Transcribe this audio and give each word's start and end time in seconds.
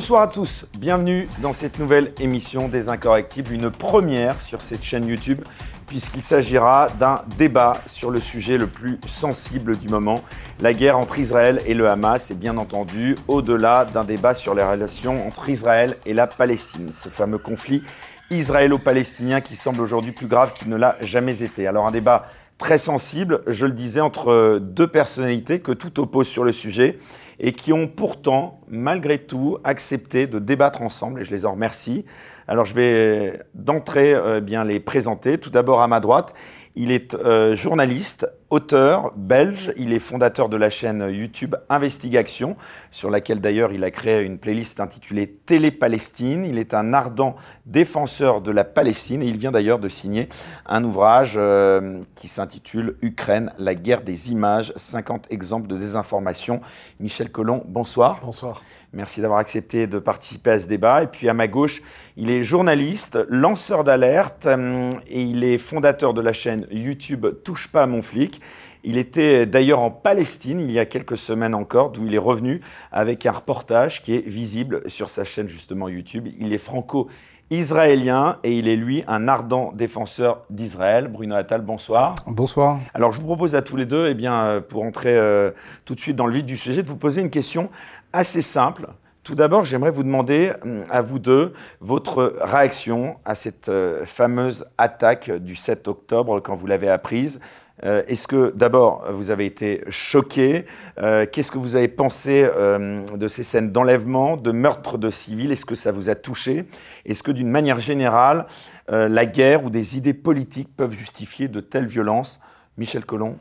Bonsoir 0.00 0.22
à 0.22 0.28
tous, 0.28 0.64
bienvenue 0.78 1.28
dans 1.42 1.52
cette 1.52 1.78
nouvelle 1.78 2.14
émission 2.18 2.68
des 2.68 2.88
Incorrectibles, 2.88 3.52
une 3.52 3.70
première 3.70 4.40
sur 4.40 4.62
cette 4.62 4.82
chaîne 4.82 5.06
YouTube 5.06 5.42
puisqu'il 5.86 6.22
s'agira 6.22 6.88
d'un 6.98 7.20
débat 7.36 7.74
sur 7.84 8.10
le 8.10 8.18
sujet 8.18 8.56
le 8.56 8.66
plus 8.66 8.98
sensible 9.06 9.76
du 9.76 9.90
moment, 9.90 10.22
la 10.58 10.72
guerre 10.72 10.96
entre 10.96 11.18
Israël 11.18 11.60
et 11.66 11.74
le 11.74 11.86
Hamas, 11.86 12.30
et 12.30 12.34
bien 12.34 12.56
entendu 12.56 13.18
au-delà 13.28 13.84
d'un 13.84 14.04
débat 14.04 14.32
sur 14.32 14.54
les 14.54 14.62
relations 14.62 15.26
entre 15.26 15.50
Israël 15.50 15.98
et 16.06 16.14
la 16.14 16.26
Palestine, 16.26 16.94
ce 16.94 17.10
fameux 17.10 17.36
conflit 17.36 17.82
israélo-palestinien 18.30 19.42
qui 19.42 19.54
semble 19.54 19.82
aujourd'hui 19.82 20.12
plus 20.12 20.28
grave 20.28 20.54
qu'il 20.54 20.70
ne 20.70 20.76
l'a 20.76 20.96
jamais 21.02 21.42
été. 21.42 21.66
Alors 21.66 21.86
un 21.86 21.90
débat 21.90 22.24
très 22.56 22.78
sensible, 22.78 23.42
je 23.46 23.66
le 23.66 23.72
disais, 23.72 24.00
entre 24.00 24.58
deux 24.62 24.86
personnalités 24.86 25.60
que 25.60 25.72
tout 25.72 26.00
oppose 26.00 26.26
sur 26.26 26.44
le 26.44 26.52
sujet 26.52 26.96
et 27.40 27.52
qui 27.52 27.72
ont 27.72 27.88
pourtant, 27.88 28.60
malgré 28.68 29.18
tout, 29.18 29.58
accepté 29.64 30.26
de 30.26 30.38
débattre 30.38 30.82
ensemble, 30.82 31.20
et 31.20 31.24
je 31.24 31.30
les 31.30 31.46
en 31.46 31.52
remercie. 31.52 32.04
Alors 32.46 32.66
je 32.66 32.74
vais 32.74 33.40
d'entrée 33.54 34.12
euh, 34.12 34.40
bien 34.40 34.64
les 34.64 34.78
présenter. 34.78 35.38
Tout 35.38 35.50
d'abord 35.50 35.80
à 35.80 35.88
ma 35.88 36.00
droite, 36.00 36.34
il 36.76 36.92
est 36.92 37.14
euh, 37.14 37.54
journaliste, 37.54 38.30
auteur 38.50 39.12
belge. 39.16 39.72
Il 39.76 39.92
est 39.92 39.98
fondateur 40.00 40.48
de 40.48 40.56
la 40.56 40.70
chaîne 40.70 41.08
YouTube 41.10 41.54
Investigation, 41.68 42.56
sur 42.90 43.10
laquelle 43.10 43.40
d'ailleurs 43.40 43.72
il 43.72 43.84
a 43.84 43.90
créé 43.90 44.22
une 44.22 44.38
playlist 44.38 44.80
intitulée 44.80 45.28
Télé-Palestine. 45.46 46.44
Il 46.44 46.58
est 46.58 46.74
un 46.74 46.92
ardent 46.92 47.36
défenseur 47.66 48.40
de 48.40 48.50
la 48.50 48.64
Palestine 48.64 49.22
et 49.22 49.26
il 49.26 49.38
vient 49.38 49.52
d'ailleurs 49.52 49.78
de 49.78 49.88
signer 49.88 50.28
un 50.66 50.84
ouvrage 50.84 51.34
euh, 51.36 52.00
qui 52.14 52.28
s'intitule 52.28 52.96
Ukraine, 53.02 53.52
la 53.58 53.74
guerre 53.74 54.02
des 54.02 54.32
images, 54.32 54.72
50 54.76 55.26
exemples 55.30 55.68
de 55.68 55.76
désinformation. 55.76 56.60
Michel 56.98 57.30
Collomb, 57.30 57.62
bonsoir. 57.66 58.20
Bonsoir. 58.22 58.62
Merci 58.92 59.20
d'avoir 59.20 59.38
accepté 59.38 59.86
de 59.86 60.00
participer 60.00 60.50
à 60.50 60.58
ce 60.58 60.66
débat. 60.66 61.04
Et 61.04 61.06
puis 61.06 61.28
à 61.28 61.34
ma 61.34 61.46
gauche, 61.46 61.80
il 62.16 62.28
est 62.28 62.42
journaliste, 62.42 63.18
lanceur 63.28 63.84
d'alerte 63.84 64.46
euh, 64.46 64.90
et 65.06 65.22
il 65.22 65.44
est 65.44 65.58
fondateur 65.58 66.12
de 66.12 66.20
la 66.20 66.32
chaîne 66.32 66.66
YouTube 66.70 67.26
Touche 67.44 67.68
pas 67.68 67.84
à 67.84 67.86
mon 67.86 68.02
flic. 68.02 68.39
Il 68.82 68.96
était 68.96 69.46
d'ailleurs 69.46 69.80
en 69.80 69.90
Palestine 69.90 70.60
il 70.60 70.70
y 70.70 70.78
a 70.78 70.86
quelques 70.86 71.18
semaines 71.18 71.54
encore, 71.54 71.90
d'où 71.90 72.06
il 72.06 72.14
est 72.14 72.18
revenu 72.18 72.60
avec 72.92 73.26
un 73.26 73.32
reportage 73.32 74.00
qui 74.02 74.14
est 74.14 74.26
visible 74.26 74.82
sur 74.86 75.10
sa 75.10 75.24
chaîne 75.24 75.48
justement 75.48 75.88
YouTube. 75.88 76.28
Il 76.38 76.52
est 76.52 76.58
franco 76.58 77.08
israélien 77.50 78.38
et 78.44 78.56
il 78.56 78.68
est 78.68 78.76
lui 78.76 79.04
un 79.08 79.28
ardent 79.28 79.72
défenseur 79.74 80.42
d'Israël. 80.50 81.08
Bruno 81.08 81.34
Attal, 81.34 81.60
bonsoir. 81.62 82.14
Bonsoir. 82.26 82.78
Alors 82.94 83.12
je 83.12 83.20
vous 83.20 83.26
propose 83.26 83.54
à 83.54 83.62
tous 83.62 83.76
les 83.76 83.86
deux, 83.86 84.08
eh 84.08 84.14
bien, 84.14 84.62
pour 84.68 84.84
entrer 84.84 85.16
euh, 85.16 85.50
tout 85.84 85.94
de 85.94 86.00
suite 86.00 86.16
dans 86.16 86.26
le 86.26 86.34
vif 86.34 86.44
du 86.44 86.56
sujet, 86.56 86.82
de 86.82 86.88
vous 86.88 86.96
poser 86.96 87.20
une 87.20 87.30
question 87.30 87.70
assez 88.12 88.40
simple. 88.40 88.86
Tout 89.22 89.34
d'abord, 89.34 89.64
j'aimerais 89.64 89.90
vous 89.90 90.02
demander 90.02 90.52
hum, 90.62 90.84
à 90.90 91.02
vous 91.02 91.18
deux 91.18 91.52
votre 91.80 92.36
réaction 92.40 93.18
à 93.24 93.34
cette 93.34 93.68
euh, 93.68 94.04
fameuse 94.06 94.64
attaque 94.78 95.30
du 95.30 95.56
7 95.56 95.88
octobre 95.88 96.40
quand 96.40 96.54
vous 96.54 96.66
l'avez 96.66 96.88
apprise. 96.88 97.40
Euh, 97.84 98.02
est-ce 98.06 98.28
que 98.28 98.52
d'abord 98.54 99.10
vous 99.12 99.30
avez 99.30 99.46
été 99.46 99.82
choqué 99.88 100.66
euh, 100.98 101.26
Qu'est-ce 101.30 101.50
que 101.50 101.58
vous 101.58 101.76
avez 101.76 101.88
pensé 101.88 102.48
de 102.48 103.28
ces 103.28 103.42
scènes 103.42 103.72
d'enlèvement, 103.72 104.36
de 104.36 104.52
meurtre 104.52 104.98
de 104.98 105.10
civils? 105.10 105.52
Est-ce 105.52 105.66
que 105.66 105.74
ça 105.74 105.92
vous 105.92 106.10
a 106.10 106.14
touché? 106.14 106.66
Est-ce 107.06 107.22
que 107.22 107.32
d'une 107.32 107.50
manière 107.50 107.80
générale, 107.80 108.46
la 108.88 109.26
guerre 109.26 109.64
ou 109.64 109.70
des 109.70 109.96
idées 109.96 110.14
politiques 110.14 110.74
peuvent 110.76 110.92
justifier 110.92 111.48
de 111.48 111.60
telles 111.60 111.86
violences? 111.86 112.40
Michel 112.80 113.04
Collomb. 113.04 113.36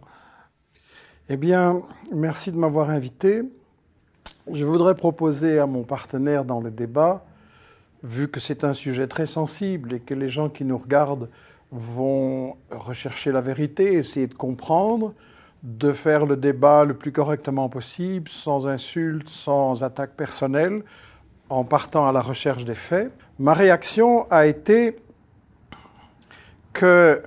Eh 1.29 1.37
bien, 1.37 1.81
merci 2.13 2.51
de 2.51 2.57
m'avoir 2.57 2.89
invité. 2.89 3.43
Je 4.51 4.65
voudrais 4.65 4.95
proposer 4.95 5.59
à 5.59 5.67
mon 5.67 5.83
partenaire 5.83 6.43
dans 6.43 6.59
le 6.59 6.71
débat, 6.71 7.23
vu 8.03 8.27
que 8.27 8.39
c'est 8.39 8.63
un 8.63 8.73
sujet 8.73 9.07
très 9.07 9.27
sensible 9.27 9.93
et 9.93 9.99
que 9.99 10.13
les 10.13 10.27
gens 10.27 10.49
qui 10.49 10.65
nous 10.65 10.77
regardent 10.77 11.29
vont 11.71 12.57
rechercher 12.71 13.31
la 13.31 13.41
vérité, 13.41 13.93
essayer 13.93 14.27
de 14.27 14.33
comprendre, 14.33 15.13
de 15.63 15.91
faire 15.91 16.25
le 16.25 16.37
débat 16.37 16.85
le 16.85 16.93
plus 16.93 17.11
correctement 17.11 17.69
possible, 17.69 18.29
sans 18.29 18.67
insultes, 18.67 19.29
sans 19.29 19.83
attaques 19.83 20.15
personnelles, 20.15 20.83
en 21.49 21.63
partant 21.63 22.07
à 22.07 22.11
la 22.11 22.21
recherche 22.21 22.65
des 22.65 22.75
faits. 22.75 23.11
Ma 23.37 23.53
réaction 23.53 24.29
a 24.31 24.45
été 24.45 24.97
que 26.73 27.21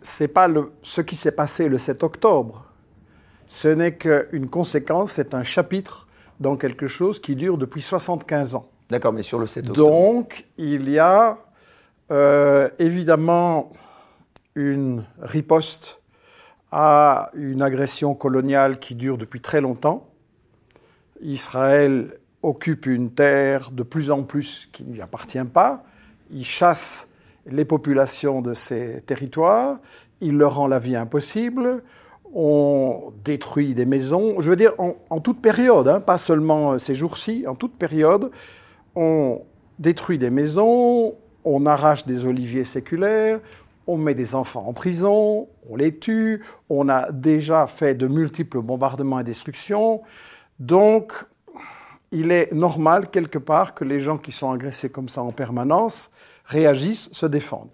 c'est 0.00 0.28
pas 0.28 0.48
le, 0.48 0.72
ce 0.82 1.00
qui 1.00 1.16
s'est 1.16 1.32
passé 1.32 1.68
le 1.68 1.78
7 1.78 2.02
octobre 2.02 2.70
ce 3.50 3.66
n'est 3.66 3.94
qu'une 3.94 4.48
conséquence, 4.48 5.10
c'est 5.10 5.34
un 5.34 5.42
chapitre 5.42 6.06
dans 6.38 6.54
quelque 6.54 6.86
chose 6.86 7.18
qui 7.18 7.34
dure 7.34 7.58
depuis 7.58 7.80
75 7.80 8.54
ans. 8.54 8.68
D'accord, 8.88 9.12
mais 9.12 9.24
sur 9.24 9.40
le 9.40 9.48
7 9.48 9.70
octobre. 9.70 9.90
Donc, 9.90 10.46
il 10.56 10.88
y 10.88 11.00
a 11.00 11.36
euh, 12.10 12.68
évidemment 12.78 13.72
une 14.54 15.04
riposte 15.20 16.00
à 16.72 17.30
une 17.34 17.62
agression 17.62 18.14
coloniale 18.14 18.78
qui 18.78 18.94
dure 18.94 19.18
depuis 19.18 19.40
très 19.40 19.60
longtemps. 19.60 20.08
Israël 21.20 22.18
occupe 22.42 22.86
une 22.86 23.10
terre 23.10 23.70
de 23.70 23.82
plus 23.82 24.10
en 24.10 24.22
plus 24.22 24.68
qui 24.72 24.84
ne 24.84 24.94
lui 24.94 25.02
appartient 25.02 25.44
pas. 25.44 25.84
Il 26.30 26.44
chasse 26.44 27.08
les 27.46 27.64
populations 27.64 28.40
de 28.40 28.54
ces 28.54 29.02
territoires. 29.02 29.78
Il 30.20 30.36
leur 30.36 30.56
rend 30.56 30.66
la 30.66 30.78
vie 30.78 30.96
impossible 30.96 31.82
on 32.32 33.12
détruit 33.24 33.74
des 33.74 33.86
maisons, 33.86 34.40
je 34.40 34.50
veux 34.50 34.56
dire 34.56 34.74
en, 34.78 35.20
toute 35.20 35.40
période, 35.40 35.88
hein, 35.88 36.00
pas 36.00 36.18
seulement 36.18 36.72
euh, 36.72 36.78
ces 36.78 36.94
jours-ci, 36.94 37.44
en 37.46 37.54
toute 37.54 37.74
période, 37.74 38.30
on 38.94 39.42
détruit 39.78 40.18
des 40.18 40.30
maisons, 40.30 41.14
on 41.44 41.66
arrache 41.66 42.06
des 42.06 42.24
oliviers 42.24 42.64
séculaires, 42.64 43.40
on 43.86 43.96
met 43.96 44.14
des 44.14 44.34
enfants 44.34 44.64
en 44.66 44.72
prison, 44.72 45.48
on 45.68 45.76
les 45.76 45.96
tue, 45.96 46.44
on 46.68 46.88
a 46.88 47.10
déjà 47.10 47.66
fait 47.66 47.94
de 47.94 48.06
multiples 48.06 48.60
bombardements 48.60 49.20
et 49.20 49.24
destructions. 49.24 50.02
Donc, 50.58 51.12
il 52.12 52.32
est 52.32 52.52
normal 52.52 53.10
quelque 53.10 53.38
part 53.38 53.74
que 53.74 53.84
les 53.84 54.00
gens 54.00 54.18
qui 54.18 54.32
sont 54.32 54.50
agressés 54.50 54.90
comme 54.90 55.08
ça 55.08 55.22
en 55.22 55.32
permanence 55.32 56.10
réagissent, 56.44 57.10
se 57.12 57.26
défendent. 57.26 57.70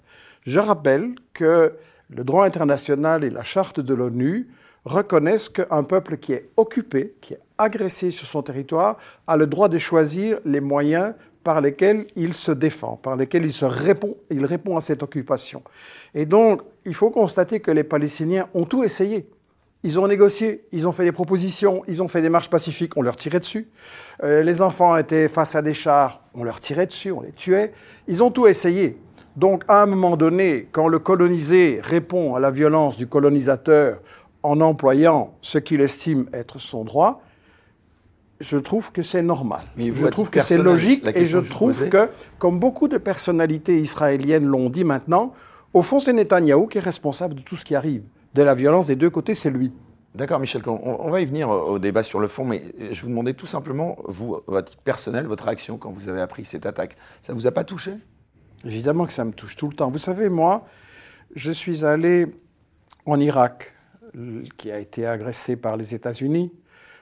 Je 0.46 0.60
rappelle 0.60 1.14
que 1.32 1.74
le 2.10 2.24
droit 2.24 2.44
international 2.44 3.24
et 3.24 3.30
la 3.30 3.42
charte 3.42 3.80
de 3.80 3.94
l'ONU 3.94 4.48
reconnaissent 4.84 5.48
qu'un 5.48 5.82
peuple 5.82 6.16
qui 6.18 6.32
est 6.32 6.50
occupé, 6.56 7.16
qui 7.20 7.34
est 7.34 7.40
agressé 7.58 8.10
sur 8.12 8.26
son 8.26 8.42
territoire, 8.42 8.98
a 9.26 9.36
le 9.36 9.46
droit 9.46 9.68
de 9.68 9.78
choisir 9.78 10.38
les 10.44 10.60
moyens 10.60 11.14
par 11.46 11.60
lesquels 11.60 12.08
il 12.16 12.34
se 12.34 12.50
défend, 12.50 12.96
par 12.96 13.14
lesquels 13.14 13.44
il, 13.44 13.52
se 13.52 13.64
répond, 13.64 14.16
il 14.30 14.44
répond 14.44 14.76
à 14.76 14.80
cette 14.80 15.04
occupation. 15.04 15.62
Et 16.12 16.26
donc, 16.26 16.62
il 16.84 16.92
faut 16.92 17.10
constater 17.10 17.60
que 17.60 17.70
les 17.70 17.84
Palestiniens 17.84 18.48
ont 18.52 18.64
tout 18.64 18.82
essayé. 18.82 19.28
Ils 19.84 20.00
ont 20.00 20.08
négocié, 20.08 20.66
ils 20.72 20.88
ont 20.88 20.92
fait 20.92 21.04
des 21.04 21.12
propositions, 21.12 21.84
ils 21.86 22.02
ont 22.02 22.08
fait 22.08 22.20
des 22.20 22.30
marches 22.30 22.50
pacifiques, 22.50 22.96
on 22.96 23.02
leur 23.02 23.14
tirait 23.14 23.38
dessus. 23.38 23.68
Euh, 24.24 24.42
les 24.42 24.60
enfants 24.60 24.96
étaient 24.96 25.28
face 25.28 25.54
à 25.54 25.62
des 25.62 25.72
chars, 25.72 26.24
on 26.34 26.42
leur 26.42 26.58
tirait 26.58 26.86
dessus, 26.86 27.12
on 27.12 27.20
les 27.20 27.30
tuait. 27.30 27.72
Ils 28.08 28.24
ont 28.24 28.32
tout 28.32 28.48
essayé. 28.48 28.98
Donc, 29.36 29.62
à 29.68 29.82
un 29.82 29.86
moment 29.86 30.16
donné, 30.16 30.68
quand 30.72 30.88
le 30.88 30.98
colonisé 30.98 31.78
répond 31.80 32.34
à 32.34 32.40
la 32.40 32.50
violence 32.50 32.96
du 32.96 33.06
colonisateur 33.06 34.00
en 34.42 34.60
employant 34.60 35.36
ce 35.42 35.58
qu'il 35.58 35.80
estime 35.80 36.26
être 36.32 36.58
son 36.58 36.82
droit, 36.82 37.22
je 38.40 38.58
trouve 38.58 38.92
que 38.92 39.02
c'est 39.02 39.22
normal. 39.22 39.62
je 39.78 40.06
trouve 40.08 40.30
que 40.30 40.40
c'est 40.40 40.58
logique 40.58 41.04
et 41.14 41.24
je 41.24 41.38
trouve 41.38 41.88
que, 41.88 42.08
comme 42.38 42.58
beaucoup 42.58 42.88
de 42.88 42.98
personnalités 42.98 43.80
israéliennes 43.80 44.44
l'ont 44.44 44.70
dit 44.70 44.84
maintenant, 44.84 45.32
au 45.72 45.82
fond, 45.82 46.00
c'est 46.00 46.12
Netanyahou 46.12 46.66
qui 46.66 46.78
est 46.78 46.82
responsable 46.82 47.34
de 47.34 47.40
tout 47.40 47.56
ce 47.56 47.64
qui 47.64 47.74
arrive. 47.74 48.02
De 48.34 48.42
la 48.42 48.54
violence 48.54 48.86
des 48.86 48.96
deux 48.96 49.10
côtés, 49.10 49.34
c'est 49.34 49.50
lui. 49.50 49.72
D'accord, 50.14 50.40
Michel, 50.40 50.62
on, 50.66 51.10
va 51.10 51.20
y 51.20 51.26
venir 51.26 51.50
au 51.50 51.78
débat 51.78 52.02
sur 52.02 52.20
le 52.20 52.28
fond, 52.28 52.44
mais 52.46 52.62
je 52.90 53.02
vous 53.02 53.08
demandais 53.08 53.34
tout 53.34 53.46
simplement, 53.46 53.96
vous, 54.06 54.40
à 54.54 54.62
titre 54.62 54.82
personnel, 54.82 55.26
votre 55.26 55.44
réaction 55.44 55.76
quand 55.76 55.90
vous 55.90 56.08
avez 56.08 56.22
appris 56.22 56.46
cette 56.46 56.64
attaque. 56.64 56.94
Ça 57.20 57.34
ne 57.34 57.38
vous 57.38 57.46
a 57.46 57.50
pas 57.50 57.64
touché? 57.64 57.92
Évidemment 58.64 59.04
que 59.04 59.12
ça 59.12 59.26
me 59.26 59.32
touche 59.32 59.56
tout 59.56 59.68
le 59.68 59.74
temps. 59.74 59.90
Vous 59.90 59.98
savez, 59.98 60.30
moi, 60.30 60.66
je 61.34 61.50
suis 61.50 61.84
allé 61.84 62.26
en 63.04 63.20
Irak, 63.20 63.74
qui 64.56 64.70
a 64.70 64.78
été 64.78 65.06
agressé 65.06 65.56
par 65.56 65.76
les 65.76 65.94
États-Unis. 65.94 66.50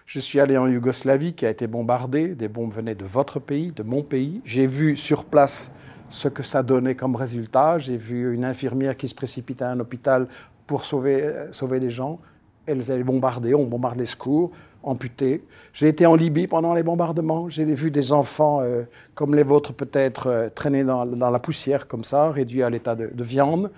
Je 0.07 0.21
suis 0.21 0.39
allé 0.39 0.57
en 0.57 0.67
Yougoslavie, 0.67 1.33
qui 1.33 1.47
a 1.47 1.51
été 1.51 1.67
bombardée. 1.67 2.35
Des 2.35 2.49
bombes 2.49 2.73
venaient 2.73 2.95
de 2.95 3.05
votre 3.05 3.41
pays, 3.41 3.73
de 3.73 3.83
mon 3.83 4.03
pays. 4.03 4.41
J'ai 4.45 4.67
vu 4.67 4.97
sur 4.97 5.25
place 5.25 5.73
ce 6.11 6.29
que 6.29 6.43
ça 6.43 6.63
donnait 6.63 6.95
comme 6.95 7.17
résultat. 7.17 7.79
J'ai 7.79 7.97
vu 7.97 8.35
une 8.35 8.45
infirmière 8.45 8.97
qui 8.97 9.09
se 9.09 9.15
précipite 9.15 9.63
à 9.63 9.71
un 9.71 9.81
hôpital 9.81 10.29
pour 10.67 10.85
sauver, 10.85 11.33
sauver 11.53 11.81
des 11.81 11.91
gens. 11.91 12.21
Elle 12.67 12.81
est 12.81 13.03
bombardée, 13.03 13.55
on 13.55 13.65
bombarde 13.65 13.99
les 13.99 14.07
secours 14.07 14.51
amputés. 14.85 15.43
J'ai 15.73 15.89
été 15.89 16.07
en 16.07 16.15
Libye 16.15 16.47
pendant 16.47 16.75
les 16.75 16.83
bombardements. 16.83 17.49
J'ai 17.49 17.65
vu 17.65 17.91
des 17.91 18.13
enfants 18.13 18.61
euh, 18.61 18.83
comme 19.15 19.35
les 19.35 19.43
vôtres 19.43 19.73
peut-être 19.73 20.27
euh, 20.29 20.49
traîner 20.55 20.85
dans, 20.85 21.05
la 21.05 21.39
poussière 21.39 21.89
comme 21.89 22.05
ça, 22.05 22.31
réduits 22.31 22.63
à 22.63 22.71
l'état 22.71 22.95
de, 22.95 23.11
viande. 23.23 23.71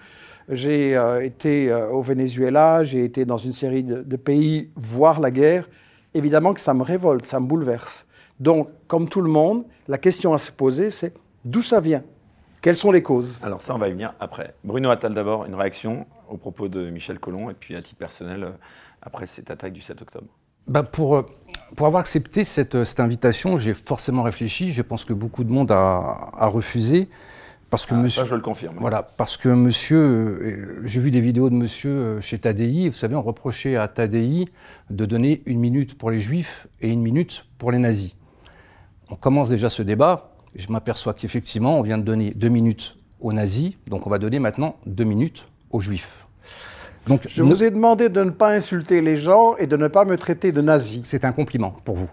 J'ai 0.49 0.97
euh, 0.97 1.25
été 1.25 1.73
au 1.73 2.03
Venezuela, 2.03 2.85
j'ai 2.85 3.05
été 3.05 3.25
dans 3.25 3.39
une 3.39 3.53
série 3.53 3.83
de, 3.83 4.17
pays 4.17 4.71
voir 4.77 5.21
la 5.21 5.31
guerre. 5.31 5.69
Évidemment 6.17 6.55
que 6.55 6.61
ça 6.61 6.73
me 6.73 6.83
révolte, 6.83 7.27
ça 7.27 7.41
me 7.41 7.47
bouleverse. 7.47 8.07
Donc, 8.41 8.71
comme 8.87 9.07
tout 9.07 9.21
le 9.21 9.29
monde, 9.29 9.67
la 9.87 9.99
question 9.99 10.33
à 10.33 10.39
se 10.39 10.51
poser, 10.51 10.89
c'est 10.89 11.13
d'où 11.45 11.61
ça 11.61 11.79
vient? 11.79 12.03
Quelles 12.63 12.75
sont 12.75 12.91
les 12.91 13.03
causes? 13.03 13.39
Alors 13.43 13.61
ça, 13.61 13.75
on 13.75 13.79
va 13.79 13.89
y 13.89 13.93
venir 13.93 14.15
après. 14.19 14.55
Bruno 14.65 14.89
Attal 14.89 15.13
d'abord, 15.13 15.45
une 15.45 15.55
réaction 15.55 16.07
au 16.31 16.39
propos 16.39 16.69
de 16.69 16.89
Michel 16.89 17.19
Collomb, 17.19 17.51
et 17.51 17.55
puis 17.55 17.77
à 17.77 17.83
titre 17.83 17.99
personnel, 17.99 18.45
euh, 18.45 18.51
après 19.03 19.27
cette 19.27 19.51
attaque 19.51 19.75
du 19.75 19.83
7 19.83 20.01
octobre. 20.01 20.27
Bah 20.67 20.85
pour, 20.85 21.17
euh, 21.17 21.23
pour 21.77 21.87
avoir 21.87 22.01
accepté 22.01 22.45
cette, 22.45 22.83
cette 22.85 23.01
invitation, 23.01 23.59
j'ai 23.59 23.75
forcément 23.75 24.23
réfléchi. 24.23 24.73
Je 24.73 24.81
pense 24.81 25.05
que 25.05 25.13
beaucoup 25.13 25.45
de 25.45 25.53
monde 25.53 25.71
a, 25.71 26.31
a 26.35 26.47
refusé. 26.47 27.11
Parce 27.71 27.85
que 27.85 27.95
Ah, 27.95 27.99
monsieur, 27.99 28.23
ça, 28.23 28.29
je 28.29 28.35
le 28.37 28.41
confirme. 28.41 28.77
Voilà, 28.79 29.03
parce 29.03 29.37
que 29.37 29.49
monsieur, 29.49 29.99
euh, 29.99 30.83
j'ai 30.85 31.01
vu 31.01 31.11
des 31.11 31.21
vidéos 31.21 31.51
de 31.51 31.55
monsieur 31.55 31.91
euh, 31.91 32.21
chez 32.21 32.39
Tadei. 32.39 32.89
Vous 32.89 32.95
savez, 32.95 33.17
on 33.17 33.23
reprochait 33.23 33.77
à 33.77 33.89
Tadei 33.89 34.47
de 34.91 35.05
donner 35.05 35.43
une 35.47 35.59
minute 35.59 35.99
pour 35.99 36.11
les 36.11 36.21
juifs 36.21 36.69
et 36.81 36.91
une 36.91 37.03
minute 37.03 37.45
pour 37.59 37.73
les 37.73 37.79
nazis. 37.79 38.15
On 39.11 39.17
commence 39.17 39.49
déjà 39.49 39.69
ce 39.69 39.83
débat. 39.83 40.31
et 40.55 40.61
Je 40.61 40.71
m'aperçois 40.71 41.13
qu'effectivement, 41.13 41.79
on 41.79 41.83
vient 41.83 41.99
de 41.99 42.05
donner 42.05 42.33
deux 42.35 42.49
minutes 42.49 42.97
aux 43.21 43.33
nazis, 43.33 43.73
donc 43.89 44.07
on 44.07 44.11
va 44.11 44.19
donner 44.19 44.39
maintenant 44.39 44.77
deux 44.87 45.05
minutes 45.05 45.47
aux 45.71 45.81
juifs. 45.81 46.27
Donc, 47.09 47.23
Je 47.29 47.43
ne- 47.43 47.49
vous 47.49 47.63
ai 47.65 47.71
demandé 47.71 48.09
de 48.09 48.23
ne 48.23 48.31
pas 48.31 48.51
insulter 48.53 49.01
les 49.01 49.17
gens 49.17 49.57
et 49.57 49.67
de 49.67 49.77
ne 49.77 49.89
pas 49.89 50.05
me 50.05 50.17
traiter 50.17 50.53
de 50.53 50.61
nazi. 50.61 51.03
c'est 51.05 51.25
un 51.25 51.33
compliment 51.33 51.71
pour 51.85 51.97
vous. 51.97 52.11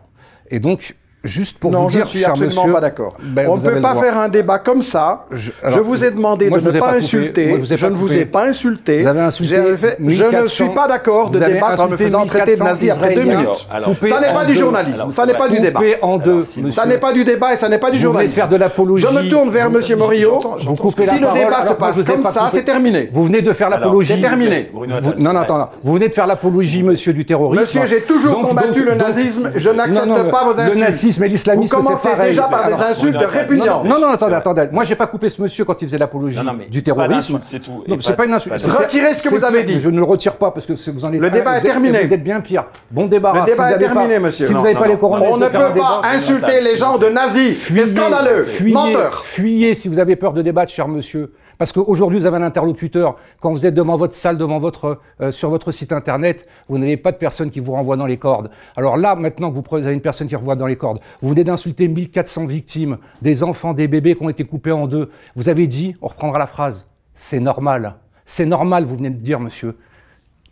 Et 0.50 0.60
donc, 0.60 0.96
juste 1.24 1.58
pour 1.58 1.72
non, 1.72 1.84
vous 1.84 1.90
je 1.90 1.94
dire, 1.96 2.04
ne 2.04 2.10
suis 2.10 2.20
cher 2.20 2.30
absolument 2.32 2.62
monsieur, 2.62 2.74
pas 2.74 2.82
d'accord. 2.82 3.16
ben, 3.22 3.48
On 3.50 3.56
vous 3.56 3.66
ne 3.66 3.70
peut 3.72 3.82
pas 3.82 3.96
faire 3.96 4.18
un 4.20 4.28
débat 4.28 4.60
comme 4.60 4.82
ça. 4.82 5.26
Je- 5.32 5.52
Je, 5.66 5.80
vous 5.80 6.04
ai 6.04 6.12
demandé 6.12 6.50
moi, 6.50 6.58
de 6.60 6.64
je 6.64 6.70
vous 6.70 6.76
ne 6.76 6.80
pas, 6.82 6.92
insulter. 6.94 7.48
Moi, 7.48 7.58
je 7.60 7.64
vous 7.64 7.74
ai 7.74 7.78
je 7.78 7.82
pas 7.86 7.90
ne 7.92 7.96
vous 7.96 8.14
ai 8.14 8.26
pas 8.26 8.46
insulté. 8.46 9.02
Vous 9.02 9.08
avez 9.08 9.22
insulté 9.22 9.56
J'ai 9.56 9.78
fait- 9.78 9.98
je 10.00 10.04
ne 10.04 10.10
1400 10.30 10.48
suis 10.48 10.70
pas 10.74 10.88
d'accord 10.88 11.30
de 11.30 11.40
vous 11.40 11.46
débattre 11.46 11.82
en 11.82 11.88
me 11.88 11.98
faisant 11.98 12.26
traiter 12.26 12.56
de 12.58 12.62
1400 12.62 12.66
nazi 12.66 12.90
après 12.92 13.16
deux 13.16 13.24
minutes. 13.24 13.68
Alors, 13.72 13.92
Ça 14.08 14.20
n'est 14.20 14.34
pas 14.34 14.46
du 14.46 14.54
journalisme, 14.56 15.00
Alors, 15.02 15.12
ça 15.14 15.26
n'est 15.26 15.34
pas 15.34 15.48
du 15.48 15.60
débat. 15.60 15.80
En 16.02 16.18
deux, 16.18 16.42
vous. 16.58 16.72
Ça 16.72 16.86
n'est 16.86 16.98
pas 16.98 17.14
du 17.14 17.24
débat 17.24 17.54
et 17.54 17.58
ça 17.58 17.70
n'est 17.70 17.78
pas 17.80 17.90
du 17.92 17.98
Vous 18.00 18.04
venez 18.04 18.08
de 18.08 18.14
journalisme. 18.14 18.36
faire 18.36 18.50
de 18.50 18.56
l'apologie. 18.58 19.06
Je 19.10 19.18
me 19.18 19.30
tourne 19.30 19.50
vers 19.50 19.70
Vous- 19.70 19.76
Monsieur 19.78 19.96
Morillo. 19.96 20.40
Vous 20.42 20.92
Si 20.98 21.20
le 21.20 21.34
débat 21.34 21.62
se 21.62 21.74
passe 21.74 21.98
je 22.00 22.04
vous 22.04 22.12
comme 22.12 22.24
ça, 22.24 22.50
c'est 22.54 22.64
terminé. 22.66 23.10
Vous 23.14 23.26
venez 23.26 23.42
de 23.42 23.54
faire 23.54 23.70
l'apologie. 23.70 24.14
c'est 24.16 24.22
terminé. 24.22 24.70
Vous- 24.74 25.14
non, 25.18 25.32
non, 25.34 25.40
attends. 25.40 25.70
Vous 25.84 25.94
venez 25.94 26.10
de 26.10 26.14
faire 26.14 26.28
l'apologie, 26.28 26.84
monsieur, 26.84 27.14
du 27.14 27.24
terrorisme. 27.24 27.62
Monsieur, 27.62 27.86
j'ai 27.86 28.02
toujours 28.02 28.42
combattu 28.42 28.84
le 28.84 28.96
nazisme. 28.96 29.52
Je 29.56 29.70
n'accepte 29.70 30.30
pas 30.30 30.44
vos 30.44 30.60
insultes. 30.60 31.13
Et 31.22 31.28
l'islamisme, 31.28 31.68
c'est 31.78 31.84
commencez 31.88 32.10
pareil. 32.10 32.30
déjà 32.30 32.44
par 32.44 32.68
des 32.68 32.74
Alors, 32.74 32.88
insultes 32.88 33.18
répugnantes. 33.22 33.86
Non, 33.86 34.00
non, 34.00 34.08
attendez, 34.10 34.36
attendez. 34.36 34.68
Moi, 34.72 34.84
j'ai 34.84 34.96
pas 34.96 35.08
coupé 35.08 35.30
ce 35.30 35.42
monsieur 35.42 35.66
quand 35.66 35.82
il 35.82 35.88
faisait 35.88 35.98
l'apologie 35.98 36.38
Non, 36.38 36.44
non, 36.44 36.54
mais 36.58 36.66
du 36.68 36.82
pas 36.82 36.86
terrorisme. 36.94 37.40
c'est 37.44 37.60
tout. 37.60 37.84
Non, 37.88 37.98
c'est 38.00 38.16
pas- 38.16 38.26
une 38.26 38.34
insulte. 38.34 38.56
Retirez 38.66 39.14
ce 39.14 39.24
que 39.24 39.30
vous 39.30 39.44
avez 39.44 39.64
dit. 39.64 39.80
Je 39.80 39.90
ne 39.90 39.98
le 39.98 40.04
retire 40.04 40.38
pas 40.38 40.52
parce 40.52 40.66
que 40.66 40.74
vous 40.92 41.06
en 41.06 41.14
êtes. 41.14 41.20
Le 41.20 41.30
débat 41.30 41.58
est 41.58 41.62
terminé. 41.62 42.04
Vous 42.04 42.14
êtes 42.14 42.24
bien 42.24 42.42
pire. 42.42 42.66
Bon 42.92 43.06
débat. 43.08 43.34
Le 43.34 43.40
si 43.42 43.46
débat 43.52 43.72
est 43.72 43.78
terminé, 43.78 44.20
monsieur. 44.20 44.48
Si 44.48 44.54
vous 44.54 44.62
n'avez 44.62 44.76
pas 44.76 44.88
les 44.88 44.98
couronnes, 44.98 45.24
On 45.30 45.38
ne 45.38 45.48
peut 45.48 45.58
pas 45.80 46.02
insulter 46.14 46.62
les 46.62 46.76
gens 46.76 46.98
de 46.98 47.08
nazis. 47.08 47.58
C'est 47.70 47.86
scandaleux. 47.88 48.48
Menteur. 48.66 49.24
Fuyez 49.26 49.74
si 49.76 49.88
vous 49.88 50.00
avez 50.00 50.16
peur 50.16 50.34
de 50.34 50.42
débattre, 50.42 50.72
cher 50.72 50.88
monsieur. 50.88 51.32
Parce 51.58 51.72
qu'aujourd'hui, 51.72 52.20
vous 52.20 52.26
avez 52.26 52.38
un 52.38 52.44
interlocuteur. 52.44 53.18
Quand 53.42 53.52
vous 53.52 53.66
êtes 53.66 53.74
devant 53.74 53.98
votre 53.98 54.16
salle, 54.16 54.38
devant 54.38 54.60
votre, 54.60 55.00
euh, 55.22 55.32
sur 55.32 55.50
votre 55.50 55.72
site 55.72 55.92
internet, 55.92 56.48
vous 56.70 56.78
n'avez 56.78 56.98
pas 56.98 57.12
de 57.12 57.18
personne 57.18 57.50
qui 57.50 57.60
vous 57.60 57.74
renvoie 57.74 57.98
dans 57.98 58.06
les 58.06 58.18
cordes. 58.18 58.50
Alors 58.76 58.98
là, 58.98 59.16
maintenant 59.16 59.50
que 59.50 59.56
vous 59.56 59.64
vous 59.70 59.78
avez 59.78 59.94
une 59.94 60.02
personne 60.02 60.28
qui 60.28 60.36
renvoie 60.36 60.56
dans 60.56 60.68
les 60.68 60.76
cordes, 60.76 61.00
vous 61.22 61.30
venez 61.30 61.44
d'insulter 61.44 61.88
1400 61.88 62.46
victimes, 62.46 62.98
des 63.22 63.44
enfants, 63.44 63.74
des 63.74 63.88
bébés 63.88 64.16
qui 64.16 64.24
ont 64.24 64.30
été 64.30 64.44
coupés 64.44 64.72
en 64.72 64.88
deux. 64.88 65.10
Vous 65.36 65.50
avez 65.50 65.68
dit, 65.68 65.96
on 66.02 66.08
reprendra 66.08 66.38
la 66.38 66.48
phrase, 66.48 66.86
c'est 67.16 67.40
normal. 67.40 67.96
C'est 68.26 68.46
normal, 68.46 68.86
vous 68.86 68.96
venez 68.96 69.10
de 69.10 69.18
dire, 69.18 69.40
monsieur. 69.40 69.76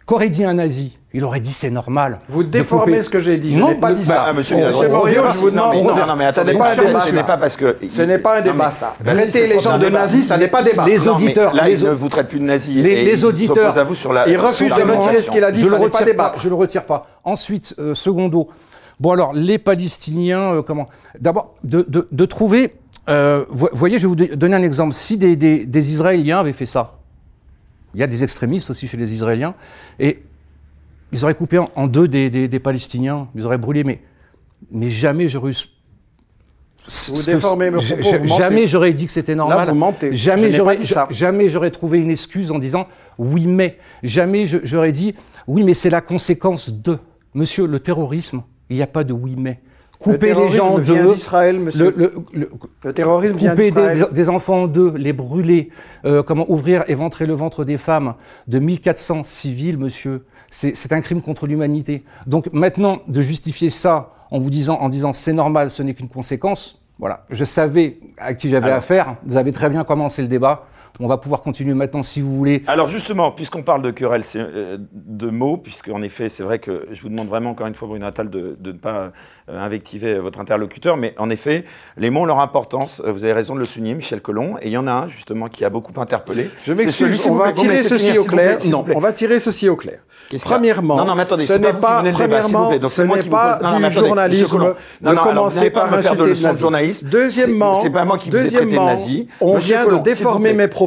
Qu'aurait 0.05 0.29
dit 0.29 0.43
un 0.43 0.55
nazi 0.55 0.97
Il 1.13 1.23
aurait 1.23 1.39
dit 1.41 1.51
c'est 1.53 1.69
normal. 1.69 2.19
Vous 2.29 2.43
déformez 2.43 2.93
couper- 2.93 3.03
ce 3.03 3.09
que 3.09 3.19
j'ai 3.19 3.37
dit. 3.37 3.53
Je 3.53 3.61
n'ai 3.61 3.75
pas 3.75 3.91
dit 3.93 4.05
bah, 4.07 4.13
ça. 4.13 4.25
Ah, 4.27 4.33
monsieur, 4.33 4.57
je 4.57 4.71
vous 5.39 5.51
non, 5.51 5.69
mais- 5.71 5.81
demande. 5.81 5.97
non, 5.99 6.05
non, 6.07 6.15
mais 6.15 6.31
ce 6.31 6.39
n'est 6.39 6.51
attendez, 6.51 6.57
pas 6.57 6.71
un 6.71 6.75
débat. 6.87 6.99
ce 7.01 7.13
n'est 7.15 7.23
pas 7.23 7.37
parce 7.37 7.55
que- 7.57 7.77
Ce 7.87 8.01
n'est 8.01 8.17
pas 8.17 8.35
un 8.37 8.39
Non, 8.39 8.45
débat, 8.51 8.65
mais- 8.65 8.71
ça. 8.71 8.93
Traiter 9.03 9.47
les 9.47 9.59
gens 9.59 9.77
de 9.77 9.85
débat. 9.85 9.99
nazis, 9.99 10.25
ça 10.27 10.37
n'est 10.37 10.47
pas 10.47 10.63
débat. 10.63 10.85
Les 10.85 11.07
auditeurs, 11.07 11.53
Là, 11.53 11.67
les 11.67 11.79
il 11.81 11.85
ne 11.85 11.91
vous 11.91 12.07
traite 12.09 12.27
plus 12.29 12.39
de 12.39 12.45
nazi. 12.45 12.81
Les- 12.81 12.89
et 12.91 13.05
les 13.05 13.19
il 13.19 13.25
auditeurs- 13.25 13.77
à 13.77 13.83
vous 13.83 13.95
sur 13.95 14.13
la. 14.13 14.27
Il 14.27 14.33
sur 14.35 14.41
refuse 14.47 14.73
de 14.73 14.81
retirer 14.81 15.21
ce 15.21 15.31
qu'il 15.31 15.43
a 15.43 15.51
dit, 15.51 15.61
je 15.61 15.65
ça 15.67 15.71
le 15.75 15.83
n'est 15.83 15.89
pas 15.89 15.97
retire 15.99 16.05
débattre. 16.13 16.39
Je 16.39 16.49
le 16.49 16.55
retire 16.55 16.85
pas. 16.85 17.07
Ensuite, 17.23 17.75
euh, 17.79 17.93
secondo. 17.93 18.47
Bon 18.99 19.11
alors, 19.11 19.33
les 19.33 19.57
Palestiniens, 19.57 20.53
euh, 20.55 20.61
comment 20.61 20.87
D'abord, 21.19 21.55
de, 21.63 21.85
de, 21.87 22.07
de 22.11 22.25
trouver. 22.25 22.75
euh, 23.09 23.43
vous 23.49 23.67
voyez, 23.73 23.97
je 23.97 24.03
vais 24.03 24.07
vous 24.07 24.15
do- 24.15 24.35
donner 24.35 24.55
un 24.55 24.61
exemple. 24.63 24.93
Si 24.93 25.17
des 25.17 25.91
Israéliens 25.91 26.39
avaient 26.39 26.53
fait 26.53 26.65
ça, 26.67 26.93
il 27.93 27.99
y 27.99 28.03
a 28.03 28.07
des 28.07 28.23
extrémistes 28.23 28.69
aussi 28.69 28.87
chez 28.87 28.97
les 28.97 29.13
Israéliens, 29.13 29.53
et 29.99 30.23
ils 31.11 31.23
auraient 31.23 31.35
coupé 31.35 31.59
en, 31.59 31.87
deux 31.87 32.07
des, 32.07 32.29
des, 32.29 32.47
des 32.47 32.59
Palestiniens, 32.59 33.27
ils 33.35 33.45
auraient 33.45 33.57
brûlé, 33.57 33.83
mais, 33.83 34.01
mais 34.71 34.89
jamais 34.89 35.27
j'aurais 35.27 35.51
Vous 35.51 37.23
déformez 37.25 37.71
mes 37.71 37.77
propos, 37.79 38.17
vous. 38.19 38.37
Jamais 38.37 38.67
j'aurais 38.67 38.93
dit 38.93 39.05
que 39.05 39.11
c'était 39.11 39.35
normal. 39.35 39.67
vous 39.67 39.75
mentez. 39.75 40.09
Je 40.09 40.23
Jamais 40.23 40.51
j'aurais 40.51 40.79
jamais 41.09 41.49
j'aurais 41.49 41.71
trouvé 41.71 41.99
une 41.99 42.11
excuse 42.11 42.51
en 42.51 42.59
disant 42.59 42.87
oui 43.17 43.45
mais. 43.45 43.77
Jamais 44.03 44.45
j'aurais 44.45 44.91
dit 44.91 45.13
oui 45.47 45.63
mais 45.63 45.73
c'est 45.73 45.89
la 45.89 46.01
conséquence 46.01 46.71
de. 46.71 46.97
Monsieur, 47.33 47.65
le 47.65 47.79
terrorisme, 47.79 48.43
il 48.69 48.75
n'y 48.75 48.81
a 48.81 48.87
pas 48.87 49.03
de 49.03 49.13
oui 49.13 49.35
mais. 49.37 49.59
Le 50.05 50.13
Couper 50.13 50.33
les 50.33 50.49
gens 50.49 50.73
en 50.73 50.77
vient 50.77 51.03
deux. 51.03 51.13
d'Israël, 51.13 51.57
Le, 51.57 51.63
monsieur. 51.63 51.93
le- 51.95 52.13
le- 52.33 52.49
Le 52.83 52.93
terrorisme 52.93 53.35
vient 53.35 53.51
couper 53.51 53.63
des, 53.63 53.71
d'Israël. 53.71 54.07
des 54.11 54.29
enfants 54.29 54.63
en 54.63 54.67
deux, 54.67 54.93
les 54.95 55.13
brûler, 55.13 55.69
euh, 56.05 56.23
comment 56.23 56.45
ouvrir, 56.49 56.83
éventrer 56.87 57.25
le 57.25 57.33
ventre 57.33 57.63
des 57.65 57.77
femmes 57.77 58.15
de 58.47 58.59
1400 58.59 59.23
civils, 59.23 59.77
monsieur, 59.77 60.25
c'est 60.49 60.75
c'est 60.75 60.91
un 60.91 61.01
crime 61.01 61.21
contre 61.21 61.45
l'humanité. 61.47 62.03
Donc 62.25 62.49
maintenant, 62.51 62.99
de 63.07 63.21
justifier 63.21 63.69
ça 63.69 64.11
en 64.31 64.39
vous 64.39 64.49
disant, 64.49 64.77
en 64.81 64.89
disant 64.89 65.13
c'est 65.13 65.33
normal, 65.33 65.69
ce 65.69 65.83
n'est 65.83 65.93
qu'une 65.93 66.09
conséquence, 66.09 66.81
voilà, 66.99 67.25
je 67.29 67.43
savais 67.45 67.97
à 68.17 68.33
qui 68.33 68.49
j'avais 68.49 68.67
Alors. 68.67 68.77
affaire, 68.77 69.15
vous 69.25 69.37
avez 69.37 69.51
très 69.51 69.69
bien 69.69 69.83
commencé 69.83 70.21
le 70.21 70.27
débat, 70.27 70.65
on 70.99 71.07
va 71.07 71.17
pouvoir 71.17 71.41
continuer 71.41 71.73
maintenant 71.73 72.03
si 72.03 72.21
vous 72.21 72.35
voulez. 72.35 72.63
Alors 72.67 72.89
justement, 72.89 73.31
puisqu'on 73.31 73.63
parle 73.63 73.81
de 73.81 73.91
querelle 73.91 74.23
c'est, 74.23 74.39
euh, 74.39 74.77
de 74.93 75.29
mots, 75.29 75.57
puisqu'en 75.57 76.01
effet, 76.01 76.29
c'est 76.29 76.43
vrai 76.43 76.59
que 76.59 76.85
je 76.91 77.01
vous 77.01 77.09
demande 77.09 77.27
vraiment 77.27 77.51
encore 77.51 77.67
une 77.67 77.73
fois, 77.75 77.87
Bruno 77.87 78.05
Attal, 78.05 78.29
de, 78.29 78.55
de 78.59 78.71
ne 78.71 78.77
pas 78.77 79.11
euh, 79.49 79.59
invectiver 79.59 80.19
votre 80.19 80.39
interlocuteur, 80.39 80.97
mais 80.97 81.15
en 81.17 81.29
effet, 81.29 81.63
les 81.97 82.09
mots 82.09 82.21
ont 82.21 82.25
leur 82.25 82.39
importance. 82.39 83.01
Euh, 83.05 83.11
Vous 83.11 83.23
avez 83.23 83.33
raison 83.33 83.55
de 83.55 83.59
le 83.59 83.65
souligner, 83.65 83.93
Michel 83.95 84.21
Collomb, 84.21 84.57
et 84.61 84.67
il 84.67 84.71
y 84.71 84.77
en 84.77 84.87
a 84.87 84.91
un 84.91 85.07
justement 85.07 85.47
qui 85.47 85.65
a 85.65 85.69
beaucoup 85.69 85.99
interpellé. 85.99 86.49
Je 86.65 86.73
m'excuse, 86.73 87.27
on 87.27 87.35
va 87.35 87.51
tirer 87.51 87.77
ceci 87.77 88.05
finir, 88.07 88.21
au 88.21 88.25
clair. 88.25 88.57
Non, 88.69 88.85
on 88.95 88.99
va 88.99 89.11
tirer 89.13 89.39
ceci 89.39 89.69
au 89.69 89.75
clair. 89.75 89.99
Premièrement, 90.43 90.95
non, 90.97 91.05
non, 91.05 91.15
mais 91.15 91.23
attendez, 91.23 91.45
ce 91.45 91.53
pas 91.53 91.59
n'est 91.73 91.79
pas, 91.79 92.01
menez 92.03 92.11
le 92.11 92.17
débat. 92.17 92.77
Donc 92.79 92.91
ce 92.91 93.01
n'est 93.01 93.19
vous 93.21 93.29
pas 93.29 93.57
pose. 93.57 93.63
Non, 93.63 93.71
non, 93.71 93.79
du 93.79 93.85
attendez, 93.85 94.07
journalisme 94.07 94.57
Non, 95.01 95.13
non, 95.13 95.21
commencer 95.23 95.57
n'allez 95.57 95.69
pas 95.71 95.81
par 95.87 95.91
me 95.91 96.01
faire 96.01 96.15
de 96.15 96.23
leçons 96.23 96.41
de 96.41 96.47
nazis. 96.47 96.61
journaliste. 96.61 97.05
Deuxièmement, 97.05 97.75
C'est- 97.75 97.81
c'est 97.83 97.89
pas 97.89 98.05
moi 98.05 98.17
qui 98.17 98.29
vous 98.29 98.37
ai 98.37 98.49
traité 98.51 98.65
de 98.65 98.75
nazi. 98.75 99.27
On 99.41 99.57
vient 99.57 99.85
de 99.85 99.97
déformer 99.97 100.53
mes 100.53 100.67
propos. 100.67 100.80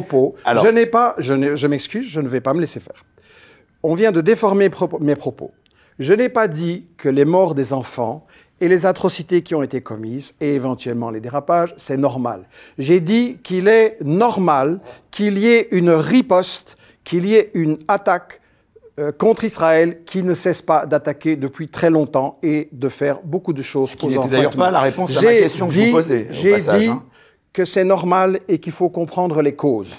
Alors. 0.45 0.63
je 0.63 0.69
n'ai 0.69 0.85
pas, 0.85 1.15
je, 1.17 1.67
m'excuse, 1.67 2.09
je 2.09 2.19
ne 2.19 2.27
vais 2.27 2.41
pas 2.41 2.53
me 2.53 2.59
laisser 2.59 2.79
faire. 2.79 3.03
On 3.83 3.93
vient 3.93 4.11
de 4.11 4.21
déformer 4.21 4.69
mes 4.99 5.15
propos. 5.15 5.51
Je 5.99 6.13
n'ai 6.13 6.29
pas 6.29 6.47
dit 6.47 6.87
que 6.97 7.07
les 7.09 7.25
morts 7.25 7.55
des 7.55 7.71
enfants 7.73 8.25
et 8.61 8.67
les 8.67 8.85
atrocités 8.85 9.41
qui 9.41 9.53
ont 9.53 9.63
été 9.63 9.81
commises, 9.81 10.33
et 10.39 10.55
éventuellement 10.55 11.09
les 11.09 11.19
dérapages, 11.19 11.73
c'est 11.77 11.97
normal. 11.97 12.43
J'ai 12.77 13.01
dit 13.01 13.37
qu'il 13.43 13.67
est 13.67 13.97
normal 14.01 14.79
qu'il 15.11 15.37
y 15.37 15.47
ait 15.47 15.67
une 15.71 15.89
riposte, 15.89 16.77
qu'il 17.03 17.25
y 17.25 17.35
ait 17.35 17.51
une 17.53 17.77
attaque 17.87 18.41
euh, 18.97 19.11
contre 19.11 19.43
Israël 19.43 19.99
qui 20.05 20.23
ne 20.23 20.33
cesse 20.33 20.61
pas 20.61 20.85
d'attaquer 20.85 21.35
depuis 21.35 21.67
très 21.67 21.89
longtemps 21.89 22.39
et 22.41 22.69
de 22.71 22.87
faire 22.87 23.19
beaucoup 23.25 23.51
de 23.51 23.61
choses 23.61 23.89
Ce 23.89 23.95
qui 23.97 24.07
n'était 24.07 24.29
d'ailleurs 24.29 24.55
pas 24.55 24.71
la 24.71 24.79
réponse 24.79 25.17
à 25.17 25.21
ma 25.21 25.31
J'ai 25.31 25.39
question 25.41 25.67
que 25.67 25.73
vous 25.73 25.97
au 25.97 26.31
J'ai 26.31 26.55
dit 26.55 26.87
hein. 26.87 27.03
Que 27.55 27.63
c'est 27.63 27.85
normal 27.85 28.41
et 28.49 28.59
qu'il 28.59 28.73
faut 28.73 28.89
comprendre 28.89 29.41
les 29.41 29.55
causes. 29.55 29.95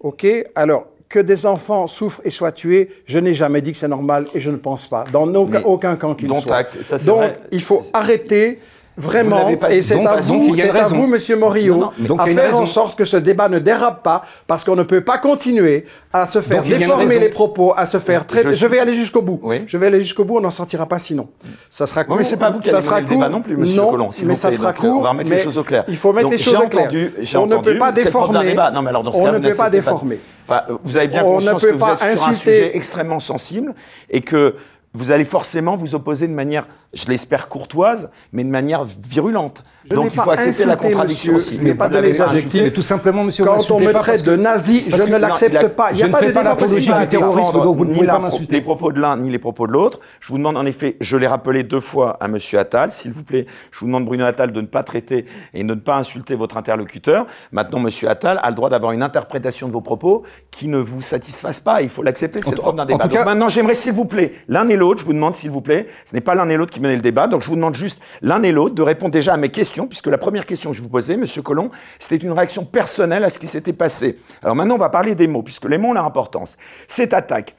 OK 0.00 0.26
Alors, 0.56 0.86
que 1.08 1.20
des 1.20 1.46
enfants 1.46 1.86
souffrent 1.86 2.20
et 2.24 2.30
soient 2.30 2.50
tués, 2.50 2.90
je 3.06 3.20
n'ai 3.20 3.32
jamais 3.32 3.62
dit 3.62 3.70
que 3.70 3.78
c'est 3.78 3.86
normal 3.88 4.26
et 4.34 4.40
je 4.40 4.50
ne 4.50 4.56
pense 4.56 4.88
pas, 4.88 5.04
dans 5.12 5.32
aucun, 5.34 5.94
camp 5.94 6.14
qu'il 6.16 6.34
soit. 6.34 6.56
acte, 6.56 6.82
ça, 6.82 6.98
Donc, 6.98 7.18
vrai. 7.18 7.40
il 7.52 7.62
faut 7.62 7.84
arrêter 7.92 8.58
vraiment, 9.00 9.56
pas 9.56 9.72
et 9.72 9.82
c'est 9.82 9.94
à 10.06 10.16
vous, 10.16 10.54
à 10.74 10.88
vous, 10.88 11.06
Monsieur 11.06 11.36
Morillo, 11.36 11.90
à 12.18 12.26
faire 12.26 12.56
en 12.58 12.66
sorte 12.66 12.96
que 12.96 13.04
ce 13.04 13.16
débat 13.16 13.48
ne 13.48 13.58
dérape 13.58 14.02
pas, 14.02 14.22
parce 14.46 14.62
qu'on 14.64 14.76
ne 14.76 14.82
peut 14.82 15.00
pas 15.00 15.18
continuer 15.18 15.86
à 16.12 16.26
se 16.26 16.40
faire 16.40 16.62
Donc, 16.62 16.72
déformer 16.78 17.18
les 17.18 17.28
propos, 17.28 17.72
à 17.76 17.86
se 17.86 17.98
faire 17.98 18.26
traiter. 18.26 18.54
Je 18.54 18.66
vais 18.66 18.78
aller 18.78 18.94
jusqu'au 18.94 19.22
bout. 19.22 19.40
Oui. 19.42 19.62
Je 19.66 19.76
vais 19.76 19.86
aller 19.88 20.00
jusqu'au 20.00 20.24
bout, 20.24 20.38
on 20.38 20.40
n'en 20.40 20.50
sortira 20.50 20.86
pas 20.86 20.98
sinon. 20.98 21.28
Ça 21.68 21.86
sera 21.86 22.04
court. 22.04 22.14
Oui, 22.14 22.18
mais 22.18 22.24
c'est 22.24 22.36
pas 22.36 22.50
vous 22.50 22.60
qui 22.60 22.68
ça 22.68 22.76
allez 22.76 22.86
sera 22.86 23.00
le 23.00 23.06
débat 23.06 23.24
court. 23.26 23.30
non 23.30 23.42
plus, 23.42 23.56
Monsieur 23.56 23.76
non, 23.82 23.90
Collomb, 23.90 24.10
s'il 24.10 24.26
mais 24.26 24.34
vous 24.34 24.40
ça 24.40 24.50
sera 24.50 24.72
Donc, 24.72 24.84
euh, 24.84 24.88
court. 24.88 24.98
on 24.98 25.02
va 25.02 25.10
remettre 25.10 25.30
les 25.30 25.38
choses 25.38 25.58
au 25.58 25.64
clair. 25.64 25.84
Il 25.88 25.96
faut 25.96 26.12
mettre 26.12 26.24
Donc, 26.28 26.32
les 26.32 26.38
choses 26.38 26.54
au 26.54 26.68
clair. 26.68 26.84
entendu- 26.86 27.12
on 27.36 27.46
ne 27.46 27.56
peut 27.56 27.78
pas 27.78 27.92
déformer. 27.92 28.44
débat. 28.44 28.70
Non, 28.70 28.82
mais 28.82 28.90
alors, 28.90 29.02
dans 29.04 29.12
ce 29.12 29.18
on 29.20 29.24
cas, 29.24 29.32
ne 29.32 29.38
peut 29.38 29.54
pas 29.56 29.70
déformer. 29.70 30.18
Enfin, 30.48 30.62
vous 30.82 30.96
avez 30.96 31.08
bien 31.08 31.22
On 31.24 31.34
conscience 31.34 31.62
que 31.62 31.70
vous 31.72 31.84
êtes 31.84 32.16
sur 32.18 32.28
un 32.28 32.32
sujet 32.32 32.76
extrêmement 32.76 33.20
sensible 33.20 33.74
et 34.10 34.20
que 34.20 34.56
vous 34.92 35.12
allez 35.12 35.24
forcément 35.24 35.76
vous 35.76 35.94
opposer 35.94 36.26
de 36.26 36.32
manière, 36.32 36.66
je 36.92 37.06
l'espère, 37.06 37.48
courtoise, 37.48 38.10
mais 38.32 38.42
de 38.42 38.48
manière 38.48 38.84
virulente. 38.84 39.62
Je 39.88 39.94
Donc 39.94 40.10
il 40.12 40.20
faut 40.20 40.30
accepter 40.30 40.64
la 40.64 40.76
contradiction 40.76 41.34
monsieur. 41.34 41.52
aussi. 41.52 41.58
Je 41.58 41.64
n'ai 41.64 41.74
pas 41.74 41.88
donné 41.88 42.20
adjectifs. 42.20 42.62
Mais 42.62 42.70
tout 42.72 42.82
simplement, 42.82 43.22
monsieur, 43.24 43.44
Quand 43.44 43.70
on 43.70 43.78
me 43.80 43.92
traite 43.92 44.24
de 44.24 44.34
nazi, 44.36 44.80
je 44.90 44.96
ne 45.02 45.16
l'accepte 45.16 45.68
pas. 45.68 45.90
Il 45.90 45.94
n'y 45.94 46.00
je 46.00 46.04
a 46.04 46.08
ne 46.08 46.12
pas 46.12 46.18
fais 46.18 46.26
de 46.26 46.32
pas 46.32 46.40
débat 46.40 46.50
l'apologie 46.50 46.90
possible. 46.90 47.52
donc 47.52 47.76
vous 47.76 47.84
ne 47.84 47.94
pouvez 47.94 48.06
pas 48.06 48.18
m'insulter. 48.18 48.56
les 48.56 48.60
propos 48.62 48.90
de 48.92 49.00
l'un 49.00 49.16
ni 49.16 49.30
les 49.30 49.38
propos 49.38 49.66
de 49.68 49.72
l'autre. 49.72 50.00
Je 50.20 50.28
vous 50.28 50.38
demande 50.38 50.56
en 50.56 50.66
effet, 50.66 50.96
je 51.00 51.16
l'ai 51.16 51.26
rappelé 51.28 51.62
deux 51.62 51.80
fois 51.80 52.16
à 52.20 52.26
Monsieur 52.28 52.58
Attal, 52.58 52.90
s'il 52.90 53.12
vous 53.12 53.22
plaît, 53.22 53.46
je 53.70 53.78
vous 53.80 53.86
demande 53.86 54.04
Bruno 54.04 54.24
Attal 54.24 54.52
de 54.52 54.60
ne 54.60 54.66
pas 54.66 54.82
traiter 54.82 55.24
et 55.54 55.62
de 55.62 55.68
ne 55.68 55.80
pas 55.80 55.96
insulter 55.96 56.34
votre 56.34 56.56
interlocuteur. 56.56 57.26
Maintenant, 57.52 57.78
Monsieur 57.78 58.08
Attal 58.08 58.40
a 58.42 58.50
le 58.50 58.56
droit 58.56 58.70
d'avoir 58.70 58.92
une 58.92 59.02
interprétation 59.02 59.68
de 59.68 59.72
vos 59.72 59.80
propos 59.80 60.24
qui 60.50 60.66
ne 60.68 60.78
vous 60.78 61.00
satisfasse 61.00 61.60
pas. 61.60 61.80
Il 61.80 61.88
faut 61.88 62.02
l'accepter, 62.02 62.42
c'est 62.42 62.50
le 62.50 62.56
propre 62.56 62.76
d'un 62.76 62.86
débat. 62.86 63.06
maintenant, 63.24 63.48
j'aimerais 63.48 63.74
s'il 63.76 63.92
vous 63.92 64.04
plaît, 64.04 64.32
l'un 64.48 64.68
et 64.68 64.76
l'autre, 64.80 65.00
je 65.00 65.04
vous 65.04 65.12
demande 65.12 65.36
s'il 65.36 65.50
vous 65.50 65.60
plaît, 65.60 65.86
ce 66.04 66.12
n'est 66.12 66.20
pas 66.20 66.34
l'un 66.34 66.48
et 66.48 66.56
l'autre 66.56 66.72
qui 66.72 66.80
menait 66.80 66.96
le 66.96 67.02
débat, 67.02 67.28
donc 67.28 67.40
je 67.40 67.46
vous 67.46 67.54
demande 67.54 67.74
juste 67.74 68.02
l'un 68.20 68.42
et 68.42 68.50
l'autre 68.50 68.74
de 68.74 68.82
répondre 68.82 69.12
déjà 69.12 69.34
à 69.34 69.36
mes 69.36 69.50
questions, 69.50 69.86
puisque 69.86 70.08
la 70.08 70.18
première 70.18 70.44
question 70.44 70.70
que 70.72 70.76
je 70.76 70.82
vous 70.82 70.88
posais, 70.88 71.16
Monsieur 71.16 71.42
Collomb, 71.42 71.70
c'était 72.00 72.24
une 72.24 72.32
réaction 72.32 72.64
personnelle 72.64 73.22
à 73.22 73.30
ce 73.30 73.38
qui 73.38 73.46
s'était 73.46 73.72
passé. 73.72 74.18
Alors 74.42 74.56
maintenant, 74.56 74.74
on 74.74 74.78
va 74.78 74.88
parler 74.88 75.14
des 75.14 75.28
mots, 75.28 75.44
puisque 75.44 75.66
les 75.66 75.78
mots 75.78 75.90
ont 75.90 75.92
leur 75.92 76.04
importance. 76.04 76.56
Cette 76.88 77.14
attaque, 77.14 77.54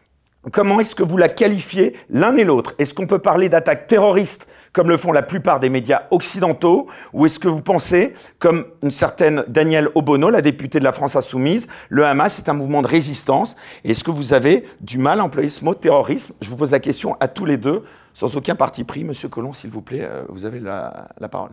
comment 0.51 0.79
est-ce 0.79 0.95
que 0.95 1.03
vous 1.03 1.17
la 1.17 1.29
qualifiez 1.29 1.95
l'un 2.09 2.35
et 2.35 2.43
l'autre? 2.43 2.73
Est-ce 2.79 2.93
qu'on 2.93 3.07
peut 3.07 3.19
parler 3.19 3.47
d'attaque 3.47 3.87
terroriste, 3.87 4.47
comme 4.73 4.89
le 4.89 4.97
font 4.97 5.11
la 5.11 5.21
plupart 5.21 5.59
des 5.59 5.69
médias 5.69 6.03
occidentaux, 6.11 6.87
ou 7.13 7.25
est-ce 7.25 7.39
que 7.39 7.47
vous 7.47 7.61
pensez, 7.61 8.13
comme 8.39 8.65
une 8.81 8.91
certaine 8.91 9.43
Danielle 9.47 9.89
Obono, 9.95 10.29
la 10.29 10.41
députée 10.41 10.79
de 10.79 10.83
la 10.83 10.91
France 10.91 11.15
Insoumise, 11.15 11.67
le 11.89 12.05
Hamas 12.05 12.39
est 12.39 12.49
un 12.49 12.53
mouvement 12.53 12.81
de 12.81 12.87
résistance 12.87 13.55
Et 13.83 13.91
Est-ce 13.91 14.03
que 14.03 14.11
vous 14.11 14.33
avez 14.33 14.65
du 14.79 14.97
mal 14.97 15.19
à 15.19 15.23
employer 15.23 15.49
ce 15.49 15.65
mot 15.65 15.73
terrorisme? 15.73 16.33
Je 16.41 16.49
vous 16.49 16.55
pose 16.55 16.71
la 16.71 16.79
question 16.79 17.17
à 17.19 17.27
tous 17.27 17.45
les 17.45 17.57
deux, 17.57 17.83
sans 18.13 18.35
aucun 18.37 18.55
parti 18.55 18.83
pris. 18.83 19.03
Monsieur 19.03 19.29
Collomb, 19.29 19.53
s'il 19.53 19.69
vous 19.69 19.81
plaît, 19.81 20.03
euh, 20.03 20.23
vous 20.29 20.45
avez 20.45 20.59
la, 20.59 21.09
la 21.19 21.27
parole. 21.27 21.51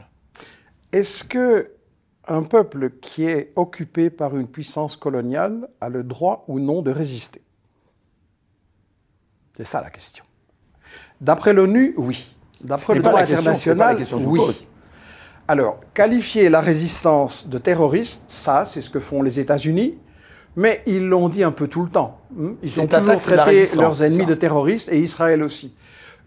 Est-ce 0.92 1.25
que 1.25 1.72
un 2.28 2.42
peuple 2.42 2.90
qui 3.00 3.25
est 3.25 3.52
occupé 3.56 4.10
par 4.10 4.37
une 4.37 4.46
puissance 4.46 4.96
coloniale 4.96 5.68
a 5.80 5.88
le 5.88 6.04
droit 6.04 6.44
ou 6.46 6.60
non 6.60 6.82
de 6.82 6.90
résister? 6.90 7.42
C'est 9.56 9.64
ça 9.64 9.80
la 9.80 9.90
question. 9.90 10.25
D'après 11.20 11.52
l'ONU, 11.52 11.94
oui. 11.96 12.37
D'après 12.61 12.95
le 12.95 13.00
droit 13.00 13.21
la 13.21 13.27
question, 13.27 13.45
pas 13.45 13.50
la 13.50 13.57
international, 13.57 13.97
question 13.97 14.19
que 14.19 14.25
oui. 14.25 14.38
pose. 14.38 14.65
Alors, 15.47 15.81
qualifier 15.95 16.49
la 16.50 16.61
résistance 16.61 17.49
de 17.49 17.59
terroriste, 17.59 18.25
ça, 18.29 18.65
c'est 18.67 18.83
ce 18.83 18.91
que 18.91 19.00
font 19.00 19.23
les 19.23 19.41
États-Unis, 19.41 19.97
mais 20.57 20.83
ils 20.87 21.07
l'ont 21.07 21.29
dit 21.29 21.43
un 21.43 21.53
peu 21.53 21.69
tout 21.69 21.83
le 21.83 21.88
temps. 21.88 22.19
Hmm 22.35 22.53
Ils 22.62 22.81
ont 22.81 22.87
toujours 22.87 23.17
traité 23.17 23.65
leurs 23.77 24.03
ennemis 24.03 24.27
de 24.27 24.35
terroristes 24.35 24.91
et 24.93 24.99
Israël 24.99 25.43
aussi. 25.43 25.75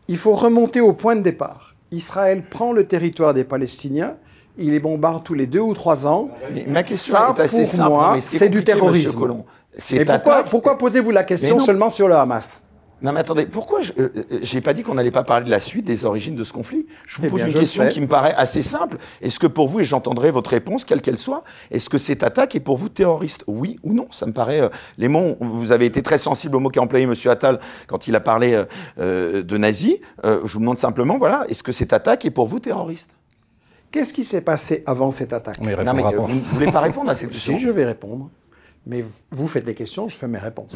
Il 0.07 0.17
faut 0.17 0.33
remonter 0.33 0.81
au 0.81 0.93
point 0.93 1.15
de 1.15 1.21
départ. 1.21 1.75
Israël 1.91 2.43
prend 2.49 2.71
le 2.71 2.87
territoire 2.87 3.33
des 3.33 3.43
Palestiniens, 3.43 4.15
il 4.57 4.71
les 4.71 4.79
bombarde 4.79 5.23
tous 5.23 5.33
les 5.33 5.47
deux 5.47 5.59
ou 5.59 5.73
trois 5.73 6.07
ans. 6.07 6.29
Mais 6.53 6.65
ma 6.67 6.83
question 6.83 7.15
Ça, 7.15 7.33
est 7.37 7.41
assez 7.41 7.61
pour 7.63 7.65
simple. 7.71 7.89
moi, 7.89 8.19
ce 8.19 8.37
c'est 8.37 8.49
du 8.49 8.63
terrorisme. 8.63 9.19
Collomb, 9.19 9.45
Mais 9.91 10.05
pourquoi, 10.49 10.77
posez-vous 10.77 11.11
la 11.11 11.23
question 11.23 11.59
seulement 11.59 11.89
sur 11.89 12.07
le 12.07 12.15
Hamas? 12.15 12.63
Non 13.01 13.13
mais 13.13 13.19
attendez, 13.21 13.45
pourquoi 13.47 13.81
je 13.81 13.91
n'ai 14.55 14.61
pas 14.61 14.73
dit 14.73 14.83
qu'on 14.83 14.93
n'allait 14.93 15.09
pas 15.11 15.23
parler 15.23 15.45
de 15.45 15.49
la 15.49 15.59
suite, 15.59 15.85
des 15.85 16.05
origines 16.05 16.35
de 16.35 16.43
ce 16.43 16.53
conflit? 16.53 16.85
Je 17.07 17.17
vous 17.17 17.25
Eh 17.25 17.29
pose 17.29 17.39
bien, 17.43 17.47
une 17.47 17.53
question 17.59 17.87
qui 17.89 17.99
me 17.99 18.07
paraît 18.07 18.33
assez 18.35 18.61
simple. 18.61 18.97
Est-ce 19.21 19.39
que 19.39 19.47
pour 19.47 19.67
vous, 19.67 19.79
et 19.79 19.83
j'entendrai 19.83 20.29
votre 20.29 20.51
réponse, 20.51 20.85
quelle 20.85 21.01
qu'elle 21.01 21.17
soit, 21.17 21.43
est-ce 21.71 21.89
que 21.89 21.97
cette 21.97 22.21
attaque 22.21 22.55
est 22.55 22.59
pour 22.59 22.77
vous 22.77 22.89
terroriste? 22.89 23.43
Oui 23.47 23.79
ou 23.83 23.93
non? 23.93 24.07
Ça 24.11 24.25
me 24.27 24.33
paraît... 24.33 24.61
euh, 24.61 24.69
les 24.99 25.07
mots, 25.07 25.35
vous 25.39 25.71
avez 25.71 25.87
été 25.87 26.01
très 26.03 26.19
sensible 26.19 26.55
au 26.55 26.59
mot 26.59 26.69
qu'a 26.69 26.81
employé 26.81 27.05
M. 27.05 27.13
Attal 27.25 27.59
quand 27.87 28.07
il 28.07 28.15
a 28.15 28.19
parlé 28.19 28.53
euh, 28.53 28.65
euh, 28.99 29.41
de 29.43 29.57
nazis. 29.57 29.97
Euh, 30.23 30.41
je 30.45 30.53
vous 30.53 30.59
demande 30.59 30.77
simplement, 30.77 31.17
voilà, 31.17 31.45
est-ce 31.49 31.63
que 31.63 31.71
cette 31.71 31.93
attaque 31.93 32.25
est 32.25 32.31
pour 32.31 32.45
vous 32.47 32.59
terroriste? 32.59 33.15
Qu'est-ce 33.91 34.13
qui 34.13 34.23
s'est 34.23 34.41
passé 34.41 34.83
avant 34.85 35.11
cette 35.11 35.33
attaque? 35.33 35.57
On 35.59 35.67
y 35.67 35.75
Non 35.83 35.93
mais 35.93 36.05
euh, 36.05 36.19
vous 36.19 36.33
ne 36.35 36.39
voulez 36.41 36.71
pas 36.71 36.79
répondre 36.81 37.09
à 37.09 37.15
cette 37.15 37.29
question? 37.31 37.55
Si, 37.57 37.59
je 37.63 37.69
vais 37.69 37.85
répondre. 37.85 38.29
Mais 38.85 39.03
vous 39.31 39.47
faites 39.47 39.65
des 39.65 39.75
questions, 39.75 40.07
je 40.07 40.15
fais 40.15 40.27
mes 40.27 40.37
réponses. 40.39 40.75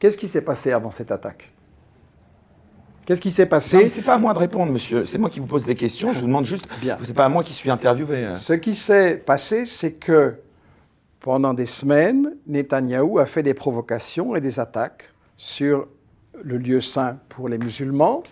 Qu'est-ce 0.00 0.18
qui 0.18 0.26
s'est 0.28 0.42
passé 0.42 0.72
avant 0.72 0.90
cette 0.90 1.12
attaque? 1.12 1.52
Qu'est-ce 3.06 3.20
qui 3.20 3.30
s'est 3.30 3.46
passé? 3.46 3.88
C'est 3.88 4.02
pas 4.02 4.14
à 4.14 4.18
moi 4.18 4.32
de 4.34 4.38
répondre, 4.38 4.72
monsieur. 4.72 5.04
C'est 5.04 5.18
moi 5.18 5.28
qui 5.30 5.40
vous 5.40 5.46
pose 5.46 5.66
des 5.66 5.74
questions. 5.74 6.12
Je 6.12 6.20
vous 6.20 6.26
demande 6.26 6.44
juste. 6.46 6.66
Bien. 6.80 6.96
C'est 7.02 7.14
pas 7.14 7.26
à 7.26 7.28
moi 7.28 7.44
qui 7.44 7.52
suis 7.52 7.70
interviewé. 7.70 8.24
euh. 8.24 8.34
Ce 8.34 8.54
qui 8.54 8.74
s'est 8.74 9.16
passé, 9.16 9.66
c'est 9.66 9.92
que 9.92 10.36
pendant 11.20 11.52
des 11.52 11.66
semaines, 11.66 12.34
Netanyahou 12.46 13.18
a 13.18 13.26
fait 13.26 13.42
des 13.42 13.52
provocations 13.52 14.34
et 14.34 14.40
des 14.40 14.58
attaques 14.58 15.12
sur 15.36 15.86
le 16.42 16.56
lieu 16.56 16.80
saint 16.80 17.18
pour 17.28 17.48
les 17.48 17.58
musulmans. 17.58 18.22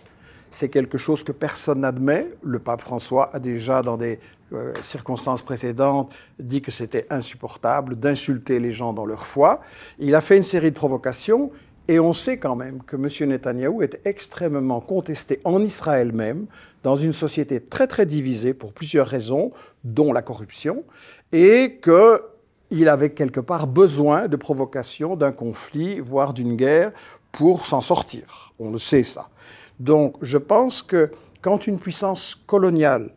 C'est 0.49 0.69
quelque 0.69 0.97
chose 0.97 1.23
que 1.23 1.31
personne 1.31 1.81
n'admet. 1.81 2.27
Le 2.41 2.57
pape 2.57 2.81
François 2.81 3.29
a 3.35 3.39
déjà, 3.39 3.83
dans 3.83 3.97
des 3.97 4.19
euh, 4.53 4.73
circonstances 4.81 5.41
précédentes, 5.41 6.11
dit 6.39 6.61
que 6.61 6.71
c'était 6.71 7.05
insupportable 7.09 7.95
d'insulter 7.95 8.59
les 8.59 8.71
gens 8.71 8.93
dans 8.93 9.05
leur 9.05 9.25
foi. 9.25 9.61
Il 9.99 10.15
a 10.15 10.21
fait 10.21 10.37
une 10.37 10.43
série 10.43 10.71
de 10.71 10.75
provocations 10.75 11.51
et 11.87 11.99
on 11.99 12.13
sait 12.13 12.37
quand 12.37 12.55
même 12.55 12.83
que 12.83 12.95
M. 12.95 13.29
Netanyahou 13.29 13.81
est 13.81 13.99
extrêmement 14.05 14.79
contesté 14.79 15.39
en 15.43 15.61
Israël 15.61 16.11
même, 16.13 16.45
dans 16.83 16.95
une 16.95 17.13
société 17.13 17.59
très 17.59 17.87
très 17.87 18.05
divisée 18.05 18.53
pour 18.53 18.73
plusieurs 18.73 19.07
raisons, 19.07 19.51
dont 19.83 20.13
la 20.13 20.21
corruption, 20.21 20.83
et 21.31 21.79
qu'il 21.81 22.89
avait 22.89 23.09
quelque 23.09 23.39
part 23.39 23.65
besoin 23.65 24.27
de 24.27 24.35
provocation, 24.35 25.15
d'un 25.15 25.31
conflit, 25.31 25.99
voire 25.99 26.33
d'une 26.33 26.55
guerre, 26.55 26.91
pour 27.31 27.65
s'en 27.65 27.81
sortir. 27.81 28.53
On 28.59 28.71
le 28.71 28.77
sait 28.77 29.03
ça. 29.03 29.27
Donc 29.79 30.15
je 30.21 30.37
pense 30.37 30.81
que 30.83 31.11
quand 31.41 31.67
une 31.67 31.79
puissance 31.79 32.35
coloniale 32.35 33.11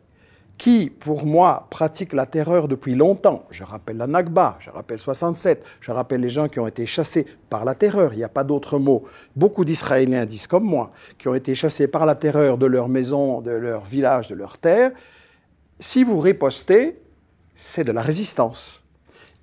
qui, 0.57 0.89
pour 0.89 1.25
moi, 1.25 1.67
pratique 1.69 2.13
la 2.13 2.25
terreur 2.25 2.67
depuis 2.67 2.95
longtemps. 2.95 3.45
Je 3.49 3.63
rappelle 3.63 3.97
la 3.97 4.07
Nakba, 4.07 4.57
je 4.59 4.69
rappelle 4.69 4.99
67, 4.99 5.63
je 5.81 5.91
rappelle 5.91 6.21
les 6.21 6.29
gens 6.29 6.47
qui 6.47 6.59
ont 6.59 6.67
été 6.67 6.85
chassés 6.85 7.25
par 7.49 7.65
la 7.65 7.75
terreur, 7.75 8.13
il 8.13 8.17
n'y 8.17 8.23
a 8.23 8.29
pas 8.29 8.43
d'autre 8.43 8.77
mot. 8.79 9.03
Beaucoup 9.35 9.65
d'Israéliens 9.65 10.25
disent 10.25 10.47
comme 10.47 10.63
moi, 10.63 10.91
qui 11.17 11.27
ont 11.27 11.35
été 11.35 11.55
chassés 11.55 11.87
par 11.87 12.05
la 12.05 12.15
terreur 12.15 12.57
de 12.57 12.65
leur 12.65 12.87
maison, 12.87 13.41
de 13.41 13.51
leur 13.51 13.83
village, 13.83 14.27
de 14.27 14.35
leur 14.35 14.57
terre. 14.57 14.91
Si 15.79 16.03
vous 16.03 16.19
ripostez, 16.19 16.99
c'est 17.53 17.83
de 17.83 17.91
la 17.91 18.01
résistance. 18.01 18.82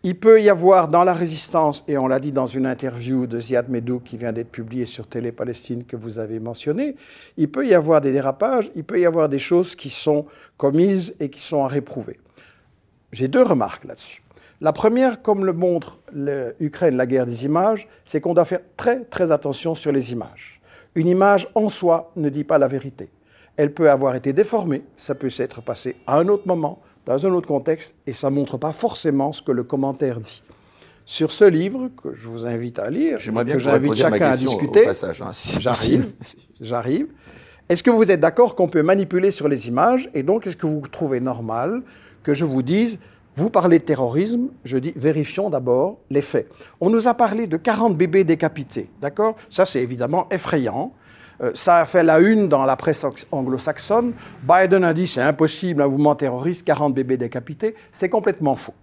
Il 0.02 0.18
peut 0.18 0.40
y 0.40 0.48
avoir 0.48 0.88
dans 0.88 1.04
la 1.04 1.12
résistance, 1.12 1.84
et 1.86 1.98
on 1.98 2.06
l'a 2.06 2.20
dit 2.20 2.32
dans 2.32 2.46
une 2.46 2.64
interview 2.64 3.26
de 3.26 3.38
Ziad 3.38 3.68
Medou 3.68 4.00
qui 4.00 4.16
vient 4.16 4.32
d'être 4.32 4.50
publiée 4.50 4.86
sur 4.86 5.06
Télé 5.06 5.30
Palestine 5.30 5.84
que 5.84 5.94
vous 5.94 6.18
avez 6.18 6.40
mentionné, 6.40 6.96
il 7.36 7.50
peut 7.50 7.66
y 7.66 7.74
avoir 7.74 8.00
des 8.00 8.10
dérapages, 8.10 8.70
il 8.74 8.84
peut 8.84 8.98
y 8.98 9.04
avoir 9.04 9.28
des 9.28 9.38
choses 9.38 9.76
qui 9.76 9.90
sont 9.90 10.24
commises 10.56 11.14
et 11.20 11.28
qui 11.28 11.42
sont 11.42 11.64
à 11.64 11.68
réprouver. 11.68 12.18
J'ai 13.12 13.28
deux 13.28 13.42
remarques 13.42 13.84
là-dessus. 13.84 14.22
La 14.62 14.72
première, 14.72 15.20
comme 15.20 15.44
le 15.44 15.52
montre 15.52 15.98
l'Ukraine, 16.14 16.96
la 16.96 17.06
guerre 17.06 17.26
des 17.26 17.44
images, 17.44 17.86
c'est 18.06 18.22
qu'on 18.22 18.32
doit 18.32 18.46
faire 18.46 18.60
très 18.78 19.04
très 19.04 19.32
attention 19.32 19.74
sur 19.74 19.92
les 19.92 20.12
images. 20.12 20.62
Une 20.94 21.08
image 21.08 21.46
en 21.54 21.68
soi 21.68 22.10
ne 22.16 22.30
dit 22.30 22.44
pas 22.44 22.56
la 22.56 22.68
vérité. 22.68 23.10
Elle 23.56 23.74
peut 23.74 23.90
avoir 23.90 24.14
été 24.14 24.32
déformée, 24.32 24.82
ça 24.96 25.14
peut 25.14 25.28
s'être 25.28 25.60
passé 25.60 25.96
à 26.06 26.16
un 26.16 26.28
autre 26.28 26.46
moment, 26.46 26.80
dans 27.10 27.26
un 27.26 27.32
autre 27.32 27.48
contexte, 27.48 27.96
et 28.06 28.12
ça 28.12 28.30
ne 28.30 28.36
montre 28.36 28.56
pas 28.56 28.72
forcément 28.72 29.32
ce 29.32 29.42
que 29.42 29.50
le 29.50 29.64
commentaire 29.64 30.20
dit. 30.20 30.42
Sur 31.04 31.32
ce 31.32 31.44
livre, 31.44 31.90
que 32.00 32.14
je 32.14 32.28
vous 32.28 32.46
invite 32.46 32.78
à 32.78 32.88
lire, 32.88 33.18
J'aimerais 33.18 33.44
bien 33.44 33.56
que 33.56 33.60
j'invite 33.60 33.94
chacun 33.94 34.30
à 34.30 34.36
discuter, 34.36 34.86
hein, 34.86 35.32
si 35.32 35.60
j'arrive. 36.60 37.08
Est-ce 37.68 37.82
que 37.82 37.90
vous 37.90 38.08
êtes 38.12 38.20
d'accord 38.20 38.54
qu'on 38.54 38.68
peut 38.68 38.82
manipuler 38.82 39.32
sur 39.32 39.48
les 39.48 39.66
images? 39.66 40.08
Et 40.14 40.22
donc, 40.22 40.46
est-ce 40.46 40.56
que 40.56 40.68
vous 40.68 40.82
trouvez 40.82 41.18
normal 41.18 41.82
que 42.22 42.32
je 42.32 42.44
vous 42.44 42.62
dise, 42.62 43.00
vous 43.34 43.50
parlez 43.50 43.80
de 43.80 43.84
terrorisme, 43.84 44.48
je 44.64 44.78
dis, 44.78 44.92
vérifions 44.94 45.50
d'abord 45.50 45.98
les 46.10 46.22
faits. 46.22 46.48
On 46.80 46.90
nous 46.90 47.08
a 47.08 47.14
parlé 47.14 47.48
de 47.48 47.56
40 47.56 47.96
bébés 47.96 48.22
décapités, 48.22 48.88
d'accord? 49.00 49.34
Ça, 49.48 49.64
c'est 49.64 49.82
évidemment 49.82 50.28
effrayant. 50.30 50.92
Euh, 51.42 51.52
ça 51.54 51.78
a 51.78 51.84
fait 51.86 52.02
la 52.02 52.18
une 52.20 52.48
dans 52.48 52.64
la 52.64 52.76
presse 52.76 53.04
anglo-saxonne. 53.32 54.12
Biden 54.42 54.84
a 54.84 54.92
dit 54.92 55.06
c'est 55.06 55.22
impossible, 55.22 55.82
un 55.82 55.88
mouvement 55.88 56.14
terroriste, 56.14 56.66
40 56.66 56.94
bébés 56.94 57.16
décapités. 57.16 57.74
C'est 57.92 58.08
complètement 58.08 58.54
faux. 58.54 58.74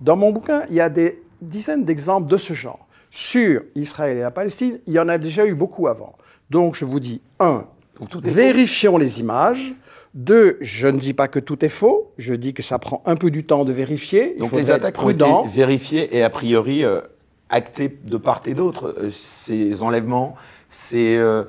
Dans 0.00 0.16
mon 0.16 0.30
bouquin, 0.30 0.64
il 0.68 0.76
y 0.76 0.80
a 0.80 0.88
des 0.88 1.22
dizaines 1.40 1.84
d'exemples 1.84 2.28
de 2.28 2.36
ce 2.36 2.52
genre. 2.52 2.86
Sur 3.10 3.62
Israël 3.74 4.18
et 4.18 4.22
la 4.22 4.30
Palestine, 4.30 4.80
il 4.86 4.92
y 4.92 4.98
en 4.98 5.08
a 5.08 5.18
déjà 5.18 5.46
eu 5.46 5.54
beaucoup 5.54 5.86
avant. 5.86 6.14
Donc 6.50 6.74
je 6.74 6.84
vous 6.84 7.00
dis, 7.00 7.20
un, 7.38 7.64
faux. 7.96 8.20
vérifions 8.24 8.98
les 8.98 9.20
images. 9.20 9.74
Deux, 10.14 10.58
je 10.60 10.86
ne 10.86 10.98
dis 10.98 11.12
pas 11.12 11.26
que 11.26 11.40
tout 11.40 11.64
est 11.64 11.68
faux, 11.68 12.12
je 12.18 12.34
dis 12.34 12.54
que 12.54 12.62
ça 12.62 12.78
prend 12.78 13.02
un 13.04 13.16
peu 13.16 13.32
du 13.32 13.44
temps 13.44 13.64
de 13.64 13.72
vérifier. 13.72 14.34
Il 14.36 14.40
Donc 14.40 14.52
les 14.52 14.70
attaques 14.70 15.02
ont 15.02 15.10
été 15.10 15.24
vérifiées 15.48 16.16
et 16.16 16.22
a 16.22 16.30
priori 16.30 16.84
euh, 16.84 17.00
actées 17.48 17.98
de 18.04 18.16
part 18.16 18.40
et 18.46 18.54
d'autre. 18.54 18.94
Euh, 18.98 19.10
ces 19.10 19.82
enlèvements, 19.82 20.36
ces 20.68 21.16
euh, 21.16 21.44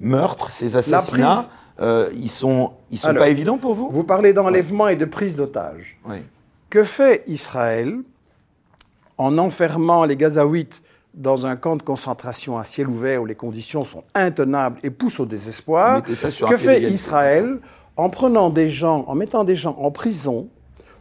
meurtres, 0.00 0.50
ces 0.50 0.76
assassinats, 0.76 1.44
euh, 1.80 2.10
ils 2.14 2.30
sont, 2.30 2.72
ils 2.90 2.98
sont 2.98 3.08
Alors, 3.08 3.24
pas 3.24 3.30
évidents 3.30 3.58
pour 3.58 3.74
vous? 3.74 3.90
Vous 3.90 4.04
parlez 4.04 4.32
d'enlèvement 4.32 4.88
et 4.88 4.96
de 4.96 5.04
prise 5.04 5.36
d'otages. 5.36 5.98
Oui. 6.08 6.18
Que 6.70 6.84
fait 6.84 7.22
Israël 7.26 7.98
en 9.18 9.38
enfermant 9.38 10.04
les 10.04 10.16
Gazaouites 10.16 10.82
dans 11.14 11.46
un 11.46 11.56
camp 11.56 11.76
de 11.76 11.82
concentration 11.82 12.58
à 12.58 12.64
ciel 12.64 12.88
ouvert 12.88 13.22
où 13.22 13.26
les 13.26 13.34
conditions 13.34 13.84
sont 13.84 14.04
intenables 14.14 14.78
et 14.82 14.90
poussent 14.90 15.20
au 15.20 15.26
désespoir? 15.26 16.02
Que 16.02 16.56
fait 16.56 16.82
Israël 16.82 17.58
en 17.96 18.10
prenant 18.10 18.50
des 18.50 18.68
gens, 18.68 19.04
en 19.06 19.14
mettant 19.14 19.44
des 19.44 19.56
gens 19.56 19.76
en 19.78 19.90
prison 19.90 20.48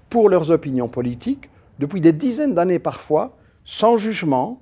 pour 0.10 0.30
leurs 0.30 0.52
opinions 0.52 0.88
politiques, 0.88 1.50
depuis 1.80 2.00
des 2.00 2.14
dizaines 2.14 2.54
d'années 2.54 2.80
parfois, 2.80 3.36
sans 3.66 3.98
jugement, 3.98 4.62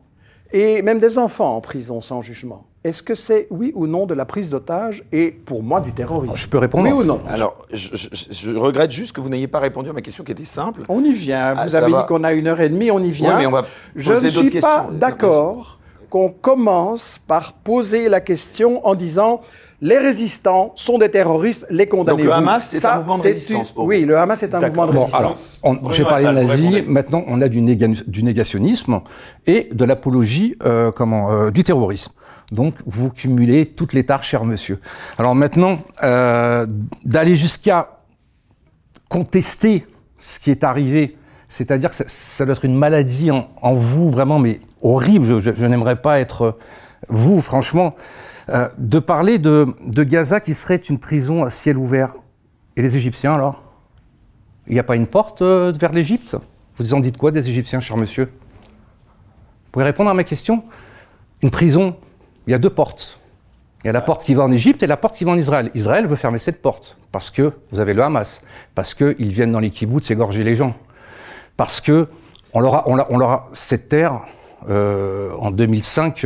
et 0.51 0.81
même 0.81 0.99
des 0.99 1.17
enfants 1.17 1.55
en 1.55 1.61
prison 1.61 2.01
sans 2.01 2.21
jugement? 2.21 2.65
Est-ce 2.83 3.01
que 3.01 3.15
c'est 3.15 3.47
oui 3.49 3.71
ou 3.75 3.87
non 3.87 4.05
de 4.05 4.13
la 4.13 4.25
prise 4.25 4.49
d'otage 4.49 5.05
et 5.13 5.31
pour 5.31 5.63
moi 5.63 5.79
du 5.79 5.93
terrorisme? 5.93 6.35
Je 6.35 6.47
peux 6.49 6.57
répondre 6.57 6.83
Oui 6.83 6.91
ou 6.91 7.05
non? 7.05 7.21
Alors, 7.29 7.65
je, 7.71 8.57
regrette 8.57 8.91
juste 8.91 9.13
que 9.13 9.21
vous 9.21 9.29
n'ayez 9.29 9.47
pas 9.47 9.59
répondu 9.59 9.89
à 9.89 9.93
ma 9.93 10.01
question 10.01 10.25
qui 10.25 10.33
était 10.33 10.43
simple. 10.43 10.81
On 10.89 11.01
y 11.01 11.13
vient. 11.13 11.53
Ah, 11.55 11.65
vous 11.65 11.75
avez 11.75 11.91
dit 11.91 12.05
qu'on 12.09 12.25
a 12.25 12.33
une 12.33 12.47
heure 12.47 12.59
et 12.59 12.67
demie, 12.67 12.91
on 12.91 12.99
y 12.99 13.09
vient. 13.09 13.37
mais 13.37 13.45
on 13.45 13.51
va 13.51 13.65
je 13.95 14.13
ne 14.13 14.27
suis 14.27 14.59
pas 14.59 14.89
d'accord 14.91 15.79
qu'on 16.09 16.29
commence 16.29 17.19
par 17.25 17.53
poser 17.53 18.09
la 18.09 18.19
question 18.19 18.85
en 18.85 18.95
disant 18.95 19.41
les 19.83 19.97
résistants 19.97 20.71
sont 20.77 20.97
des 20.97 21.09
terroristes, 21.09 21.65
les 21.69 21.87
condamnés. 21.87 22.23
Donc 22.23 22.25
le 22.25 22.31
Hamas, 22.31 22.69
c'est 22.69 22.85
un 22.85 22.99
mouvement 22.99 23.17
de 23.17 23.23
résistance 23.23 23.73
Oui, 23.75 24.05
le 24.05 24.17
Hamas 24.17 24.41
est 24.41 24.55
un 24.55 24.61
mouvement 24.61 24.87
de 24.87 24.91
résistance. 24.97 25.59
alors, 25.61 25.91
j'ai 25.91 26.05
parlé 26.05 26.25
de 26.25 26.31
nazi, 26.31 26.83
maintenant 26.87 27.25
on 27.27 27.41
a 27.41 27.49
du, 27.49 27.61
négationnisme 27.61 29.01
et 29.45 29.67
de 29.73 29.83
l'apologie 29.83 30.55
euh, 30.63 30.91
comment, 30.93 31.33
euh, 31.33 31.51
du 31.51 31.63
terrorisme. 31.63 32.13
Donc 32.53 32.75
vous 32.85 33.09
cumulez 33.09 33.65
toutes 33.65 33.91
les 33.91 34.05
tares, 34.05 34.23
cher 34.23 34.45
monsieur. 34.45 34.79
Alors 35.17 35.35
maintenant, 35.35 35.77
euh, 36.01 36.65
d'aller 37.03 37.35
jusqu'à 37.35 37.99
contester 39.09 39.85
ce 40.17 40.39
qui 40.39 40.49
est 40.49 40.63
arrivé, 40.63 41.17
c'est-à-dire 41.49 41.89
que 41.89 41.97
ça, 42.07 42.45
doit 42.45 42.53
être 42.53 42.63
une 42.63 42.77
maladie 42.77 43.31
en, 43.31 43.73
vous, 43.73 44.09
vraiment, 44.09 44.39
mais 44.39 44.61
horrible, 44.81 45.41
je 45.41 45.65
n'aimerais 45.65 45.97
pas 45.97 46.21
être 46.21 46.57
vous, 47.09 47.41
franchement. 47.41 47.93
Euh, 48.49 48.67
de 48.77 48.99
parler 48.99 49.39
de, 49.39 49.73
Gaza 50.03 50.39
qui 50.39 50.53
serait 50.53 50.75
une 50.75 50.99
prison 50.99 51.43
à 51.43 51.49
ciel 51.49 51.77
ouvert. 51.77 52.13
Et 52.75 52.81
les 52.81 52.97
Égyptiens 52.97 53.33
alors? 53.33 53.63
Il 54.67 54.73
n'y 54.73 54.79
a 54.79 54.83
pas 54.83 54.95
une 54.95 55.07
porte 55.07 55.41
euh, 55.41 55.73
vers 55.77 55.93
l'Égypte? 55.93 56.35
Vous 56.77 56.93
en 56.93 56.99
dites 56.99 57.17
quoi 57.17 57.31
des 57.31 57.47
Égyptiens, 57.49 57.79
cher 57.79 57.97
monsieur? 57.97 58.25
Vous 58.25 59.71
pouvez 59.71 59.85
répondre 59.85 60.09
à 60.09 60.13
ma 60.13 60.23
question? 60.23 60.63
Une 61.41 61.51
prison, 61.51 61.95
il 62.47 62.51
y 62.51 62.53
a 62.53 62.59
deux 62.59 62.69
portes. 62.69 63.19
Il 63.83 63.87
y 63.87 63.89
a 63.89 63.93
la 63.93 64.01
porte 64.01 64.23
qui 64.23 64.33
va 64.33 64.43
en 64.43 64.51
Égypte 64.51 64.81
et 64.81 64.87
la 64.87 64.97
porte 64.97 65.15
qui 65.15 65.23
va 65.23 65.31
en 65.31 65.37
Israël. 65.37 65.69
Israël 65.73 66.07
veut 66.07 66.15
fermer 66.15 66.39
cette 66.39 66.61
porte 66.61 66.97
parce 67.11 67.29
que 67.29 67.53
vous 67.71 67.79
avez 67.79 67.93
le 67.93 68.01
Hamas, 68.01 68.41
parce 68.75 68.93
qu'ils 68.93 69.31
viennent 69.31 69.51
dans 69.51 69.59
les 69.59 69.69
kibbutz 69.69 70.09
égorger 70.09 70.43
les 70.43 70.55
gens, 70.55 70.75
parce 71.57 71.81
que 71.81 72.07
on 72.53 72.59
leur 72.61 72.75
a, 72.75 72.87
on 72.87 73.39
cette 73.53 73.89
terre 73.89 74.21
euh, 74.69 75.33
en 75.37 75.51
2005 75.51 76.25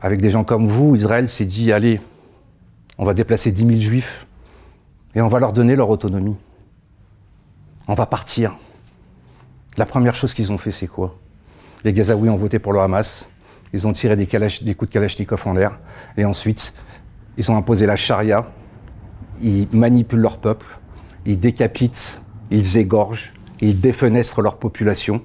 avec 0.00 0.20
des 0.20 0.30
gens 0.30 0.44
comme 0.44 0.66
vous, 0.66 0.94
Israël 0.96 1.28
s'est 1.28 1.44
dit, 1.44 1.72
allez, 1.72 2.00
on 2.98 3.04
va 3.04 3.14
déplacer 3.14 3.52
10 3.52 3.66
000 3.66 3.80
juifs 3.80 4.26
et 5.14 5.20
on 5.20 5.28
va 5.28 5.38
leur 5.38 5.52
donner 5.52 5.76
leur 5.76 5.90
autonomie. 5.90 6.36
On 7.88 7.94
va 7.94 8.06
partir. 8.06 8.56
La 9.76 9.86
première 9.86 10.14
chose 10.14 10.34
qu'ils 10.34 10.52
ont 10.52 10.58
fait, 10.58 10.70
c'est 10.70 10.86
quoi? 10.86 11.16
Les 11.84 11.92
Gazaouis 11.92 12.28
ont 12.28 12.36
voté 12.36 12.58
pour 12.58 12.72
le 12.72 12.80
Hamas, 12.80 13.28
ils 13.72 13.86
ont 13.86 13.92
tiré 13.92 14.16
des, 14.16 14.26
coups 14.26 14.88
de 14.88 14.92
Kalachnikov 14.92 15.46
en 15.46 15.52
l'air, 15.52 15.78
et 16.16 16.24
ensuite, 16.24 16.72
ils 17.36 17.50
ont 17.50 17.56
imposé 17.56 17.86
la 17.86 17.96
charia, 17.96 18.46
ils 19.42 19.68
manipulent 19.72 20.20
leur 20.20 20.38
peuple, 20.38 20.66
ils 21.26 21.38
décapitent, 21.38 22.20
ils 22.50 22.78
égorgent, 22.78 23.32
ils 23.60 23.80
défenestrent 23.80 24.42
leur 24.42 24.56
population. 24.56 25.22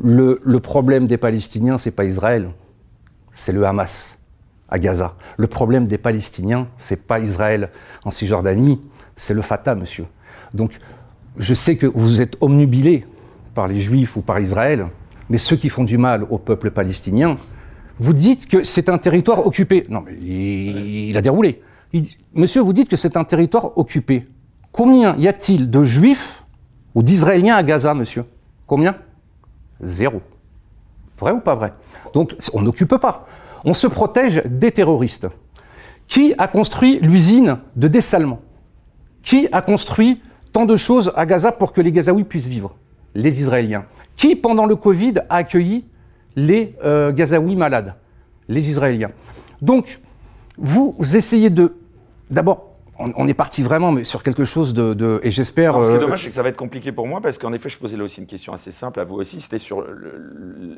Le, 0.00 0.38
problème 0.58 1.06
des 1.06 1.18
Palestiniens, 1.18 1.78
c'est 1.78 1.90
pas 1.90 2.04
Israël, 2.04 2.48
c'est 3.32 3.52
le 3.52 3.64
Hamas 3.66 4.18
à 4.68 4.78
Gaza. 4.78 5.14
Le 5.36 5.46
problème 5.46 5.86
des 5.86 5.98
Palestiniens, 5.98 6.68
c'est 6.78 7.06
pas 7.06 7.18
Israël 7.18 7.70
en 8.04 8.10
Cisjordanie, 8.10 8.80
c'est 9.16 9.34
le 9.34 9.42
Fatah, 9.42 9.74
monsieur. 9.74 10.06
Donc, 10.54 10.78
je 11.36 11.54
sais 11.54 11.76
que 11.76 11.86
vous 11.86 12.20
êtes 12.20 12.36
omnubilés 12.40 13.06
par 13.54 13.68
les 13.68 13.78
Juifs 13.78 14.16
ou 14.16 14.22
par 14.22 14.40
Israël, 14.40 14.86
mais 15.28 15.38
ceux 15.38 15.56
qui 15.56 15.68
font 15.68 15.84
du 15.84 15.98
mal 15.98 16.26
au 16.30 16.38
peuple 16.38 16.70
palestinien, 16.70 17.36
vous 17.98 18.12
dites 18.12 18.48
que 18.48 18.64
c'est 18.64 18.88
un 18.88 18.98
territoire 18.98 19.46
occupé. 19.46 19.84
Non, 19.88 20.02
mais 20.04 20.14
il, 20.14 21.16
a 21.16 21.22
déroulé. 21.22 21.62
monsieur, 22.34 22.62
vous 22.62 22.72
dites 22.72 22.88
que 22.88 22.96
c'est 22.96 23.16
un 23.16 23.24
territoire 23.24 23.76
occupé. 23.78 24.24
Combien 24.72 25.16
y 25.16 25.28
a-t-il 25.28 25.70
de 25.70 25.84
Juifs 25.84 26.42
ou 26.94 27.02
d'Israéliens 27.02 27.56
à 27.56 27.62
Gaza, 27.62 27.94
monsieur? 27.94 28.24
Combien? 28.66 28.96
Zéro. 29.80 30.22
Vrai 31.22 31.30
ou 31.30 31.38
pas 31.38 31.54
vrai? 31.54 31.72
Donc 32.12 32.34
on 32.52 32.62
n'occupe 32.62 32.96
pas. 32.96 33.26
On 33.64 33.74
se 33.74 33.86
protège 33.86 34.42
des 34.44 34.72
terroristes. 34.72 35.28
Qui 36.08 36.34
a 36.36 36.48
construit 36.48 36.98
l'usine 36.98 37.58
de 37.76 37.86
dessalement? 37.86 38.40
Qui 39.22 39.48
a 39.52 39.62
construit 39.62 40.20
tant 40.52 40.66
de 40.66 40.76
choses 40.76 41.12
à 41.14 41.24
Gaza 41.24 41.52
pour 41.52 41.72
que 41.72 41.80
les 41.80 41.92
Gazaouis 41.92 42.24
puissent 42.24 42.48
vivre? 42.48 42.74
Les 43.14 43.40
Israéliens. 43.40 43.84
Qui, 44.16 44.34
pendant 44.34 44.66
le 44.66 44.74
Covid, 44.74 45.14
a 45.28 45.36
accueilli 45.36 45.86
les 46.34 46.74
euh, 46.84 47.12
Gazaouis 47.12 47.54
malades? 47.54 47.94
Les 48.48 48.68
Israéliens. 48.68 49.12
Donc, 49.62 50.00
vous 50.58 50.96
essayez 51.14 51.50
de, 51.50 51.76
d'abord, 52.30 52.71
on, 53.16 53.28
est 53.28 53.34
parti 53.34 53.62
vraiment 53.62 54.04
sur 54.04 54.22
quelque 54.22 54.44
chose 54.44 54.74
de, 54.74 55.20
et 55.22 55.30
j'espère. 55.30 55.74
Ce 55.74 55.86
qui 55.86 55.92
est 55.92 55.96
euh, 55.96 56.00
dommage, 56.00 56.22
c'est 56.22 56.28
que 56.28 56.34
ça 56.34 56.42
va 56.42 56.48
être 56.48 56.56
compliqué 56.56 56.92
pour 56.92 57.06
moi 57.06 57.20
parce 57.20 57.38
qu'en 57.38 57.52
effet, 57.52 57.68
je 57.68 57.78
posais 57.78 57.96
là 57.96 58.04
aussi 58.04 58.20
une 58.20 58.26
question 58.26 58.52
assez 58.52 58.70
simple 58.70 59.00
à 59.00 59.04
vous 59.04 59.16
aussi. 59.16 59.40
C'était 59.40 59.58
sur 59.58 59.84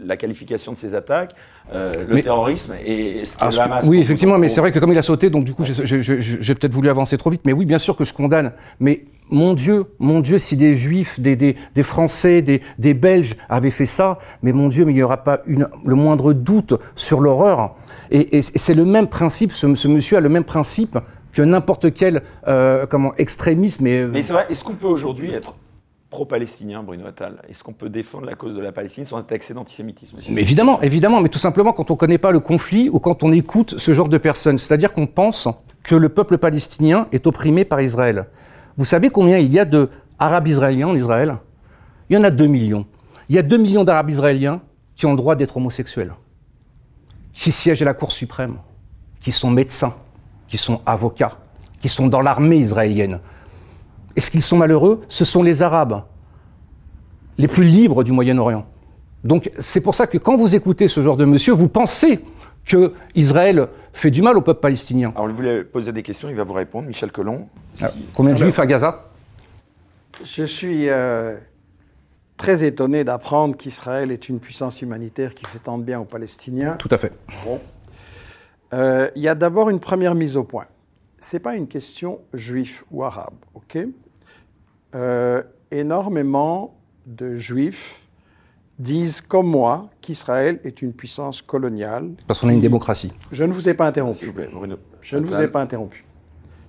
la 0.05 0.17
qualification 0.17 0.73
de 0.73 0.77
ces 0.77 0.95
attaques, 0.95 1.35
euh, 1.73 1.93
le 2.09 2.23
terrorisme 2.23 2.75
et 2.85 3.25
ce 3.25 3.37
que 3.37 3.45
ah, 3.45 3.63
Hamas. 3.63 3.87
Oui, 3.87 3.99
effectivement, 3.99 4.39
mais 4.39 4.49
c'est 4.49 4.61
vrai 4.61 4.73
que 4.73 4.79
comme 4.79 4.93
il 4.93 4.99
a 4.99 5.03
sauté, 5.03 5.31
donc 5.31 5.45
du 5.45 5.55
coup, 5.55 5.65
j'ai 5.65 6.55
peut-être 6.55 6.75
voulu 6.75 6.89
avancer 6.89 7.19
trop 7.19 7.31
vite. 7.31 7.43
Mais 7.45 7.53
oui, 7.53 7.65
bien 7.67 7.79
sûr 7.79 7.97
que 7.97 8.05
je 8.05 8.15
condamne. 8.15 8.53
Mais 8.81 9.05
mon 9.31 9.55
Dieu, 9.55 9.87
mon 9.99 10.21
Dieu, 10.21 10.39
si 10.39 10.57
des 10.57 10.75
Juifs, 10.75 11.19
des, 11.19 11.37
des, 11.37 11.83
Français, 11.83 12.43
des, 12.43 12.61
des, 12.79 12.95
Belges 12.95 13.37
avaient 13.49 13.71
fait 13.71 13.87
ça, 13.87 14.19
mais 14.43 14.53
mon 14.53 14.69
Dieu, 14.69 14.85
mais 14.85 14.93
il 14.93 14.97
n'y 14.97 15.03
aura 15.03 15.23
pas 15.23 15.41
une, 15.47 15.69
le 15.85 15.95
moindre 15.95 16.33
doute 16.33 16.75
sur 16.95 17.21
l'horreur. 17.21 17.75
Et, 18.11 18.43
c'est 18.43 18.75
le 18.75 18.85
même 18.85 19.09
principe, 19.09 19.53
ce, 19.53 19.75
ce 19.75 19.89
monsieur 19.89 20.19
a 20.19 20.21
le 20.21 20.29
même 20.29 20.45
principe 20.45 20.99
que 21.35 21.43
n'importe 21.43 21.93
quel 21.93 22.23
euh, 22.47 22.87
comment, 22.87 23.15
extrémisme. 23.17 23.85
Mais, 23.85 24.07
mais 24.07 24.23
c'est 24.23 24.33
vrai, 24.33 24.47
est-ce 24.49 24.65
qu'on 24.65 24.75
peut 24.75 24.87
aujourd'hui 24.87 25.35
être 25.35 25.55
pro-palestinien, 26.09 26.83
Bruno 26.85 27.07
Attal? 27.07 27.43
Est-ce 27.49 27.65
qu'on 27.65 27.73
peut 27.73 27.89
défendre 27.89 28.27
la 28.27 28.37
cause 28.37 28.55
de 28.55 28.61
la 28.61 28.71
Palestine 28.71 29.05
sans 29.05 29.19
être 29.19 29.27
taxé 29.27 29.53
d'antisémitisme? 29.53 30.17
Mais 30.31 30.41
Évidemment, 30.41 30.81
évidemment, 30.81 31.21
mais 31.21 31.29
tout 31.29 31.41
simplement 31.41 31.73
quand 31.73 31.91
on 31.91 31.95
ne 31.95 31.99
connaît 31.99 32.19
pas 32.19 32.31
le 32.31 32.41
conflit 32.41 32.89
ou 32.89 33.01
quand 33.01 33.25
on 33.25 33.33
écoute 33.33 33.79
ce 33.79 33.93
genre 33.93 34.09
de 34.09 34.17
personnes. 34.17 34.57
C'est-à-dire 34.57 34.93
qu'on 34.93 35.09
pense 35.09 35.49
que 35.83 35.97
le 35.97 36.09
peuple 36.09 36.39
palestinien 36.39 37.09
est 37.11 37.27
opprimé 37.27 37.65
par 37.65 37.81
Israël. 37.81 38.27
Vous 38.77 38.85
savez 38.85 39.11
combien 39.11 39.39
il 39.39 39.53
y 39.53 39.59
a 39.59 39.65
d'Arabes 39.65 40.47
israéliens 40.47 40.89
en 40.89 40.95
Israël? 40.95 41.37
Il 42.09 42.15
y 42.15 42.19
en 42.19 42.25
a 42.25 42.31
2 42.31 42.47
millions. 42.47 42.87
Il 43.29 43.35
y 43.35 43.39
a 43.39 43.43
2 43.43 43.57
millions 43.57 43.85
d'Arabes 43.85 44.11
israéliens 44.11 44.61
qui 44.95 45.07
ont 45.07 45.11
le 45.11 45.17
droit 45.17 45.35
d'être 45.35 45.57
homosexuels, 45.57 46.15
qui 47.33 47.51
siègent 47.51 47.83
à 47.83 47.87
la 47.87 47.95
Cour 47.95 48.13
suprême, 48.13 48.59
qui 49.21 49.33
sont 49.33 49.51
médecins, 49.51 49.95
qui 50.55 50.59
sont 50.59 50.81
avocats, 50.87 51.37
qui 51.81 51.89
sont 51.89 52.07
dans 52.07 52.21
l'armée 52.21 52.59
israélienne. 52.59 53.19
Est-ce 54.15 54.31
qu'ils 54.31 54.41
sont 54.41 54.57
malheureux 54.57 55.01
Ce 55.09 55.25
sont 55.25 55.43
les 55.43 55.63
Arabes, 55.63 56.05
les 57.39 57.49
plus 57.49 57.65
libres 57.65 58.05
du 58.05 58.13
Moyen-Orient. 58.13 58.65
Donc 59.25 59.51
c'est 59.59 59.81
pour 59.81 59.97
ça 59.97 60.07
que 60.07 60.17
quand 60.17 60.37
vous 60.37 60.55
écoutez 60.55 60.87
ce 60.87 61.03
genre 61.03 61.17
de 61.17 61.25
monsieur, 61.25 61.55
vous 61.55 61.67
pensez 61.67 62.25
que 62.65 62.93
Israël 63.17 63.67
fait 63.93 64.13
du 64.13 64.23
mal 64.23 64.37
au 64.37 64.43
peuple 64.43 64.61
palestinien. 64.61 65.13
Alors, 65.17 65.27
vous 65.27 65.35
voulez 65.35 65.65
poser 65.65 65.91
des 65.91 66.05
questions, 66.05 66.29
il 66.29 66.37
va 66.37 66.45
vous 66.45 66.53
répondre, 66.53 66.87
Michel 66.87 67.11
Colomb. 67.11 67.49
Ah, 67.83 67.89
combien 68.15 68.35
de 68.35 68.39
juifs 68.39 68.61
à 68.61 68.67
Gaza? 68.67 69.07
Je 70.23 70.45
suis 70.45 70.89
euh, 70.89 71.37
très 72.37 72.63
étonné 72.63 73.03
d'apprendre 73.03 73.57
qu'Israël 73.57 74.13
est 74.13 74.29
une 74.29 74.39
puissance 74.39 74.83
humanitaire 74.83 75.35
qui 75.35 75.47
fait 75.47 75.59
tant 75.59 75.79
de 75.79 75.83
bien 75.83 75.99
aux 75.99 76.05
Palestiniens. 76.05 76.77
Tout 76.79 76.91
à 76.93 76.99
fait. 76.99 77.13
Bon. 77.45 77.59
Euh, 78.75 79.09
il 79.15 79.23
y 79.23 79.29
a 79.29 79.35
d'abord 79.35 79.71
une 79.71 79.79
première 79.79 80.15
mise 80.15 80.37
au 80.37 80.45
point. 80.45 80.67
Ce 81.21 81.37
n'est 81.37 81.41
pas 81.41 81.55
une 81.55 81.69
question 81.69 82.21
juif 82.33 82.85
ou 82.91 83.05
arabe, 83.05 83.35
ok? 83.55 83.79
Euh, 84.95 85.43
Énormément 85.71 86.77
de 87.07 87.37
juifs 87.37 88.07
disent 88.79 89.21
comme 89.21 89.47
moi 89.47 89.91
qu'Israël 90.01 90.61
est 90.65 90.83
une 90.83 90.93
puissance 90.93 91.43
coloniale. 91.43 92.13
Parce 92.27 92.41
qu'on 92.41 92.49
a 92.49 92.53
une 92.53 92.61
démocratie. 92.61 93.13
Je 93.33 93.45
ne 93.45 93.53
vous 93.53 93.69
ai 93.69 93.75
pas 93.75 93.87
interrompu. 93.87 94.31
Bruno. 94.31 94.77
Je 95.01 95.17
ne 95.17 95.25
vous 95.25 95.35
ai 95.35 95.49
pas 95.49 95.61
interrompu. 95.61 96.05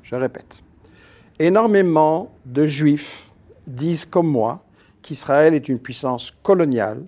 Je 0.04 0.16
répète. 0.16 0.62
Énormément 1.40 2.32
de 2.46 2.66
juifs 2.66 3.32
disent 3.68 4.06
comme 4.06 4.28
moi 4.28 4.64
qu'Israël 5.02 5.54
est 5.54 5.68
une 5.70 5.80
puissance 5.80 6.32
coloniale 6.44 7.04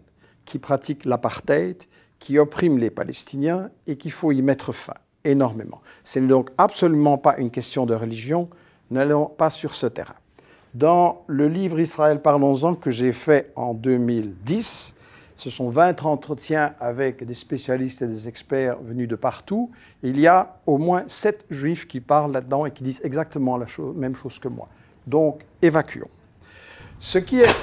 qui 0.45 0.59
pratique 0.59 1.05
l'apartheid 1.05 1.83
qui 2.19 2.39
opprime 2.39 2.77
les 2.77 2.89
Palestiniens 2.89 3.69
et 3.85 3.97
qu'il 3.97 4.11
faut 4.11 4.31
y 4.31 4.41
mettre 4.41 4.71
fin 4.71 4.95
énormément. 5.23 5.81
Ce 6.03 6.19
n'est 6.19 6.27
donc 6.27 6.49
absolument 6.57 7.17
pas 7.17 7.37
une 7.37 7.51
question 7.51 7.85
de 7.85 7.93
religion, 7.93 8.49
n'allons 8.91 9.25
pas 9.25 9.49
sur 9.49 9.75
ce 9.75 9.87
terrain. 9.87 10.15
Dans 10.73 11.23
le 11.27 11.47
livre 11.47 11.79
Israël, 11.79 12.21
parlons-en 12.21 12.75
que 12.75 12.91
j'ai 12.91 13.13
fait 13.13 13.51
en 13.55 13.73
2010, 13.73 14.95
Ce 15.37 15.51
sont 15.51 15.69
20 15.69 16.03
entretiens 16.05 16.73
avec 16.79 17.23
des 17.23 17.35
spécialistes 17.35 18.01
et 18.01 18.07
des 18.07 18.27
experts 18.27 18.81
venus 18.81 19.07
de 19.07 19.15
partout. 19.15 19.69
Il 20.01 20.19
y 20.19 20.25
a 20.25 20.59
au 20.65 20.79
moins 20.79 21.03
7 21.05 21.45
juifs 21.51 21.87
qui 21.87 21.99
parlent 21.99 22.31
là-dedans 22.31 22.65
et 22.65 22.71
qui 22.71 22.81
disent 22.83 23.01
exactement 23.03 23.55
la 23.55 23.67
même 23.95 24.15
chose 24.15 24.39
que 24.39 24.47
moi. 24.47 24.67
Donc, 25.05 25.45
évacuons. 25.61 26.09
Ce 26.99 27.17
qui 27.17 27.41
est. 27.41 27.55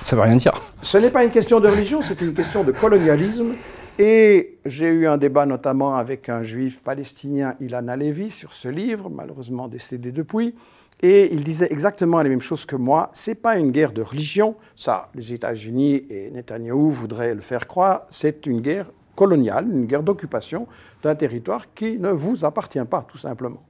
Ça 0.00 0.16
veut 0.16 0.22
rien 0.22 0.36
dire. 0.36 0.54
Ce 0.82 0.98
n'est 0.98 1.10
pas 1.10 1.24
une 1.24 1.30
question 1.30 1.60
de 1.60 1.68
religion, 1.68 2.02
c'est 2.02 2.20
une 2.20 2.34
question 2.34 2.64
de 2.64 2.72
colonialisme. 2.72 3.52
Et 3.98 4.58
j'ai 4.64 4.86
eu 4.86 5.06
un 5.06 5.18
débat 5.18 5.44
notamment 5.44 5.96
avec 5.96 6.28
un 6.28 6.42
juif 6.42 6.82
palestinien, 6.82 7.54
Ilan 7.60 7.88
Alevi, 7.88 8.30
sur 8.30 8.54
ce 8.54 8.68
livre, 8.68 9.10
malheureusement 9.10 9.68
décédé 9.68 10.10
depuis. 10.10 10.54
Et 11.02 11.32
il 11.34 11.44
disait 11.44 11.68
exactement 11.70 12.22
les 12.22 12.30
mêmes 12.30 12.40
choses 12.40 12.64
que 12.64 12.76
moi. 12.76 13.10
C'est 13.12 13.34
pas 13.34 13.56
une 13.56 13.70
guerre 13.70 13.92
de 13.92 14.02
religion. 14.02 14.56
Ça, 14.76 15.10
les 15.14 15.32
États-Unis 15.32 16.06
et 16.08 16.30
Netanyahou 16.30 16.90
voudraient 16.90 17.34
le 17.34 17.40
faire 17.40 17.66
croire. 17.66 18.02
C'est 18.10 18.46
une 18.46 18.60
guerre 18.60 18.86
coloniale, 19.16 19.66
une 19.70 19.86
guerre 19.86 20.02
d'occupation 20.02 20.66
d'un 21.02 21.14
territoire 21.14 21.72
qui 21.74 21.98
ne 21.98 22.10
vous 22.10 22.44
appartient 22.44 22.84
pas, 22.84 23.06
tout 23.06 23.18
simplement. 23.18 23.62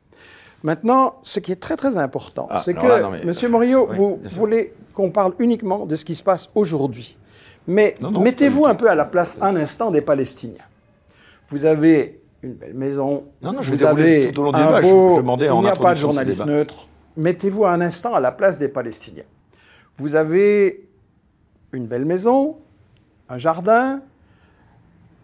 Maintenant, 0.62 1.16
ce 1.22 1.40
qui 1.40 1.52
est 1.52 1.60
très 1.60 1.76
très 1.76 1.96
important, 1.96 2.46
ah, 2.50 2.58
c'est 2.58 2.74
que, 2.74 3.24
Monsieur 3.26 3.48
Morillo, 3.48 3.88
vous 3.92 4.20
voulez 4.30 4.74
qu'on 4.92 5.10
parle 5.10 5.32
uniquement 5.38 5.86
de 5.86 5.96
ce 5.96 6.04
qui 6.04 6.14
se 6.14 6.22
passe 6.22 6.50
aujourd'hui. 6.54 7.16
Mais 7.66 7.96
mettez-vous 8.00 8.66
un 8.66 8.74
peu 8.74 8.90
à 8.90 8.94
la 8.94 9.04
place 9.04 9.38
un 9.40 9.56
instant 9.56 9.90
des 9.90 10.00
Palestiniens. 10.00 10.64
Vous 11.48 11.64
avez 11.64 12.20
une 12.42 12.54
belle 12.54 12.74
maison. 12.74 13.24
Non, 13.42 13.52
non, 13.52 13.62
je 13.62 13.74
vous 13.74 13.84
avez 13.84 14.32
tout 14.32 14.40
au 14.40 14.44
long 14.44 14.52
du 14.52 14.58
débat. 14.58 14.82
je, 14.82 15.16
demandais 15.16 15.46
il 15.46 15.60
n'y 15.60 15.68
a 15.68 15.76
pas 15.76 15.94
de 15.94 15.98
journaliste 15.98 16.44
neutre. 16.46 16.88
Mettez-vous 17.16 17.66
un 17.66 17.80
instant 17.80 18.14
à 18.14 18.20
la 18.20 18.32
place 18.32 18.58
des 18.58 18.68
Palestiniens. 18.68 19.24
Vous 19.98 20.14
avez 20.14 20.88
une 21.72 21.86
belle 21.86 22.04
maison, 22.04 22.56
un 23.28 23.38
jardin, 23.38 24.00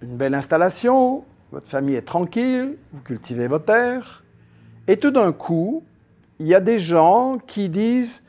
une 0.03 0.17
belle 0.17 0.35
installation, 0.35 1.25
votre 1.53 1.69
famille 1.69 1.95
est 1.95 2.03
tranquille, 2.03 2.77
vous 2.93 3.01
cultivez 3.01 3.47
vos 3.47 3.59
terres, 3.59 4.25
et 4.89 4.97
tout 4.97 5.11
d'un 5.11 5.33
coup, 5.33 5.83
il 6.39 6.47
y 6.47 6.55
a 6.55 6.61
des 6.61 6.79
gens 6.79 7.39
qui 7.47 7.69
disent 7.69 8.23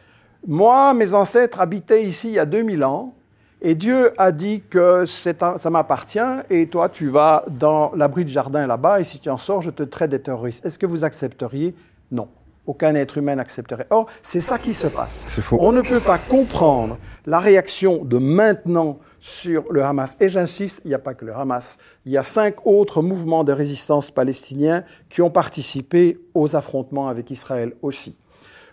Moi, 0.46 0.94
mes 0.94 1.14
ancêtres 1.14 1.60
habitaient 1.60 2.04
ici 2.04 2.30
il 2.30 2.34
y 2.34 2.40
a 2.40 2.46
2000 2.46 2.84
ans, 2.84 3.14
et 3.62 3.76
Dieu 3.76 4.14
a 4.18 4.32
dit 4.32 4.62
que 4.70 5.06
ça 5.06 5.70
m'appartient, 5.70 6.20
et 6.50 6.68
toi, 6.68 6.90
tu 6.90 7.08
vas 7.08 7.44
dans 7.50 7.92
l'abri 7.96 8.24
de 8.24 8.30
jardin 8.30 8.68
là-bas, 8.68 9.00
et 9.00 9.04
si 9.04 9.20
tu 9.20 9.30
en 9.30 9.38
sors, 9.38 9.62
je 9.62 9.72
te 9.72 9.84
traite 9.84 10.12
des 10.12 10.22
terroristes. 10.22 10.66
Est-ce 10.66 10.78
que 10.78 10.86
vous 10.86 11.04
accepteriez? 11.04 11.74
Non. 12.12 12.28
Aucun 12.68 12.94
être 12.96 13.18
humain 13.18 13.36
n'accepterait. 13.36 13.88
Or, 13.90 14.08
c'est 14.22 14.42
ça 14.42 14.58
qui 14.58 14.74
se 14.74 14.88
passe. 14.88 15.26
On 15.54 15.72
ne 15.72 15.82
peut 15.82 16.02
pas 16.02 16.18
comprendre 16.18 16.98
la 17.26 17.40
réaction 17.40 18.04
de 18.04 18.18
maintenant 18.18 19.00
sur 19.20 19.64
le 19.72 19.84
Hamas. 19.84 20.18
Et 20.20 20.30
j'insiste, 20.30 20.82
il 20.86 20.90
n'y 20.90 20.94
a 20.94 21.00
pas 21.00 21.14
que 21.14 21.26
le 21.26 21.36
Hamas. 21.36 21.78
Il 22.06 22.12
y 22.12 22.18
a 22.18 22.24
cinq 22.24 22.66
autres 22.66 23.02
mouvements 23.02 23.44
de 23.44 23.52
résistance 23.52 24.12
palestiniens 24.12 24.84
qui 25.10 25.22
ont 25.22 25.30
participé 25.30 26.20
aux 26.34 26.56
affrontements 26.56 27.08
avec 27.08 27.32
Israël 27.32 27.74
aussi. 27.82 28.18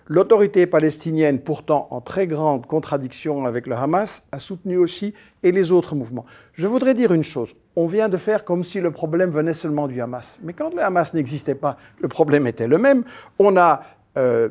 L'autorité 0.07 0.67
palestinienne, 0.67 1.39
pourtant 1.39 1.89
en 1.91 2.03
très 2.03 2.27
grande 2.27 2.67
contradiction 2.67 3.47
avec 3.47 3.67
le 3.67 3.75
Hamas, 3.75 4.27
a 4.33 4.39
soutenu 4.39 4.77
aussi, 4.77 5.15
et 5.43 5.51
les 5.51 5.73
autres 5.73 5.95
mouvements. 5.95 6.27
Je 6.53 6.67
voudrais 6.67 6.93
dire 6.93 7.13
une 7.13 7.23
chose. 7.23 7.55
On 7.75 7.87
vient 7.87 8.11
de 8.11 8.19
faire 8.19 8.45
comme 8.45 8.65
si 8.65 8.81
le 8.81 8.91
problème 8.91 9.31
venait 9.31 9.55
seulement 9.55 9.89
du 9.89 10.03
Hamas. 10.03 10.41
Mais 10.43 10.53
quand 10.53 10.75
le 10.75 10.83
Hamas 10.83 11.15
n'existait 11.15 11.55
pas, 11.55 11.79
le 12.01 12.09
problème 12.09 12.47
était 12.47 12.69
le 12.69 12.77
même. 12.77 13.05
On 13.39 13.57
a 13.57 13.83
euh, 14.19 14.51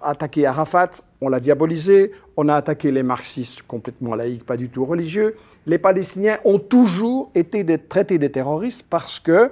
attaqué 0.00 0.46
Arafat, 0.46 0.90
on 1.20 1.28
l'a 1.28 1.40
diabolisé, 1.40 2.12
on 2.36 2.48
a 2.48 2.54
attaqué 2.54 2.90
les 2.90 3.02
marxistes 3.02 3.62
complètement 3.62 4.14
laïcs, 4.14 4.44
pas 4.44 4.56
du 4.56 4.68
tout 4.68 4.84
religieux. 4.84 5.36
Les 5.66 5.78
Palestiniens 5.78 6.38
ont 6.44 6.58
toujours 6.58 7.30
été 7.34 7.64
traités 7.78 8.18
des 8.18 8.30
terroristes 8.30 8.84
parce 8.88 9.18
que 9.20 9.50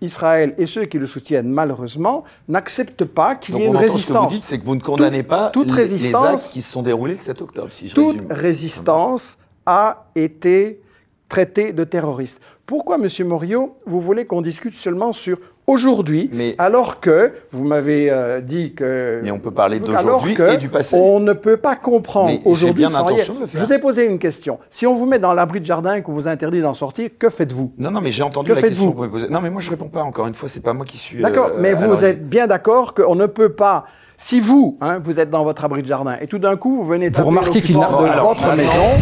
Israël 0.00 0.54
et 0.58 0.66
ceux 0.66 0.84
qui 0.84 0.98
le 0.98 1.06
soutiennent 1.06 1.48
malheureusement 1.48 2.24
n'acceptent 2.48 3.04
pas 3.04 3.34
qu'il 3.34 3.56
y 3.56 3.62
ait 3.62 3.66
une 3.66 3.76
résistance. 3.76 4.06
Ce 4.06 4.12
que 4.12 4.18
vous 4.18 4.28
dites, 4.28 4.44
c'est 4.44 4.58
que 4.58 4.64
vous 4.64 4.76
ne 4.76 4.80
condamnez 4.80 5.22
pas 5.22 5.50
toute 5.50 5.68
les, 5.68 5.74
résistance, 5.74 6.22
les 6.22 6.34
actes 6.34 6.52
qui 6.52 6.62
se 6.62 6.72
sont 6.72 6.82
déroulés 6.82 7.14
le 7.14 7.18
7 7.18 7.42
octobre. 7.42 7.68
Si 7.70 7.88
je 7.88 7.94
toute 7.94 8.18
résistance 8.30 9.38
a 9.66 10.06
été 10.14 10.80
traitée 11.28 11.72
de 11.72 11.84
terroriste. 11.84 12.40
Pourquoi, 12.66 12.98
Monsieur 12.98 13.24
Morio, 13.24 13.76
vous 13.86 14.00
voulez 14.00 14.26
qu'on 14.26 14.42
discute 14.42 14.74
seulement 14.74 15.12
sur 15.12 15.38
aujourd'hui, 15.66 16.30
alors 16.58 17.00
que 17.00 17.32
vous 17.50 17.64
m'avez 17.64 18.10
euh, 18.10 18.40
dit 18.40 18.74
que. 18.74 19.20
Mais 19.22 19.30
on 19.30 19.38
peut 19.38 19.50
parler 19.50 19.80
d'aujourd'hui 19.80 20.36
et 20.52 20.56
du 20.56 20.68
passé. 20.68 20.96
On 20.96 21.20
ne 21.20 21.32
peut 21.32 21.56
pas 21.56 21.76
comprendre 21.76 22.38
aujourd'hui 22.44 22.88
sans 22.88 23.04
rien. 23.04 23.24
Je 23.24 23.58
vous 23.58 23.72
ai 23.72 23.78
posé 23.78 24.06
une 24.06 24.18
question. 24.18 24.58
Si 24.70 24.86
on 24.86 24.94
vous 24.94 25.06
met 25.06 25.18
dans 25.18 25.32
l'abri 25.32 25.60
de 25.60 25.64
jardin 25.64 25.94
et 25.94 26.02
qu'on 26.02 26.12
vous 26.12 26.28
interdit 26.28 26.60
d'en 26.60 26.74
sortir, 26.74 27.10
que 27.18 27.30
faites-vous? 27.30 27.72
Non, 27.78 27.90
non, 27.90 28.00
mais 28.00 28.10
j'ai 28.10 28.22
entendu 28.22 28.50
que 28.50 28.54
la 28.54 28.62
question 28.62 28.92
que 28.92 28.96
vous 28.96 29.08
posée. 29.08 29.28
Non, 29.28 29.40
mais 29.40 29.50
moi 29.50 29.60
je 29.60 29.70
réponds 29.70 29.88
pas. 29.88 30.02
Encore 30.02 30.26
une 30.26 30.34
fois, 30.34 30.48
c'est 30.48 30.62
pas 30.62 30.72
moi 30.72 30.84
qui 30.84 30.98
suis. 30.98 31.22
D'accord, 31.22 31.50
euh, 31.54 31.58
mais 31.58 31.74
vous 31.74 32.04
êtes 32.04 32.28
bien 32.28 32.46
d'accord 32.46 32.94
qu'on 32.94 33.14
ne 33.14 33.26
peut 33.26 33.50
pas. 33.50 33.84
Si 34.16 34.38
vous, 34.38 34.78
hein, 34.80 35.00
vous 35.02 35.18
êtes 35.18 35.30
dans 35.30 35.42
votre 35.42 35.64
abri 35.64 35.82
de 35.82 35.88
jardin 35.88 36.16
et 36.20 36.28
tout 36.28 36.38
d'un 36.38 36.56
coup 36.56 36.76
vous 36.76 36.84
venez 36.84 37.10
vous 37.10 37.24
remarquez 37.24 37.60
qu'il 37.60 37.74
de 37.74 38.20
votre 38.20 38.54
maison, 38.54 38.92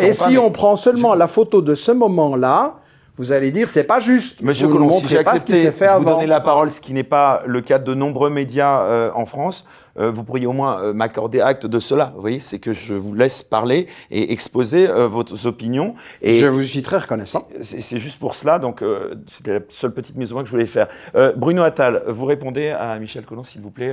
et 0.00 0.12
si 0.12 0.36
on 0.36 0.50
prend 0.50 0.74
seulement 0.76 1.14
la 1.14 1.28
photo 1.28 1.62
de 1.62 1.74
ce 1.74 1.92
moment-là, 1.92 2.81
vous 3.18 3.32
allez 3.32 3.50
dire 3.50 3.68
c'est 3.68 3.84
pas 3.84 4.00
juste. 4.00 4.40
Monsieur 4.40 4.68
Colomb, 4.68 4.90
si 4.90 5.06
j'ai 5.06 5.18
accepté 5.18 5.64
de 5.64 5.98
vous 5.98 6.04
donner 6.04 6.26
la 6.26 6.40
parole, 6.40 6.70
ce 6.70 6.80
qui 6.80 6.92
n'est 6.92 7.04
pas 7.04 7.42
le 7.46 7.60
cas 7.60 7.78
de 7.78 7.94
nombreux 7.94 8.30
médias 8.30 8.82
euh, 8.84 9.10
en 9.14 9.26
France, 9.26 9.66
euh, 9.98 10.10
vous 10.10 10.24
pourriez 10.24 10.46
au 10.46 10.52
moins 10.52 10.80
euh, 10.80 10.92
m'accorder 10.94 11.40
acte 11.40 11.66
de 11.66 11.78
cela. 11.78 12.12
Vous 12.14 12.22
voyez, 12.22 12.40
c'est 12.40 12.58
que 12.58 12.72
je 12.72 12.94
vous 12.94 13.14
laisse 13.14 13.42
parler 13.42 13.86
et 14.10 14.32
exposer 14.32 14.86
vos 14.86 15.24
opinions. 15.46 15.94
Et 16.22 16.40
je 16.40 16.46
vous 16.46 16.62
suis 16.62 16.82
très 16.82 16.98
reconnaissant. 16.98 17.46
C'est 17.60 17.98
juste 17.98 18.18
pour 18.18 18.34
cela, 18.34 18.58
donc 18.58 18.82
c'était 19.26 19.54
la 19.54 19.60
seule 19.68 19.92
petite 19.92 20.16
mise 20.16 20.32
au 20.32 20.36
point 20.36 20.42
que 20.42 20.48
je 20.48 20.52
voulais 20.52 20.66
faire. 20.66 20.88
Bruno 21.36 21.62
Attal, 21.62 22.04
vous 22.08 22.24
répondez 22.24 22.70
à 22.70 22.98
Michel 22.98 23.24
Colomb, 23.24 23.44
s'il 23.44 23.60
vous 23.60 23.70
plaît. 23.70 23.92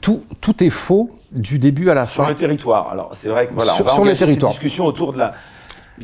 Tout, 0.00 0.22
tout, 0.40 0.62
est 0.62 0.70
faux 0.70 1.10
du 1.32 1.58
début 1.58 1.90
à 1.90 1.94
la 1.94 2.06
fin. 2.06 2.22
Sur 2.22 2.28
le 2.28 2.36
territoire. 2.36 2.88
Alors 2.90 3.10
c'est 3.14 3.28
vrai 3.28 3.48
que 3.48 3.52
voilà, 3.52 3.72
sur, 3.72 3.84
on 3.84 3.88
va 3.88 3.94
sur 3.94 4.04
le 4.04 4.14
territoire. 4.14 4.52
discussion 4.52 4.86
autour 4.86 5.12
de 5.12 5.18
la, 5.18 5.32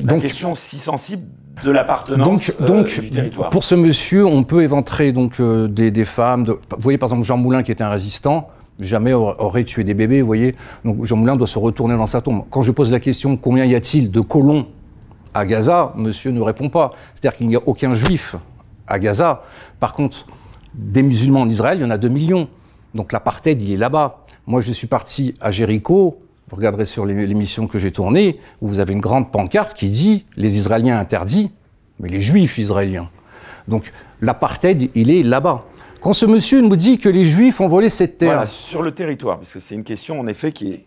la 0.03 0.18
question 0.18 0.55
si 0.55 0.79
sensible 0.79 1.24
de 1.64 1.70
l'appartenance 1.70 2.53
donc, 2.59 2.66
donc, 2.66 3.01
du 3.01 3.11
territoire. 3.11 3.51
Pour 3.51 3.64
ce 3.64 3.74
monsieur, 3.74 4.27
on 4.27 4.44
peut 4.44 4.62
éventrer 4.62 5.12
donc 5.12 5.40
euh, 5.40 5.66
des, 5.66 5.90
des, 5.90 6.05
femmes. 6.05 6.44
De, 6.44 6.53
vous 6.53 6.59
voyez 6.79 6.98
par 6.98 7.09
exemple 7.09 7.24
Jean 7.24 7.37
Moulin 7.37 7.62
qui 7.62 7.72
était 7.72 7.85
un 7.85 7.90
résistant, 7.90 8.48
jamais 8.79 9.12
aurait 9.12 9.64
tué 9.64 9.85
des 9.85 9.94
bébés, 9.94 10.20
vous 10.20 10.27
voyez. 10.27 10.55
Donc 10.85 11.05
Jean 11.05 11.16
Moulin 11.16 11.37
doit 11.37 11.46
se 11.46 11.59
retourner 11.59 11.96
dans 11.96 12.07
sa 12.07 12.20
tombe. 12.20 12.44
Quand 12.51 12.62
je 12.62 12.72
pose 12.72 12.90
la 12.90 13.01
question 13.01 13.37
combien 13.37 13.64
y 13.64 13.74
a-t-il 13.74 14.11
de 14.11 14.20
colons 14.20 14.66
à 15.35 15.44
Gaza, 15.44 15.92
monsieur 15.96 16.31
ne 16.31 16.40
répond 16.40 16.68
pas. 16.68 16.92
C'est-à-dire 17.14 17.37
qu'il 17.37 17.48
n'y 17.48 17.57
a 17.57 17.61
aucun 17.66 17.94
juif 17.94 18.37
à 18.87 18.98
Gaza. 18.98 19.42
Par 19.81 19.92
contre, 19.92 20.27
des 20.74 21.03
musulmans 21.03 21.42
en 21.42 21.48
Israël, 21.48 21.79
il 21.79 21.83
y 21.83 21.85
en 21.85 21.90
a 21.90 21.98
2 21.98 22.09
millions. 22.09 22.48
Donc 22.94 23.12
l'apartheid, 23.12 23.61
il 23.61 23.72
est 23.72 23.77
là-bas. 23.77 24.24
Moi, 24.46 24.61
je 24.61 24.72
suis 24.72 24.87
parti 24.87 25.35
à 25.40 25.51
Jéricho, 25.51 26.20
vous 26.48 26.56
regarderez 26.56 26.87
sur 26.87 27.04
l'émission 27.04 27.66
que 27.66 27.78
j'ai 27.78 27.92
tournée, 27.92 28.40
où 28.62 28.68
vous 28.68 28.78
avez 28.78 28.92
une 28.92 29.00
grande 29.00 29.30
pancarte 29.30 29.74
qui 29.74 29.88
dit 29.88 30.24
les 30.37 30.56
Israéliens 30.56 30.98
interdits, 30.98 31.50
mais 32.00 32.08
les 32.08 32.20
Juifs 32.20 32.58
israéliens. 32.58 33.11
Donc 33.66 33.92
l'apartheid, 34.22 34.90
il 34.94 35.11
est 35.11 35.22
là-bas. 35.22 35.66
Quand 36.00 36.12
ce 36.12 36.26
monsieur 36.26 36.61
nous 36.61 36.76
dit 36.76 36.98
que 36.98 37.08
les 37.08 37.24
Juifs 37.24 37.61
ont 37.61 37.68
volé 37.68 37.88
cette 37.88 38.18
terre. 38.18 38.28
Voilà, 38.28 38.46
sur 38.46 38.82
le 38.82 38.92
territoire, 38.92 39.38
parce 39.38 39.52
que 39.52 39.58
c'est 39.58 39.74
une 39.74 39.84
question 39.84 40.20
en 40.20 40.26
effet 40.26 40.52
qui 40.52 40.72
est 40.72 40.87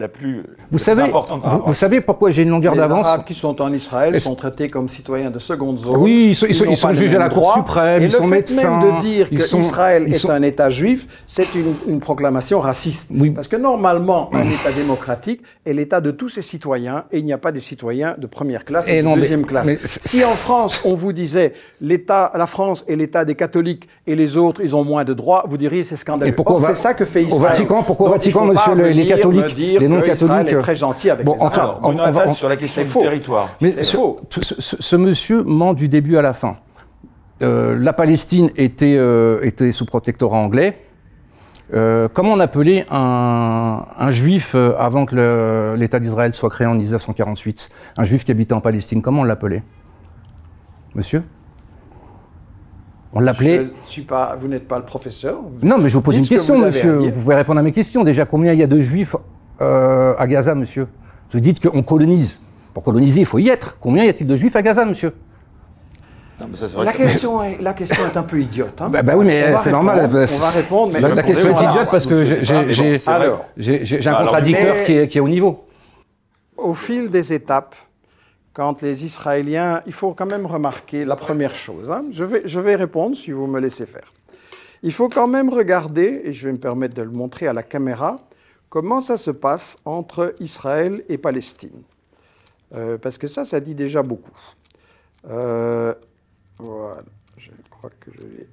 la 0.00 0.08
plus, 0.08 0.42
vous 0.70 0.78
savez, 0.78 1.12
Vous, 1.66 1.74
savez 1.74 2.00
pourquoi 2.00 2.30
j'ai 2.30 2.42
une 2.42 2.48
longueur 2.48 2.74
d'avance 2.74 3.04
Les 3.04 3.08
Arabes 3.08 3.24
qui 3.26 3.34
sont 3.34 3.60
en 3.60 3.70
Israël 3.70 4.18
sont 4.18 4.34
traités 4.34 4.70
comme 4.70 4.88
citoyens 4.88 5.30
de 5.30 5.38
seconde 5.38 5.78
zone. 5.78 5.96
Oui, 5.98 6.28
ils 6.30 6.34
sont, 6.34 6.46
ils 6.46 6.76
sont, 6.76 6.92
jugés 6.94 7.16
à 7.16 7.18
la 7.18 7.28
Cour 7.28 7.52
suprême, 7.52 8.02
et 8.02 8.06
ils 8.06 8.12
sont 8.12 8.26
le 8.26 8.42
fait 8.42 8.54
même 8.54 8.80
de 8.80 9.00
dire 9.00 9.28
qu'Israël 9.28 10.06
est 10.08 10.30
un 10.30 10.40
État 10.40 10.70
juif, 10.70 11.06
c'est 11.26 11.48
une, 11.54 12.00
proclamation 12.00 12.60
raciste. 12.60 13.10
Oui. 13.14 13.28
Parce 13.28 13.46
que 13.46 13.56
normalement, 13.56 14.30
un 14.32 14.44
État 14.44 14.72
démocratique 14.74 15.42
est 15.66 15.74
l'État 15.74 16.00
de 16.00 16.10
tous 16.10 16.30
ses 16.30 16.42
citoyens, 16.42 17.04
et 17.12 17.18
il 17.18 17.26
n'y 17.26 17.34
a 17.34 17.38
pas 17.38 17.52
des 17.52 17.60
citoyens 17.60 18.14
de 18.16 18.26
première 18.26 18.64
classe 18.64 18.88
et, 18.88 19.02
de 19.02 19.14
deuxième 19.14 19.44
classe. 19.44 19.68
si 19.84 20.24
en 20.24 20.34
France, 20.34 20.80
on 20.86 20.94
vous 20.94 21.12
disait 21.12 21.52
l'État, 21.82 22.32
la 22.34 22.46
France 22.46 22.86
est 22.88 22.96
l'État 22.96 23.26
des 23.26 23.34
catholiques 23.34 23.86
et 24.06 24.16
les 24.16 24.38
autres, 24.38 24.62
ils 24.64 24.74
ont 24.74 24.84
moins 24.84 25.04
de 25.04 25.12
droits, 25.12 25.44
vous 25.46 25.58
diriez 25.58 25.82
c'est 25.82 25.96
scandaleux. 25.96 26.34
C'est 26.60 26.74
ça 26.74 26.94
que 26.94 27.04
fait 27.04 27.24
Israël. 27.24 27.42
Au 27.42 27.44
Vatican, 27.44 27.82
pourquoi 27.82 28.08
au 28.08 28.12
Vatican, 28.12 28.46
monsieur, 28.46 28.74
les 28.74 29.06
catholiques, 29.06 29.54
non-catholiques 29.90 30.58
très 30.58 30.74
gentil 30.74 31.10
avec 31.10 31.24
bon, 31.24 31.34
les 31.34 31.42
Arabes. 31.42 31.78
on, 31.82 31.92
va, 31.92 32.32
sur 32.34 32.48
la 32.48 32.56
question 32.56 32.82
du 32.82 32.90
territoire. 32.90 33.48
Mais 33.60 33.70
faux. 33.84 34.20
Ce, 34.30 34.96
monsieur 34.96 35.42
ment 35.42 35.74
du 35.74 35.88
début 35.88 36.16
à 36.16 36.22
la 36.22 36.32
fin. 36.32 36.56
Euh, 37.42 37.76
la 37.78 37.92
Palestine 37.92 38.50
était, 38.56 38.96
euh, 38.96 39.40
était 39.42 39.72
sous 39.72 39.86
protectorat 39.86 40.38
anglais. 40.38 40.82
Euh, 41.72 42.08
comment 42.12 42.32
on 42.32 42.40
appelait 42.40 42.84
un, 42.90 43.84
un 43.96 44.10
juif 44.10 44.54
avant 44.54 45.06
que 45.06 45.74
l'État 45.76 46.00
d'Israël 46.00 46.32
soit 46.32 46.50
créé 46.50 46.66
en 46.66 46.74
1948 46.74 47.70
Un 47.96 48.02
juif 48.02 48.24
qui 48.24 48.32
habitait 48.32 48.54
en 48.54 48.60
Palestine, 48.60 49.02
comment 49.02 49.22
on 49.22 49.24
l'appelait? 49.24 49.62
Monsieur? 50.94 51.22
On 53.12 53.20
l'appelait. 53.20 53.68
pas. 54.06 54.36
Vous 54.38 54.48
n'êtes 54.48 54.68
pas 54.68 54.78
le 54.78 54.84
professeur. 54.84 55.40
Non, 55.62 55.78
mais 55.78 55.88
je 55.88 55.94
vous 55.94 56.00
pose 56.00 56.16
une 56.16 56.26
question, 56.26 56.58
monsieur. 56.58 56.94
Vous 56.94 57.20
pouvez 57.20 57.34
répondre 57.34 57.58
à 57.58 57.62
mes 57.62 57.72
questions. 57.72 58.04
Déjà, 58.04 58.24
combien 58.24 58.52
il 58.52 58.58
y 58.58 58.62
a 58.62 58.68
de 58.68 58.78
juifs 58.78 59.16
euh, 59.60 60.14
à 60.18 60.26
Gaza, 60.26 60.54
monsieur 60.54 60.86
Vous 61.30 61.40
dites 61.40 61.60
qu'on 61.66 61.82
colonise. 61.82 62.40
Pour 62.74 62.82
coloniser, 62.84 63.20
il 63.20 63.26
faut 63.26 63.38
y 63.38 63.48
être. 63.48 63.76
Combien 63.80 64.04
y 64.04 64.08
a-t-il 64.08 64.26
de 64.26 64.36
juifs 64.36 64.54
à 64.56 64.62
Gaza, 64.62 64.84
monsieur? 64.84 65.12
Non, 66.40 66.46
mais 66.50 66.56
ça, 66.56 66.68
c'est 66.68 66.74
vrai 66.76 66.86
La 66.86 66.92
que 66.92 66.96
question, 66.98 67.42
est, 67.42 67.60
la 67.60 67.74
question 67.74 68.06
est 68.06 68.16
un 68.16 68.22
peu 68.22 68.40
idiote. 68.40 68.80
hein. 68.80 68.88
Bah, 68.92 69.02
bah 69.02 69.14
oui, 69.16 69.26
mais 69.26 69.44
On 69.48 69.52
va 69.52 69.58
c'est 69.58 69.72
normal. 69.72 69.98
répondre, 70.00 70.14
bah, 70.26 70.32
On 70.34 70.38
va 70.40 70.50
répondre, 70.50 70.92
mais 70.94 71.00
la, 71.00 71.14
la 71.14 71.22
question 71.22 71.48
est 71.48 71.52
Voilà. 71.52 71.70
idiote 71.70 71.88
parce 71.90 72.06
que 72.06 72.24
j'ai- 72.24 74.08
un 74.08 74.14
contradicteur 74.14 74.74
mais- 74.76 74.84
qui, 74.84 74.92
est, 74.96 75.08
qui 75.08 75.18
est 75.18 75.20
au 75.20 75.28
niveau. 75.28 75.64
au 76.56 76.72
fil 76.74 77.10
des 77.10 77.32
étapes, 77.34 77.74
quand 78.54 78.80
les 78.82 79.04
Israéliens, 79.04 79.82
il 79.86 79.92
faut 79.92 80.12
quand 80.14 80.26
même 80.26 80.46
remarquer 80.46 81.04
la 81.04 81.16
première 81.16 81.54
chose. 81.54 81.90
hein. 81.90 82.02
Je, 82.12 82.24
vais, 82.24 82.42
je 82.46 82.58
vais 82.60 82.74
répondre 82.76 83.16
si 83.16 83.32
vous 83.32 83.46
me 83.46 83.60
laissez 83.60 83.86
faire. 83.86 84.12
Il 84.82 84.92
faut 84.92 85.08
quand 85.08 85.26
même 85.26 85.50
regarder, 85.50 86.22
et 86.24 86.32
je 86.32 86.46
vais 86.46 86.52
me 86.52 86.58
permettre 86.58 86.94
de 86.94 87.02
le 87.02 87.10
montrer 87.10 87.48
à 87.48 87.52
la 87.52 87.62
caméra, 87.62 88.16
comment 88.70 89.00
ça 89.02 89.18
se 89.18 89.30
passe 89.30 89.76
entre 89.84 90.34
Israël 90.40 91.04
et 91.10 91.18
Palestine. 91.18 91.82
Euh, 92.74 92.96
parce 92.96 93.18
que 93.18 93.26
ça, 93.26 93.44
ça 93.44 93.60
dit 93.60 93.74
déjà 93.74 94.02
beaucoup. 94.02 94.30
Euh, 95.28 95.92
voilà, 96.58 97.02
je 97.36 97.50
crois 97.68 97.90
que 98.00 98.10
je 98.16 98.22
vais, 98.22 98.46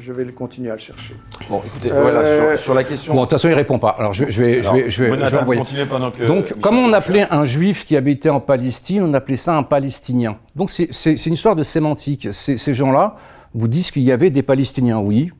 je 0.00 0.12
vais 0.12 0.24
le 0.24 0.32
continuer 0.32 0.70
à 0.70 0.74
le 0.74 0.78
chercher. 0.80 1.14
Bon, 1.50 1.62
écoutez, 1.66 1.92
Euh, 1.92 2.00
voilà, 2.00 2.54
sur, 2.54 2.64
sur 2.64 2.74
la 2.74 2.84
question. 2.84 3.12
Bon, 3.12 3.20
de 3.20 3.24
toute 3.26 3.32
façon, 3.32 3.48
il 3.48 3.54
répond 3.54 3.78
pas. 3.78 3.90
Alors, 3.90 4.14
je, 4.14 4.30
je 4.30 4.42
vais, 4.42 4.54
je 4.62 4.68
Alors, 4.68 4.74
vais, 4.74 4.90
je 4.90 5.04
vais, 5.04 5.10
je 5.10 5.30
vais 5.30 5.38
envoyer. 5.38 5.62
que 5.62 6.26
Donc, 6.26 6.44
Michel 6.44 6.58
comme 6.60 6.78
on 6.78 6.92
appelait 6.94 7.30
un 7.30 7.44
juif 7.44 7.84
qui 7.84 7.96
habitait 7.96 8.30
en 8.30 8.40
Palestine, 8.40 9.02
on 9.02 9.12
appelait 9.12 9.36
ça 9.36 9.56
un 9.56 9.62
palestinien. 9.62 10.38
Donc, 10.56 10.70
c'est 10.70 11.26
une 11.26 11.34
histoire 11.34 11.54
de 11.54 11.62
sémantique. 11.62 12.28
Ces 12.32 12.74
gens-là 12.74 13.16
vous 13.54 13.68
disent 13.68 13.90
qu'il 13.90 14.02
y 14.02 14.12
avait 14.12 14.30
des 14.30 14.42
Palestiniens, 14.42 14.98
oui. 15.00 15.32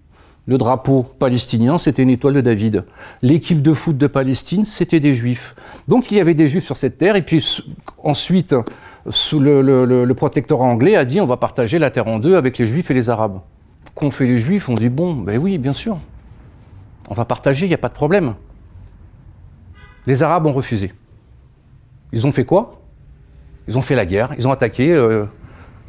Le 0.49 0.59
drapeau 0.59 1.05
palestinien, 1.05 1.79
c'était 1.79 2.03
une 2.03 2.11
étoile 2.11 2.35
de 2.35 2.41
David. 2.41 2.85
L'équipe 3.23 3.63
de 3.63 3.75
foot 3.75 3.97
de 3.97 4.07
Palestine, 4.09 4.65
c'était 4.65 4.99
des 4.99 5.15
juifs. 5.15 5.55
Donc, 5.87 6.11
il 6.11 6.19
y 6.19 6.21
avait 6.21 6.35
des 6.35 6.49
juifs 6.49 6.65
sur 6.65 6.77
cette 6.77 6.99
terre. 6.99 7.15
Et 7.15 7.23
puis, 7.23 7.63
ensuite, 8.03 8.57
sous 9.09 9.39
le 9.39 10.13
protectorat 10.15 10.65
anglais 10.65 10.97
a 10.97 11.05
dit 11.05 11.21
on 11.21 11.27
va 11.27 11.37
partager 11.37 11.79
la 11.79 11.91
terre 11.91 12.09
en 12.09 12.19
deux 12.19 12.35
avec 12.35 12.59
les 12.59 12.67
juifs 12.67 12.91
et 12.91 12.95
les 12.95 13.11
arabes. 13.11 13.41
Qu'ont 13.95 14.11
fait 14.11 14.27
les 14.27 14.39
juifs? 14.39 14.69
On 14.69 14.75
dit 14.75 14.89
bon, 14.89 15.15
ben 15.15 15.39
oui, 15.39 15.59
bien 15.59 15.73
sûr. 15.73 15.99
On 17.11 17.15
va 17.15 17.25
partager, 17.25 17.67
il 17.67 17.69
n'y 17.69 17.75
a 17.75 17.79
pas 17.79 17.89
de 17.89 17.95
problème. 17.95 18.35
Les 20.07 20.23
Arabes 20.23 20.47
ont 20.47 20.53
refusé. 20.53 20.93
Ils 22.13 22.27
ont 22.27 22.33
fait 22.33 22.45
quoi? 22.45 22.81
Ils 23.67 23.77
ont 23.77 23.83
fait 23.83 23.95
la 23.95 24.07
guerre, 24.07 24.33
ils 24.39 24.49
ont 24.49 24.51
attaqué 24.51 24.93
euh, 24.93 25.27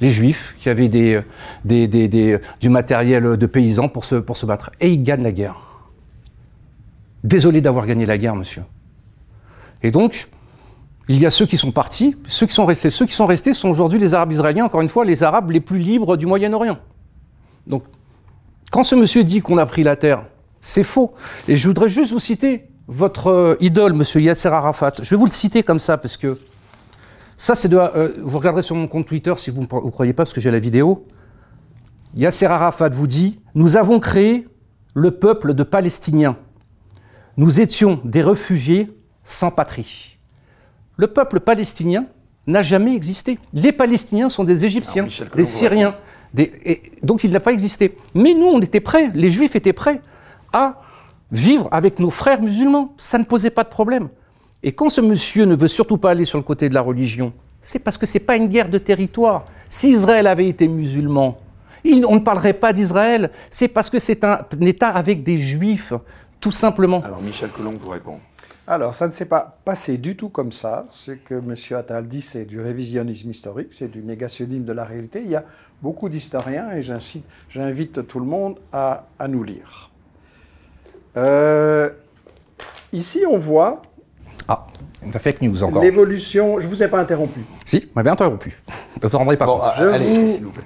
les 0.02 0.10
Juifs 0.10 0.56
qui 0.60 0.70
avaient 0.70 0.90
du 0.90 2.70
matériel 2.70 3.38
de 3.38 3.46
paysans 3.46 3.90
pour 3.90 4.06
se, 4.06 4.16
pour 4.16 4.38
se 4.38 4.46
battre. 4.46 4.72
Et 4.80 4.92
ils 4.92 5.04
gagnent 5.04 5.24
la 5.24 5.32
guerre. 5.32 5.56
Désolé 7.24 7.62
d'avoir 7.62 7.86
gagné 7.86 8.06
la 8.06 8.18
guerre, 8.18 8.36
monsieur. 8.36 8.64
Et 9.84 9.92
donc, 9.92 10.28
il 11.08 11.20
y 11.20 11.26
a 11.26 11.30
ceux 11.30 11.46
qui 11.46 11.58
sont 11.58 11.72
partis, 11.72 12.16
ceux 12.28 12.46
qui 12.46 12.54
sont 12.54 12.66
restés. 12.66 12.90
Ceux 12.90 13.06
qui 13.06 13.14
sont 13.14 13.26
restés 13.26 13.54
sont 13.54 13.70
aujourd'hui 13.70 14.00
les 14.00 14.14
Arabes 14.14 14.32
israéliens, 14.32 14.66
encore 14.66 14.82
une 14.82 14.90
fois, 14.90 15.06
les 15.06 15.24
Arabes 15.24 15.52
les 15.52 15.60
plus 15.60 15.80
libres 15.80 16.18
du 16.18 16.26
Moyen-Orient. 16.26 16.78
Donc, 17.68 17.84
quand 18.72 18.84
ce 18.84 18.96
monsieur 18.96 19.24
dit 19.24 19.42
qu'on 19.42 19.58
a 19.58 19.66
pris 19.66 19.84
la 19.84 19.96
terre, 19.96 20.24
c'est 20.62 20.84
faux. 20.84 21.14
Et 21.48 21.58
je 21.58 21.68
voudrais 21.68 21.90
juste 21.90 22.12
vous 22.12 22.20
citer 22.20 22.68
votre 22.88 23.28
euh, 23.28 23.56
idole, 23.60 23.94
monsieur 23.94 24.22
Yasser 24.22 24.50
Arafat. 24.50 24.94
Je 25.02 25.10
vais 25.10 25.16
vous 25.16 25.26
le 25.26 25.32
citer 25.32 25.64
comme 25.64 25.80
ça, 25.80 25.98
parce 25.98 26.18
que 26.18 26.38
ça, 27.42 27.56
c'est 27.56 27.70
de. 27.70 27.78
euh, 27.78 28.16
vous 28.22 28.38
regarderez 28.38 28.62
sur 28.64 28.76
mon 28.76 28.88
compte 28.88 29.08
Twitter 29.08 29.34
si 29.38 29.50
vous 29.50 29.62
ne 29.62 29.66
croyez 29.66 30.12
pas, 30.12 30.24
parce 30.24 30.34
que 30.34 30.42
j'ai 30.42 30.52
la 30.52 30.60
vidéo. 30.60 31.06
Yasser 32.14 32.46
Arafat 32.48 32.90
vous 32.90 33.08
dit 33.08 33.40
Nous 33.56 33.78
avons 33.78 34.00
créé 34.00 34.46
le 34.94 35.12
peuple 35.12 35.54
de 35.54 35.64
Palestiniens. 35.64 36.36
Nous 37.38 37.62
étions 37.62 38.02
des 38.04 38.22
réfugiés 38.22 38.92
sans 39.24 39.52
patrie. 39.52 40.18
Le 40.98 41.08
peuple 41.08 41.40
palestinien 41.40 42.08
n'a 42.46 42.62
jamais 42.62 42.94
existé. 42.94 43.40
Les 43.54 43.72
Palestiniens 43.72 44.28
sont 44.28 44.44
des 44.44 44.66
Égyptiens, 44.66 45.08
Alors, 45.22 45.36
des 45.36 45.46
Syriens. 45.46 45.96
des- 46.34 46.52
et 46.66 46.92
donc 47.04 47.24
il 47.24 47.32
n'a 47.32 47.40
pas 47.40 47.54
existé. 47.54 47.96
Mais 48.14 48.34
nous, 48.34 48.48
on 48.48 48.60
était 48.60 48.82
prêts, 48.82 49.12
les 49.14 49.30
Juifs 49.30 49.56
étaient 49.56 49.72
prêts 49.72 50.02
à 50.52 50.82
vivre 51.32 51.70
avec 51.72 52.00
nos 52.00 52.10
frères 52.10 52.42
musulmans. 52.42 52.94
Ça 52.98 53.18
ne 53.18 53.24
posait 53.24 53.52
pas 53.52 53.64
de 53.64 53.70
problème. 53.70 54.10
Et 54.64 54.72
quand 54.74 54.90
ce 54.90 55.02
monsieur 55.02 55.46
ne 55.46 55.56
veut 55.56 55.68
surtout 55.68 55.98
pas 55.98 56.12
aller 56.12 56.26
sur 56.26 56.38
le 56.38 56.44
côté 56.44 56.68
de 56.70 56.74
la 56.74 56.82
religion, 56.82 57.32
c'est 57.62 57.80
parce 57.80 57.98
que 57.98 58.06
ce 58.06 58.18
n'est 58.18 58.24
pas 58.24 58.36
une 58.36 58.48
guerre 58.48 58.70
de 58.70 58.78
territoire. 58.78 59.46
Si 59.70 59.90
Israël 59.90 60.28
avait 60.28 60.48
été 60.48 60.68
musulman, 60.68 61.38
il- 61.84 62.06
on 62.06 62.16
ne 62.16 62.20
parlerait 62.20 62.54
pas 62.54 62.74
d'Israël. 62.74 63.32
C'est 63.50 63.68
parce 63.70 63.90
que 63.90 64.00
c'est 64.00 64.24
un, 64.24 64.40
un 64.60 64.66
État 64.66 64.90
avec 64.90 65.24
des 65.24 65.38
Juifs, 65.38 65.94
tout 66.42 66.52
simplement. 66.52 67.02
Alors, 67.04 67.22
Michel 67.22 67.50
Colomb 67.52 67.74
vous 67.82 67.90
répond. 67.90 68.20
Alors, 68.68 68.94
ça 68.94 69.08
ne 69.08 69.12
s'est 69.12 69.26
pas 69.26 69.58
passé 69.66 69.98
du 69.98 70.16
tout 70.16 70.30
comme 70.30 70.52
ça. 70.52 70.86
Ce 70.90 71.12
que 71.12 71.34
M. 71.36 71.56
Attal 71.78 72.08
dit, 72.08 72.22
c'est 72.22 72.46
du 72.46 72.60
révisionnisme 72.62 73.30
historique, 73.32 73.70
c'est 73.72 73.90
du 73.90 74.04
négationnisme 74.04 74.64
de 74.64 74.74
la 74.74 74.84
réalité. 74.84 75.22
Il 75.24 75.32
y 75.32 75.36
a 75.36 75.44
beaucoup 75.82 76.08
d'historiens, 76.10 76.72
et 76.74 76.82
j'invite 77.50 78.06
tout 78.08 78.20
le 78.20 78.26
monde 78.26 78.60
à, 78.72 79.06
à 79.18 79.28
nous 79.28 79.44
lire. 79.44 79.90
Euh, 81.18 81.90
ici, 82.94 83.24
on 83.30 83.38
voit 83.38 83.82
Ah, 84.50 84.66
une 85.04 85.12
fake 85.14 85.42
news 85.42 85.64
encore. 85.64 85.82
l'évolution. 85.84 86.60
Je 86.60 86.66
ne 86.66 86.70
vous 86.72 86.82
ai 86.84 86.88
pas 86.88 87.00
interrompu. 87.00 87.42
Si, 87.66 87.80
vous 87.82 87.86
m'avez 87.96 88.10
interrompu. 88.10 88.62
Vous 88.68 88.74
ne 89.04 89.08
vous 89.08 89.18
rendrez 89.18 89.38
pas 89.38 89.46
Bon, 89.46 89.54
compte. 89.60 89.62
ah, 89.66 89.76
Je 89.80 89.84
allez, 89.86 90.20
vous- 90.20 90.30
s'il 90.32 90.46
vous 90.46 90.52
plaît. 90.52 90.64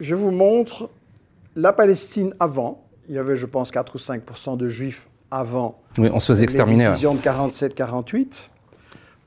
Je 0.00 0.14
vous 0.14 0.30
montre 0.30 0.88
la 1.54 1.72
Palestine 1.72 2.34
avant. 2.40 2.82
Il 3.08 3.14
y 3.14 3.18
avait, 3.18 3.36
je 3.36 3.46
pense, 3.46 3.70
4 3.70 3.94
ou 3.94 3.98
5% 3.98 4.56
de 4.56 4.68
juifs 4.68 5.08
avant 5.30 5.78
Oui, 5.98 6.08
on 6.12 6.18
se 6.18 6.32
faisait 6.32 6.44
exterminer. 6.44 6.84
ouais. 6.84 6.90
décisions 6.90 7.14
de 7.14 7.20
47-48. 7.20 8.48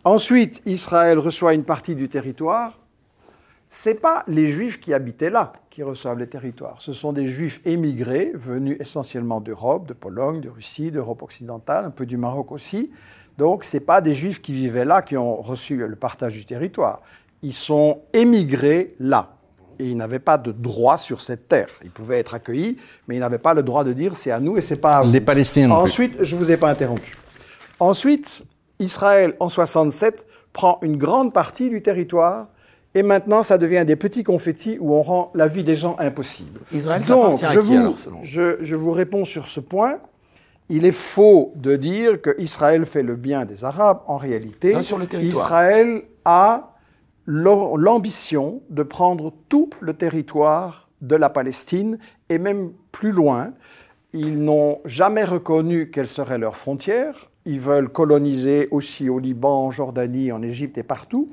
Ensuite, 0.04 0.62
Israël 0.66 1.18
reçoit 1.20 1.54
une 1.54 1.64
partie 1.64 1.96
du 1.96 2.10
territoire. 2.10 2.80
Ce 3.70 3.90
n'est 3.90 3.96
pas 3.96 4.24
les 4.28 4.48
juifs 4.52 4.80
qui 4.80 4.94
habitaient 4.94 5.30
là 5.32 5.54
qui 5.70 5.84
reçoivent 5.84 6.20
les 6.20 6.28
territoires. 6.28 6.76
Ce 6.80 6.94
sont 6.94 7.12
des 7.12 7.28
juifs 7.28 7.60
émigrés, 7.66 8.32
venus 8.34 8.78
essentiellement 8.80 9.42
d'Europe, 9.42 9.88
de 9.88 9.94
Pologne, 9.94 10.40
de 10.42 10.50
Russie, 10.50 10.92
d'Europe 10.92 11.22
occidentale, 11.24 11.86
un 11.86 11.90
peu 11.90 12.06
du 12.06 12.16
Maroc 12.18 12.52
aussi. 12.52 12.92
Donc, 13.38 13.64
ce 13.64 13.78
n'est 13.78 13.82
pas 13.82 14.02
des 14.02 14.14
juifs 14.14 14.42
qui 14.42 14.54
vivaient 14.54 14.86
là 14.86 15.02
qui 15.02 15.18
ont 15.18 15.42
reçu 15.42 15.76
le 15.76 15.96
partage 15.96 16.34
du 16.34 16.46
territoire. 16.46 17.02
Ils 17.42 17.54
sont 17.54 18.02
émigrés 18.14 18.96
là. 19.00 19.32
Et 19.78 19.88
ils 19.90 19.98
n'avaient 19.98 20.20
pas 20.20 20.38
de 20.38 20.54
droit 20.54 20.96
sur 20.98 21.20
cette 21.20 21.50
terre. 21.50 21.68
Ils 21.84 21.92
pouvaient 21.92 22.20
être 22.20 22.34
accueillis, 22.34 22.78
mais 23.08 23.16
ils 23.18 23.20
n'avaient 23.20 23.38
pas 23.40 23.54
le 23.54 23.62
droit 23.62 23.84
de 23.84 23.92
dire 23.92 24.16
c'est 24.16 24.32
à 24.32 24.40
nous 24.40 24.56
et 24.58 24.62
c'est 24.62 24.78
pas 24.80 24.98
à 25.00 25.04
vous. 25.04 25.12
Les 25.12 25.20
Palestiniens 25.20 25.68
non 25.68 25.76
plus. 25.76 25.84
Ensuite, 25.84 26.18
je 26.24 26.36
ne 26.36 26.40
vous 26.40 26.50
ai 26.50 26.56
pas 26.56 26.70
interrompu. 26.70 27.14
Ensuite, 27.80 28.44
Israël, 28.80 29.36
en 29.42 29.50
67, 29.50 30.26
prend 30.54 30.80
une 30.82 30.96
grande 30.96 31.34
partie 31.34 31.70
du 31.70 31.82
territoire 31.82 32.48
et 32.94 33.04
maintenant, 33.04 33.44
ça 33.44 33.58
devient 33.58 33.84
des 33.86 33.98
petits 33.98 34.24
confettis 34.24 34.78
où 34.80 34.94
on 34.94 35.02
rend 35.02 35.32
la 35.36 35.48
vie 35.50 35.66
des 35.66 35.76
gens 35.76 35.98
impossible. 36.00 36.62
Israël, 36.72 37.04
ça 37.04 37.14
Donc, 37.14 37.26
appartient 37.26 37.46
à 37.46 37.52
je 37.52 37.60
qui, 37.60 37.66
vous, 37.66 37.74
alors, 37.76 38.00
selon 38.00 38.18
vous? 38.20 38.24
je, 38.24 38.58
je 38.62 38.76
vous 38.78 38.92
réponds 38.92 39.26
sur 39.26 39.48
ce 39.48 39.60
point. 39.60 39.98
Il 40.70 40.86
est 40.86 40.92
faux 40.92 41.54
de 41.56 41.76
dire 41.76 42.22
que 42.22 42.36
Israël 42.40 42.86
fait 42.86 43.04
le 43.04 43.16
bien 43.16 43.46
des 43.46 43.64
Arabes. 43.64 44.02
En 44.08 44.18
réalité, 44.18 44.74
Non, 44.74 44.82
sur 44.84 44.98
le. 44.98 45.06
Israël 45.22 46.04
a 46.26 46.74
l'am- 47.28 47.76
l'ambition 47.78 48.62
de 48.70 48.82
prendre 48.84 49.32
tout 49.50 49.70
le 49.80 49.94
territoire 49.94 50.90
de 51.02 51.16
la 51.16 51.30
Palestine 51.30 52.00
et 52.30 52.40
même 52.40 52.72
plus 52.92 53.12
loin. 53.12 53.54
Ils 54.14 54.42
n'ont 54.42 54.80
jamais 54.86 55.24
reconnu 55.24 55.92
quelles 55.92 56.08
seraient 56.08 56.38
leurs 56.40 56.56
frontières. 56.56 57.30
Ils 57.46 57.60
veulent 57.60 57.90
coloniser 57.90 58.68
aussi 58.72 59.08
au 59.10 59.20
Liban, 59.20 59.66
en 59.68 59.72
Jordanie, 59.72 60.32
en 60.32 60.42
Égypte 60.42 60.78
et 60.80 60.84
partout. 60.84 61.30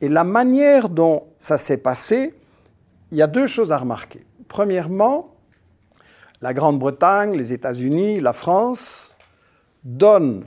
Et 0.00 0.08
la 0.08 0.24
manière 0.24 0.88
dont 0.88 1.24
ça 1.38 1.58
s'est 1.58 1.76
passé, 1.76 2.34
il 3.12 3.18
y 3.18 3.22
a 3.22 3.28
deux 3.28 3.46
choses 3.46 3.70
à 3.70 3.78
remarquer. 3.78 4.24
Premièrement, 4.48 5.33
la 6.44 6.52
Grande-Bretagne, 6.52 7.34
les 7.38 7.54
États-Unis, 7.54 8.20
la 8.20 8.34
France 8.34 9.16
donnent 9.82 10.44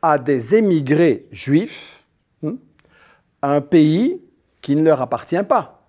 à 0.00 0.16
des 0.16 0.54
émigrés 0.54 1.26
juifs 1.32 2.04
hein, 2.46 2.54
un 3.42 3.60
pays 3.60 4.22
qui 4.62 4.76
ne 4.76 4.84
leur 4.84 5.02
appartient 5.02 5.42
pas. 5.42 5.88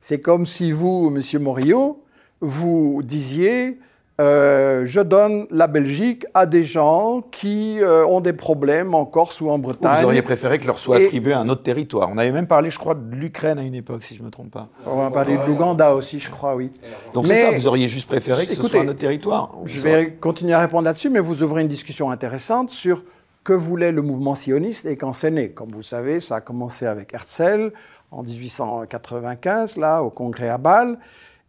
C'est 0.00 0.22
comme 0.22 0.46
si 0.46 0.72
vous, 0.72 1.10
Monsieur 1.10 1.40
Morillo, 1.40 2.02
vous 2.40 3.02
disiez 3.04 3.78
euh, 4.22 4.86
je 4.86 5.00
donne 5.00 5.46
la 5.50 5.66
Belgique 5.66 6.26
à 6.34 6.46
des 6.46 6.62
gens 6.62 7.22
qui 7.32 7.80
euh, 7.80 8.06
ont 8.06 8.20
des 8.20 8.32
problèmes 8.32 8.94
en 8.94 9.04
Corse 9.04 9.40
ou 9.40 9.50
en 9.50 9.56
Ou 9.56 9.62
Bretagne. 9.62 9.98
Vous 10.00 10.04
auriez 10.04 10.22
préféré 10.22 10.58
que 10.58 10.66
leur 10.66 10.78
soit 10.78 11.00
Et- 11.00 11.04
attribué 11.06 11.32
un 11.32 11.48
autre 11.48 11.62
territoire. 11.62 12.08
On 12.12 12.18
avait 12.18 12.30
même 12.30 12.46
parlé, 12.46 12.70
je 12.70 12.78
crois, 12.78 12.94
de 12.94 13.14
l'Ukraine 13.14 13.58
à 13.58 13.62
une 13.62 13.74
époque, 13.74 14.02
si 14.04 14.14
je 14.14 14.20
ne 14.20 14.26
me 14.26 14.30
trompe 14.30 14.50
pas. 14.52 14.68
On 14.86 14.96
va 15.02 15.10
parler 15.10 15.36
de 15.36 15.42
l'Ouganda 15.46 15.94
aussi, 15.94 16.18
je 16.20 16.30
crois, 16.30 16.54
oui. 16.54 16.70
Donc 17.12 17.26
c'est 17.26 17.36
ça, 17.36 17.50
vous 17.50 17.66
auriez 17.66 17.88
juste 17.88 18.08
préféré 18.08 18.46
que 18.46 18.52
ce 18.52 18.62
soit 18.62 18.80
un 18.80 18.88
autre 18.88 18.98
territoire. 18.98 19.50
Je 19.64 19.80
vais 19.80 20.12
continuer 20.12 20.52
à 20.52 20.60
répondre 20.60 20.84
là-dessus, 20.84 21.10
mais 21.10 21.20
vous 21.20 21.42
ouvrez 21.42 21.62
une 21.62 21.68
discussion 21.68 22.10
intéressante 22.10 22.70
sur 22.70 23.02
que 23.44 23.52
voulait 23.52 23.90
le 23.90 24.02
mouvement 24.02 24.36
sioniste 24.36 24.86
et 24.86 24.96
quand 24.96 25.12
c'est 25.12 25.32
né. 25.32 25.48
Comme 25.50 25.70
vous 25.72 25.82
savez, 25.82 26.20
ça 26.20 26.36
a 26.36 26.40
commencé 26.40 26.86
avec 26.86 27.12
Herzl 27.12 27.72
en 28.12 28.22
1895, 28.22 29.76
là, 29.78 30.02
au 30.02 30.10
congrès 30.10 30.48
à 30.48 30.58
Bâle. 30.58 30.98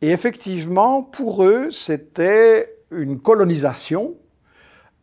Et 0.04 0.10
effectivement, 0.12 1.02
pour 1.02 1.44
eux, 1.44 1.70
c'était 1.72 2.76
une 2.92 3.20
colonisation 3.20 4.04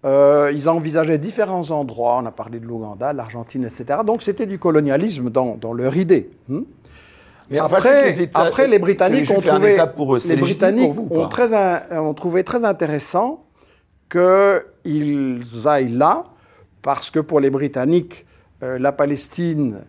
Euh, 0.02 0.50
ils 0.54 0.66
envisageaient 0.66 1.18
différents 1.18 1.70
endroits. 1.70 2.14
On 2.22 2.26
a 2.26 2.30
parlé 2.32 2.58
de 2.58 2.64
l'Ouganda, 2.66 3.12
de 3.12 3.18
l'Argentine, 3.18 3.64
etc. 3.64 3.84
Donc 4.10 4.22
c'était 4.22 4.46
du 4.46 4.58
colonialisme 4.58 5.28
dans, 5.28 5.58
dans 5.64 5.74
leur 5.74 5.94
idée. 5.94 6.30
Hmm. 6.48 6.62
Mais 7.50 7.58
après, 7.58 8.06
les 8.06 8.20
États- 8.22 8.40
après, 8.40 8.66
les 8.66 8.78
que 8.78 8.82
Britanniques 8.86 9.30
ont 9.30 9.40
trouvé, 9.40 9.76
pour 9.94 10.14
eux, 10.16 10.20
les 10.26 10.36
Britanniques 10.36 10.94
pour 10.94 11.04
vous 11.08 11.08
ou 11.10 11.20
ont, 11.20 11.28
très 11.28 11.52
in- 11.52 11.82
ont 12.00 12.14
trouvé 12.14 12.44
très 12.44 12.64
intéressant 12.64 13.44
qu'ils 14.10 15.42
aillent 15.66 15.92
là, 16.06 16.24
parce 16.80 17.10
que 17.10 17.20
pour 17.20 17.40
les 17.40 17.50
Britanniques, 17.50 18.24
euh, 18.62 18.78
la 18.78 18.92
Palestine 18.92 19.74
euh, 19.74 19.84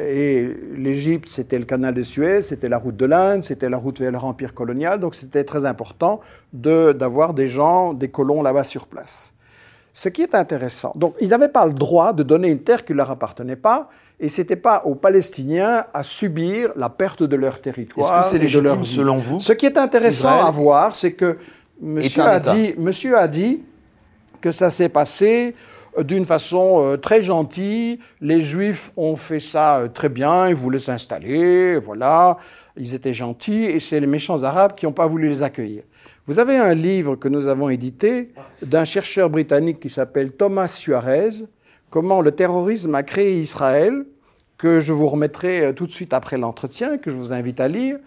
et 0.00 0.48
l'Égypte, 0.76 1.28
c'était 1.28 1.58
le 1.58 1.64
canal 1.64 1.94
de 1.94 2.02
Suez, 2.02 2.42
c'était 2.42 2.68
la 2.68 2.78
route 2.78 2.96
de 2.96 3.04
l'Inde, 3.06 3.44
c'était 3.44 3.68
la 3.68 3.76
route 3.76 3.98
vers 4.00 4.10
leur 4.10 4.24
empire 4.24 4.54
colonial, 4.54 4.98
donc 5.00 5.14
c'était 5.14 5.44
très 5.44 5.64
important 5.66 6.20
de- 6.52 6.92
d'avoir 6.92 7.34
des 7.34 7.48
gens, 7.48 7.92
des 7.92 8.08
colons 8.08 8.42
là-bas 8.42 8.64
sur 8.64 8.86
place. 8.86 9.34
Ce 9.92 10.08
qui 10.08 10.22
est 10.22 10.34
intéressant, 10.34 10.92
donc 10.96 11.14
ils 11.20 11.28
n'avaient 11.28 11.48
pas 11.48 11.66
le 11.66 11.72
droit 11.72 12.12
de 12.12 12.22
donner 12.22 12.50
une 12.50 12.60
terre 12.60 12.84
qui 12.84 12.92
ne 12.92 12.98
leur 12.98 13.10
appartenait 13.10 13.56
pas, 13.56 13.88
et 14.20 14.28
ce 14.28 14.40
n'était 14.40 14.56
pas 14.56 14.82
aux 14.84 14.94
Palestiniens 14.94 15.84
à 15.92 16.02
subir 16.02 16.70
la 16.76 16.88
perte 16.88 17.22
de 17.22 17.36
leur 17.36 17.54
Est-ce 17.54 17.62
territoire. 17.62 18.20
que 18.22 18.26
c'est 18.26 18.38
de 18.38 18.44
leur 18.60 18.76
légitime 18.76 18.82
vie. 18.82 18.94
selon 18.96 19.16
vous 19.16 19.40
Ce 19.40 19.52
qui 19.52 19.66
est 19.66 19.76
intéressant 19.78 20.44
à 20.44 20.50
voir, 20.50 20.94
c'est 20.94 21.12
que 21.12 21.38
monsieur 21.80 22.22
a, 22.22 22.40
dit, 22.40 22.74
monsieur 22.78 23.16
a 23.16 23.28
dit 23.28 23.62
que 24.40 24.50
ça 24.52 24.70
s'est 24.70 24.88
passé 24.88 25.54
euh, 25.54 25.77
d'une 26.02 26.24
façon 26.24 26.82
euh, 26.82 26.96
très 26.96 27.22
gentille. 27.22 27.98
Les 28.20 28.40
Juifs 28.40 28.92
ont 28.96 29.16
fait 29.16 29.40
ça 29.40 29.78
euh, 29.78 29.88
très 29.88 30.08
bien, 30.08 30.48
ils 30.48 30.54
voulaient 30.54 30.78
s'installer, 30.78 31.78
voilà, 31.78 32.38
ils 32.76 32.94
étaient 32.94 33.12
gentils, 33.12 33.64
et 33.64 33.80
c'est 33.80 34.00
les 34.00 34.06
méchants 34.06 34.42
Arabes 34.42 34.74
qui 34.74 34.86
n'ont 34.86 34.92
pas 34.92 35.06
voulu 35.06 35.28
les 35.28 35.42
accueillir. 35.42 35.82
Vous 36.26 36.38
avez 36.38 36.56
un 36.56 36.74
livre 36.74 37.16
que 37.16 37.28
nous 37.28 37.46
avons 37.46 37.70
édité 37.70 38.30
d'un 38.62 38.84
chercheur 38.84 39.30
britannique 39.30 39.80
qui 39.80 39.88
s'appelle 39.88 40.32
Thomas 40.32 40.68
Suarez, 40.68 41.30
Comment 41.90 42.20
le 42.20 42.32
terrorisme 42.32 42.94
a 42.94 43.02
créé 43.02 43.38
Israël, 43.38 44.04
que 44.58 44.78
je 44.80 44.92
vous 44.92 45.06
remettrai 45.06 45.64
euh, 45.64 45.72
tout 45.72 45.86
de 45.86 45.92
suite 45.92 46.12
après 46.12 46.36
l'entretien, 46.36 46.98
que 46.98 47.10
je 47.10 47.16
vous 47.16 47.32
invite 47.32 47.60
à 47.60 47.68
lire. 47.68 47.98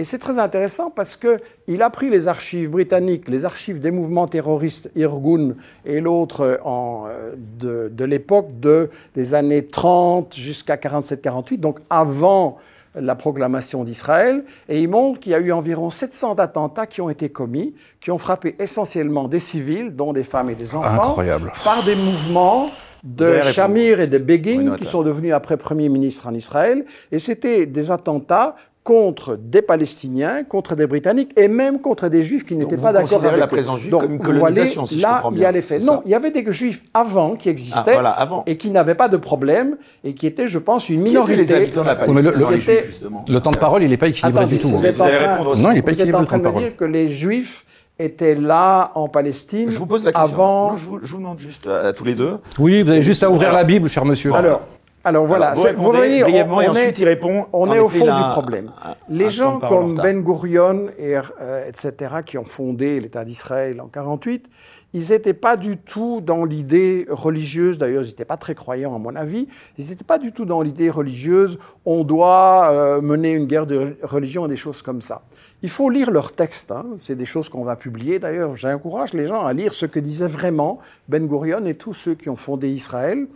Et 0.00 0.04
c'est 0.04 0.16
très 0.18 0.38
intéressant 0.38 0.88
parce 0.88 1.14
qu'il 1.14 1.82
a 1.82 1.90
pris 1.90 2.08
les 2.08 2.26
archives 2.26 2.70
britanniques, 2.70 3.28
les 3.28 3.44
archives 3.44 3.80
des 3.80 3.90
mouvements 3.90 4.26
terroristes 4.26 4.90
Irgun 4.96 5.56
et 5.84 6.00
l'autre 6.00 6.40
euh, 6.40 6.56
en, 6.64 7.04
euh, 7.06 7.34
de, 7.36 7.92
de 7.94 8.04
l'époque 8.06 8.48
de, 8.60 8.88
des 9.14 9.34
années 9.34 9.66
30 9.66 10.34
jusqu'à 10.34 10.76
47-48, 10.76 11.60
donc 11.60 11.80
avant 11.90 12.56
la 12.94 13.14
proclamation 13.14 13.84
d'Israël, 13.84 14.42
et 14.70 14.80
il 14.80 14.88
montre 14.88 15.20
qu'il 15.20 15.32
y 15.32 15.34
a 15.34 15.38
eu 15.38 15.52
environ 15.52 15.90
700 15.90 16.36
attentats 16.36 16.86
qui 16.86 17.02
ont 17.02 17.10
été 17.10 17.28
commis, 17.28 17.74
qui 18.00 18.10
ont 18.10 18.18
frappé 18.18 18.56
essentiellement 18.58 19.28
des 19.28 19.38
civils, 19.38 19.94
dont 19.94 20.14
des 20.14 20.24
femmes 20.24 20.48
et 20.48 20.54
des 20.54 20.74
enfants, 20.74 21.10
Incroyable. 21.10 21.52
par 21.62 21.84
des 21.84 21.94
mouvements 21.94 22.70
de. 23.04 23.40
Shamir 23.42 24.00
et 24.00 24.06
de 24.06 24.18
Begin, 24.18 24.76
qui 24.76 24.86
sont 24.86 25.02
devenus 25.02 25.34
après 25.34 25.56
Premier 25.56 25.88
ministre 25.88 26.26
en 26.26 26.34
Israël, 26.34 26.84
et 27.12 27.18
c'était 27.18 27.66
des 27.66 27.90
attentats 27.90 28.56
contre 28.82 29.36
des 29.36 29.60
Palestiniens, 29.60 30.42
contre 30.42 30.74
des 30.74 30.86
Britanniques 30.86 31.32
et 31.36 31.48
même 31.48 31.80
contre 31.80 32.08
des 32.08 32.22
Juifs 32.22 32.46
qui 32.46 32.56
n'étaient 32.56 32.76
vous 32.76 32.82
pas 32.82 32.92
d'accord 32.92 33.08
considérez 33.10 33.28
avec 33.28 33.40
la 33.40 33.46
présence 33.46 33.80
juive 33.80 33.90
Donc, 33.90 34.00
comme 34.02 34.12
une 34.12 34.16
vous 34.18 34.24
voyez, 34.24 34.40
colonisation, 34.40 34.86
si 34.86 34.98
je 34.98 35.02
là, 35.02 35.14
comprends 35.16 35.32
il 35.32 35.38
y 35.38 35.44
a 35.44 35.48
bien, 35.48 35.52
les 35.52 35.62
faits. 35.62 35.84
Non, 35.84 36.02
il 36.06 36.10
y 36.10 36.14
avait 36.14 36.30
des 36.30 36.50
Juifs 36.50 36.82
avant 36.94 37.36
qui 37.36 37.50
existaient 37.50 37.80
Ah, 37.88 37.92
voilà, 37.92 38.10
avant. 38.10 38.42
et 38.46 38.56
qui 38.56 38.70
n'avaient 38.70 38.94
pas 38.94 39.08
de 39.08 39.18
problème 39.18 39.76
et 40.02 40.14
qui 40.14 40.26
étaient, 40.26 40.48
je 40.48 40.58
pense, 40.58 40.88
une 40.88 41.02
Qui 41.04 41.10
minorité. 41.10 41.36
les 41.36 41.52
habitants 41.52 41.82
de 41.82 41.86
la 41.88 41.94
Palestine 41.96 42.22
le- 42.24 42.30
le- 42.38 42.46
qui 42.46 42.54
était- 42.70 43.40
temps 43.40 43.50
de 43.50 43.56
parole, 43.58 43.82
il 43.82 43.90
n'est 43.90 43.96
pas 43.98 44.08
équilibré 44.08 44.46
du 44.46 44.58
tout. 44.58 44.68
vous 44.68 44.78
hein. 44.78 44.82
êtes 44.84 44.96
Vous 44.96 45.02
allez 45.02 45.16
train, 45.18 45.32
répondre 45.32 45.50
aussi. 45.50 45.62
Non, 45.62 45.70
il 45.70 45.74
n'est 45.74 45.82
pas 45.82 45.86
vous 45.92 45.96
êtes 45.96 45.98
équilibré 46.00 46.22
en 46.22 46.24
train 46.24 46.38
temps 46.38 46.42
de 46.42 46.42
de 46.44 46.48
me 46.48 46.52
parole. 46.54 46.68
dire 46.70 46.76
que 46.78 46.84
les 46.84 47.08
Juifs 47.08 47.64
étaient 47.98 48.34
là 48.34 48.92
en 48.94 49.08
Palestine 49.08 49.68
Je 49.68 49.78
vous 49.78 49.84
pose 49.86 50.04
la 50.06 50.12
question. 50.12 50.32
avant. 50.34 50.70
Non, 50.70 50.76
je, 50.76 50.86
vous, 50.86 50.98
je 51.02 51.12
vous 51.12 51.18
demande 51.18 51.38
juste 51.38 51.66
à, 51.66 51.88
à 51.88 51.92
tous 51.92 52.04
les 52.04 52.14
deux. 52.14 52.38
Oui, 52.58 52.82
vous 52.82 52.90
avez 52.90 53.02
juste 53.02 53.22
à 53.22 53.30
ouvrir 53.30 53.52
la 53.52 53.62
Bible, 53.64 53.88
cher 53.90 54.06
monsieur. 54.06 54.32
Alors, 54.34 54.62
alors 55.02 55.26
voilà, 55.26 55.50
Alors, 55.50 55.66
vous 55.76 55.84
vous 55.84 55.92
voyez, 55.92 56.22
on, 56.22 56.26
brièvement 56.28 56.60
et 56.60 56.68
on 56.68 56.72
ensuite 56.72 56.98
est, 56.98 56.98
il 56.98 57.04
répond. 57.06 57.46
on 57.52 57.72
est 57.72 57.78
au 57.78 57.88
fond 57.88 58.04
du 58.04 58.32
problème. 58.32 58.70
un- 58.84 58.90
un 58.90 58.94
Les 59.08 59.30
gens 59.30 59.58
comme. 59.58 59.94
Ben 59.94 60.22
Gurion, 60.22 60.88
et, 60.98 61.16
euh, 61.40 61.66
etc., 61.66 62.16
qui 62.24 62.36
ont 62.36 62.44
fondé 62.44 63.00
l'État 63.00 63.24
d'Israël 63.24 63.80
en 63.80 63.88
48, 63.88 64.46
ils 64.92 65.08
n'étaient 65.10 65.32
pas 65.34 65.56
du 65.56 65.76
tout 65.78 66.20
dans 66.20 66.44
l'idée 66.44 67.06
religieuse, 67.08 67.78
d'ailleurs 67.78 68.02
ils 68.02 68.08
n'étaient 68.08 68.24
pas 68.24 68.36
très 68.36 68.54
croyants 68.54 68.94
à 68.94 68.98
mon 68.98 69.14
avis, 69.16 69.46
ils 69.78 69.88
n'étaient 69.88 70.04
pas 70.04 70.18
du 70.18 70.32
tout 70.32 70.44
dans 70.44 70.62
l'idée 70.62 70.90
religieuse, 70.90 71.58
on 71.86 72.02
doit 72.02 72.70
euh, 72.72 73.00
mener 73.00 73.30
une 73.32 73.46
guerre 73.46 73.66
de 73.66 73.96
religion 74.02 74.46
et 74.46 74.48
des 74.48 74.56
choses 74.56 74.82
comme 74.82 75.00
ça. 75.00 75.22
Il 75.62 75.70
faut 75.70 75.90
lire 75.90 76.10
leurs 76.10 76.32
textes, 76.32 76.72
hein. 76.72 76.86
c'est 76.96 77.14
des 77.14 77.24
choses 77.24 77.48
qu'on 77.48 77.62
va 77.64 77.76
publier 77.76 78.18
d'ailleurs, 78.18 78.56
j'encourage 78.56 79.12
les 79.14 79.26
gens 79.26 79.44
à 79.46 79.52
lire 79.52 79.72
ce 79.74 79.86
que 79.86 80.00
disaient 80.00 80.26
vraiment 80.26 80.80
Ben 81.08 81.26
Gurion 81.26 81.64
et 81.66 81.74
tous 81.74 81.94
ceux 81.94 82.14
qui 82.16 82.28
ont 82.28 82.36
fondé 82.36 82.68
Israël. 82.68 83.28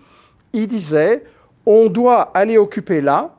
Ils 0.54 0.66
disaient, 0.68 1.24
on 1.66 1.88
doit 1.88 2.30
aller 2.34 2.58
occuper 2.58 3.00
là, 3.00 3.34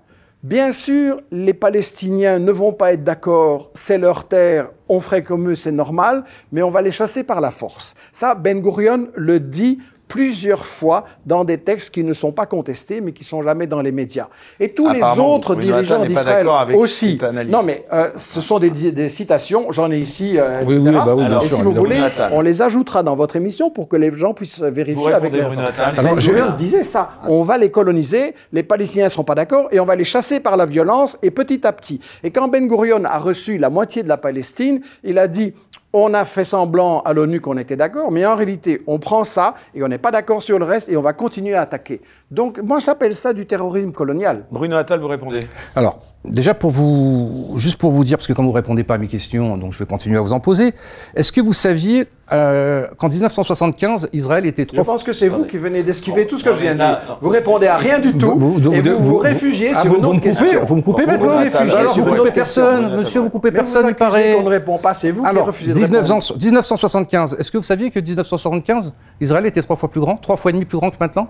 Bien 0.45 0.71
sûr, 0.71 1.21
les 1.31 1.55
Palestiniens 1.55 2.37
ne 2.37 2.51
vont 2.51 2.71
pas 2.71 2.93
être 2.93 3.03
d'accord, 3.03 3.71
c'est 3.73 3.97
leur 3.97 4.27
terre, 4.27 4.69
on 4.87 5.01
ferait 5.01 5.23
comme 5.23 5.49
eux, 5.49 5.55
c'est 5.55 5.71
normal, 5.71 6.23
mais 6.51 6.61
on 6.61 6.69
va 6.69 6.83
les 6.83 6.91
chasser 6.91 7.23
par 7.23 7.41
la 7.41 7.49
force. 7.49 7.95
Ça, 8.11 8.35
Ben 8.35 8.61
Gurion 8.61 9.07
le 9.15 9.39
dit 9.39 9.79
plusieurs 10.07 10.65
fois 10.65 11.05
dans 11.25 11.43
des 11.43 11.57
textes 11.57 11.89
qui 11.93 12.03
ne 12.03 12.13
sont 12.13 12.31
pas 12.31 12.45
contestés, 12.45 13.01
mais 13.01 13.11
qui 13.11 13.23
sont 13.23 13.41
jamais 13.41 13.67
dans 13.67 13.81
les 13.81 13.91
médias. 13.91 14.27
Et 14.59 14.69
tous 14.69 14.89
les 14.91 15.01
autres 15.19 15.55
dirigeants 15.55 16.05
d'Israël 16.05 16.37
d'accord 16.45 16.59
avec 16.59 16.77
aussi. 16.77 17.11
cette 17.13 17.23
analyse. 17.23 17.51
Non, 17.51 17.63
mais 17.63 17.85
euh, 17.91 18.09
ce 18.15 18.41
sont 18.41 18.59
des, 18.59 18.69
des 18.69 19.09
citations, 19.09 19.71
j'en 19.71 19.91
ai 19.91 19.97
ici, 19.97 20.37
euh, 20.37 20.63
Oui, 20.65 20.75
etc. 20.75 20.99
oui, 21.15 21.23
bah 21.29 21.37
Et 21.43 21.47
sûr, 21.47 21.57
si 21.57 21.61
vous 21.63 21.73
voulez, 21.73 21.99
on 22.31 22.41
les 22.41 22.61
ajoutera 22.61 23.03
dans 23.03 23.15
votre 23.15 23.35
émission 23.35 23.69
pour 23.69 23.87
que 23.87 23.95
les 23.95 24.11
gens 24.13 24.33
puissent 24.33 24.61
vérifier 24.61 25.13
avec. 25.13 25.31
Ben 25.33 25.49
Alors, 25.97 26.19
je- 26.19 26.31
Gurion 26.31 26.53
disait 26.57 26.83
ça. 26.83 27.09
On 27.27 27.41
va 27.41 27.57
les 27.57 27.71
coloniser, 27.71 28.35
les 28.53 28.63
Palestiniens 28.63 29.05
ne 29.05 29.09
seront 29.09 29.23
pas 29.23 29.35
d'accord 29.35 29.67
et 29.71 29.79
on 29.79 29.85
va 29.85 29.95
les 29.95 30.03
chasser 30.03 30.39
par 30.39 30.57
la 30.57 30.65
violence 30.65 31.17
et 31.23 31.31
petit 31.31 31.65
à 31.65 31.71
petit. 31.71 31.99
Et 32.23 32.31
quand 32.31 32.47
Ben 32.47 32.67
Gurion 32.67 33.03
a 33.05 33.17
reçu 33.17 33.57
la 33.57 33.69
moitié 33.69 34.03
de 34.03 34.07
la 34.09 34.17
Palestine, 34.17 34.81
il 35.03 35.17
a 35.17 35.27
dit 35.27 35.53
on 35.97 36.13
a 36.13 36.25
fait 36.25 36.43
semblant 36.43 36.99
à 37.01 37.13
l'ONU 37.13 37.39
qu'on 37.39 37.57
était 37.57 37.77
d'accord, 37.77 38.11
mais 38.11 38.25
en 38.25 38.35
réalité, 38.35 38.81
on 38.85 38.99
prend 38.99 39.23
ça 39.23 39.55
et 39.73 39.81
on 39.81 39.87
n'est 39.87 39.97
pas 39.97 40.11
d'accord 40.11 40.41
sur 40.43 40.59
le 40.59 40.65
reste 40.65 40.89
et 40.89 40.97
on 40.97 41.01
va 41.01 41.13
continuer 41.13 41.55
à 41.55 41.61
attaquer. 41.61 42.01
Donc, 42.31 42.59
moi, 42.61 42.79
j'appelle 42.79 43.15
ça 43.15 43.33
du 43.33 43.45
terrorisme 43.45 43.91
colonial. 43.91 44.45
Bruno 44.51 44.75
Attal, 44.75 44.99
vous 44.99 45.07
répondez? 45.07 45.41
Alors, 45.75 45.99
déjà 46.25 46.53
pour 46.53 46.71
vous, 46.71 47.53
juste 47.55 47.77
pour 47.77 47.91
vous 47.91 48.03
dire, 48.03 48.17
parce 48.17 48.27
que 48.27 48.33
comme 48.33 48.45
vous 48.45 48.51
répondez 48.51 48.83
pas 48.83 48.95
à 48.95 48.97
mes 48.97 49.07
questions, 49.07 49.57
donc 49.57 49.71
je 49.73 49.79
vais 49.79 49.85
continuer 49.85 50.17
à 50.17 50.21
vous 50.21 50.33
en 50.33 50.39
poser. 50.39 50.73
Est-ce 51.15 51.31
que 51.31 51.39
vous 51.39 51.53
saviez 51.53 52.07
euh, 52.33 52.87
qu'en 52.97 53.07
1975, 53.09 54.09
Israël 54.11 54.45
était 54.47 54.63
Je 54.63 54.67
trois 54.69 54.83
pense 54.83 55.03
que 55.03 55.13
c'est 55.13 55.27
vous 55.29 55.45
qui 55.45 55.57
venez 55.57 55.83
d'esquiver 55.83 56.25
tout 56.25 56.39
ce 56.39 56.43
que 56.43 56.51
je 56.53 56.59
viens 56.59 56.73
de 56.73 56.79
dire. 56.79 57.17
Vous 57.21 57.29
répondez 57.29 57.67
à 57.67 57.77
rien 57.77 57.99
du 57.99 58.13
tout 58.13 58.31
Vous- 58.37 58.53
vous- 58.59 58.73
et 58.73 58.81
vous- 58.81 58.89
vous 58.91 58.97
vous, 58.97 59.09
vous- 59.11 59.17
réfugiez 59.19 59.71
Ah, 59.75 59.81
sur 59.81 59.89
vous, 59.91 59.95
une 59.97 60.01
vous 60.01 60.07
autre 60.07 60.13
me 60.15 60.19
coupez, 60.19 60.29
question. 60.41 60.65
vous 60.65 60.75
me 60.77 60.81
coupez 60.81 61.03
Vous 61.05 61.11
maintenant 61.11 61.31
vous 61.33 61.37
réfugiez 61.37 61.77
Alors, 61.77 61.93
sur 61.93 62.03
vous 62.03 62.09
une 62.09 62.15
coupez 62.17 62.27
autre 62.29 62.33
question. 62.33 62.61
personne, 62.63 62.95
monsieur, 62.97 63.19
vous 63.21 63.29
coupez 63.29 63.49
vous 63.51 63.55
personne, 63.55 63.85
il 63.89 63.93
paraît. 63.95 64.33
qu'on 64.35 64.43
ne 64.43 64.49
répond 64.49 64.77
pas, 64.79 64.93
c'est 64.95 65.11
vous 65.11 65.21
qui 65.21 65.29
Alors, 65.29 65.45
refusez 65.45 65.73
de 65.73 65.79
19 65.85 66.03
répondre. 66.03 66.23
ans- 66.33 66.37
1975, 66.41 67.35
est-ce 67.39 67.51
que 67.51 67.57
vous 67.57 67.63
saviez 67.63 67.91
que 67.91 67.99
1975, 67.99 68.93
Israël 69.21 69.45
était 69.45 69.61
trois 69.61 69.75
fois 69.75 69.89
plus 69.89 70.01
grand, 70.01 70.17
trois 70.17 70.37
fois 70.37 70.51
et 70.51 70.53
demi 70.53 70.65
plus 70.65 70.77
grand 70.77 70.91
que 70.91 70.97
maintenant? 70.99 71.27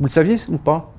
Vous 0.00 0.06
le 0.06 0.10
saviez 0.10 0.36
ou 0.48 0.56
pas? 0.58 0.90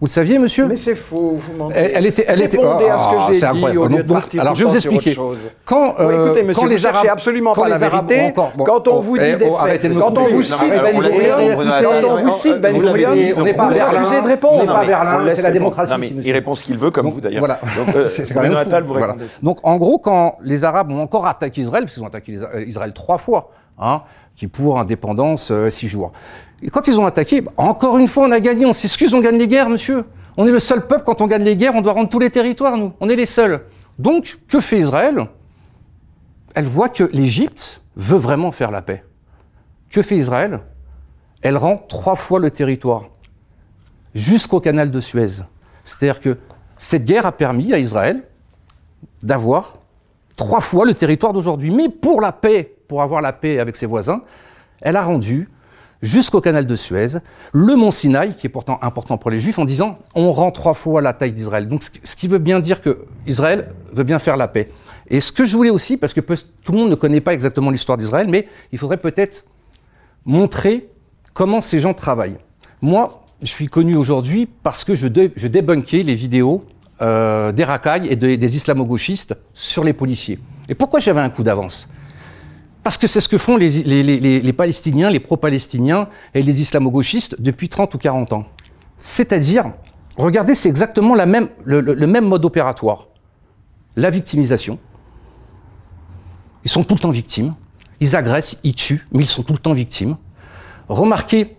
Vous 0.00 0.06
le 0.06 0.10
saviez, 0.12 0.38
monsieur 0.38 0.66
Mais 0.66 0.76
c'est 0.76 0.94
faux, 0.94 1.32
vous 1.34 1.52
mentez. 1.54 1.74
Elle- 1.76 1.90
elle 1.96 2.06
était- 2.06 2.24
elle 2.28 2.40
était- 2.40 2.56
Répondez 2.56 2.88
à 2.88 2.98
ce 2.98 3.06
Ah, 3.08 3.12
que 3.14 3.20
j'ai 3.26 3.40
c'est 3.40 3.46
dit 3.46 3.56
incroyable. 3.56 3.78
au 3.80 3.82
lieu 3.82 3.88
Donc- 3.88 3.98
de 3.98 4.02
donc, 4.04 4.18
partir 4.20 4.40
alors, 4.42 4.54
je 4.54 4.64
vais 4.64 4.70
vous 4.70 4.76
expliquer. 4.76 5.10
autre 5.10 5.16
chose. 5.16 5.50
Quand, 5.64 5.86
Bon, 5.88 5.94
euh, 5.98 6.26
écoutez, 6.26 6.42
monsieur, 6.44 6.54
quand 6.54 6.62
vous 6.62 6.68
les 6.68 6.78
cherchez 6.78 6.98
Arabes- 7.08 7.10
absolument 7.18 7.52
quand 7.54 7.62
pas 7.62 7.68
la 7.68 7.76
les 7.78 7.82
Arabes 7.82 8.08
vérité. 8.08 8.26
ont 8.26 8.28
encore- 8.28 8.52
bon, 8.56 8.64
quand 8.64 8.88
on 8.88 8.96
oh, 8.96 9.00
vous 9.00 9.16
eh, 9.16 9.32
dit 9.32 9.36
des 9.38 9.50
oh, 9.50 9.56
faits, 9.56 9.82
quand 9.98 10.18
on 10.18 10.24
vous 10.26 10.42
cite 10.44 10.70
Ben 10.70 10.98
Gurion, 11.00 11.36
répondre, 11.36 11.82
quand 11.82 12.08
on 12.08 12.16
vous 12.16 12.30
cite 12.32 12.60
Ben 12.60 12.78
Gurion, 12.78 13.08
on 13.36 13.42
n'est 13.42 13.54
pas 13.54 13.66
refusez 13.68 13.80
de 13.80 13.94
on 14.20 14.22
n'est 14.22 14.28
répondre. 14.28 14.66
pas 14.66 14.84
Berlin, 14.86 15.10
c'est 15.34 15.42
la 15.42 15.48
répondre. 15.48 15.52
démocratie. 15.52 15.92
Non, 15.92 15.98
mais 15.98 16.06
ici, 16.06 16.20
il 16.24 16.32
répond 16.32 16.54
ce 16.54 16.64
qu'il 16.64 16.78
veut, 16.78 16.90
comme 16.92 17.08
vous 17.08 17.20
d'ailleurs. 17.20 17.40
Voilà. 17.40 17.58
Donc, 17.76 17.88
euh, 17.96 18.08
C'est- 18.08 18.32
quand 18.32 18.40
même 18.42 18.52
vous 18.52 18.86
Voilà. 18.92 19.06
répondez. 19.06 19.24
Donc, 19.42 19.58
en 19.64 19.76
gros, 19.78 19.98
quand 19.98 20.36
les 20.42 20.62
Arabes 20.62 20.92
ont 20.92 21.00
encore 21.02 21.26
attaqué 21.26 21.62
Israël, 21.62 21.82
parce 21.84 21.94
qu'ils 21.94 22.04
ont 22.04 22.06
attaqué 22.06 22.38
euh, 22.38 22.64
Israël 22.64 22.92
trois 22.92 23.18
fois, 23.18 23.50
hein, 23.80 24.02
qui 24.36 24.46
pour 24.46 24.78
indépendance 24.78 25.52
six 25.70 25.88
jours. 25.88 26.12
Quand 26.72 26.88
ils 26.88 26.98
ont 26.98 27.06
attaqué, 27.06 27.44
encore 27.56 27.98
une 27.98 28.08
fois, 28.08 28.26
on 28.26 28.32
a 28.32 28.40
gagné. 28.40 28.66
On 28.66 28.72
s'excuse, 28.72 29.14
on 29.14 29.20
gagne 29.20 29.38
les 29.38 29.48
guerres, 29.48 29.68
monsieur. 29.68 30.04
On 30.36 30.46
est 30.46 30.50
le 30.50 30.60
seul 30.60 30.86
peuple, 30.86 31.04
quand 31.04 31.20
on 31.20 31.26
gagne 31.26 31.42
les 31.42 31.56
guerres, 31.56 31.74
on 31.74 31.80
doit 31.80 31.92
rendre 31.92 32.08
tous 32.08 32.18
les 32.18 32.30
territoires, 32.30 32.76
nous. 32.76 32.92
On 33.00 33.08
est 33.08 33.16
les 33.16 33.26
seuls. 33.26 33.62
Donc, 33.98 34.38
que 34.48 34.60
fait 34.60 34.78
Israël? 34.78 35.26
Elle 36.54 36.66
voit 36.66 36.88
que 36.88 37.04
l'Égypte 37.12 37.82
veut 37.96 38.18
vraiment 38.18 38.52
faire 38.52 38.70
la 38.70 38.82
paix. 38.82 39.04
Que 39.90 40.02
fait 40.02 40.16
Israël? 40.16 40.60
Elle 41.42 41.56
rend 41.56 41.76
trois 41.76 42.16
fois 42.16 42.40
le 42.40 42.50
territoire 42.50 43.04
jusqu'au 44.14 44.60
canal 44.60 44.90
de 44.90 45.00
Suez. 45.00 45.42
C'est-à-dire 45.84 46.20
que 46.20 46.38
cette 46.76 47.04
guerre 47.04 47.26
a 47.26 47.32
permis 47.32 47.72
à 47.72 47.78
Israël 47.78 48.22
d'avoir 49.22 49.78
trois 50.36 50.60
fois 50.60 50.84
le 50.84 50.94
territoire 50.94 51.32
d'aujourd'hui. 51.32 51.70
Mais 51.70 51.88
pour 51.88 52.20
la 52.20 52.32
paix, 52.32 52.76
pour 52.86 53.02
avoir 53.02 53.20
la 53.20 53.32
paix 53.32 53.58
avec 53.58 53.76
ses 53.76 53.86
voisins, 53.86 54.22
elle 54.80 54.96
a 54.96 55.02
rendu 55.02 55.48
jusqu'au 56.02 56.40
canal 56.40 56.66
de 56.66 56.76
Suez 56.76 57.18
le 57.52 57.74
mont 57.76 57.90
Sinaï, 57.90 58.34
qui 58.34 58.46
est 58.46 58.50
pourtant 58.50 58.78
important 58.82 59.18
pour 59.18 59.30
les 59.30 59.38
Juifs, 59.38 59.58
en 59.58 59.64
disant 59.64 59.98
on 60.14 60.32
rend 60.32 60.50
trois 60.50 60.74
fois 60.74 61.00
la 61.02 61.12
taille 61.12 61.32
d'Israël. 61.32 61.68
Donc 61.68 61.82
ce 61.82 62.16
qui- 62.16 62.28
veut 62.28 62.38
bien 62.38 62.60
dire 62.60 62.80
que 62.80 63.04
Israël 63.26 63.70
veut 63.92 64.04
bien 64.04 64.18
faire 64.18 64.36
la 64.36 64.48
paix. 64.48 64.70
Et 65.08 65.20
ce 65.20 65.32
que 65.32 65.44
je 65.44 65.56
voulais 65.56 65.70
aussi, 65.70 65.96
parce 65.96 66.12
que 66.12 66.20
tout 66.20 66.72
le 66.72 66.78
monde 66.78 66.90
ne 66.90 66.94
connaît 66.94 67.20
pas 67.22 67.32
exactement 67.34 67.70
l'histoire 67.70 67.96
d'Israël, 67.96 68.28
mais 68.28 68.46
il 68.72 68.78
faudrait 68.78 68.98
peut-être 68.98 69.44
montrer 70.26 70.88
comment 71.32 71.60
ces 71.60 71.80
gens 71.80 71.94
travaillent. 71.94 72.36
Moi, 72.82 73.24
je 73.40 73.48
suis 73.48 73.68
connu 73.68 73.96
aujourd'hui 73.96 74.48
parce 74.62 74.84
que 74.84 74.94
je, 74.94 75.08
dé, 75.08 75.28
débunkais 75.28 76.02
les 76.02 76.14
vidéos 76.14 76.64
euh, 77.00 77.52
des 77.52 77.64
racailles 77.64 78.08
et 78.08 78.16
de, 78.16 78.34
des 78.34 78.56
islamo-gauchistes 78.56 79.34
sur 79.54 79.84
les 79.84 79.92
policiers. 79.92 80.38
Et 80.68 80.74
pourquoi 80.74 81.00
j'avais 81.00 81.20
un 81.20 81.30
coup 81.30 81.44
d'avance? 81.44 81.88
Parce 82.88 82.96
que 82.96 83.06
c'est 83.06 83.20
ce 83.20 83.28
que 83.28 83.36
font 83.36 83.58
les, 83.58 83.82
les, 83.82 84.02
les, 84.02 84.40
les 84.40 84.52
Palestiniens, 84.54 85.10
les 85.10 85.20
pro-palestiniens 85.20 86.08
et 86.32 86.42
les 86.42 86.62
islamo-gauchistes 86.62 87.38
depuis 87.38 87.68
30 87.68 87.92
ou 87.92 87.98
40 87.98 88.32
ans. 88.32 88.46
C'est-à-dire, 88.96 89.72
regardez, 90.16 90.54
c'est 90.54 90.70
exactement 90.70 91.14
le 91.14 92.06
même 92.06 92.24
mode 92.24 92.46
opératoire. 92.46 93.08
La 93.94 94.08
victimisation. 94.08 94.78
Ils 96.64 96.70
sont 96.70 96.82
tout 96.82 96.94
le 96.94 97.00
temps 97.00 97.10
victimes. 97.10 97.54
Ils 98.00 98.16
agressent, 98.16 98.58
ils 98.64 98.74
tuent, 98.74 99.06
mais 99.12 99.24
ils 99.24 99.26
sont 99.26 99.42
tout 99.42 99.52
le 99.52 99.58
temps 99.58 99.74
victimes. 99.74 100.16
Remarquez 100.88 101.57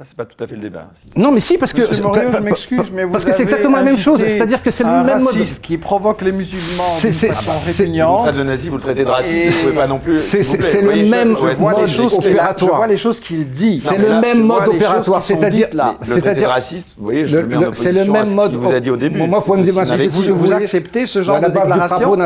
Là, 0.00 0.06
c'est 0.08 0.16
pas 0.16 0.24
tout 0.24 0.42
à 0.42 0.46
fait 0.46 0.54
le 0.54 0.62
débat. 0.62 0.86
Non, 1.14 1.30
mais 1.30 1.40
si, 1.40 1.58
parce 1.58 1.74
que. 1.74 1.82
Monsieur 1.82 2.02
Morio, 2.02 2.30
je 2.32 2.38
m'excuse, 2.38 2.90
mais 2.94 3.04
vous 3.04 3.12
Parce 3.12 3.22
que 3.26 3.32
c'est 3.32 3.42
exactement 3.42 3.76
la 3.76 3.82
même 3.82 3.98
chose. 3.98 4.18
C'est-à-dire 4.26 4.62
que 4.62 4.70
c'est 4.70 4.82
le 4.82 4.88
même 5.04 5.22
mode. 5.22 5.34
qui 5.60 5.76
provoque 5.76 6.22
les 6.22 6.32
musulmans 6.32 6.84
C'est- 6.84 7.12
c'est- 7.12 7.30
c'est- 7.32 7.50
Vous 7.50 8.26
le 8.26 8.32
de 8.38 8.42
nazi, 8.44 8.70
vous 8.70 8.76
le 8.76 8.80
traitez 8.82 9.04
de 9.04 9.10
raciste, 9.10 9.58
vous 9.58 9.64
pouvez 9.64 9.74
pas 9.78 9.86
non 9.86 9.98
plus. 9.98 10.16
C'est- 10.16 10.42
c'est 10.42 10.80
le 10.80 11.04
même 11.04 11.32
mode 11.32 11.82
a- 11.82 11.86
je 11.86 12.00
opératoire. 12.00 12.76
vois 12.76 12.86
les 12.86 12.96
choses 12.96 13.20
qu'il 13.20 13.50
dit. 13.50 13.78
C'est 13.78 13.98
le 13.98 14.08
là, 14.08 14.20
même 14.22 14.42
mode 14.42 14.68
opératoire, 14.68 15.22
c'est-à-dire 15.22 15.68
là. 15.74 15.96
Le 16.00 16.06
traité 16.06 16.20
de 16.20 16.24
c'est-à-dire 16.24 16.48
raciste, 16.48 16.94
vous 16.96 17.04
voyez, 17.04 17.26
je 17.26 17.36
le- 17.36 17.46
mets 17.46 17.56
en 17.56 17.72
c'est 17.74 17.92
le 17.92 18.00
opposition 18.00 18.12
même 18.14 18.34
mode. 18.34 18.48
qu'il 18.52 18.58
vous 18.58 18.72
a 18.72 18.80
dit 18.80 18.90
au 18.90 18.96
début. 18.96 19.18
Moi, 19.18 19.38
C'est 19.40 19.44
pour 19.44 19.56
me 19.58 20.08
Vous, 20.08 20.22
je 20.22 20.32
vous 20.32 20.38
voulais- 20.46 20.54
acceptez 20.54 21.04
ce 21.04 21.20
genre 21.20 21.40
de 21.42 21.46
déclaration 21.48 22.16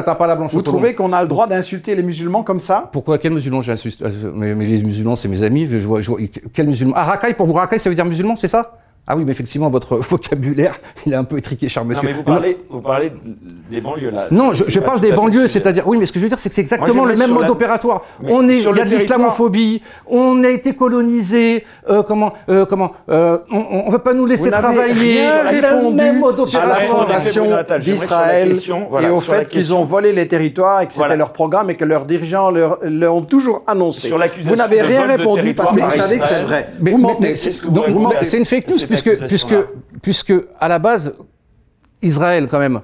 Vous 0.52 0.62
trouvez 0.62 0.94
qu'on 0.94 1.12
a 1.12 1.22
le 1.22 1.26
droit 1.28 1.48
d'insulter 1.48 1.96
les 1.96 2.04
musulmans 2.04 2.44
comme 2.44 2.60
ça? 2.60 2.88
Pourquoi 2.92 3.18
Quels 3.18 3.32
musulmans 3.32 3.62
j'insulte 3.62 4.00
euh, 4.02 4.10
mais, 4.32 4.54
les 4.54 4.80
musulmans, 4.84 5.16
c'est 5.16 5.26
mes 5.26 5.42
amis. 5.42 5.66
Je, 5.68 5.78
vois, 5.78 6.00
je 6.00 6.08
vois- 6.10 6.20
quels 6.52 6.68
musulmans 6.68 6.94
Ah, 6.96 7.02
racaille, 7.02 7.34
pour 7.34 7.46
vous, 7.46 7.54
racaille, 7.64 7.80
ça 7.80 7.88
veut 7.88 7.94
dire 7.94 8.04
musulman, 8.04 8.36
c'est 8.36 8.48
ça? 8.48 8.78
Ah 9.06 9.16
oui, 9.16 9.24
mais 9.26 9.32
effectivement, 9.32 9.68
votre 9.68 9.96
vocabulaire, 10.10 10.78
il 11.04 11.12
est 11.12 11.16
un 11.16 11.24
peu 11.24 11.36
étriqué, 11.36 11.68
cher 11.68 11.82
Non, 11.84 11.90
monsieur. 11.90 12.08
mais 12.08 12.14
vous 12.14 12.22
parlez, 12.22 12.58
vous 12.70 12.80
parlez 12.80 13.12
des 13.70 13.80
banlieues 13.82 14.08
là. 14.10 14.28
Non, 14.30 14.54
je, 14.54 14.64
je 14.66 14.80
parle 14.80 15.00
des 15.00 15.12
banlieues, 15.12 15.46
c'est-à-dire, 15.46 15.86
oui, 15.86 15.98
mais 15.98 16.06
ce 16.06 16.12
que 16.12 16.18
je 16.18 16.24
veux 16.24 16.30
dire, 16.30 16.38
c'est 16.38 16.48
que 16.48 16.54
c'est 16.54 16.62
exactement 16.62 17.02
Moi, 17.02 17.12
le 17.12 17.18
même 17.18 17.30
mode 17.32 17.42
la- 17.44 17.50
opératoire. 17.50 18.02
Mais 18.22 18.30
On 18.32 18.48
est, 18.48 18.60
sur 18.60 18.70
il 18.74 18.78
y 18.78 18.80
a 18.80 18.84
de 18.86 18.90
l'islamophobie, 18.90 19.82
on 20.06 20.42
a 20.42 20.48
été 20.48 20.74
colonisé, 20.74 21.64
euh, 21.90 22.02
comment, 22.02 22.32
euh, 22.48 22.64
comment, 22.64 22.92
euh, 23.10 23.38
on, 23.50 23.82
on 23.86 23.90
veut 23.90 23.98
pas 23.98 24.14
nous 24.14 24.24
laisser 24.24 24.44
Vous 24.48 24.56
travailler. 24.56 24.94
rien 24.94 25.42
répondu 25.42 25.96
même 25.96 26.20
mode 26.20 26.40
à 26.54 26.66
la 26.66 26.76
fondation 26.80 27.46
d'Israël 27.80 28.52
voilà, 28.88 29.08
et 29.08 29.10
au 29.10 29.20
fait 29.20 29.48
qu'ils 29.48 29.74
ont 29.74 29.84
volé 29.84 30.12
les 30.14 30.26
territoires 30.28 30.80
et 30.80 30.86
que 30.86 30.92
c'était 30.94 31.02
Voilà. 31.04 31.16
leur 31.16 31.32
programme 31.34 31.68
et 31.68 31.74
que 31.76 31.84
leurs 31.84 32.06
dirigeants 32.06 32.50
leur- 32.50 32.78
l'ont 32.82 33.20
toujours 33.22 33.62
annoncé. 33.66 34.08
Sur 34.08 34.18
Vous 34.44 34.56
n'avez 34.56 34.80
rien 34.80 35.04
répondu 35.06 35.52
parce 35.52 35.72
que 35.72 35.80
vous 35.80 35.90
savez 35.90 36.18
que 36.18 36.24
c'est 36.24 36.42
vrai. 36.44 36.70
Vous 36.80 36.96
mentez. 36.98 37.34
c'est- 37.34 38.38
une 38.38 38.46
fake 38.46 38.68
news 38.68 38.78
puisque, 39.02 39.26
puisque, 39.26 39.54
puisque 40.02 40.34
à 40.60 40.68
la 40.68 40.78
base, 40.78 41.14
Israël 42.02 42.48
quand 42.50 42.58
même, 42.58 42.80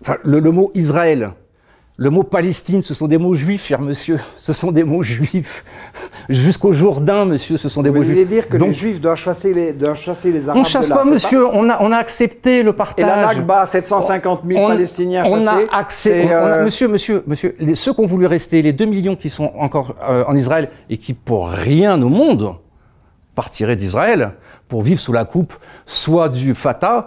enfin, 0.00 0.16
le, 0.24 0.40
le 0.40 0.50
mot 0.50 0.70
Israël, 0.74 1.32
le 1.96 2.10
mot 2.10 2.24
Palestine, 2.24 2.82
ce 2.82 2.92
sont 2.92 3.06
des 3.06 3.18
mots 3.18 3.36
juifs, 3.36 3.66
cher 3.66 3.80
monsieur, 3.80 4.18
ce 4.36 4.52
sont 4.52 4.72
des 4.72 4.82
mots 4.82 5.04
juifs. 5.04 5.64
Jusqu'au 6.28 6.72
Jourdain, 6.72 7.24
monsieur, 7.24 7.56
ce 7.56 7.68
sont 7.68 7.82
des 7.82 7.90
Vous 7.90 7.96
mots 7.98 8.02
voulez 8.02 8.14
juifs. 8.16 8.28
dire 8.28 8.48
que 8.48 8.56
Donc, 8.56 8.68
les 8.68 8.74
Juifs 8.74 9.00
doivent 9.00 9.16
chasser 9.16 9.54
les, 9.54 9.72
doivent 9.72 9.96
chasser 9.96 10.32
les 10.32 10.48
Arabes 10.48 10.60
on 10.60 10.64
chasse 10.64 10.86
de 10.88 10.90
là, 10.94 10.96
pas, 10.96 11.04
monsieur, 11.04 11.46
on 11.46 11.68
a, 11.70 11.80
on 11.80 11.92
a 11.92 11.96
accepté 11.98 12.62
le 12.64 12.70
ça 12.70 12.74
Et 12.74 12.76
partage. 12.76 13.06
la 13.06 13.26
Nakba, 13.34 13.66
750 13.66 14.42
000 14.48 14.60
On- 14.60 14.66
Palestiniens 14.68 15.22
on 15.26 15.38
chassés. 15.38 15.66
a 15.70 15.76
accès, 15.78 16.24
on 16.26 16.30
a- 16.30 16.34
euh, 16.34 16.64
monsieur, 16.64 16.88
monsieur, 16.88 17.22
monsieur, 17.28 17.54
les- 17.60 17.76
ceux 17.76 17.92
qui 17.94 18.00
ont 18.00 18.06
voulu 18.06 18.26
rester, 18.26 18.60
les 18.62 18.72
2 18.72 18.86
millions 18.86 19.14
qui 19.14 19.28
sont 19.28 19.52
encore 19.56 19.94
euh, 20.08 20.24
en 20.26 20.34
Israël 20.34 20.70
et 20.90 20.96
qui, 20.96 21.12
pour 21.14 21.48
rien 21.48 22.00
au 22.02 22.08
monde, 22.08 22.56
partiraient 23.36 23.76
d'Israël 23.76 24.32
pour 24.68 24.82
vivre 24.82 25.00
sous 25.00 25.12
la 25.12 25.24
coupe 25.24 25.54
soit 25.86 26.28
du 26.28 26.54
Fatah, 26.54 27.06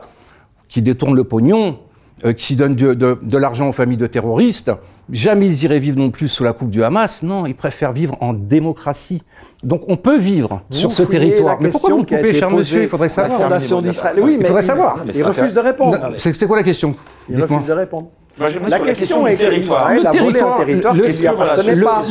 qui 0.69 0.81
détourne 0.81 1.15
le 1.15 1.23
pognon, 1.23 1.79
euh, 2.25 2.33
qui 2.33 2.55
donne 2.55 2.75
de, 2.75 2.93
de- 2.93 3.17
de 3.21 3.37
l'argent 3.37 3.69
aux 3.69 3.73
familles 3.73 3.97
de 3.97 4.07
terroristes. 4.07 4.71
Jamais 5.09 5.45
ils 5.47 5.63
iraient 5.63 5.79
vivre 5.79 5.97
non 5.97 6.09
plus 6.11 6.27
sous 6.27 6.43
la 6.43 6.51
coupe 6.51 6.69
du 6.69 6.83
Hamas. 6.83 7.23
Non, 7.23 7.45
ils 7.45 7.55
préfèrent 7.55 7.93
vivre 7.93 8.17
en 8.19 8.33
démocratie. 8.33 9.23
Donc 9.63 9.83
on 9.87 9.95
peut 9.95 10.17
vivre 10.17 10.61
sur 10.69 10.91
ce 10.91 11.03
territoire. 11.03 11.55
la 11.55 11.61
Mais 11.61 11.69
pourquoi 11.69 11.91
vous 11.91 12.03
coupez, 12.03 12.33
cher 12.33 12.51
monsieur 12.51 12.83
Il 12.83 12.89
faudrait 12.89 13.05
La 13.07 13.13
savoir. 13.13 13.41
fondation 13.43 13.77
Terminé, 13.77 13.89
d'Israël. 13.91 14.19
Oui, 14.21 14.31
il 14.33 14.39
mais 14.39 14.45
faudrait 14.45 14.63
il- 14.63 14.65
savoir. 14.65 14.97
Il 15.13 15.23
refuse 15.23 15.53
de 15.53 15.59
répondre. 15.61 15.97
C'est 16.17 16.45
quoi 16.45 16.57
la 16.57 16.63
question 16.63 16.93
Il 17.29 17.37
Dites-moi. 17.37 17.57
refuse 17.59 17.69
de 17.69 17.73
répondre. 17.73 18.07
Moi, 18.37 18.49
La 18.67 18.79
question 18.79 19.25
est 19.25 19.33
que 19.35 19.39
territoire. 19.39 19.93
Israël 19.93 20.01
Le 20.03 20.07
a 20.07 20.11
volé 20.11 20.41
un 20.41 20.53
territoire, 20.57 20.93
le- 20.93 21.01
qui 21.07 21.13
ne 21.15 21.19
lui 21.21 21.27
appartenait 21.27 21.75
le- 21.75 21.83
pas. 21.83 22.01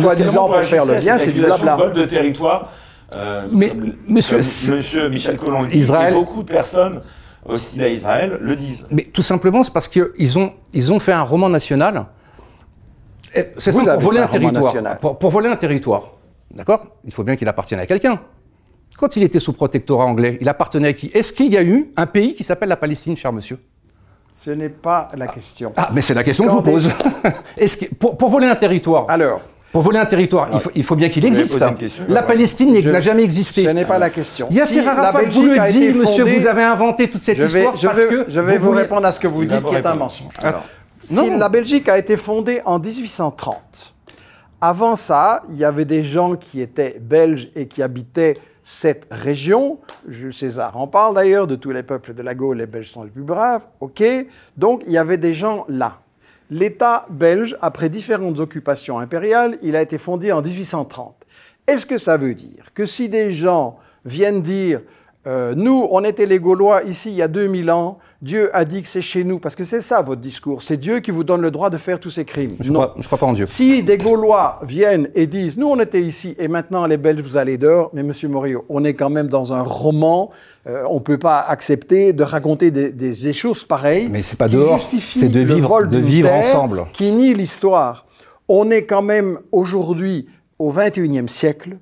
Soi-disant 0.00 0.46
pour 0.48 0.60
faire 0.62 0.86
le 0.86 0.94
bien, 0.94 1.18
c'est 1.18 1.32
du 1.32 1.40
blabla. 1.42 1.76
vol 1.76 1.92
de 1.92 2.04
territoire. 2.04 2.70
Euh, 3.14 3.46
Mais, 3.52 3.68
comme- 3.70 3.92
monsieur, 4.08 4.38
comme 4.38 4.76
monsieur 4.76 5.08
Michel 5.08 5.36
Collomb 5.36 5.62
le 5.62 5.68
dit, 5.68 5.78
Israël- 5.78 6.12
et 6.12 6.16
beaucoup 6.16 6.42
de 6.42 6.50
personnes 6.50 7.02
hostiles 7.46 7.82
à 7.84 7.88
Israël 7.88 8.38
le 8.40 8.54
disent. 8.56 8.86
Mais 8.90 9.04
tout 9.04 9.22
simplement, 9.22 9.62
c'est 9.62 9.72
parce 9.72 9.88
qu'ils 9.88 10.38
ont, 10.38 10.52
ils 10.72 10.92
ont 10.92 10.98
fait 10.98 11.12
un 11.12 11.22
roman 11.22 11.48
national. 11.48 12.06
Et 13.34 13.46
C'est 13.58 13.76
avez 13.76 13.92
pour 13.94 14.00
voler 14.12 14.18
un 14.20 14.22
un 14.22 14.26
roman 14.26 14.38
territoire. 14.40 14.64
national. 14.64 14.98
Pour, 15.00 15.18
pour 15.18 15.30
voler 15.30 15.48
un 15.48 15.56
territoire, 15.56 16.12
d'accord? 16.52 16.86
Il 17.04 17.12
faut 17.12 17.24
bien 17.24 17.36
qu'il 17.36 17.48
appartienne 17.48 17.80
à 17.80 17.86
quelqu'un. 17.86 18.20
Quand 18.96 19.16
il 19.16 19.24
était 19.24 19.40
sous 19.40 19.52
protectorat 19.52 20.04
anglais, 20.04 20.38
il 20.40 20.48
appartenait 20.48 20.88
à 20.88 20.92
qui? 20.92 21.10
Est-ce 21.12 21.32
qu'il 21.32 21.52
y 21.52 21.56
a 21.56 21.62
eu 21.64 21.90
un 21.96 22.06
pays 22.06 22.34
qui 22.34 22.44
s'appelle 22.44 22.68
la 22.68 22.76
Palestine, 22.76 23.16
cher 23.16 23.32
monsieur? 23.32 23.58
Ce 24.32 24.50
n'est 24.52 24.68
pas 24.68 25.08
la 25.16 25.26
question. 25.26 25.72
Ah, 25.76 25.90
mais 25.92 26.00
c'est 26.00 26.14
la 26.14 26.22
question 26.24 26.44
que 26.44 26.50
je 26.50 26.56
vous 26.56 26.62
pose. 26.62 26.88
Est-ce 27.56 27.76
que, 27.76 27.94
pour, 27.94 28.16
pour 28.16 28.30
voler 28.30 28.46
un 28.46 28.54
territoire, 28.56 29.06
Alors, 29.08 29.40
pour 29.74 29.82
voler 29.82 29.98
un 29.98 30.06
territoire, 30.06 30.48
il 30.52 30.60
faut, 30.60 30.70
il 30.76 30.84
faut 30.84 30.94
bien 30.94 31.08
qu'il 31.08 31.24
existe. 31.26 31.58
La 31.58 31.66
alors. 32.18 32.26
Palestine 32.28 32.72
n'a 32.90 33.00
jamais 33.00 33.24
existé. 33.24 33.64
ce 33.64 33.68
n'est 33.70 33.84
pas 33.84 33.98
la 33.98 34.08
question. 34.08 34.46
Yasser 34.50 34.78
Si 34.78 34.84
la 34.84 34.92
Arafat 34.92 35.18
vous 35.18 35.24
Belgique 35.24 35.44
le 35.44 35.60
a 35.60 35.68
dit, 35.68 35.84
été 35.84 35.98
monsieur, 35.98 36.24
fondée- 36.24 36.38
vous 36.38 36.46
avez 36.46 36.62
inventé 36.62 37.10
toute 37.10 37.22
cette 37.22 37.36
Je 37.36 37.42
vais, 37.42 37.58
histoire 37.58 37.76
je 37.76 37.86
parce 37.88 37.98
vais, 37.98 38.08
que 38.08 38.24
je 38.28 38.40
vais 38.40 38.56
vous, 38.58 38.66
voulez- 38.68 38.82
répondre 38.82 39.04
à 39.04 39.10
ce 39.10 39.18
que 39.18 39.26
vous 39.26 39.44
dites, 39.44 39.64
qui 39.64 39.74
est 39.74 39.84
un 39.84 39.94
mensonge. 39.96 40.32
Ah, 40.42 40.62
Si 41.04 41.28
non. 41.28 41.36
la 41.38 41.48
Belgique 41.48 41.88
a 41.88 41.98
été 41.98 42.16
fondée 42.16 42.62
en 42.64 42.78
1830, 42.78 43.94
avant 44.60 44.94
ça, 44.96 45.42
il 45.50 45.56
y 45.56 45.64
avait 45.64 45.84
des 45.84 46.04
gens 46.04 46.36
qui 46.36 46.60
étaient 46.60 46.96
belges 47.00 47.50
et 47.56 47.66
qui 47.66 47.82
habitaient 47.82 48.38
cette 48.62 49.08
région. 49.10 49.78
Jules 50.08 50.32
César 50.32 50.76
en 50.76 50.86
parle 50.86 51.16
d'ailleurs, 51.16 51.46
de 51.48 51.56
tous 51.56 51.72
les 51.72 51.82
peuples 51.82 52.14
de 52.14 52.22
la 52.22 52.34
Gaule, 52.34 52.58
les 52.58 52.66
Belges 52.66 52.90
sont 52.90 53.02
les 53.02 53.10
plus 53.10 53.22
braves. 53.24 53.62
OK 53.80 54.02
Donc, 54.56 54.82
il 54.86 54.92
y 54.92 54.98
avait 54.98 55.18
des 55.18 55.34
gens 55.34 55.64
là. 55.68 55.98
L'État 56.54 57.06
belge, 57.10 57.58
après 57.62 57.88
différentes 57.88 58.38
occupations 58.38 59.00
impériales, 59.00 59.58
il 59.60 59.74
a 59.74 59.82
été 59.82 59.98
fondé 59.98 60.30
en 60.30 60.40
1830. 60.40 61.16
Est-ce 61.66 61.84
que 61.84 61.98
ça 61.98 62.16
veut 62.16 62.36
dire 62.36 62.72
que 62.74 62.86
si 62.86 63.08
des 63.08 63.32
gens 63.32 63.76
viennent 64.04 64.40
dire 64.40 64.80
euh, 65.26 65.54
nous, 65.56 65.86
on 65.90 66.04
était 66.04 66.26
les 66.26 66.38
Gaulois 66.38 66.82
ici 66.84 67.10
il 67.10 67.16
y 67.16 67.22
a 67.22 67.28
2000 67.28 67.70
ans, 67.70 67.98
Dieu 68.20 68.50
a 68.54 68.64
dit 68.64 68.82
que 68.82 68.88
c'est 68.88 69.00
chez 69.02 69.24
nous, 69.24 69.38
parce 69.38 69.54
que 69.54 69.64
c'est 69.64 69.80
ça 69.80 70.00
votre 70.02 70.20
discours, 70.20 70.62
c'est 70.62 70.76
Dieu 70.76 71.00
qui 71.00 71.10
vous 71.10 71.24
donne 71.24 71.40
le 71.40 71.50
droit 71.50 71.70
de 71.70 71.76
faire 71.78 71.98
tous 72.00 72.10
ces 72.10 72.24
crimes. 72.24 72.52
Je 72.60 72.70
non. 72.72 72.80
crois, 72.80 72.94
crois 73.04 73.18
pas 73.18 73.26
en 73.26 73.32
Dieu. 73.32 73.46
Si 73.46 73.82
des 73.82 73.96
Gaulois 73.98 74.60
viennent 74.62 75.08
et 75.14 75.26
disent 75.26 75.56
nous 75.56 75.68
on 75.68 75.78
était 75.80 76.00
ici 76.02 76.34
et 76.38 76.48
maintenant 76.48 76.86
les 76.86 76.96
Belges 76.98 77.22
vous 77.22 77.36
allez 77.36 77.56
dehors, 77.58 77.90
mais 77.94 78.02
Monsieur 78.02 78.28
Morio, 78.28 78.64
on 78.68 78.84
est 78.84 78.94
quand 78.94 79.10
même 79.10 79.28
dans 79.28 79.52
un 79.52 79.62
roman, 79.62 80.30
euh, 80.66 80.84
on 80.88 81.00
peut 81.00 81.18
pas 81.18 81.40
accepter 81.40 82.12
de 82.12 82.22
raconter 82.22 82.70
des, 82.70 82.90
des- 82.92 83.12
des 83.14 83.32
choses 83.32 83.64
pareilles. 83.64 84.08
Mais 84.12 84.22
c'est 84.22 84.36
pas 84.36 84.48
dehors, 84.48 84.78
c'est 84.80 85.28
de 85.28 85.40
vivre- 85.40 85.84
de 85.86 85.98
vivre 85.98 86.28
terre 86.28 86.38
ensemble. 86.38 86.84
Qui 86.92 87.12
nie 87.12 87.34
l'histoire. 87.34 88.06
On 88.48 88.70
est 88.70 88.84
quand 88.84 89.02
même 89.02 89.38
aujourd'hui 89.52 90.28
au 90.58 90.70
21e 90.70 91.28
siècle. 91.28 91.78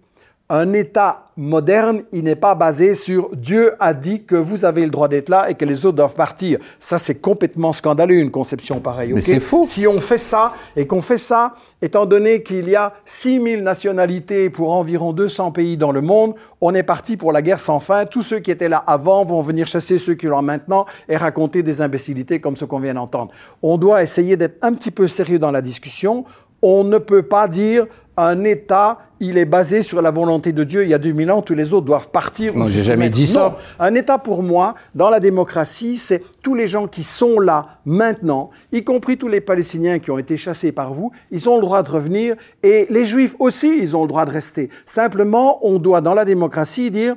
Un 0.54 0.74
État 0.74 1.30
moderne, 1.38 2.02
il 2.12 2.24
n'est 2.24 2.36
pas 2.36 2.54
basé 2.54 2.94
sur 2.94 3.34
Dieu 3.34 3.72
a 3.80 3.94
dit 3.94 4.24
que 4.24 4.34
vous 4.34 4.66
avez 4.66 4.84
le 4.84 4.90
droit 4.90 5.08
d'être 5.08 5.30
là 5.30 5.48
et 5.48 5.54
que 5.54 5.64
les 5.64 5.86
autres 5.86 5.96
doivent 5.96 6.14
partir. 6.14 6.58
Ça, 6.78 6.98
c'est 6.98 7.14
complètement 7.14 7.72
scandaleux, 7.72 8.16
une 8.16 8.30
conception 8.30 8.78
pareille. 8.78 9.14
Mais 9.14 9.22
c'est 9.22 9.40
faux. 9.40 9.64
Si 9.64 9.86
on 9.86 9.98
fait 9.98 10.18
ça 10.18 10.52
et 10.76 10.86
qu'on 10.86 11.00
fait 11.00 11.16
ça, 11.16 11.54
étant 11.80 12.04
donné 12.04 12.42
qu'il 12.42 12.68
y 12.68 12.76
a 12.76 12.92
6000 13.06 13.62
nationalités 13.62 14.50
pour 14.50 14.72
environ 14.72 15.14
200 15.14 15.52
pays 15.52 15.78
dans 15.78 15.90
le 15.90 16.02
monde, 16.02 16.34
on 16.60 16.74
est 16.74 16.82
parti 16.82 17.16
pour 17.16 17.32
la 17.32 17.40
guerre 17.40 17.58
sans 17.58 17.80
fin. 17.80 18.04
Tous 18.04 18.20
ceux 18.20 18.40
qui 18.40 18.50
étaient 18.50 18.68
là 18.68 18.84
avant 18.86 19.24
vont 19.24 19.40
venir 19.40 19.66
chasser 19.66 19.96
ceux 19.96 20.16
qui 20.16 20.26
l'ont 20.26 20.42
maintenant 20.42 20.84
et 21.08 21.16
raconter 21.16 21.62
des 21.62 21.80
imbécilités 21.80 22.42
comme 22.42 22.56
ce 22.56 22.66
qu'on 22.66 22.78
vient 22.78 22.92
d'entendre. 22.92 23.32
On 23.62 23.78
doit 23.78 24.02
essayer 24.02 24.36
d'être 24.36 24.58
un 24.60 24.74
petit 24.74 24.90
peu 24.90 25.08
sérieux 25.08 25.38
dans 25.38 25.50
la 25.50 25.62
discussion. 25.62 26.26
On 26.60 26.84
ne 26.84 26.98
peut 26.98 27.22
pas 27.22 27.48
dire 27.48 27.86
un 28.16 28.44
État, 28.44 28.98
il 29.20 29.38
est 29.38 29.46
basé 29.46 29.82
sur 29.82 30.02
la 30.02 30.10
volonté 30.10 30.52
de 30.52 30.64
Dieu. 30.64 30.82
Il 30.82 30.90
y 30.90 30.94
a 30.94 30.98
2000 30.98 31.30
ans, 31.30 31.42
tous 31.42 31.54
les 31.54 31.72
autres 31.72 31.86
doivent 31.86 32.10
partir. 32.10 32.54
Non, 32.54 32.68
j'ai 32.68 32.82
jamais 32.82 33.08
dit 33.08 33.26
ça. 33.26 33.56
Un 33.78 33.94
État, 33.94 34.18
pour 34.18 34.42
moi, 34.42 34.74
dans 34.94 35.08
la 35.08 35.20
démocratie, 35.20 35.96
c'est 35.96 36.22
tous 36.42 36.54
les 36.54 36.66
gens 36.66 36.88
qui 36.88 37.04
sont 37.04 37.40
là 37.40 37.78
maintenant, 37.86 38.50
y 38.72 38.84
compris 38.84 39.16
tous 39.16 39.28
les 39.28 39.40
Palestiniens 39.40 39.98
qui 39.98 40.10
ont 40.10 40.18
été 40.18 40.36
chassés 40.36 40.72
par 40.72 40.92
vous, 40.92 41.10
ils 41.30 41.48
ont 41.48 41.56
le 41.56 41.62
droit 41.62 41.82
de 41.82 41.90
revenir. 41.90 42.36
Et 42.62 42.86
les 42.90 43.06
Juifs 43.06 43.36
aussi, 43.38 43.78
ils 43.80 43.96
ont 43.96 44.02
le 44.02 44.08
droit 44.08 44.24
de 44.24 44.30
rester. 44.30 44.68
Simplement, 44.84 45.64
on 45.66 45.78
doit, 45.78 46.00
dans 46.00 46.14
la 46.14 46.24
démocratie, 46.24 46.90
dire 46.90 47.16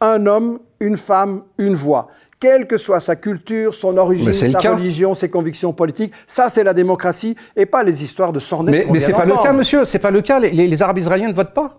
un 0.00 0.26
homme, 0.26 0.58
une 0.80 0.96
femme, 0.96 1.42
une 1.58 1.74
voix. 1.74 2.08
Quelle 2.42 2.66
que 2.66 2.76
soit 2.76 2.98
sa 2.98 3.14
culture, 3.14 3.72
son 3.72 3.96
origine, 3.98 4.26
sa 4.50 4.58
religion, 4.74 5.14
ses 5.14 5.28
convictions 5.30 5.72
politiques, 5.72 6.12
ça 6.26 6.48
c'est 6.48 6.64
la 6.64 6.74
démocratie 6.74 7.36
et 7.54 7.66
pas 7.66 7.84
les 7.84 8.02
histoires 8.02 8.32
de 8.32 8.40
sornettes. 8.40 8.74
Mais, 8.74 8.92
mais 8.92 8.98
c'est 8.98 9.12
pas 9.12 9.24
le 9.24 9.34
cas, 9.44 9.52
monsieur. 9.52 9.84
C'est 9.84 10.00
pas 10.00 10.10
le 10.10 10.22
cas. 10.22 10.40
Les, 10.40 10.50
les- 10.50 10.66
les 10.66 10.82
Arabes 10.82 10.98
israéliens 10.98 11.28
ne 11.28 11.34
votent 11.34 11.54
pas. 11.54 11.78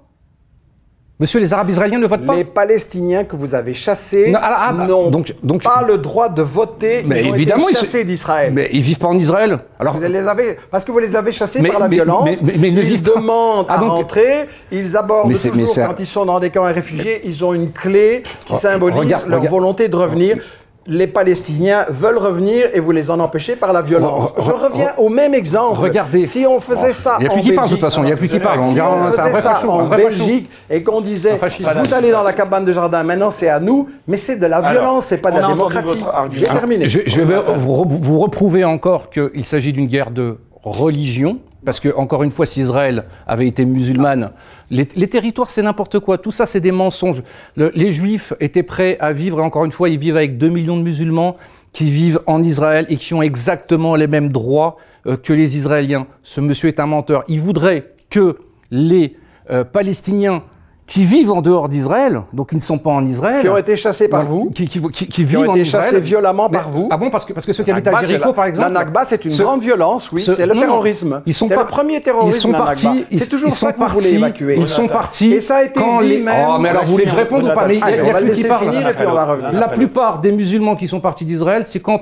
Monsieur, 1.23 1.39
les 1.39 1.53
Arabes 1.53 1.69
israéliens 1.69 1.99
ne 1.99 2.05
votent 2.05 2.25
pas 2.25 2.35
Les 2.35 2.43
Palestiniens 2.43 3.23
que 3.23 3.37
vous 3.37 3.55
avez 3.55 3.73
chassés 3.73 4.29
Non, 4.29 4.39
ah, 4.41 4.67
ah, 4.67 4.73
n'ont 4.73 5.09
donc- 5.09 5.33
donc- 5.41 5.63
pas 5.63 5.81
le 5.87 5.97
droit 5.97 6.27
de 6.27 6.41
voter. 6.41 7.05
Mais 7.07 7.23
ils 7.23 7.31
ont 7.31 7.33
évidemment, 7.33 7.69
ils 7.69 7.75
se- 7.75 7.79
chassés 7.85 8.03
d'Israël. 8.03 8.51
Mais 8.53 8.67
ils 8.73 8.81
vivent 8.81 8.97
pas 8.97 9.07
en 9.07 9.17
Israël. 9.17 9.59
Alors, 9.79 9.95
Vous 9.95 10.03
les 10.03 10.27
avez, 10.27 10.57
parce 10.69 10.83
que 10.83 10.91
vous 10.91 10.99
les 10.99 11.15
avez 11.15 11.31
chassés 11.31 11.61
Mais- 11.61 11.69
par 11.69 11.79
la 11.79 11.87
mais- 11.87 11.95
violence. 11.95 12.43
mais- 12.43 12.55
ils 12.55 12.59
ne 12.61 12.67
ils 12.67 12.79
vivent 12.81 13.03
pas. 13.03 13.21
demandent 13.21 13.67
Ah, 13.69 13.75
à 13.75 13.77
donc- 13.77 13.91
rentrer. 13.91 14.49
Ils 14.69 14.97
abordent 14.97 15.31
toujours 15.31 15.75
quand 15.87 15.95
ils 15.97 16.05
sont 16.05 16.25
dans 16.25 16.41
des 16.41 16.49
camps 16.49 16.67
de 16.67 16.73
réfugiés. 16.73 17.21
Ils 17.23 17.45
ont 17.45 17.53
une 17.53 17.71
clé 17.71 18.23
qui 18.45 18.57
symbolise 18.57 18.99
regarde- 18.99 19.23
leur 19.29 19.39
regarde- 19.39 19.55
volonté 19.55 19.87
de 19.87 19.95
revenir. 19.95 20.39
Les 20.85 21.07
Palestiniens 21.07 21.85
veulent 21.87 22.17
revenir 22.17 22.65
et 22.73 22.79
vous 22.81 22.91
les 22.91 23.09
en 23.09 23.19
empêchez 23.21 23.55
par 23.55 23.71
la 23.71 23.81
violence. 23.81 24.33
Re- 24.33 24.37
re- 24.39 24.45
Je 24.45 24.51
reviens 24.51 24.91
au 24.97 25.07
même 25.07 25.33
exemple. 25.33 25.79
Regardez. 25.79 26.23
Si 26.23 26.45
on 26.45 26.59
faisait 26.59 26.91
ça 26.91 27.15
Il 27.19 27.23
n'y 27.23 27.29
a 27.29 27.31
en 27.31 27.33
plus 27.35 27.41
qui 27.43 27.51
parle 27.53 27.67
de 27.69 27.73
toute 27.73 27.79
Belgique- 27.79 27.81
façon. 27.81 28.01
Il 28.03 28.05
n'y 28.07 28.11
a 28.11 28.17
plus 28.17 28.27
qui 28.27 28.39
parle. 28.39 28.59
On 28.59 28.67
si 28.67 28.73
dirait 28.73 28.87
on 28.91 29.03
faisait 29.11 29.41
ça 29.41 29.61
en. 29.69 29.87
Belgique 29.87 30.49
et 30.69 30.83
qu'on 30.83 30.99
disait 31.01 31.39
vous 31.85 31.93
allez 31.93 32.11
dans 32.11 32.23
la 32.23 32.33
cabane 32.33 32.65
de 32.65 32.73
jardin, 32.73 33.01
maintenant 33.03 33.31
c'est 33.31 33.47
à 33.49 33.59
nous, 33.61 33.87
mais 34.07 34.17
c'est 34.17 34.35
de 34.37 34.45
la 34.45 34.59
violence, 34.61 35.05
c'est 35.05 35.21
pas 35.21 35.31
de 35.31 35.39
la 35.39 35.47
démocratie. 35.47 36.03
J'ai 36.31 36.45
terminé. 36.47 36.87
Je, 36.87 36.99
je 37.05 37.21
vais 37.21 37.37
vous 37.57 38.19
reprouver 38.19 38.65
encore 38.65 39.09
qu'il 39.09 39.45
s'agit 39.45 39.71
d'une 39.71 39.87
guerre 39.87 40.11
de 40.11 40.37
religion. 40.63 41.39
Parce 41.65 41.79
que, 41.79 41.89
encore 41.95 42.23
une 42.23 42.31
fois, 42.31 42.45
si 42.45 42.61
Israël 42.61 43.05
avait 43.25 43.47
été 43.47 43.65
musulmane, 43.65 44.31
les, 44.69 44.85
territoires, 44.85 45.49
c'est 45.49 45.61
n'importe 45.61 45.99
quoi. 45.99 46.17
Tout 46.17 46.31
ça, 46.31 46.45
c'est 46.45 46.59
des 46.59 46.71
mensonges. 46.71 47.23
Le- 47.55 47.71
les 47.75 47.91
Juifs 47.91 48.33
étaient 48.39 48.63
prêts 48.63 48.97
à 48.99 49.13
vivre, 49.13 49.39
et 49.39 49.43
encore 49.43 49.65
une 49.65 49.71
fois, 49.71 49.89
ils 49.89 49.97
vivent 49.97 50.17
avec 50.17 50.37
2 50.37 50.49
millions 50.49 50.77
de 50.77 50.81
musulmans 50.83 51.37
qui 51.71 51.89
vivent 51.89 52.21
en 52.27 52.43
Israël 52.43 52.85
et 52.89 52.97
qui 52.97 53.13
ont 53.13 53.21
exactement 53.21 53.95
les 53.95 54.07
mêmes 54.07 54.31
droits 54.31 54.77
euh, 55.07 55.17
que 55.17 55.33
les 55.33 55.57
Israéliens. 55.57 56.05
Ce 56.21 56.41
monsieur 56.41 56.67
est 56.67 56.79
un 56.79 56.85
menteur. 56.85 57.23
Il 57.27 57.39
voudrait 57.39 57.93
que 58.09 58.37
les 58.69 59.15
euh, 59.49 59.63
Palestiniens 59.63 60.43
qui 60.85 61.05
vivent 61.05 61.31
en 61.31 61.41
dehors 61.41 61.69
d'Israël, 61.69 62.23
donc 62.33 62.49
ils 62.51 62.55
ne 62.57 62.61
sont 62.61 62.77
pas 62.77 62.91
en 62.91 63.05
Israël, 63.05 63.41
Qui 63.41 63.47
ont 63.47 63.55
été 63.57 63.77
chassés 63.77 64.09
par 64.09 64.25
vous. 64.25 64.51
qui, 64.53 64.67
qui, 64.67 64.81
qui- 64.81 64.89
qui 64.91 65.07
qui 65.07 65.23
vivent 65.23 65.39
ont 65.39 65.49
en 65.49 65.51
été 65.51 65.61
Israël. 65.61 65.85
chassés 65.85 65.99
violemment 66.01 66.49
Mais- 66.51 66.57
par 66.57 66.69
vous. 66.69 66.89
Ah 66.91 66.97
bon, 66.97 67.09
parce 67.09 67.23
que, 67.23 67.31
parce 67.31 67.45
que 67.45 67.53
ceux 67.53 67.63
qui 67.63 67.71
habitent 67.71 67.87
à 67.87 68.03
Jéricho, 68.03 68.27
la- 68.27 68.33
par 68.33 68.45
exemple. 68.45 68.67
La 68.73 68.79
Nakba, 68.79 69.03
c'est 69.05 69.23
une 69.23 69.31
ce- 69.31 69.41
grande 69.43 69.61
violence, 69.61 70.11
oui. 70.11 70.19
ce- 70.19 70.33
C'est 70.35 70.45
le 70.45 70.53
non, 70.53 70.59
terrorisme. 70.59 71.21
Ils 71.25 71.33
sont 71.33 71.47
pas- 71.47 71.55
le 71.55 71.65
premier 71.67 72.01
terrorisme. 72.01 72.35
Ils 72.35 72.39
sont 72.41 72.51
partis. 72.51 73.05
ils- 73.11 73.19
C'est 73.19 73.29
toujours 73.29 73.47
ils 73.49 73.55
ça 73.55 73.71
que 73.71 73.79
vous 73.79 73.87
voulez 73.87 74.01
partis- 74.03 74.15
évacuer. 74.17 74.57
Ils 74.59 74.67
sont 74.67 74.87
partis. 74.89 75.31
Et 75.33 75.39
ça 75.39 75.57
a 75.57 75.63
été 75.63 75.79
quand 75.79 76.01
dit 76.01 76.09
les- 76.09 76.19
même. 76.19 76.47
Oh, 76.49 76.59
mais 76.59 76.67
alors 76.69 76.83
vous 76.83 76.91
voulez 76.91 77.05
que 77.05 77.09
je 77.11 77.15
réponde 77.15 77.43
ou 77.43 77.53
pas? 77.53 77.65
Mais 77.65 77.75
il 77.75 77.79
y 77.79 77.83
a- 77.83 78.19
le 78.19 78.19
qui 78.19 78.25
laisser 78.25 78.47
parle. 78.49 78.65
finir 78.69 78.87
et 78.87 78.93
puis 78.93 79.05
on 79.07 79.13
va 79.13 79.25
revenir. 79.25 79.53
La 79.53 79.69
plupart 79.69 80.19
des 80.19 80.33
musulmans 80.33 80.75
qui 80.75 80.87
sont 80.87 80.99
partis 80.99 81.23
d'Israël, 81.23 81.65
c'est 81.65 81.79
quand 81.79 82.01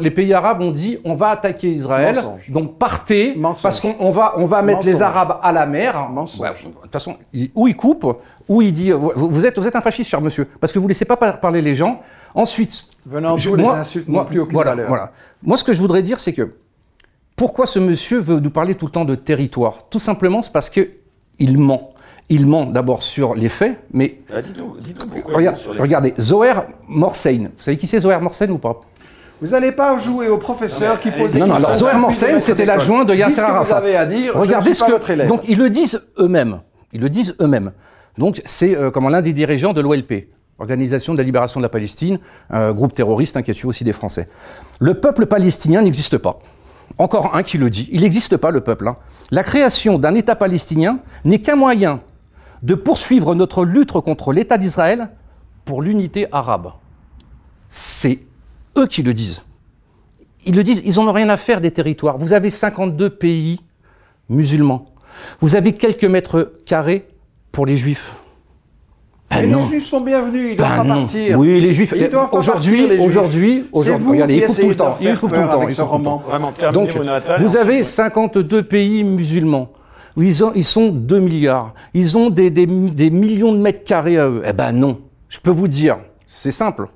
les 0.00 0.10
pays 0.10 0.34
arabes 0.34 0.60
ont 0.60 0.70
dit 0.70 0.98
on 1.04 1.14
va 1.14 1.28
attaquer 1.30 1.68
Israël, 1.70 2.16
donc 2.50 2.76
partez, 2.78 3.34
parce 3.62 3.80
qu'on 3.80 3.94
on 4.00 4.10
va, 4.10 4.34
on 4.36 4.44
va 4.44 4.60
mettre 4.60 4.84
les. 4.84 4.98
Arabes 5.00 5.36
à 5.42 5.52
la 5.52 5.64
mer. 5.64 6.08
De 6.12 6.20
toute 6.24 6.92
façon, 6.92 7.14
il- 7.32 7.50
ou 7.54 7.68
il 7.68 7.76
ou 8.48 8.62
il 8.62 8.72
dit 8.72 8.90
vous, 8.90 9.12
vous 9.14 9.46
êtes, 9.46 9.58
vous 9.58 9.66
êtes 9.66 9.76
un 9.76 9.80
fasciste, 9.80 10.10
cher 10.10 10.20
monsieur, 10.20 10.46
parce 10.60 10.72
que 10.72 10.78
vous 10.78 10.88
laissez 10.88 11.04
pas 11.04 11.16
par- 11.16 11.40
parler 11.40 11.62
les 11.62 11.74
gens. 11.74 12.00
Ensuite, 12.34 12.84
Venant 13.06 13.36
je- 13.36 13.50
les 13.54 13.62
moi- 13.62 13.78
insultes 13.78 14.08
moi- 14.08 14.22
n'ont 14.22 14.28
plus 14.28 14.40
aucune 14.40 14.54
voilà, 14.54 14.70
valeur. 14.72 14.88
Voilà. 14.88 15.12
Moi, 15.42 15.56
ce 15.56 15.64
que 15.64 15.72
je 15.72 15.80
voudrais 15.80 16.02
dire, 16.02 16.20
c'est 16.20 16.32
que 16.32 16.52
pourquoi 17.36 17.66
ce 17.66 17.78
monsieur 17.78 18.18
veut 18.18 18.40
nous 18.40 18.50
parler 18.50 18.74
tout 18.74 18.86
le 18.86 18.92
temps 18.92 19.04
de 19.04 19.14
territoire? 19.14 19.88
Tout 19.90 19.98
simplement, 19.98 20.42
c'est 20.42 20.52
parce 20.52 20.70
que 20.70 20.88
il 21.38 21.58
ment. 21.58 21.92
Il 22.30 22.46
ment 22.46 22.66
d'abord 22.66 23.02
sur 23.02 23.34
les 23.34 23.48
faits, 23.48 23.78
mais 23.92 24.18
Ah, 24.30 24.42
Dites-nous 24.42 24.76
dites-nous 24.80 25.08
pourquoi 25.10 25.34
regarde- 25.36 25.56
sur 25.56 25.72
les- 25.72 25.80
regardez, 25.80 26.14
Zoher 26.20 26.52
Morsein. 26.86 27.48
Vous 27.56 27.62
savez 27.62 27.76
qui 27.78 27.86
c'est 27.86 28.00
Zoher 28.00 28.18
Morsein 28.20 28.50
ou 28.50 28.58
pas? 28.58 28.80
Vous 29.40 29.48
n'allez 29.48 29.72
pas 29.72 29.96
jouer 29.96 30.28
au 30.28 30.36
professeur 30.36 31.00
qui 31.00 31.10
pose 31.10 31.32
des 31.32 31.38
Non, 31.38 31.46
non, 31.46 31.54
alors 31.54 31.70
questions 31.70 31.86
Zoher 31.86 31.98
Morsein, 31.98 32.40
c'était 32.40 32.66
l'adjoint 32.66 33.04
de 33.06 33.14
Yasser 33.14 33.36
ce 33.36 33.40
que 33.40 33.46
Arafat. 33.50 33.80
vous 33.80 33.86
avez 33.86 33.96
à 33.96 34.04
dire. 34.04 34.32
je 34.34 34.38
Regardez 34.38 34.68
ne 34.70 34.74
ce 34.74 34.80
pas 34.80 34.86
que. 34.86 34.92
votre 34.92 35.10
élève. 35.10 35.28
Donc, 35.28 35.42
ils 35.48 35.56
le 35.56 35.70
disent 35.70 36.02
eux-mêmes. 36.18 36.60
Ils 36.92 37.00
le 37.00 37.08
disent 37.08 37.34
eux-mêmes. 37.40 37.72
Donc, 38.18 38.42
c'est 38.44 38.76
euh, 38.76 38.90
l'un 39.08 39.22
des 39.22 39.32
dirigeants 39.32 39.72
de 39.72 39.80
l'OLP, 39.80 40.28
Organisation 40.58 41.12
de 41.12 41.18
la 41.18 41.24
libération 41.24 41.60
de 41.60 41.62
la 41.62 41.68
Palestine, 41.68 42.18
un 42.50 42.72
groupe 42.72 42.92
terroriste 42.92 43.36
hein, 43.36 43.42
qui 43.42 43.52
a 43.52 43.54
tué 43.54 43.68
aussi 43.68 43.84
des 43.84 43.92
Français. 43.92 44.28
Le 44.80 44.94
peuple 44.94 45.26
palestinien 45.26 45.82
n'existe 45.82 46.18
pas. 46.18 46.40
Encore 46.98 47.36
un 47.36 47.44
qui 47.44 47.58
le 47.58 47.70
dit. 47.70 47.88
Il 47.92 48.00
n'existe 48.00 48.36
pas, 48.36 48.50
le 48.50 48.60
peuple. 48.60 48.88
hein. 48.88 48.96
La 49.30 49.44
création 49.44 49.98
d'un 49.98 50.16
État 50.16 50.34
palestinien 50.34 50.98
n'est 51.24 51.40
qu'un 51.40 51.54
moyen 51.54 52.00
de 52.64 52.74
poursuivre 52.74 53.36
notre 53.36 53.64
lutte 53.64 53.92
contre 53.92 54.32
l'État 54.32 54.58
d'Israël 54.58 55.10
pour 55.64 55.80
l'unité 55.80 56.26
arabe. 56.32 56.72
C'est 57.68 58.18
eux 58.76 58.86
qui 58.88 59.04
le 59.04 59.14
disent. 59.14 59.44
Ils 60.44 60.56
le 60.56 60.64
disent, 60.64 60.82
ils 60.84 60.96
n'en 60.96 61.06
ont 61.06 61.12
rien 61.12 61.28
à 61.28 61.36
faire 61.36 61.60
des 61.60 61.70
territoires. 61.70 62.18
Vous 62.18 62.32
avez 62.32 62.50
52 62.50 63.10
pays 63.10 63.60
musulmans. 64.28 64.86
Vous 65.40 65.54
avez 65.54 65.72
quelques 65.72 66.04
mètres 66.04 66.52
carrés 66.66 67.06
pour 67.52 67.66
les 67.66 67.76
juifs. 67.76 68.12
Ben 69.30 69.42
Mais 69.42 69.46
non. 69.46 69.60
les 69.60 69.66
juifs 69.66 69.84
sont 69.84 70.00
bienvenus, 70.00 70.52
ils 70.52 70.56
doivent 70.56 70.70
Ben 70.70 70.76
pas 70.78 70.84
non. 70.84 70.94
partir. 71.02 71.38
Oui, 71.38 71.60
les 71.60 71.72
juifs. 71.72 71.92
Ils 71.94 72.04
Aujourd'hui, 72.32 72.50
partir, 72.50 72.88
les 72.88 72.96
Juifs. 72.96 73.06
aujourd'hui, 73.06 73.64
C'est 73.72 73.78
aujourd'hui, 73.78 74.04
vous 74.06 74.10
regardez, 74.12 74.34
qui 74.34 74.40
il 74.40 74.46
coupe 74.46 74.56
tout 74.56 74.62
le 74.62 74.68
de 74.68 74.74
temps. 74.78 74.84
leur 74.84 74.96
Il 75.00 75.06
faire 75.08 75.20
coupe 75.20 75.28
tout 75.30 75.34
le 75.36 75.40
temps. 75.46 75.52
avec 75.58 75.68
il 75.70 75.74
ce 75.74 75.82
coupe 75.82 75.90
tout 75.90 75.98
le 75.98 76.04
temps. 76.04 76.10
roman. 76.10 76.22
Vraiment, 76.28 76.52
Donc, 76.72 76.90
vous 77.40 77.56
avez 77.56 77.72
ensuite- 77.74 77.84
52 77.84 78.62
pays 78.62 79.04
musulmans. 79.04 79.68
où 80.16 80.22
Ils, 80.22 80.42
ont- 80.42 80.52
ils 80.54 80.64
sont 80.64 80.88
2 80.88 81.20
milliards. 81.20 81.74
Ils 81.94 82.16
ont 82.16 82.30
des, 82.30 82.50
des- 82.50 82.66
des 82.66 83.10
millions 83.10 83.52
de 83.52 83.58
mètres 83.58 83.84
carrés 83.84 84.18
à 84.18 84.26
eux. 84.28 84.42
Eh 84.46 84.52
ben 84.52 84.72
non. 84.72 84.98
Je 85.28 85.38
peux 85.38 85.50
vous 85.50 85.68
dire, 85.68 85.98
c'est 86.26 86.50
simple. 86.50 86.86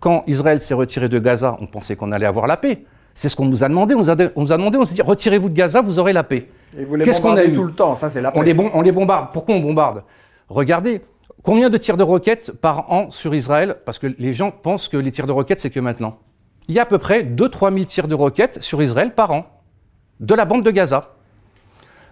Quand 0.00 0.24
Israël 0.26 0.60
s'est 0.60 0.74
retiré 0.74 1.08
de 1.08 1.18
Gaza, 1.18 1.56
on 1.60 1.66
pensait 1.66 1.96
qu'on 1.96 2.12
allait 2.12 2.26
avoir 2.26 2.46
la 2.48 2.56
paix. 2.58 2.84
C'est 3.18 3.30
ce 3.30 3.34
qu'on 3.34 3.46
nous 3.46 3.64
a 3.64 3.68
demandé. 3.68 3.94
On 3.94 4.00
nous 4.00 4.10
a, 4.10 4.14
on 4.36 4.42
nous 4.42 4.52
a 4.52 4.58
demandé, 4.58 4.76
on 4.76 4.84
s'est 4.84 4.94
dit, 4.94 5.00
retirez-vous 5.00 5.48
de 5.48 5.54
Gaza, 5.54 5.80
vous 5.80 5.98
aurez 5.98 6.12
la 6.12 6.22
paix. 6.22 6.48
Et 6.78 6.84
vous 6.84 6.96
les 6.96 7.04
Qu'est-ce 7.06 7.22
qu'on 7.22 7.32
a 7.32 7.42
eu 7.46 7.52
tout 7.54 7.64
le 7.64 7.72
temps, 7.72 7.94
ça 7.94 8.10
c'est 8.10 8.20
la 8.20 8.30
On 8.36 8.40
paix. 8.40 8.44
les, 8.44 8.52
bon- 8.52 8.70
on 8.74 8.82
les 8.82 8.92
bombarde. 8.92 9.28
Pourquoi 9.32 9.54
on 9.54 9.60
bombarde? 9.60 10.02
Regardez, 10.50 11.00
combien 11.42 11.70
de 11.70 11.78
tirs 11.78 11.96
de 11.96 12.02
roquettes 12.02 12.52
par 12.52 12.92
an 12.92 13.08
sur 13.10 13.34
Israël? 13.34 13.76
Parce 13.86 13.98
que 13.98 14.06
les 14.18 14.34
gens 14.34 14.50
pensent 14.50 14.88
que 14.88 14.98
les 14.98 15.10
tirs 15.10 15.26
de 15.26 15.32
roquettes, 15.32 15.60
c'est 15.60 15.70
que 15.70 15.80
maintenant. 15.80 16.18
Il 16.68 16.74
y 16.74 16.78
a 16.78 16.82
à 16.82 16.84
peu 16.84 16.98
près 16.98 17.22
2-3 17.22 17.72
000 17.72 17.84
tirs 17.86 18.06
de 18.06 18.14
roquettes 18.14 18.62
sur 18.62 18.82
Israël 18.82 19.14
par 19.14 19.30
an, 19.30 19.46
de 20.20 20.34
la 20.34 20.44
bande 20.44 20.62
de 20.62 20.70
Gaza. 20.70 21.14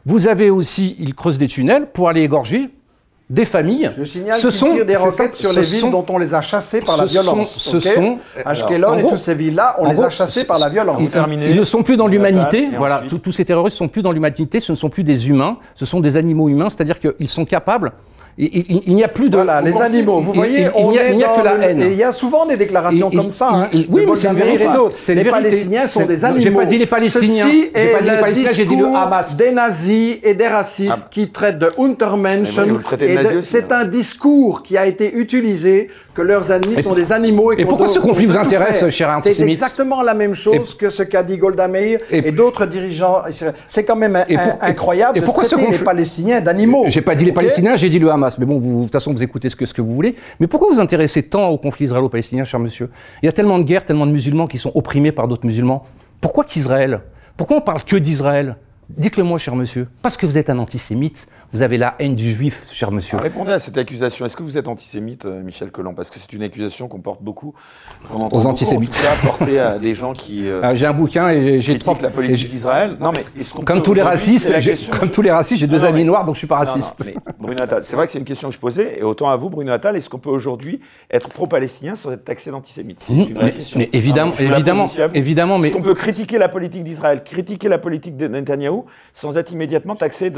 Vous 0.06 0.26
avez 0.26 0.48
aussi, 0.48 0.96
ils 0.98 1.14
creusent 1.14 1.38
des 1.38 1.48
tunnels 1.48 1.88
pour 1.92 2.08
aller 2.08 2.22
égorger 2.22 2.70
des 3.30 3.44
familles. 3.46 3.90
Je 3.98 4.04
signale 4.04 4.38
Ce 4.38 4.50
sont- 4.50 4.66
tirent 4.68 4.84
des 4.84 4.96
roquettes 4.96 5.34
sur 5.34 5.50
ce 5.50 5.56
les 5.56 5.62
villes 5.62 5.80
sont- 5.80 5.90
dont 5.90 6.04
on 6.10 6.18
les 6.18 6.34
a 6.34 6.40
chassés 6.42 6.80
par 6.82 6.96
la 6.98 7.06
ce 7.08 7.14
sont- 7.14 7.22
violence. 7.22 7.54
ce 7.54 7.80
sont- 7.80 8.18
Ashkelon 8.44 8.88
en 8.88 8.98
et 8.98 9.00
gros- 9.00 9.10
toutes 9.10 9.18
ces 9.18 9.34
villes-là, 9.34 9.76
on 9.78 9.88
les 9.88 9.94
gros, 9.94 10.04
a 10.04 10.10
chassés 10.10 10.44
par 10.44 10.58
la 10.58 10.68
violence. 10.68 11.02
Ils, 11.02 11.10
terminé. 11.10 11.48
ils 11.50 11.56
ne 11.56 11.64
sont 11.64 11.82
plus 11.82 11.96
dans 11.96 12.06
l'humanité. 12.06 12.68
Voilà, 12.76 13.02
tous- 13.08 13.18
tous 13.18 13.32
ces 13.32 13.44
terroristes 13.44 13.76
sont 13.78 13.88
plus 13.88 14.02
dans 14.02 14.12
l'humanité. 14.12 14.60
Ce 14.60 14.72
ne 14.72 14.76
sont 14.76 14.90
plus 14.90 15.04
des 15.04 15.28
humains. 15.30 15.56
Ce 15.74 15.86
sont 15.86 16.00
des 16.00 16.16
animaux 16.18 16.48
humains. 16.50 16.68
C'est-à-dire 16.68 16.98
qu'ils 17.00 17.28
sont 17.28 17.44
capables. 17.46 17.92
Il 18.36 18.82
il 18.86 18.94
n'y 18.94 19.04
a 19.04 19.08
plus 19.08 19.30
de. 19.30 19.36
Voilà, 19.36 19.60
les 19.60 19.80
animaux. 19.80 20.20
Vous 20.20 20.32
voyez, 20.32 20.66
il- 20.76 20.88
n'y 20.88 20.98
a, 20.98 21.06
est 21.08 21.14
il 21.14 21.24
a 21.24 21.28
que 21.28 21.44
la 21.44 21.54
haine. 21.68 21.82
Et 21.82 21.86
il 21.88 21.94
y 21.96 22.02
a 22.02 22.10
souvent 22.12 22.46
des 22.46 22.56
déclarations 22.56 23.10
Et- 23.10 23.16
comme 23.16 23.26
et- 23.26 23.30
ça, 23.30 23.48
hein, 23.52 23.68
oui, 23.72 23.86
mais 24.08 24.16
c'est 24.16 24.28
une. 24.28 24.36
C'est 24.90 25.14
Les 25.14 25.22
vérité. 25.22 25.30
Palestiniens 25.30 25.86
sont 25.86 26.00
C'est- 26.00 26.06
des 26.06 26.24
animaux. 26.24 26.40
j'ai 26.40 26.50
pas 26.50 26.64
dit 26.64 26.78
les 26.78 26.86
Palestiniens. 26.86 27.44
Ceci 27.44 27.70
est 27.74 27.86
pas 27.92 28.00
dit 28.00 28.08
les 28.08 28.14
le 28.14 28.20
Palestiniens, 28.20 28.50
j'ai 28.54 28.64
dit 28.64 28.76
le 28.76 28.82
discours 28.82 28.96
Hamas. 28.98 29.36
des 29.36 29.50
nazis 29.52 30.16
et 30.22 30.34
des 30.34 30.48
racistes 30.48 31.08
qui 31.10 31.30
traitent 31.30 31.58
de 31.58 31.70
Untermenschen. 31.78 32.78
C'est 33.42 33.72
un 33.72 33.84
discours 33.84 34.62
qui 34.62 34.76
a 34.76 34.86
été 34.86 35.14
utilisé 35.14 35.88
que 36.14 36.22
leurs 36.22 36.50
ennemis 36.52 36.80
sont 36.82 36.92
des 36.94 37.12
animaux. 37.12 37.52
et 37.52 37.64
pourquoi 37.64 37.88
ce 37.88 37.98
conflit 37.98 38.26
vous 38.26 38.36
intéresse, 38.36 38.88
cher 38.90 39.14
C'est 39.18 39.30
antisémite 39.30 39.54
exactement 39.54 40.02
la 40.02 40.14
même 40.14 40.34
chose 40.34 40.74
que 40.74 40.88
ce 40.90 41.02
qu'a 41.02 41.22
dit 41.22 41.38
Golda 41.38 41.66
Meir 41.68 41.98
Et- 42.10 42.28
et, 42.28 42.32
d'autres 42.32 42.66
dirigeants. 42.66 43.22
C'est 43.66 43.84
quand 43.84 43.96
même 43.96 44.24
Et 44.28 44.36
pour- 44.36 44.58
incroyable 44.60 45.18
et 45.18 45.20
de 45.20 45.24
pourquoi 45.24 45.44
ce 45.44 45.50
traiter 45.50 45.62
les 45.70 45.72
conflit- 45.78 45.84
Palestiniens 45.84 46.40
d'animaux. 46.40 46.84
J'ai 46.88 47.00
pas 47.00 47.14
dit 47.14 47.24
les 47.24 47.32
Palestiniens, 47.32 47.76
j'ai 47.76 47.88
dit 47.88 47.98
le 47.98 48.10
Hamas. 48.10 48.23
Mais 48.38 48.46
bon, 48.46 48.58
de 48.58 48.82
toute 48.84 48.92
façon, 48.92 49.12
vous 49.12 49.22
écoutez 49.22 49.50
ce 49.50 49.56
que, 49.56 49.66
ce 49.66 49.74
que 49.74 49.82
vous 49.82 49.94
voulez. 49.94 50.16
Mais 50.40 50.46
pourquoi 50.46 50.68
vous 50.72 50.80
intéressez 50.80 51.22
tant 51.22 51.48
au 51.48 51.58
conflit 51.58 51.86
israélo-palestinien, 51.86 52.44
cher 52.44 52.60
monsieur? 52.60 52.90
Il 53.22 53.26
y 53.26 53.28
a 53.28 53.32
tellement 53.32 53.58
de 53.58 53.64
guerres, 53.64 53.84
tellement 53.84 54.06
de 54.06 54.12
musulmans 54.12 54.46
qui 54.46 54.58
sont 54.58 54.72
opprimés 54.74 55.12
par 55.12 55.28
d'autres 55.28 55.46
musulmans. 55.46 55.86
Pourquoi 56.20 56.44
qu'Israël? 56.44 57.00
Pourquoi 57.36 57.56
on 57.58 57.60
parle 57.60 57.82
que 57.84 57.96
d'Israël? 57.96 58.56
Dites-le 58.88 59.24
moi, 59.24 59.38
cher 59.38 59.56
monsieur. 59.56 59.88
Parce 60.02 60.16
que 60.16 60.26
vous 60.26 60.38
êtes 60.38 60.50
un 60.50 60.58
antisémite, 60.58 61.28
vous 61.54 61.62
avez 61.62 61.78
la 61.78 61.94
haine 62.00 62.16
du 62.16 62.32
juif, 62.32 62.66
cher 62.72 62.90
monsieur. 62.90 63.16
Répondez 63.16 63.52
à 63.52 63.60
cette 63.60 63.78
accusation. 63.78 64.26
Est-ce 64.26 64.36
que 64.36 64.42
vous 64.42 64.58
êtes 64.58 64.66
antisémite, 64.66 65.24
euh, 65.24 65.40
Michel 65.40 65.70
Colomb 65.70 65.94
Parce 65.94 66.10
que 66.10 66.18
c'est 66.18 66.32
une 66.32 66.42
accusation 66.42 66.88
qu'on 66.88 66.98
porte 66.98 67.22
beaucoup, 67.22 67.54
qu'on 68.10 68.22
entend 68.22 68.36
Aux 68.36 68.46
antisémites. 68.46 69.00
Portée 69.24 69.60
à 69.60 69.78
des 69.78 69.94
gens 69.94 70.14
qui 70.14 70.48
euh, 70.48 70.60
Ah, 70.64 70.74
j'ai 70.74 70.86
un 70.86 70.92
bouquin 70.92 71.28
et 71.30 71.60
j'ai 71.60 71.78
la 72.02 72.10
politique 72.10 72.50
d'Israël. 72.50 72.96
Non, 73.00 73.12
mais 73.12 73.24
Comme 73.64 73.82
tous 73.82 73.92
racistes, 74.02 74.52
comme 74.98 75.10
tous 75.12 75.22
les 75.22 75.30
racistes, 75.30 75.60
j'ai 75.60 75.68
deux 75.68 75.78
Non, 75.78 75.84
amis 75.84 75.98
mais- 76.00 76.04
noirs, 76.04 76.24
donc 76.24 76.34
je 76.34 76.38
suis 76.38 76.48
pas 76.48 76.58
Non, 76.58 76.64
non, 76.64 76.70
raciste. 76.72 77.08
Bruno 77.38 77.62
Attal, 77.62 77.84
c'est 77.84 77.94
vrai 77.94 78.06
que 78.06 78.12
c'est 78.12 78.18
une 78.18 78.24
question 78.24 78.48
que 78.48 78.54
je 78.54 78.58
posais, 78.60 78.98
et 78.98 79.02
autant 79.04 79.30
à 79.30 79.36
vous, 79.36 79.48
Bruno 79.48 79.70
Attal, 79.72 79.94
est-ce 79.96 80.10
qu'on 80.10 80.18
peut 80.18 80.30
aujourd'hui 80.30 80.80
être 81.08 81.28
pro-palestinien 81.28 81.94
sans 81.94 82.10
être 82.10 82.24
taxé 82.24 82.50
d'antisémite? 82.50 82.98
C'est 83.00 83.12
Mmh, 83.12 83.20
une 83.28 83.34
vraie 83.34 83.54
mais- 83.76 83.90
évidemment, 83.92 84.32
Ah, 84.36 84.42
évidemment, 85.14 85.58
mais- 85.58 85.68
Est-ce 85.68 85.76
qu'on 85.76 85.82
peut 85.82 85.94
critiquer 85.94 86.38
la 86.38 86.48
politique 86.48 86.82
d'Israël, 86.82 87.22
critiquer 87.22 87.68
la 87.68 87.78
politique 87.78 88.16
de 88.16 88.26
Netanyahou, 88.26 88.86
sans 89.12 89.36
être 89.36 89.52
immédiatement 89.52 89.94
taxé 89.94 90.30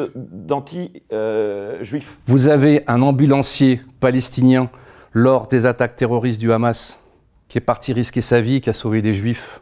d'anti-juif 1.11 2.19
Vous 2.27 2.49
avez 2.49 2.83
un 2.87 3.01
ambulancier 3.03 3.81
palestinien 4.01 4.71
lors 5.13 5.47
des 5.47 5.67
attaques 5.67 5.97
terroristes 5.97 6.41
du 6.41 6.53
Hamas 6.53 7.01
qui 7.49 7.59
est 7.59 7.63
parti 7.63 7.93
risquer 7.93 8.21
sa 8.21 8.41
vie, 8.41 8.61
qui 8.61 8.71
a 8.71 8.73
sauvé 8.73 9.03
des 9.03 9.15
juifs. 9.15 9.61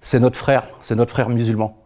C'est 0.00 0.20
notre 0.20 0.38
frère, 0.38 0.64
c'est 0.80 0.94
notre 0.94 1.10
frère 1.10 1.28
musulman. 1.28 1.76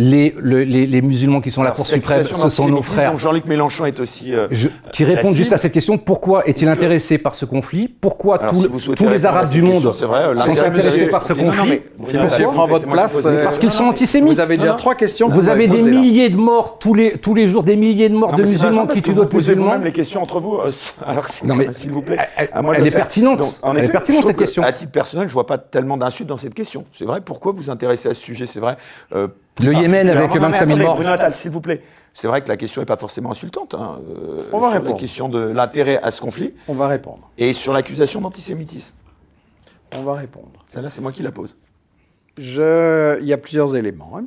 Les, 0.00 0.34
le- 0.38 0.64
les, 0.64 0.86
les 0.86 1.02
musulmans 1.02 1.40
qui 1.40 1.50
sont 1.50 1.62
la 1.62 1.68
Alors, 1.68 1.76
Cour 1.76 1.86
cette 1.86 1.96
suprême, 1.96 2.20
accusation 2.20 2.48
ce 2.48 2.56
sont 2.56 2.68
nos 2.68 2.82
frères. 2.82 3.12
dont 3.12 3.18
Jean-Luc 3.18 3.44
Mélenchon 3.44 3.84
est 3.84 4.00
aussi. 4.00 4.34
euh, 4.34 4.46
Je- 4.50 4.68
qui 4.92 5.04
la 5.04 5.14
répondent 5.14 5.34
juste 5.34 5.52
à 5.52 5.58
cette 5.58 5.72
question. 5.72 5.98
Pourquoi 5.98 6.46
est-il 6.46 6.68
intéressé 6.68 7.18
par 7.18 7.34
ce 7.34 7.44
conflit? 7.44 7.88
Pourquoi 7.88 8.38
Alors, 8.40 8.50
tout 8.52 8.56
si 8.56 8.62
le- 8.64 8.68
vous 8.70 8.80
souhaitez 8.80 9.04
tous 9.04 9.10
les 9.10 9.26
à 9.26 9.28
Arabes 9.28 9.50
du 9.50 9.60
monde 9.62 9.82
vrai, 10.06 10.22
euh, 10.22 10.36
sont 10.36 10.50
intéressés 10.64 11.08
par 11.08 11.22
ce 11.22 11.32
conflit? 11.34 11.80
pourquoi 11.98 12.66
vous 12.66 12.66
votre 12.66 12.86
place, 12.90 13.20
euh. 13.26 13.44
Parce 13.44 13.58
qu'ils 13.58 13.70
sont 13.70 13.82
non, 13.82 13.88
mais- 13.88 13.90
antisémites. 13.96 14.32
Vous 14.32 14.40
avez 14.40 14.56
déjà 14.56 14.72
trois 14.74 14.94
questions. 14.94 15.28
Vous 15.28 15.48
avez 15.48 15.68
des 15.68 15.82
milliers 15.82 16.30
de 16.30 16.36
morts 16.36 16.78
tous 16.78 16.94
les, 16.94 17.18
tous 17.18 17.34
les 17.34 17.46
jours, 17.46 17.62
des 17.62 17.76
milliers 17.76 18.08
de 18.08 18.14
morts 18.14 18.34
de 18.34 18.42
musulmans 18.42 18.86
qui 18.86 19.02
tuent 19.02 19.10
vous 19.10 19.16
d'autres 19.16 19.36
musulmans. 19.36 19.66
vous-même 19.66 19.84
les 19.84 19.92
questions 19.92 20.22
entre 20.22 20.40
vous. 20.40 20.54
euh, 20.56 20.70
Alors, 21.04 21.26
s'il 21.28 21.90
vous 21.92 22.02
plaît, 22.02 22.16
Elle- 22.36 22.48
à 22.52 22.62
est 22.86 22.90
pertinente. 22.90 23.38
Donc, 23.40 23.48
en 23.62 23.72
Elle 23.72 23.78
est 23.78 23.84
effet, 23.84 23.92
pertinente, 23.92 24.24
cette 24.26 24.36
que, 24.36 24.40
question. 24.42 24.62
À 24.62 24.72
titre 24.72 24.92
personnel, 24.92 25.28
je 25.28 25.32
vois 25.34 25.46
pas 25.46 25.58
tellement 25.58 25.96
d'insulte 25.96 26.28
dans 26.28 26.36
cette 26.38 26.54
question. 26.54 26.84
C'est 26.92 27.04
vrai. 27.04 27.20
Pourquoi 27.20 27.52
vous 27.52 27.68
intéressez 27.70 28.08
à 28.08 28.14
ce 28.14 28.22
sujet? 28.22 28.46
C'est 28.46 28.60
vrai. 28.60 28.76
Le 29.62 29.72
Yémen 29.74 30.08
avec 30.08 30.30
particulièrement- 30.30 30.30
Non, 30.30 30.30
mais 30.32 30.38
25 30.38 30.58
000 30.58 30.70
attendez, 30.70 30.84
morts. 30.84 30.94
Bruno 30.96 31.10
Attal, 31.10 31.32
s'il 31.34 31.50
vous 31.50 31.60
plaît. 31.60 31.82
C'est 32.12 32.26
vrai 32.28 32.42
que 32.42 32.48
la 32.48 32.56
question 32.56 32.82
n'est 32.82 32.86
pas 32.86 32.96
forcément 32.96 33.30
insultante. 33.30 33.74
hein, 33.74 34.00
euh, 34.08 34.48
On 34.52 34.58
va 34.58 34.68
sur 34.68 34.74
la 34.74 34.80
répondre. 34.80 34.98
question 35.00 35.28
de 35.28 35.38
l'intérêt 35.40 35.98
à 36.02 36.10
ce 36.10 36.20
conflit 36.20 36.54
On 36.68 36.74
va 36.74 36.88
répondre. 36.88 37.30
et 37.38 37.52
sur 37.52 37.72
l'accusation 37.72 38.20
d'antisémitisme. 38.20 38.96
On 39.94 40.02
va 40.02 40.14
répondre. 40.14 40.64
Celle-là, 40.68 40.88
c'est 40.88 41.00
moi 41.00 41.12
qui 41.12 41.22
la 41.22 41.32
pose. 41.32 41.56
Je... 42.38 43.18
Il 43.20 43.26
y 43.26 43.32
a 43.32 43.38
plusieurs 43.38 43.74
éléments. 43.76 44.12
hein. 44.18 44.24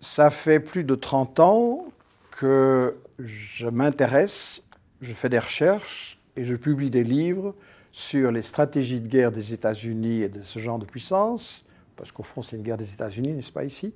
Ça 0.00 0.30
fait 0.30 0.60
plus 0.60 0.84
de 0.84 0.94
30 0.94 1.40
ans 1.40 1.84
que 2.32 2.96
je 3.18 3.66
m'intéresse, 3.66 4.62
je 5.00 5.12
fais 5.12 5.28
des 5.28 5.38
recherches 5.38 6.18
et 6.36 6.44
je 6.44 6.56
publie 6.56 6.90
des 6.90 7.04
livres 7.04 7.54
sur 7.92 8.32
les 8.32 8.42
stratégies 8.42 9.00
de 9.00 9.06
guerre 9.06 9.30
des 9.30 9.52
États-Unis 9.52 10.22
et 10.22 10.28
de 10.28 10.42
ce 10.42 10.58
genre 10.58 10.78
de 10.78 10.84
puissance, 10.86 11.64
parce 11.96 12.12
qu'au 12.12 12.22
fond 12.22 12.42
c'est 12.42 12.56
une 12.56 12.62
guerre 12.62 12.76
des 12.76 12.92
États-Unis, 12.92 13.32
n'est-ce 13.32 13.52
pas 13.52 13.64
ici, 13.64 13.94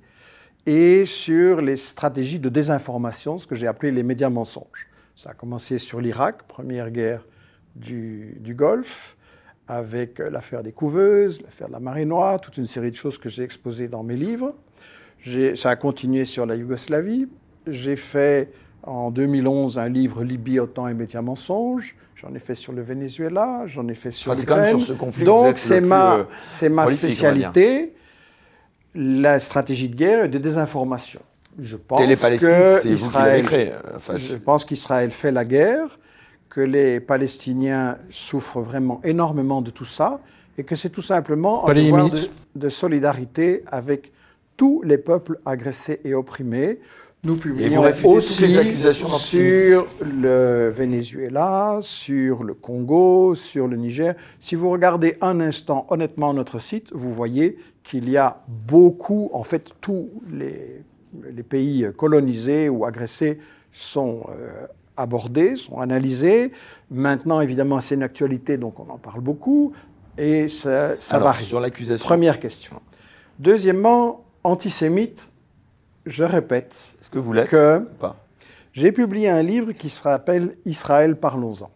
et 0.65 1.05
sur 1.05 1.61
les 1.61 1.77
stratégies 1.77 2.39
de 2.39 2.49
désinformation, 2.49 3.37
ce 3.37 3.47
que 3.47 3.55
j'ai 3.55 3.67
appelé 3.67 3.91
les 3.91 4.03
médias 4.03 4.29
mensonges. 4.29 4.87
Ça 5.15 5.29
a 5.29 5.33
commencé 5.33 5.77
sur 5.77 6.01
l'Irak, 6.01 6.43
première 6.43 6.91
guerre 6.91 7.25
du, 7.75 8.53
Golfe, 8.55 9.15
avec 9.67 10.19
euh, 10.19 10.29
l'affaire 10.29 10.63
des 10.63 10.73
couveuses, 10.73 11.41
l'affaire 11.41 11.67
de 11.67 11.73
la 11.73 11.79
marée 11.79 12.05
noire, 12.05 12.41
toute 12.41 12.57
une 12.57 12.65
série 12.65 12.91
de 12.91 12.95
choses 12.95 13.17
que 13.17 13.29
j'ai 13.29 13.43
exposées 13.43 13.87
dans 13.87 14.03
mes 14.03 14.15
livres. 14.15 14.55
Ça 15.55 15.71
a 15.71 15.75
continué 15.75 16.25
sur 16.25 16.45
la 16.45 16.55
Yougoslavie. 16.55 17.27
J'ai 17.65 17.95
fait 17.95 18.51
en 18.83 19.09
2011 19.09 19.77
un 19.77 19.89
livre 19.89 20.23
Libye, 20.23 20.59
OTAN 20.59 20.87
et 20.87 20.93
médias 20.93 21.21
mensonges. 21.21 21.95
J'en 22.19 22.33
ai 22.33 22.39
fait 22.39 22.55
sur 22.55 22.73
le 22.73 22.81
Venezuela, 22.81 23.61
j'en 23.67 23.87
ai 23.87 23.93
fait 23.93 24.09
sur 24.09 24.31
Enfin, 24.31 24.39
c'est 24.39 24.47
quand 24.47 24.55
même 24.55 24.63
l'Ukraine. 24.65 24.79
sur 24.79 24.95
ce 24.95 24.99
conflit 24.99 25.23
Donc 25.23 25.47
êtes 25.49 25.57
c'est 25.59 25.81
ma, 25.81 26.15
euh, 26.15 26.23
c'est 26.49 26.69
ma 26.69 26.87
spécialité, 26.87 27.93
la 28.95 29.39
stratégie 29.39 29.89
de 29.89 29.95
guerre 29.95 30.25
et 30.25 30.27
de 30.29 30.37
désinformation. 30.39 31.19
Je 31.59 31.75
pense 31.75 31.99
que 31.99 32.05
c'est 32.79 32.79
vous 32.81 32.81
qui 32.83 32.93
Israël- 32.93 33.45
créé. 33.45 33.71
euh, 33.71 33.95
Enfin, 33.95 34.15
je 34.17 34.35
pense 34.35 34.65
qu'Israël 34.65 35.11
fait 35.11 35.31
la 35.31 35.45
guerre, 35.45 35.95
que 36.49 36.61
les 36.61 36.99
Palestiniens 36.99 37.97
souffrent 38.09 38.61
vraiment 38.61 38.99
énormément 39.03 39.61
de 39.61 39.69
tout 39.69 39.85
ça, 39.85 40.19
et 40.57 40.63
que 40.63 40.75
c'est 40.75 40.89
tout 40.89 41.01
simplement 41.03 41.65
un 41.69 41.73
devoir 41.73 42.09
de 42.55 42.69
solidarité 42.69 43.63
avec 43.67 44.11
tous 44.55 44.81
les 44.83 44.97
peuples 44.97 45.39
agressés 45.45 45.99
et 46.03 46.15
opprimés. 46.15 46.79
Nous 47.27 47.35
publions 47.35 47.81
réfutez 47.81 48.03
toutes 48.07 48.15
aussi 48.15 48.47
les 48.47 48.57
accusations 48.57 49.09
sur 49.09 49.85
le 49.99 50.69
Venezuela, 50.73 51.79
sur 51.81 52.41
le 52.41 52.53
Congo, 52.53 53.35
sur 53.35 53.67
le 53.67 53.75
Niger. 53.75 54.15
Si 54.39 54.55
vous 54.55 54.69
regardez 54.69 55.17
un 55.19 55.41
instant 55.41 55.85
honnêtement 55.89 56.33
notre 56.33 56.57
site, 56.59 56.89
vous 56.93 57.13
voyez 57.13 57.57
qu'il 57.83 58.09
y 58.09 58.15
a 58.15 58.41
beaucoup, 58.47 59.29
en 59.33 59.43
fait, 59.43 59.71
tous 59.81 60.09
les, 60.31 60.81
les 61.29 61.43
pays 61.43 61.85
colonisés 61.97 62.69
ou 62.69 62.85
agressés 62.85 63.39
sont 63.73 64.21
euh, 64.29 64.65
abordés, 64.95 65.57
sont 65.57 65.81
analysés. 65.81 66.53
Maintenant, 66.89 67.41
évidemment, 67.41 67.81
c'est 67.81 67.95
une 67.95 68.03
actualité, 68.03 68.57
donc 68.57 68.79
on 68.79 68.89
en 68.89 68.97
parle 68.97 69.19
beaucoup, 69.19 69.73
et 70.17 70.47
ça, 70.47 70.93
ça 70.99 71.17
Alors, 71.17 71.27
varie. 71.27 71.43
sur 71.43 71.59
l'accusation. 71.59 72.05
Première 72.07 72.39
question. 72.39 72.79
Deuxièmement, 73.37 74.23
antisémite, 74.45 75.27
je 76.07 76.23
répète 76.23 76.97
que 77.11 77.19
vous 77.19 77.33
l'êtes 77.33 77.49
que 77.49 77.79
ou 77.79 77.97
pas 77.97 78.15
j'ai 78.77 78.91
publié 78.91 79.27
un 79.27 79.41
livre 79.41 79.71
qui 79.71 79.89
s'appelle 79.89 80.55
Israël, 80.63 81.15
parlons-en, 81.15 81.71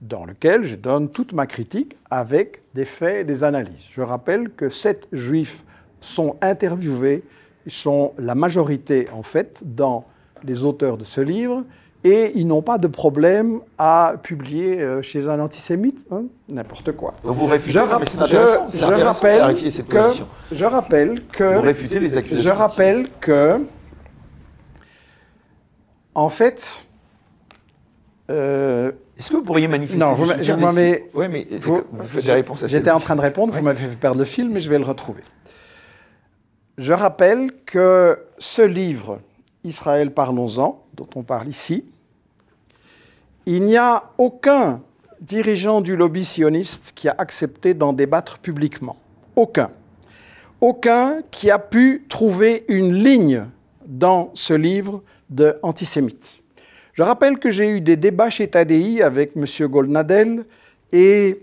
dans 0.00 0.24
lequel 0.24 0.64
je 0.64 0.74
donne 0.74 1.10
toute 1.10 1.32
ma 1.32 1.46
critique 1.46 1.96
avec 2.10 2.62
des 2.74 2.84
faits 2.84 3.18
et 3.18 3.24
des 3.24 3.44
analyses. 3.44 3.86
Je 3.88 4.02
rappelle 4.02 4.50
que 4.50 4.68
sept 4.68 5.06
juifs 5.12 5.64
sont 6.00 6.34
interviewés, 6.40 7.22
ils 7.66 7.72
sont 7.72 8.14
la 8.18 8.34
majorité 8.34 9.08
en 9.12 9.22
fait 9.22 9.62
dans 9.64 10.06
les 10.42 10.64
auteurs 10.64 10.96
de 10.96 11.04
ce 11.04 11.20
livre, 11.20 11.62
et 12.04 12.32
ils 12.36 12.46
n'ont 12.46 12.62
pas 12.62 12.78
de 12.78 12.86
problème 12.86 13.60
à 13.76 14.14
publier 14.22 14.80
euh, 14.80 15.02
chez 15.02 15.28
un 15.28 15.40
antisémite 15.40 16.06
hein, 16.12 16.24
n'importe 16.48 16.92
quoi. 16.92 17.14
Donc 17.24 17.36
vous 17.36 17.46
réfutez, 17.46 17.72
Je, 17.72 17.78
non, 17.80 17.98
mais 17.98 18.06
c'est 18.06 18.20
intéressant, 18.20 18.66
je- 18.68 18.76
je 18.78 18.84
intéressant 18.84 19.00
de 19.00 19.04
rappelle 19.04 19.36
clarifier 19.38 19.70
cette 19.70 19.88
que, 19.88 19.96
position. 19.98 20.28
je 20.52 20.64
rappelle 20.64 21.26
que 21.26 21.54
Vous 21.56 21.60
réfutez 21.62 21.98
les 22.00 22.16
accusations 22.16 22.50
je 22.52 22.56
rappelle 22.56 23.08
que 23.20 23.60
en 26.14 26.28
fait 26.28 26.86
euh, 28.30 28.92
Est-ce 29.18 29.30
que 29.30 29.36
vous 29.36 29.42
pourriez 29.42 29.68
manifester 29.68 29.98
Non, 29.98 30.14
vous 30.14 30.26
je 30.26 30.52
des- 30.52 30.80
mets- 30.80 31.10
Ouais, 31.14 31.28
mais 31.28 31.46
vous- 31.60 31.82
vous, 31.90 32.02
faites 32.04 32.24
des 32.24 32.32
réponses 32.32 32.62
assez 32.62 32.74
J'étais 32.74 32.90
en 32.90 33.00
train 33.00 33.16
de 33.16 33.20
répondre, 33.22 33.52
Ouais. 33.52 33.58
vous 33.58 33.64
m'avez 33.64 33.86
fait 33.86 33.96
perdre 33.96 34.18
le 34.18 34.24
fil, 34.24 34.48
mais 34.50 34.60
je 34.60 34.68
vais 34.70 34.78
le 34.78 34.84
retrouver. 34.84 35.22
Je 36.76 36.92
rappelle 36.92 37.50
que 37.66 38.18
ce 38.38 38.62
livre, 38.62 39.18
Israël, 39.64 40.12
parlons-en, 40.12 40.84
dont 40.98 41.08
on 41.14 41.22
parle 41.22 41.48
ici, 41.48 41.84
il 43.46 43.62
n'y 43.62 43.76
a 43.76 44.10
aucun 44.18 44.82
dirigeant 45.20 45.80
du 45.80 45.96
lobby 45.96 46.24
sioniste 46.24 46.92
qui 46.94 47.08
a 47.08 47.14
accepté 47.16 47.72
d'en 47.72 47.92
débattre 47.92 48.38
publiquement. 48.38 48.96
Aucun. 49.36 49.70
Aucun 50.60 51.20
qui 51.30 51.50
a 51.50 51.58
pu 51.58 52.04
trouver 52.08 52.64
une 52.68 52.92
ligne 52.92 53.46
dans 53.86 54.30
ce 54.34 54.54
livre 54.54 55.02
de. 55.30 55.56
Je 56.92 57.02
rappelle 57.02 57.38
que 57.38 57.50
j'ai 57.50 57.70
eu 57.70 57.80
des 57.80 57.96
débats 57.96 58.28
chez 58.28 58.48
TADI 58.48 59.02
avec 59.02 59.32
M. 59.36 59.46
Goldnadel 59.68 60.44
et 60.92 61.40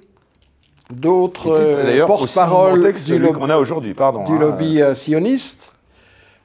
d'autres 0.92 1.52
euh, 1.52 1.94
du, 1.94 2.02
a 3.52 3.58
pardon. 3.94 4.26
du 4.26 4.34
hein. 4.34 4.40
lobby 4.40 4.82
euh, 4.82 4.94
sioniste. 4.94 5.75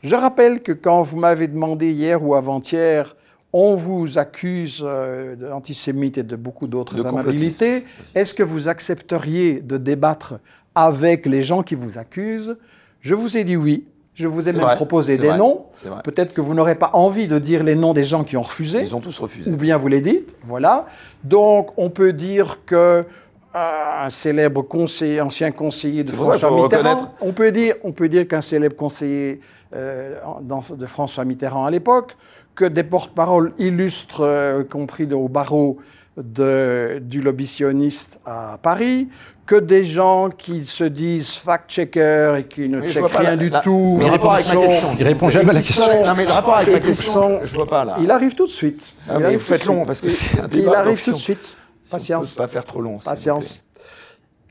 Je 0.03 0.15
rappelle 0.15 0.61
que 0.61 0.73
quand 0.73 1.03
vous 1.03 1.19
m'avez 1.19 1.47
demandé 1.47 1.91
hier 1.93 2.25
ou 2.25 2.35
avant-hier, 2.35 3.17
on 3.53 3.75
vous 3.75 4.19
accuse 4.19 4.83
euh, 4.85 5.37
d'antisémite 5.37 6.19
et 6.19 6.23
de 6.23 6.37
beaucoup 6.37 6.67
d'autres 6.67 7.07
amabilités, 7.07 7.85
est-ce 8.15 8.33
que 8.33 8.43
vous 8.43 8.69
accepteriez 8.69 9.61
de 9.61 9.77
débattre 9.77 10.35
avec 10.75 11.27
les 11.27 11.43
gens 11.43 11.63
qui 11.63 11.75
vous 11.75 11.99
accusent? 11.99 12.57
Je 13.01 13.15
vous 13.15 13.37
ai 13.37 13.45
dit 13.45 13.57
oui. 13.57 13.85
Je 14.15 14.29
vous 14.29 14.49
ai 14.49 14.53
même 14.53 14.63
vrai, 14.63 14.75
proposé 14.75 15.17
des 15.17 15.29
vrai, 15.29 15.39
noms. 15.39 15.65
Peut-être 16.05 16.35
que 16.35 16.41
vous 16.41 16.53
n'aurez 16.53 16.75
pas 16.75 16.91
envie 16.93 17.27
de 17.27 17.39
dire 17.39 17.63
les 17.63 17.75
noms 17.75 17.95
des 17.95 18.05
gens 18.05 18.23
qui 18.23 18.37
ont 18.37 18.43
refusé. 18.43 18.81
Ils 18.81 18.95
ont 18.95 19.01
tous 19.01 19.19
refusé. 19.19 19.51
ou 19.51 19.57
bien 19.57 19.79
vous 19.79 19.89
les 19.89 20.01
dites, 20.01 20.37
voilà. 20.45 20.87
Donc 21.25 21.71
on 21.79 21.91
peut 21.91 22.13
dire 22.13 22.61
que 22.67 23.05
euh, 23.55 24.05
un 24.05 24.11
célèbre 24.11 24.63
conseiller, 24.63 25.21
ancien 25.21 25.51
conseiller 25.53 26.05
de 26.05 26.13
François 26.13 26.51
Mitterrand, 26.51 27.15
on 27.21 27.33
peut 27.33 27.51
dire, 27.51 27.77
on 27.83 27.93
peut 27.93 28.09
dire 28.09 28.29
qu'un 28.29 28.43
célèbre 28.43 28.77
conseiller 28.77 29.41
de 29.73 30.87
François 30.87 31.25
Mitterrand 31.25 31.65
à 31.67 31.71
l'époque, 31.71 32.17
que 32.55 32.65
des 32.65 32.85
porte-paroles 32.85 33.53
illustres, 33.59 34.21
euh, 34.23 34.65
compris 34.65 35.05
au 35.13 35.29
barreau 35.29 35.79
de, 36.17 36.99
du 37.03 37.23
lobby 37.23 37.47
sioniste 37.47 38.19
à 38.27 38.59
Paris, 38.61 39.09
que 39.47 39.55
des 39.57 39.85
gens 39.85 40.29
qui 40.31 40.67
se 40.67 40.85
disent 40.85 41.31
fact-checkers 41.35 42.37
et 42.37 42.45
qui 42.45 42.69
ne 42.69 42.81
Mais 42.81 42.89
checkent 42.89 43.07
rien 43.13 43.31
la- 43.31 43.37
du 43.37 43.49
la- 43.49 43.61
tout. 43.61 43.97
le 43.99 44.07
et 44.07 44.11
rapport 44.11 44.37
qui 44.39 44.51
avec 44.51 44.61
ma 44.61 44.67
question, 44.67 44.93
Il 44.99 45.07
répond 45.07 45.29
jamais 45.29 45.51
à 45.51 45.53
la 45.55 45.61
question. 45.61 45.85
sont- 45.85 46.05
Non, 46.05 46.15
mais 46.17 46.25
le 46.25 46.31
rapport 46.33 46.57
avec 46.57 46.73
ma 46.73 46.81
question, 46.81 47.13
sont- 47.13 47.41
je 47.45 47.55
vois 47.55 47.67
pas 47.67 47.85
là. 47.85 47.97
Il 48.01 48.11
arrive 48.11 48.35
tout 48.35 48.47
de 48.47 48.51
suite. 48.51 48.95
Ah, 49.09 49.13
Il 49.15 49.19
mais 49.21 49.25
arrive 49.27 49.39
vous 49.39 49.45
tout 49.47 49.53
de 49.53 49.59
faites 49.59 49.67
long, 49.67 49.75
suite. 49.77 49.87
parce 49.87 50.01
que 50.01 50.07
Il- 50.07 50.11
c'est 50.13 50.41
un 50.41 50.49
Il 50.53 50.69
arrive 50.69 51.05
tout 51.05 51.13
de 51.13 51.17
suite. 51.17 51.45
Si 51.45 51.57
on 51.89 51.91
Patience. 51.97 52.35
peut 52.35 52.43
pas 52.43 52.49
faire 52.49 52.65
trop 52.65 52.81
long. 52.81 52.99
Patience. 53.05 53.65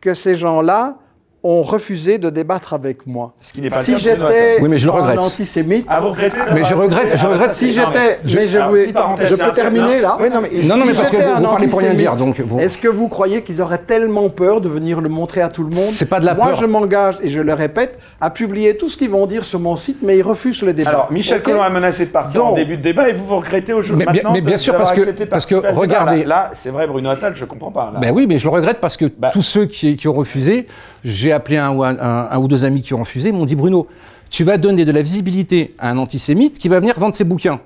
Que 0.01 0.13
ces 0.13 0.35
gens-là 0.35 0.97
ont 1.41 1.61
refusé 1.61 2.17
de 2.17 2.29
débattre 2.29 2.73
avec 2.73 3.07
moi. 3.07 3.33
Ce 3.39 3.53
qui 3.53 3.61
n'est 3.61 3.69
pas 3.69 3.77
le 3.79 3.83
Si 3.85 3.97
j'étais 3.97 4.57
Oui, 4.61 4.67
mais 4.67 4.77
je 4.77 4.87
le 4.87 4.91
un 4.93 4.95
regrette. 4.95 5.19
antisémite, 5.19 5.85
Ah, 5.89 6.01
vous 6.01 6.09
regrettez 6.09 6.35
Mais 6.53 6.63
je 6.65 6.73
regrette, 6.73 7.17
je 7.17 7.25
regrette 7.27 7.51
si 7.53 7.71
j'étais, 7.71 8.19
mais 8.25 8.45
je, 8.47 9.35
peux 9.35 9.43
fait, 9.45 9.51
terminer 9.53 10.01
là. 10.01 10.17
Oui, 10.19 10.29
non, 10.29 10.41
mais- 10.41 10.49
Non, 10.67 10.75
non, 10.77 10.85
mais 10.85 10.93
parce 10.93 11.09
que 11.09 11.15
vous, 11.17 11.43
parlez 11.43 11.67
pour 11.67 11.79
rien 11.79 11.93
dire, 11.93 12.15
donc 12.15 12.39
vous- 12.41 12.59
Est-ce 12.59 12.77
que 12.77 12.89
vous 12.89 13.07
croyez 13.07 13.41
qu'ils 13.41 13.61
auraient 13.61 13.77
tellement 13.77 14.27
peur 14.29 14.59
de 14.59 14.67
venir 14.67 14.99
le 14.99 15.07
montrer 15.07 15.41
à 15.41 15.47
tout 15.47 15.63
le 15.63 15.69
monde? 15.69 15.75
C'est 15.85 16.07
pas 16.09 16.19
de 16.19 16.25
la 16.25 16.33
Moi, 16.35 16.47
peur. 16.47 16.55
je 16.55 16.65
m'engage, 16.65 17.15
et 17.23 17.29
je 17.29 17.39
le 17.39 17.53
répète, 17.53 17.97
à 18.19 18.29
publier 18.31 18.75
tout 18.75 18.89
ce 18.89 18.97
qu'ils 18.97 19.09
vont 19.09 19.25
dire 19.25 19.45
sur 19.45 19.59
mon 19.61 19.77
site, 19.77 19.99
mais 20.01 20.17
ils 20.17 20.21
refusent 20.21 20.61
le 20.61 20.73
débat. 20.73 20.89
Alors, 20.89 21.11
Michel 21.11 21.37
Ok 21.37 21.43
Collomb 21.43 21.61
a 21.61 21.69
menacé 21.69 22.05
de 22.07 22.11
partir 22.11 22.43
en 22.45 22.49
Donc- 22.49 22.57
début 22.57 22.75
de 22.77 22.83
débat 22.83 23.07
et 23.07 23.13
vous 23.13 23.25
vous 23.25 23.37
regrettez 23.37 23.71
aujourd'hui 23.71 24.05
Mais 24.05 24.11
bien- 24.11 24.23
maintenant 24.23 24.33
mais 24.33 24.41
bien 24.41 24.55
de- 24.55 24.59
sûr, 24.59 24.75
parce 24.75 24.91
que- 24.91 25.23
parce 25.23 25.45
que, 25.45 25.55
regardez- 25.73 26.25
Là, 26.25 26.49
c'est 26.53 26.69
vrai, 26.69 26.85
Bruno 26.85 27.09
Attal, 27.09 27.33
je 27.35 27.45
comprends 27.45 27.71
pas. 27.71 27.93
Ben 28.01 28.11
oui, 28.13 28.25
mais 28.27 28.37
je 28.37 28.43
le 28.43 28.49
regrette 28.49 28.79
parce 28.81 28.97
que 28.97 29.05
Bah. 29.05 29.29
tous 29.31 29.41
ceux 29.41 29.65
qui, 29.65 29.95
qui 29.95 30.07
ont 30.09 30.13
refusé, 30.13 30.67
j'ai 31.03 31.28
j'ai 31.29 31.33
appelé 31.33 31.57
un, 31.57 31.69
ou 31.71 31.83
un- 31.83 31.97
un- 31.99 32.27
un 32.31 32.37
ou 32.39 32.47
deux 32.47 32.65
amis 32.65 32.81
qui 32.81 32.93
ont 32.95 32.99
refusé, 32.99 33.29
ils 33.29 33.35
m'ont 33.35 33.45
dit 33.45 33.55
Bruno, 33.55 33.87
tu 34.31 34.43
vas 34.43 34.57
donner 34.57 34.83
de 34.85 34.91
la 34.91 35.01
visibilité 35.03 35.75
à 35.79 35.89
un 35.89 35.97
antisémite 35.97 36.57
qui 36.57 36.67
va 36.69 36.79
venir 36.79 36.95
vendre 36.99 37.15
ses 37.15 37.23
bouquins. 37.23 37.59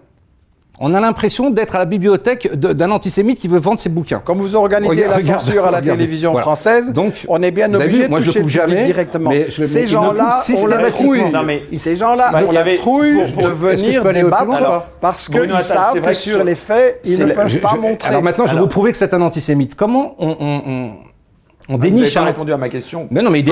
On 0.80 0.94
a 0.96 1.00
l'impression 1.00 1.50
d'être 1.52 1.76
à 1.76 1.80
la 1.80 1.86
bibliothèque 1.86 2.52
d'un 2.56 2.90
antisémite 2.92 3.40
qui 3.40 3.48
veut 3.48 3.60
vendre 3.60 3.80
ses 3.80 3.90
bouquins. 3.90 4.20
Comme 4.26 4.40
vous 4.40 4.56
organisez 4.56 4.90
Regarde- 4.96 5.12
la 5.12 5.18
regarde- 5.18 5.40
censure 5.42 5.66
à 5.66 5.72
la 5.72 5.78
regardez. 5.78 6.00
télévision 6.00 6.32
Voilà. 6.32 6.42
française, 6.44 6.92
Donc, 6.92 7.26
on 7.30 7.42
est 7.44 7.52
bien 7.52 7.72
obligé 7.74 7.98
vu, 8.00 8.04
de 8.06 8.10
moi, 8.10 8.20
je 8.20 8.26
toucher 8.26 8.40
le 8.42 8.48
jamais, 8.48 8.84
directement. 8.86 9.30
mais 9.30 9.50
je- 9.50 9.64
Ces 9.64 9.86
gens-là, 9.88 10.10
on 10.24 10.26
la 10.26 10.32
systématiquement. 10.32 10.90
trouille. 10.92 11.32
Non, 11.32 11.44
mais 11.44 11.64
il- 11.72 11.80
Ces 11.80 11.96
gens-là, 11.96 12.32
Bah, 12.34 12.40
on 12.44 12.48
il 12.48 12.52
y 12.52 12.56
la 12.56 12.62
avait- 12.62 12.76
trouille 12.78 13.14
pour- 13.24 13.34
pour- 13.34 13.44
de 13.44 13.48
venir 13.50 14.04
débattre 14.14 14.46
loin, 14.48 14.60
pas 14.60 14.90
parce 15.00 15.30
qu'ils 15.30 15.60
savent 15.60 15.92
c'est 15.94 16.02
que 16.02 16.14
sur 16.14 16.44
les 16.44 16.56
faits, 16.56 17.00
ils 17.06 17.20
ne 17.20 17.34
peuvent 17.34 17.48
Je- 17.48 17.60
pas 17.60 17.70
je- 17.76 17.80
montrer. 17.80 18.10
alors 18.10 18.24
maintenant, 18.24 18.46
je 18.46 18.52
vais 18.52 18.56
Alors- 18.58 18.66
vous 18.66 18.70
prouver 18.72 18.92
que 18.92 18.98
c'est 18.98 19.14
un 19.14 19.22
antisémite. 19.22 19.76
Comment 19.76 20.16
on, 20.18 20.92
on, 21.70 21.74
on 21.74 21.78
Vous 21.78 21.84
n'avez 21.84 21.92
déniche 21.92 22.14
pas 22.14 22.20
un 22.22 22.26
répondu 22.26 22.54
à 22.54 22.58
ma 22.58 22.70
question. 22.70 23.08
Mais 23.12 23.22
non, 23.22 23.30
mais 23.32 23.40
il. 23.40 23.52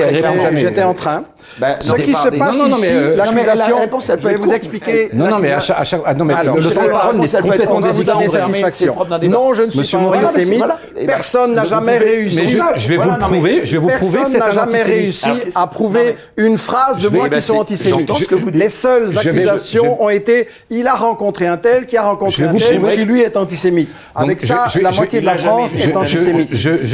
J'étais 0.56 0.82
en 0.82 0.94
train. 0.94 1.24
Bah, 1.58 1.76
Ce 1.80 1.92
qui 1.94 2.14
se 2.14 2.28
passe 2.28 2.56
non, 2.58 2.68
non, 2.68 2.76
mais, 2.80 2.86
ici, 2.86 2.92
euh, 2.92 3.16
non, 3.16 3.24
mais 3.34 3.40
la 3.40 3.46
l'accusation, 3.54 3.78
réponse, 3.78 4.08
elle 4.08 4.16
je 4.18 4.22
peut 4.22 4.28
vais 4.28 4.34
être 4.34 4.38
vous 4.40 4.44
courte. 4.44 4.56
expliquer. 4.56 5.08
Non, 5.12 5.28
non, 5.28 5.38
mais 5.38 5.52
à 5.52 5.60
chaque, 5.60 5.78
à 5.80 5.84
chaque- 5.84 6.00
ah, 6.06 6.14
non, 6.14 6.24
mais 6.24 6.34
Alors, 6.34 6.56
le, 6.56 6.62
le 6.62 6.70
temps 6.70 6.82
de 6.82 6.86
la 6.86 6.92
parole 6.92 7.14
réponse, 7.16 7.34
est 7.34 7.36
elle 7.36 7.42
peut 7.42 7.48
être 7.54 7.64
complètement 7.64 8.28
satisfaction. 8.28 8.96
Débat. 9.20 9.28
Non, 9.28 9.52
je 9.52 9.62
ne 9.64 9.70
suis 9.70 9.78
Monsieur 9.80 9.98
pas 9.98 10.04
Moreau, 10.04 10.16
antisémite. 10.16 10.58
voilà. 10.58 10.78
Eh 10.96 11.00
ben, 11.00 11.06
Personne 11.06 11.54
n'a 11.54 11.64
jamais 11.64 11.98
réussi. 11.98 12.40
Mais 12.56 12.78
je, 12.78 12.88
vais 12.88 12.96
Voilà, 12.96 13.12
vous 13.12 13.18
mais 13.18 13.26
prouver, 13.26 13.60
je 13.66 13.72
vais 13.72 13.78
vous 13.78 13.88
prouver 13.88 14.00
que 14.12 14.16
Personne 14.18 14.32
c'est 14.32 14.38
n'a 14.38 14.50
jamais 14.50 14.82
réussi 14.82 15.28
à 15.54 15.66
prouver 15.66 16.16
une 16.36 16.58
phrase 16.58 16.98
de 16.98 17.08
moi 17.08 17.28
qui 17.28 17.42
sont 17.42 17.56
antisémites. 17.56 18.00
j'entends 18.08 18.14
ce 18.20 18.24
que 18.28 18.34
vous 18.36 18.50
dites. 18.50 18.60
Les 18.60 18.68
seules 18.68 19.18
accusations 19.18 20.02
ont 20.02 20.08
été 20.10 20.48
il 20.70 20.86
a 20.86 20.94
rencontré 20.94 21.46
un 21.48 21.56
tel 21.56 21.86
qui 21.86 21.96
a 21.96 22.02
rencontré 22.02 22.44
un 22.44 22.52
vous 22.52 22.58
tel 22.58 22.80
qui 22.94 23.04
lui 23.04 23.20
est 23.22 23.36
antisémite. 23.36 23.88
Avec 24.14 24.40
ça, 24.40 24.66
la 24.80 24.90
moitié 24.92 25.20
de 25.20 25.26
la 25.26 25.36
France 25.36 25.74
est 25.74 25.96
antisémite. 25.96 26.50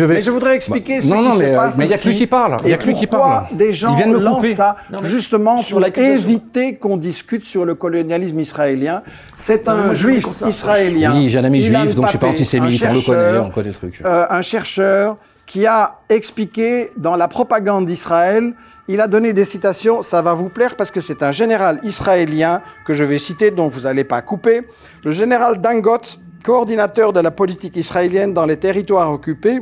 Mais 0.09 0.23
je 0.23 0.31
voudrais 0.31 0.55
expliquer 0.57 1.01
ce 1.09 1.15
Non, 1.15 1.21
qui 1.21 1.27
non, 1.27 1.33
se 1.33 1.43
mais, 1.43 1.55
passe 1.55 1.77
mais 1.79 1.85
il 1.87 1.91
y 1.91 1.95
a 1.95 1.99
que 1.99 2.09
lui 2.09 2.15
qui 2.17 2.27
parle. 2.27 2.57
Il 2.65 2.71
y 2.71 2.75
a 2.75 2.77
que 2.77 2.87
lui 2.87 2.95
qui 2.95 3.07
parle. 3.07 3.47
Des 3.57 3.73
gens 3.73 3.97
me 3.97 4.19
lancent 4.21 4.37
couper. 4.37 4.55
ça 4.55 4.77
Non, 4.93 5.01
justement 5.03 5.59
sur 5.59 5.79
pour 5.79 5.87
éviter 5.99 6.77
qu'on 6.77 6.97
discute 6.97 7.45
sur 7.45 7.65
le 7.65 7.75
colonialisme 7.75 8.39
israélien. 8.39 9.03
C'est 9.35 9.69
un 9.69 9.93
juif 9.93 10.25
israélien. 10.47 11.13
Oui, 11.15 11.29
j'ai 11.29 11.39
un 11.39 11.45
ami 11.45 11.61
juif, 11.61 11.95
donc 11.95 12.07
je 12.07 12.11
suis 12.11 12.19
pas 12.19 12.29
antisémite. 12.29 12.83
un 12.83 12.91
On 12.91 12.95
le 12.95 13.01
connaît, 13.01 13.03
chercheur, 13.03 13.45
on 13.47 13.51
connaît 13.51 13.69
le 13.69 13.75
truc. 13.75 14.03
euh, 14.05 14.27
un 14.31 14.43
chercheur 14.43 15.17
qui 15.47 15.67
a 15.67 15.99
expliqué 16.09 16.91
dans 16.97 17.17
la 17.17 17.27
propagande 17.29 17.87
d'Israël, 17.87 18.53
il 18.87 19.01
a 19.01 19.07
donné 19.07 19.33
des 19.33 19.45
citations, 19.45 20.03
ça 20.03 20.21
va 20.23 20.33
vous 20.35 20.49
plaire 20.51 20.77
parce 20.77 20.91
que 20.91 21.01
c'est 21.01 21.23
un 21.23 21.31
général 21.33 21.79
israélien 21.83 22.63
que 22.87 22.95
je 22.95 23.05
vais 23.05 23.19
citer, 23.19 23.51
donc 23.51 23.73
vous 23.73 23.81
n'allez 23.83 24.05
pas 24.05 24.21
couper. 24.23 24.63
Le 25.05 25.11
général 25.11 25.61
Dangot, 25.61 25.99
coordinateur 26.43 27.13
de 27.13 27.21
la 27.21 27.31
politique 27.31 27.77
israélienne 27.77 28.33
dans 28.33 28.47
les 28.47 28.57
territoires 28.57 29.11
occupés, 29.13 29.61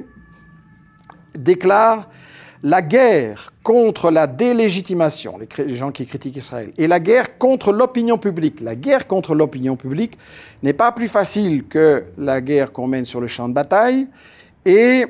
déclare 1.37 2.09
la 2.63 2.83
guerre 2.83 3.53
contre 3.63 4.11
la 4.11 4.27
délégitimation, 4.27 5.39
les, 5.39 5.75
gens 5.75 5.93
qui 5.93 6.07
critiquent 6.07 6.37
Israël, 6.37 6.73
et 6.79 6.87
la 6.89 6.99
guerre 7.01 7.39
contre 7.39 7.73
l'opinion 7.73 8.19
publique. 8.19 8.61
La 8.61 8.75
guerre 8.75 9.07
contre 9.07 9.35
l'opinion 9.35 9.77
publique 9.77 10.19
n'est 10.63 10.73
pas 10.73 10.91
plus 10.93 11.09
facile 11.09 11.65
que 11.69 12.05
la 12.19 12.41
guerre 12.41 12.73
qu'on 12.73 12.87
mène 12.87 13.05
sur 13.05 13.21
le 13.21 13.27
champ 13.27 13.49
de 13.49 13.55
bataille, 13.55 14.09
et 14.65 15.07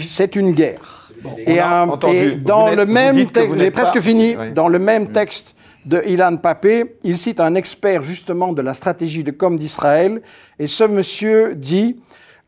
c'est 0.00 0.36
une 0.36 0.52
guerre. 0.52 1.10
Et, 1.46 1.60
un- 1.60 1.86
dans 1.86 2.70
le 2.70 2.86
même 2.86 3.26
texte, 3.26 3.58
j'ai 3.58 3.70
presque 3.70 4.00
fini, 4.00 4.36
Oui. 4.36 4.52
dans 4.52 4.68
le 4.68 4.78
même 4.78 5.08
texte 5.08 5.54
de 5.84 6.02
Ilan 6.06 6.36
Papé, 6.36 6.96
il 7.04 7.16
cite 7.18 7.40
un 7.40 7.54
expert 7.54 8.02
justement 8.02 8.52
de 8.52 8.62
la 8.62 8.72
stratégie 8.74 9.22
de 9.22 9.30
com 9.30 9.56
d'Israël, 9.56 10.22
et 10.58 10.66
ce 10.66 10.84
monsieur 10.84 11.54
dit 11.54 11.96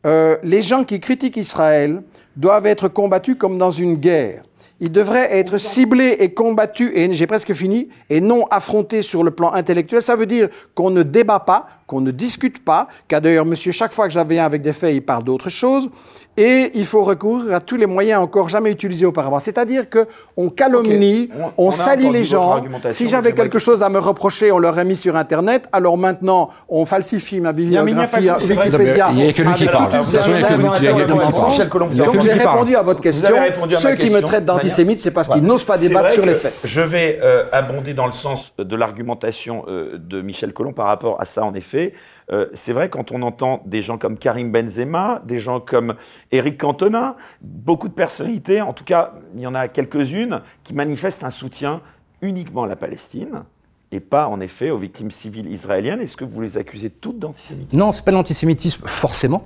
euh, 0.05 0.37
les 0.43 0.61
gens 0.61 0.83
qui 0.83 0.99
critiquent 0.99 1.37
Israël 1.37 2.01
doivent 2.35 2.65
être 2.65 2.87
combattus 2.87 3.35
comme 3.37 3.57
dans 3.57 3.71
une 3.71 3.95
guerre. 3.95 4.43
Ils 4.79 4.91
devraient 4.91 5.37
être 5.37 5.57
ciblés 5.57 6.17
et 6.19 6.33
combattus, 6.33 6.91
et 6.93 7.13
j'ai 7.13 7.27
presque 7.27 7.53
fini, 7.53 7.87
et 8.09 8.19
non 8.19 8.45
affrontés 8.47 9.01
sur 9.01 9.23
le 9.23 9.31
plan 9.31 9.53
intellectuel. 9.53 10.01
Ça 10.01 10.15
veut 10.15 10.25
dire 10.25 10.49
qu'on 10.75 10.89
ne 10.89 11.03
débat 11.03 11.39
pas, 11.39 11.67
qu'on 11.87 12.01
ne 12.01 12.11
discute 12.11 12.65
pas, 12.65 12.89
car 13.07 13.21
d'ailleurs, 13.21 13.45
monsieur, 13.45 13.71
chaque 13.71 13.93
fois 13.93 14.09
que 14.09 14.27
viens 14.27 14.45
avec 14.45 14.61
des 14.61 14.73
faits, 14.73 14.93
il 14.93 15.01
parle 15.01 15.23
d'autre 15.23 15.49
chose, 15.49 15.89
et 16.35 16.71
il 16.73 16.85
faut 16.85 17.03
recourir 17.03 17.53
à 17.55 17.59
tous 17.59 17.75
les 17.75 17.85
moyens 17.85 18.21
encore 18.21 18.49
jamais 18.49 18.71
utilisés 18.71 19.05
auparavant. 19.05 19.39
C'est-à-dire 19.39 19.89
que 19.89 20.07
on 20.35 20.49
calomnie, 20.49 21.29
on- 21.57 21.67
on, 21.67 21.71
salit 21.71 22.09
les 22.09 22.23
gens. 22.23 22.61
Si 22.89 23.07
j'avais 23.09 23.33
quelque 23.33 23.53
que- 23.53 23.59
chose 23.59 23.83
à 23.83 23.89
me 23.89 23.99
reprocher, 23.99 24.51
on 24.51 24.57
l'aurait 24.59 24.85
mis 24.85 24.95
sur 24.95 25.15
Internet. 25.15 25.67
Alors 25.71 25.97
maintenant, 25.97 26.49
on 26.69 26.85
falsifie 26.85 27.39
ma 27.39 27.51
Non, 27.51 27.57
mais 27.57 27.63
il 27.63 27.69
n'y 27.69 27.77
a 27.77 27.83
bibliographie 27.83 28.25
que- 28.47 28.53
Wikipédia. 28.53 29.09
Il 29.11 29.19
y 29.19 29.29
a 29.29 29.33
que 29.33 29.41
lui 29.43 29.53
qui 29.53 29.63
avec 29.67 29.71
parle. 29.71 29.89
il 29.93 31.69
Colomb, 31.69 31.89
Il 31.91 31.97
Donc 31.97 32.19
j'ai 32.19 32.33
répondu 32.33 32.75
à 32.75 32.81
votre 32.81 33.01
question. 33.01 33.35
Ceux 33.71 33.95
qui 33.95 34.09
me 34.09 34.21
traitent 34.21 34.45
d'antisémite, 34.45 34.99
c'est 34.99 35.11
parce 35.11 35.27
qu'ils 35.27 35.43
n'osent 35.43 35.65
pas 35.65 35.77
débattre 35.77 36.11
sur 36.11 36.25
les 36.25 36.35
faits. 36.35 36.53
Je 36.63 36.81
vais 36.81 37.19
euh, 37.21 37.45
abonder 37.51 37.93
dans 37.93 38.05
le 38.05 38.11
sens 38.11 38.53
de 38.57 38.75
l'argumentation 38.75 39.65
euh, 39.67 39.97
de 39.97 40.21
Michel 40.21 40.53
Collomb 40.53 40.73
par 40.73 40.87
rapport 40.87 41.19
à 41.21 41.25
ça, 41.25 41.43
en 41.43 41.53
effet. 41.53 41.93
Euh, 42.31 42.47
c'est 42.53 42.73
vrai, 42.73 42.89
quand 42.89 43.11
on 43.11 43.21
entend 43.21 43.61
des 43.65 43.81
gens 43.81 43.97
comme 43.97 44.17
Karim 44.17 44.51
Benzema, 44.51 45.21
des 45.25 45.39
gens 45.39 45.59
comme 45.59 45.95
Éric 46.31 46.59
Cantona, 46.59 47.15
beaucoup 47.41 47.87
de 47.87 47.93
personnalités, 47.93 48.61
en 48.61 48.73
tout 48.73 48.85
cas, 48.85 49.13
il 49.35 49.41
y 49.41 49.47
en 49.47 49.55
a 49.55 49.67
quelques-unes, 49.67 50.41
qui 50.63 50.73
manifestent 50.73 51.23
un 51.23 51.29
soutien 51.29 51.81
uniquement 52.21 52.63
à 52.63 52.67
la 52.67 52.75
Palestine 52.75 53.43
et 53.91 53.99
pas, 53.99 54.27
en 54.27 54.39
effet, 54.39 54.71
aux 54.71 54.77
victimes 54.77 55.11
civiles 55.11 55.47
israéliennes. 55.47 56.01
Est-ce 56.01 56.17
que 56.17 56.25
vous 56.25 56.41
les 56.41 56.57
accusez 56.57 56.89
toutes 56.89 57.19
d'antisémitisme? 57.19 57.77
Non, 57.77 57.91
c'est 57.91 58.03
pas 58.03 58.11
l'antisémitisme, 58.11 58.87
forcément. 58.87 59.45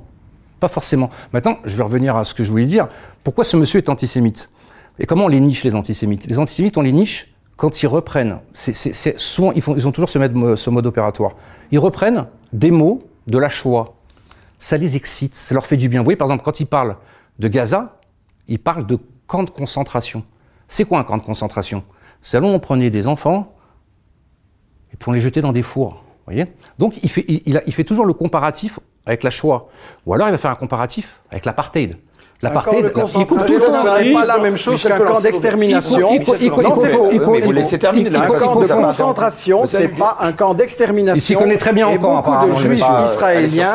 Pas 0.60 0.70
forcément. 0.70 1.10
Maintenant, 1.34 1.58
je 1.66 1.76
vais 1.76 1.84
revenir 1.84 2.16
à 2.16 2.24
ce 2.24 2.34
que 2.34 2.44
je 2.44 2.50
voulais 2.50 2.66
dire. 2.66 2.88
Pourquoi 3.24 3.44
ce 3.44 3.58
monsieur 3.58 3.80
est 3.80 3.90
antisémite? 3.90 4.50
Et 5.00 5.06
comment 5.06 5.26
on 5.26 5.28
les 5.28 5.42
niche, 5.42 5.64
les 5.64 5.76
antisémites? 5.76 6.26
Les 6.26 6.40
antisémites, 6.40 6.78
on 6.78 6.82
les 6.82 6.94
niche 6.94 7.32
quand 7.58 7.84
ils 7.84 7.88
reprennent. 7.88 8.40
C'est, 8.54 9.20
souvent, 9.20 9.52
ils, 9.52 9.88
ont 9.88 9.92
toujours 9.92 10.10
ce 10.10 10.70
mode 10.70 10.86
opératoire. 10.86 11.36
Ils 11.72 11.80
reprennent 11.80 12.26
des 12.54 12.72
mots 12.72 13.04
de 13.28 13.38
la 13.38 13.50
Shoah. 13.50 13.94
Ça 14.60 14.78
les 14.78 14.96
excite, 14.96 15.36
ça 15.36 15.54
leur 15.54 15.66
fait 15.66 15.78
du 15.78 15.90
bien. 15.90 16.00
Vous 16.00 16.06
voyez, 16.06 16.18
par 16.18 16.28
exemple, 16.28 16.44
quand 16.44 16.60
ils 16.60 16.66
parlent 16.66 16.98
de 17.40 17.48
Gaza, 17.48 18.00
ils 18.48 18.60
parlent 18.60 18.88
de 18.88 18.98
camp 19.28 19.44
de 19.44 19.50
concentration. 19.50 20.24
C'est 20.68 20.86
quoi 20.86 21.00
un 21.00 21.04
camp 21.04 21.18
de 21.18 21.24
concentration? 21.24 21.84
C'est 22.22 22.40
là 22.40 22.48
on 22.48 22.60
prenait 22.60 22.90
des 22.90 23.08
enfants 23.08 23.54
et 24.92 24.98
puis 24.98 25.10
on 25.10 25.12
les 25.12 25.20
jetait 25.20 25.42
dans 25.42 25.54
des 25.54 25.62
fours. 25.62 26.04
Voyez? 26.26 26.48
Donc 26.78 26.98
il 27.04 27.10
fait, 27.10 27.26
il 27.28 27.74
fait 27.74 27.84
toujours 27.84 28.06
le 28.06 28.14
comparatif 28.14 28.80
avec 29.06 29.24
la 29.24 29.30
Shoah. 29.30 29.70
Ou 30.06 30.14
alors 30.14 30.28
il 30.28 30.32
va 30.32 30.38
faire 30.38 30.52
un 30.52 30.56
comparatif 30.56 31.22
avec 31.30 31.46
l'apartheid. 31.46 31.98
L'apartheid, 32.44 32.84
de 32.84 32.88
il 32.88 32.94
coupe 32.94 33.02
concentration, 33.02 33.56
tout 33.56 33.60
le 33.60 33.68
temps. 33.72 33.96
ce 33.98 34.04
n'est 34.04 34.14
pas 34.14 34.26
la 34.26 34.38
même 34.38 34.58
chose 34.58 34.84
qu'un 34.84 35.00
camp 35.00 35.20
d'extermination. 35.22 36.10
Non, 36.12 36.76
c'est 36.80 36.88
faux. 36.90 37.10
vous 37.44 37.52
laissez 37.52 37.80
terminer 37.80 38.10
la 38.12 38.22
Un 38.22 38.28
camp 38.28 38.56
de 38.60 38.68
concentration, 38.68 39.66
c'est 39.66 39.88
pas 39.88 40.18
un 40.22 40.32
camp 40.34 40.54
d'extermination. 40.54 41.16
Il 41.16 41.22
s'y 41.22 41.36
connaît 41.36 41.58
très 41.58 41.74
bien 41.74 41.90
Et 41.90 41.98
encore, 41.98 42.22
beaucoup 42.22 42.48
de 42.48 42.54
juifs 42.54 42.84
euh, 42.84 43.04
israéliens. 43.06 43.74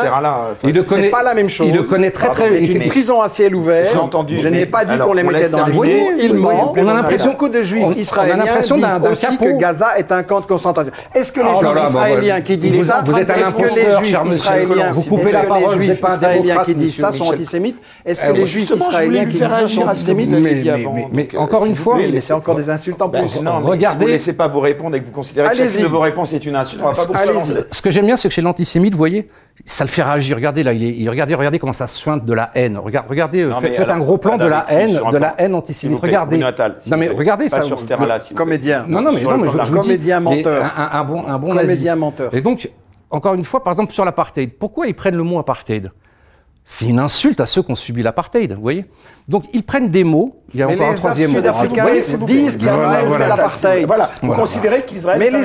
C'est 0.60 0.86
connaît- 0.86 1.10
pas 1.10 1.22
la 1.24 1.34
même 1.34 1.48
chose. 1.48 1.66
Il 1.68 1.74
le 1.74 1.82
connaît 1.82 2.12
très 2.12 2.30
très 2.30 2.50
C'est 2.50 2.62
il- 2.62 2.76
une 2.82 2.88
prison 2.88 3.20
à 3.20 3.28
ciel 3.28 3.54
ouvert. 3.56 3.88
J'ai 3.90 3.98
entendu, 3.98 4.38
Je 4.38 4.46
n'ai 4.48 4.66
pas 4.66 4.84
dit 4.84 4.96
qu'on 4.98 5.12
les 5.14 5.24
mettait 5.24 5.48
dans 5.48 5.64
des 5.64 5.72
terminer. 5.72 6.00
fours. 6.00 6.10
Ils 6.18 6.34
mentent. 6.34 6.76
on 6.78 6.88
a 6.88 6.94
l'impression- 6.94 7.30
Et 7.30 7.32
beaucoup 7.32 7.48
de 7.48 7.62
juifs 7.62 7.86
israéliens 7.96 8.44
disent 8.60 8.72
aussi 9.10 9.38
que 9.38 9.58
Gaza 9.58 9.98
est 9.98 10.12
un 10.12 10.22
camp 10.22 10.40
de 10.40 10.46
concentration. 10.46 10.92
Est-ce 11.14 11.32
que 11.32 11.40
les 11.40 11.46
Oh 11.52 11.58
juifs 11.58 11.84
israéliens 11.88 12.40
qui 12.42 12.56
disent 12.58 12.86
ça, 12.86 13.02
vous 13.04 13.18
êtes 13.18 13.28
un 13.28 13.34
est-ce 13.34 13.54
que 13.54 13.58
les 13.58 13.64
imposteur, 13.64 13.98
juifs 13.98 14.08
cher 14.10 14.24
monsieur 14.24 14.40
israéliens. 14.40 14.90
Vous 14.92 15.02
coupez 15.02 15.32
la 15.32 15.40
que 15.40 15.46
parole, 15.48 15.62
les 15.70 15.74
juifs 15.76 15.90
êtes 15.90 16.00
pas 16.00 16.10
un 16.10 16.14
israéliens 16.14 16.62
qui 16.64 16.74
disent 16.76 16.96
ça 16.96 17.10
sont 17.10 17.24
antisémites 17.24 17.78
Est-ce 18.06 18.22
que 18.22 18.32
israéliens 18.61 19.24
lui 19.24 19.32
qui 19.32 19.38
faire 19.38 19.48
disent 19.48 19.57
ça 19.57 19.68
sont 19.68 19.80
réagir 19.82 19.88
à 19.88 19.94
ce 19.94 20.07
que 20.07 20.12
vous 20.12 20.20
antisémites 20.20 20.32
avez 20.34 20.42
Mais- 20.42 20.55
dit 20.62 20.64
mais- 20.64 20.70
avant. 20.70 21.09
mais- 21.12 21.28
euh, 21.34 21.38
encore 21.38 21.61
s'il 21.62 21.68
une 21.70 21.74
vous 21.76 21.82
fois, 21.82 21.96
mais 21.96 22.20
c'est 22.20 22.32
encore 22.32 22.55
des 22.57 22.70
insultes 22.70 23.03
en 23.03 23.09
Ben, 23.09 23.20
plus. 23.26 23.40
non, 23.42 23.61
mais 23.61 23.66
Regardez- 23.66 23.86
si 23.86 23.96
vous 24.03 24.07
ne 24.09 24.12
laissez 24.12 24.32
pas 24.34 24.48
vous 24.48 24.61
répondre 24.61 24.96
et 24.96 25.00
que 25.00 25.07
vous 25.07 25.12
considérez 25.12 25.48
que 25.50 25.57
chacune 25.57 25.82
de 25.82 25.86
vos 25.88 26.00
réponses 26.00 26.32
est 26.32 26.44
une 26.46 26.57
insulte, 26.57 26.82
on 26.82 26.90
va 26.90 27.07
pas 27.07 27.18
s'avancer. 27.18 27.59
Ce 27.70 27.82
que 27.82 27.90
j'aime 27.90 28.07
bien, 28.07 28.16
c'est 28.16 28.28
que 28.28 28.34
chez 28.34 28.42
l'antisémite, 28.42 28.92
vous 28.94 28.98
voyez, 28.98 29.26
ça 29.64 29.84
le 29.84 29.88
fait 29.88 30.03
réagir. 30.03 30.36
Regardez 30.36 30.62
là, 30.62 30.72
il 30.72 31.05
est, 31.05 31.09
regardez, 31.09 31.34
regardez 31.34 31.59
comment 31.59 31.72
ça 31.72 31.86
sointe 31.86 32.24
de 32.24 32.32
la 32.32 32.50
haine. 32.55 32.78
Regardez, 32.78 33.09
regardez, 33.09 33.40
euh, 33.42 33.48
Non, 33.50 33.61
faites, 33.61 33.70
mais 33.70 33.76
faites 33.76 33.84
alors, 33.84 33.96
un 33.96 34.00
gros 34.00 34.18
plan 34.18 34.36
de 34.36 34.46
la 34.46 34.66
haine, 34.68 35.00
de 35.11 35.16
la 35.18 35.34
haine 35.38 35.55
antisémite. 35.55 35.96
vous 35.98 36.03
regardez. 36.03 36.38
Non 36.38 36.50
vous 36.86 36.96
mais 36.96 37.09
regardez 37.09 37.44
Pas 37.48 37.57
ça. 37.61 37.62
sur 37.62 37.78
ce 37.80 37.84
terrain-là, 37.86 38.18
s'il 38.18 38.30
vous 38.30 38.34
plaît. 38.36 38.44
Comédien. 38.44 38.84
Non, 38.88 39.00
non, 39.03 39.12
mais, 39.12 39.22
non, 39.22 39.38
mais 39.38 39.46
je, 39.48 39.53
je 39.53 39.59
vous 39.59 39.78
dis, 39.80 39.86
Comédien 39.88 40.20
mais 40.20 40.36
menteur. 40.36 40.64
Un, 40.76 40.98
un 41.00 41.05
bon, 41.05 41.24
un 41.26 41.38
bon 41.38 41.48
Comédien 41.48 41.92
nazi. 41.92 42.00
menteur. 42.00 42.34
Et 42.34 42.40
donc, 42.40 42.70
encore 43.11 43.34
une 43.34 43.44
fois, 43.44 43.62
par 43.62 43.72
exemple, 43.72 43.92
sur 43.92 44.05
l'apartheid, 44.05 44.50
pourquoi 44.59 44.86
ils 44.86 44.94
prennent 44.94 45.16
le 45.16 45.22
mot 45.22 45.38
apartheid 45.38 45.90
C'est 46.64 46.86
une 46.86 46.98
insulte 46.98 47.40
à 47.40 47.46
ceux 47.46 47.62
qui 47.62 47.70
ont 47.70 47.76
subi 47.76 48.02
l'apartheid, 48.02 48.52
vous 48.52 48.62
voyez 48.62 48.86
Donc, 49.29 49.45
ils 49.53 49.62
prennent 49.62 49.89
des 49.89 50.05
mots. 50.05 50.37
Il 50.55 50.61
y 50.61 50.62
a 50.62 50.66
Mais 50.66 50.75
encore 50.75 50.89
un 50.89 50.91
les 50.91 50.97
troisième 50.99 51.31
mot. 51.31 51.37
Sud-Africains 51.39 51.83
vous 51.85 52.27
plaît. 52.27 52.35
disent 52.37 52.57
qu'Israël, 52.59 53.07
c'est 53.11 53.27
l'apartheid. 53.29 53.87
Voilà, 53.87 54.11
vous 54.23 54.33
considérez 54.33 54.83
qu'Israël 54.83 55.18
Mais 55.18 55.31
les, 55.31 55.39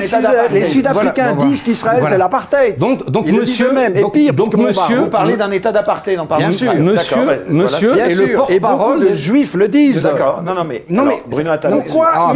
les 0.52 0.64
Sud-Africains 0.64 1.32
disent 1.32 1.62
qu'Israël, 1.62 2.02
c'est 2.06 2.18
l'apartheid. 2.18 2.76
Donc- 2.78 3.10
donc 3.10 3.24
Ils 3.26 3.32
le 3.34 3.40
monsieur- 3.40 3.68
disent 3.70 3.72
eux-mêmes. 3.74 3.96
Et 3.96 4.10
pire, 4.10 4.34
donc 4.34 4.54
monsieur- 4.54 4.98
Vous 5.00 5.06
parlez 5.06 5.38
d'un 5.38 5.50
État 5.50 5.72
d'apartheid, 5.72 6.18
on 6.20 6.26
parle 6.26 6.42
Bien 6.42 6.50
sûr. 6.50 6.74
Monsieur- 6.74 7.16
monsieur 7.48 7.98
et 7.98 8.14
le 8.14 8.34
porte-parole 8.36 9.00
de- 9.08 9.14
juifs 9.14 9.54
le 9.54 9.68
disent. 9.68 10.02
D'accord, 10.02 10.42
non, 10.42 10.52
non, 10.54 10.64
mais. 10.64 10.84
Non, 10.90 11.04
mais- 11.04 11.22
Bruno 11.26 11.52
Attal, 11.52 11.72
Pourquoi 11.72 12.10
Ah, 12.14 12.32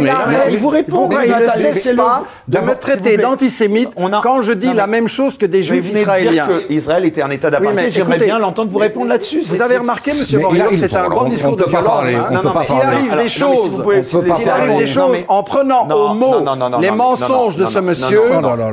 il 0.49 0.57
vous 0.57 0.69
répond, 0.69 1.09
il 1.11 1.31
ne 1.43 1.47
cesse 1.47 1.89
pas 1.95 2.23
de 2.47 2.57
me 2.57 2.73
traiter 2.73 3.17
d'antisémite 3.17 3.89
quand 4.23 4.41
je 4.41 4.51
dis 4.53 4.73
la 4.73 4.87
même 4.87 5.07
chose 5.07 5.37
que 5.37 5.45
des 5.45 5.61
juifs 5.61 5.91
israéliens 5.91 6.47
dire 6.47 6.67
qu'Israël 6.67 7.05
était 7.05 7.21
un 7.21 7.29
État 7.29 7.51
d'apartheid. 7.51 7.91
J'aimerais 7.91 8.17
bien 8.17 8.39
l'entendre 8.39 8.71
vous 8.71 8.79
répondre 8.79 9.09
là-dessus. 9.09 9.41
Vous 9.41 9.61
avez 9.61 9.77
remarqué, 9.77 10.13
Monsieur 10.13 10.39
Mauriac, 10.39 10.69
que 10.71 10.75
c'est 10.75 10.95
un 10.95 11.07
grand 11.09 11.25
discours 11.33 11.55
de 11.57 11.63
pas 11.63 11.69
violence. 11.69 11.87
parler, 11.91 12.15
hein. 12.15 12.61
s'il 12.65 12.75
arrive 12.81 13.15
des 13.15 13.29
choses, 13.29 13.69
s'il 14.35 14.49
arrive 14.49 14.77
des 14.77 14.87
choses 14.87 15.11
mais- 15.11 15.25
en 15.27 15.43
prenant 15.43 15.87
au 15.87 16.13
mot 16.13 16.35
les 16.79 16.91
mensonges 16.91 17.57
de 17.57 17.65
ce 17.65 17.79
monsieur, 17.79 18.21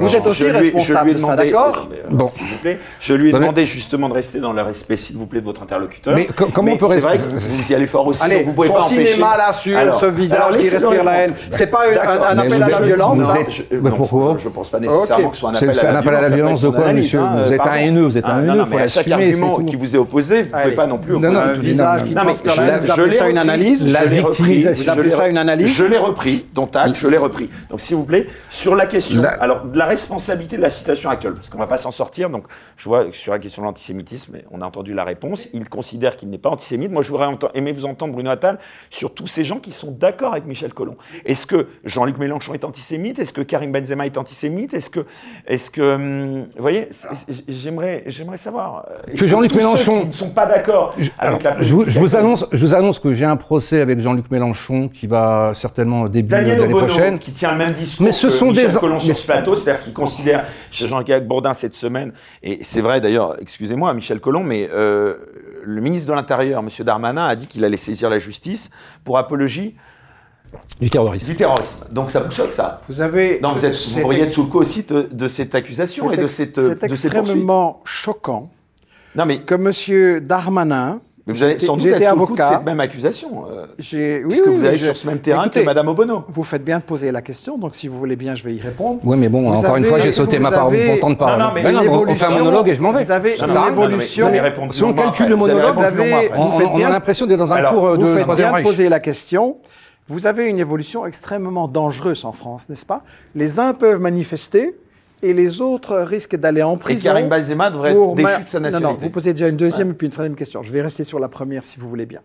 vous 0.00 0.16
êtes 0.16 0.26
aussi 0.26 0.44
responsable 0.50 1.12
de 1.14 1.18
ça, 1.18 1.26
demandé- 1.34 1.50
d'accord 1.50 1.88
euh, 1.92 1.96
Bon. 2.10 2.28
S'il 2.28 2.42
vous 2.44 2.58
plaît, 2.60 2.78
je 3.00 3.14
lui 3.14 3.30
ai 3.30 3.32
demandé 3.32 3.64
justement 3.64 4.08
de 4.08 4.14
rester 4.14 4.40
dans 4.40 4.52
le 4.52 4.62
respect, 4.62 4.96
s'il 4.96 5.16
vous 5.16 5.26
plaît, 5.26 5.40
de 5.40 5.44
votre 5.44 5.62
interlocuteur. 5.62 6.14
Mais 6.14 6.26
co- 6.26 6.46
comment 6.52 6.72
on 6.72 6.76
peut 6.76 6.86
C'est 6.86 6.94
rester- 6.94 7.08
vrai 7.08 7.18
que 7.18 7.22
vous 7.38 7.72
y 7.72 7.74
allez 7.74 7.86
fort 7.86 8.06
aussi, 8.06 8.22
vous 8.44 8.52
pouvez 8.52 8.68
pas 8.68 8.80
empêcher. 8.82 9.06
cinéma 9.06 9.36
là 9.36 9.52
sur 9.52 9.76
Alors, 9.78 10.00
ce 10.00 10.06
visage 10.06 10.38
alors, 10.40 10.50
qui 10.50 10.56
laissez-le 10.58 10.86
respire 10.88 11.04
la 11.04 11.12
haine, 11.12 11.34
c'est 11.50 11.66
pas 11.70 11.80
un- 11.86 12.08
un, 12.08 12.22
un 12.36 12.38
appel 12.38 12.62
à 12.62 12.68
la 12.68 12.80
violence 12.80 13.18
Mais 13.70 13.78
non, 13.90 13.96
pourquoi 13.96 14.34
je, 14.38 14.48
pense 14.48 14.68
pas 14.70 14.80
nécessairement 14.80 15.28
que 15.28 15.34
ce 15.36 15.40
soit 15.40 15.50
un 15.50 15.54
C'est- 15.54 15.64
appel 15.66 15.74
c'est 15.78 15.86
à 15.86 15.90
un 15.90 15.92
la 15.92 15.98
appel 16.00 16.14
à 16.14 16.20
la 16.20 16.28
violence. 16.28 16.60
violence 16.60 16.62
de 16.62 16.68
quoi, 16.70 16.92
monsieur 16.92 17.20
hein, 17.20 17.36
Vous 17.46 17.52
êtes 17.52 17.60
un 17.60 17.74
haineux, 17.74 18.04
vous 18.04 18.18
êtes 18.18 18.24
un 18.24 18.28
Ah, 18.28 18.38
haineux, 18.40 18.60
à 18.62 18.88
chaque 18.88 19.04
c'est 19.06 19.12
argument 19.12 19.58
qui 19.60 19.76
vous 19.76 19.94
est 19.94 19.98
opposé, 19.98 20.42
vous 20.42 20.56
ne 20.56 20.62
pouvez 20.62 20.74
pas 20.74 20.86
non 20.86 20.98
plus 20.98 21.14
opposer 21.14 21.36
Un 21.36 21.48
tout 21.54 21.60
visage 21.60 22.04
qui 22.04 22.14
Non, 22.14 22.22
mais 22.26 22.32
vous 22.54 22.90
appelez 22.90 23.06
l'ai 23.06 23.10
ça 23.12 23.28
une 23.28 23.38
repris, 23.38 23.50
analyse 23.50 23.86
je 23.86 23.92
La 23.92 24.04
l'ai 24.04 24.20
repris, 24.20 24.42
victimisation. 24.42 24.74
je 24.74 24.84
Vous 24.84 24.90
appelez 24.90 25.04
l'ai 25.04 25.10
ça 25.10 25.28
une 25.28 25.38
repris. 25.38 25.40
analyse 25.40 25.74
Je 25.76 25.84
l'ai 25.84 25.98
repris, 25.98 26.46
dont 26.54 26.70
acte, 26.74 26.94
je 26.94 27.08
l'ai 27.08 27.16
repris. 27.18 27.50
Donc 27.70 27.80
s'il 27.80 27.96
vous 27.96 28.04
plaît, 28.04 28.26
sur 28.48 28.74
la 28.74 28.86
question, 28.86 29.22
La- 29.22 29.30
alors 29.30 29.64
de 29.64 29.78
la 29.78 29.86
responsabilité 29.86 30.56
de 30.56 30.62
la 30.62 30.70
situation 30.70 31.10
actuelle, 31.10 31.34
parce 31.34 31.50
qu'on 31.50 31.58
va 31.58 31.66
pas 31.66 31.78
s'en 31.78 31.92
sortir, 31.92 32.30
donc 32.30 32.44
je 32.76 32.88
vois 32.88 33.06
que 33.06 33.16
sur 33.16 33.32
la 33.32 33.38
question 33.38 33.62
de 33.62 33.66
l'antisémitisme, 33.66 34.36
on 34.50 34.60
a 34.60 34.64
entendu 34.66 34.94
la 34.94 35.04
réponse, 35.04 35.48
il 35.52 35.68
considère 35.68 36.16
qu'il 36.16 36.30
n'est 36.30 36.38
pas 36.38 36.50
antisémite. 36.50 36.90
Moi, 36.90 37.02
je 37.02 37.10
voudrais 37.10 37.28
aimer 37.54 37.72
vous 37.72 37.84
entendre, 37.84 38.12
Bruno 38.12 38.30
Attal, 38.30 38.58
sur 38.90 39.12
tous 39.14 39.26
ces 39.26 39.44
gens 39.44 39.58
qui 39.58 39.72
sont 39.72 39.90
d'accord 39.90 40.32
avec 40.32 40.46
Michel 40.46 40.72
Collomb. 40.74 40.96
Est-ce 41.24 41.46
que 41.46 41.66
Jean-Luc 41.84 42.18
Mélenchon 42.18 42.54
est 42.54 42.64
antisémite? 42.64 43.18
Est-ce 43.18 43.32
que 43.32 43.40
Karim 43.42 43.72
Benzema 43.72 44.06
est 44.06 44.18
antisémite? 44.18 44.74
Est-ce 44.74 44.90
que, 44.90 45.06
est-ce 45.46 45.70
que, 45.70 45.94
hum, 45.94 46.42
vous 46.56 46.62
voyez, 46.62 46.88
j'aimerais, 47.48 48.04
j'aimerais 48.06 48.36
savoir. 48.36 48.86
euh, 49.08 49.14
Que 49.16 49.26
Jean-Luc 49.26 49.54
Mélenchon- 49.54 50.00
qui 50.02 50.06
ne 50.08 50.12
sont 50.12 50.30
pas 50.30 50.46
d'accord. 50.46 50.94
Alors, 51.18 51.34
avec 51.34 51.42
la 51.44 51.60
je, 51.60 51.72
vous, 51.74 51.84
je 51.86 51.98
vous 51.98 52.08
politique 52.08 52.18
annonce, 52.44 52.48
je 52.58 52.66
vous 52.66 52.74
annonce 52.74 52.98
que 52.98 53.12
j'ai 53.12 53.24
un 53.24 53.36
procès 53.36 53.80
avec 53.80 54.00
Jean-Luc 54.00 54.30
Mélenchon 54.30 54.88
qui 54.88 55.06
va 55.06 55.52
certainement 55.54 56.08
début 56.08 56.28
Daniel 56.28 56.56
de 56.58 56.62
l'année 56.62 56.74
prochaine. 56.74 57.18
qui 57.18 57.32
tient 57.32 57.52
le 57.52 57.58
même 57.58 57.74
discours 57.74 58.06
Mais 58.06 58.12
ce 58.12 58.26
que 58.26 58.32
sont 58.32 58.48
Michel 58.48 58.72
des- 58.72 58.78
Collomb 58.78 59.00
sur 59.00 59.16
ce 59.16 59.24
plateau, 59.26 59.56
c'est-à-dire 59.56 59.82
qu'il 59.84 59.92
considère, 59.92 60.46
chez 60.70 60.86
Jean-Jacques 60.86 61.26
Bourdin 61.26 61.54
cette 61.54 61.74
semaine, 61.74 62.12
et 62.42 62.58
c'est 62.62 62.80
vrai 62.80 63.00
d'ailleurs, 63.00 63.36
excusez-moi 63.40 63.92
Michel 63.94 64.20
Collomb, 64.20 64.44
mais 64.44 64.68
euh, 64.72 65.14
le 65.64 65.80
ministre 65.80 66.08
de 66.08 66.14
l'Intérieur, 66.14 66.60
M. 66.62 66.68
Darmanin, 66.84 67.26
a 67.26 67.36
dit 67.36 67.46
qu'il 67.46 67.64
allait 67.64 67.76
saisir 67.76 68.08
la 68.10 68.18
justice 68.18 68.70
pour 69.04 69.18
apologie 69.18 69.76
Du 70.80 70.90
terrorisme. 70.90 71.26
du 71.28 71.36
terrorisme. 71.36 71.86
Donc 71.92 72.10
ça 72.10 72.20
vous 72.20 72.30
choque 72.30 72.52
ça? 72.52 72.80
Vous 72.88 73.00
avez. 73.00 73.38
Non, 73.40 73.52
vous, 73.52 73.64
êtes, 73.64 73.72
vous 73.72 73.78
c'est- 73.78 74.00
pourriez 74.00 74.22
être 74.22 74.30
sous 74.32 74.42
le 74.42 74.48
coup 74.48 74.58
aussi 74.58 74.82
de, 74.82 75.08
de 75.12 75.28
cette 75.28 75.54
accusation 75.54 76.10
et 76.10 76.16
de 76.16 76.26
cette, 76.26 76.56
c'est 76.60 76.88
de 76.88 76.94
ces 76.94 77.08
poursuites. 77.08 77.14
extrêmement 77.30 77.80
choquant 77.84 78.50
Non 79.14 79.26
mais, 79.26 79.40
que 79.42 79.54
Monsieur 79.54 80.20
Darmanin. 80.20 81.00
Mais 81.26 81.32
vous 81.32 81.42
allez 81.42 81.58
sans 81.58 81.76
doute 81.76 81.86
j'étais 81.88 82.02
être 82.04 82.12
sous 82.14 82.18
le 82.20 82.26
coup 82.26 82.36
de 82.36 82.40
avocat. 82.42 82.56
cette 82.58 82.66
même 82.66 82.80
accusation, 82.80 83.44
euh, 83.50 83.66
J'ai, 83.78 84.18
oui, 84.22 84.28
puisque 84.28 84.46
oui, 84.46 84.54
vous 84.54 84.64
allez 84.64 84.78
sur 84.78 84.96
ce 84.96 85.06
même 85.06 85.18
terrain 85.18 85.42
Écoutez, 85.42 85.60
que 85.60 85.64
Madame 85.66 85.88
Obono. 85.88 86.24
Vous 86.28 86.42
faites 86.42 86.64
bien 86.64 86.78
de 86.78 86.84
poser 86.84 87.12
la 87.12 87.22
question, 87.22 87.58
donc 87.58 87.74
si 87.74 87.88
vous 87.88 87.98
voulez 87.98 88.16
bien, 88.16 88.34
je 88.34 88.42
vais 88.42 88.54
y 88.54 88.60
répondre. 88.60 89.00
Oui, 89.04 89.16
mais 89.16 89.28
bon, 89.28 89.42
Vous 89.50 89.56
encore 89.58 89.76
une 89.76 89.84
fois, 89.84 89.96
avez- 89.98 90.04
j'ai 90.04 90.12
sauté 90.12 90.38
ma 90.38 90.50
parole, 90.50 90.74
avez- 90.74 90.88
mon 90.88 90.96
temps 90.98 91.10
de 91.10 91.14
parole. 91.16 91.38
Non, 91.38 91.46
non, 91.48 91.50
mais 91.54 91.62
Ben 91.62 91.70
une 91.70 91.88
on- 91.88 92.14
fait 92.14 92.24
un 92.24 92.38
monologue 92.38 92.68
et 92.68 92.74
je 92.74 92.82
m'en 92.82 92.92
vais. 92.92 93.04
vous 93.04 93.10
avez 93.12 93.36
Ça 93.36 93.44
une 93.46 93.72
évolution- 93.72 94.30
Si 94.70 94.82
on 94.84 94.92
calcule 94.94 95.04
après. 95.08 95.28
le 95.28 95.36
monologue, 95.36 95.74
vous 95.74 95.82
avez-. 95.82 96.30
On, 96.36 96.46
Vous 96.46 96.58
faites 96.58 96.66
on- 96.68 96.72
on 96.72 96.76
bien- 96.76 96.86
a 96.88 96.90
l'impression 96.90 97.26
d'être 97.26 97.38
dans 97.38 97.52
un 97.52 97.62
cours 97.62 97.86
euh, 97.86 97.90
vous 97.96 97.98
de 97.98 98.06
faites 98.16 98.26
bien 98.36 98.58
de 98.58 98.62
poser 98.62 98.88
la 98.88 99.00
question. 99.00 99.56
Vous 100.08 100.26
avez 100.26 100.46
une 100.48 100.58
évolution 100.58 101.06
extrêmement 101.06 101.68
dangereuse 101.68 102.24
en 102.24 102.32
France, 102.32 102.68
n'est-ce 102.68 102.84
pas? 102.86 103.02
Les 103.36 103.60
uns 103.60 103.74
peuvent 103.74 104.00
manifester 104.00 104.74
et 105.22 105.32
les 105.34 105.60
autres 105.60 105.96
risquent 105.98 106.36
d'aller 106.36 106.62
en 106.62 106.76
Et 106.76 106.78
prison. 106.78 107.10
Karim 107.10 107.28
Benzema 107.28 107.70
devrait 107.70 107.92
être 107.92 108.14
déchu 108.14 108.22
ma- 108.22 108.38
de 108.38 108.48
sa 108.48 108.58
Non, 108.58 108.62
nationalité. 108.64 109.00
non, 109.00 109.06
vous 109.06 109.10
posez 109.10 109.32
déjà 109.32 109.48
une 109.48 109.56
deuxième 109.56 109.90
et 109.90 109.94
puis 109.94 110.06
une 110.06 110.12
troisième 110.12 110.34
question. 110.36 110.62
Je 110.62 110.72
vais 110.72 110.82
rester 110.82 111.04
sur 111.04 111.18
la 111.18 111.28
première 111.28 111.62
si 111.64 111.78
vous 111.78 111.88
voulez 111.88 112.06
bien. 112.06 112.20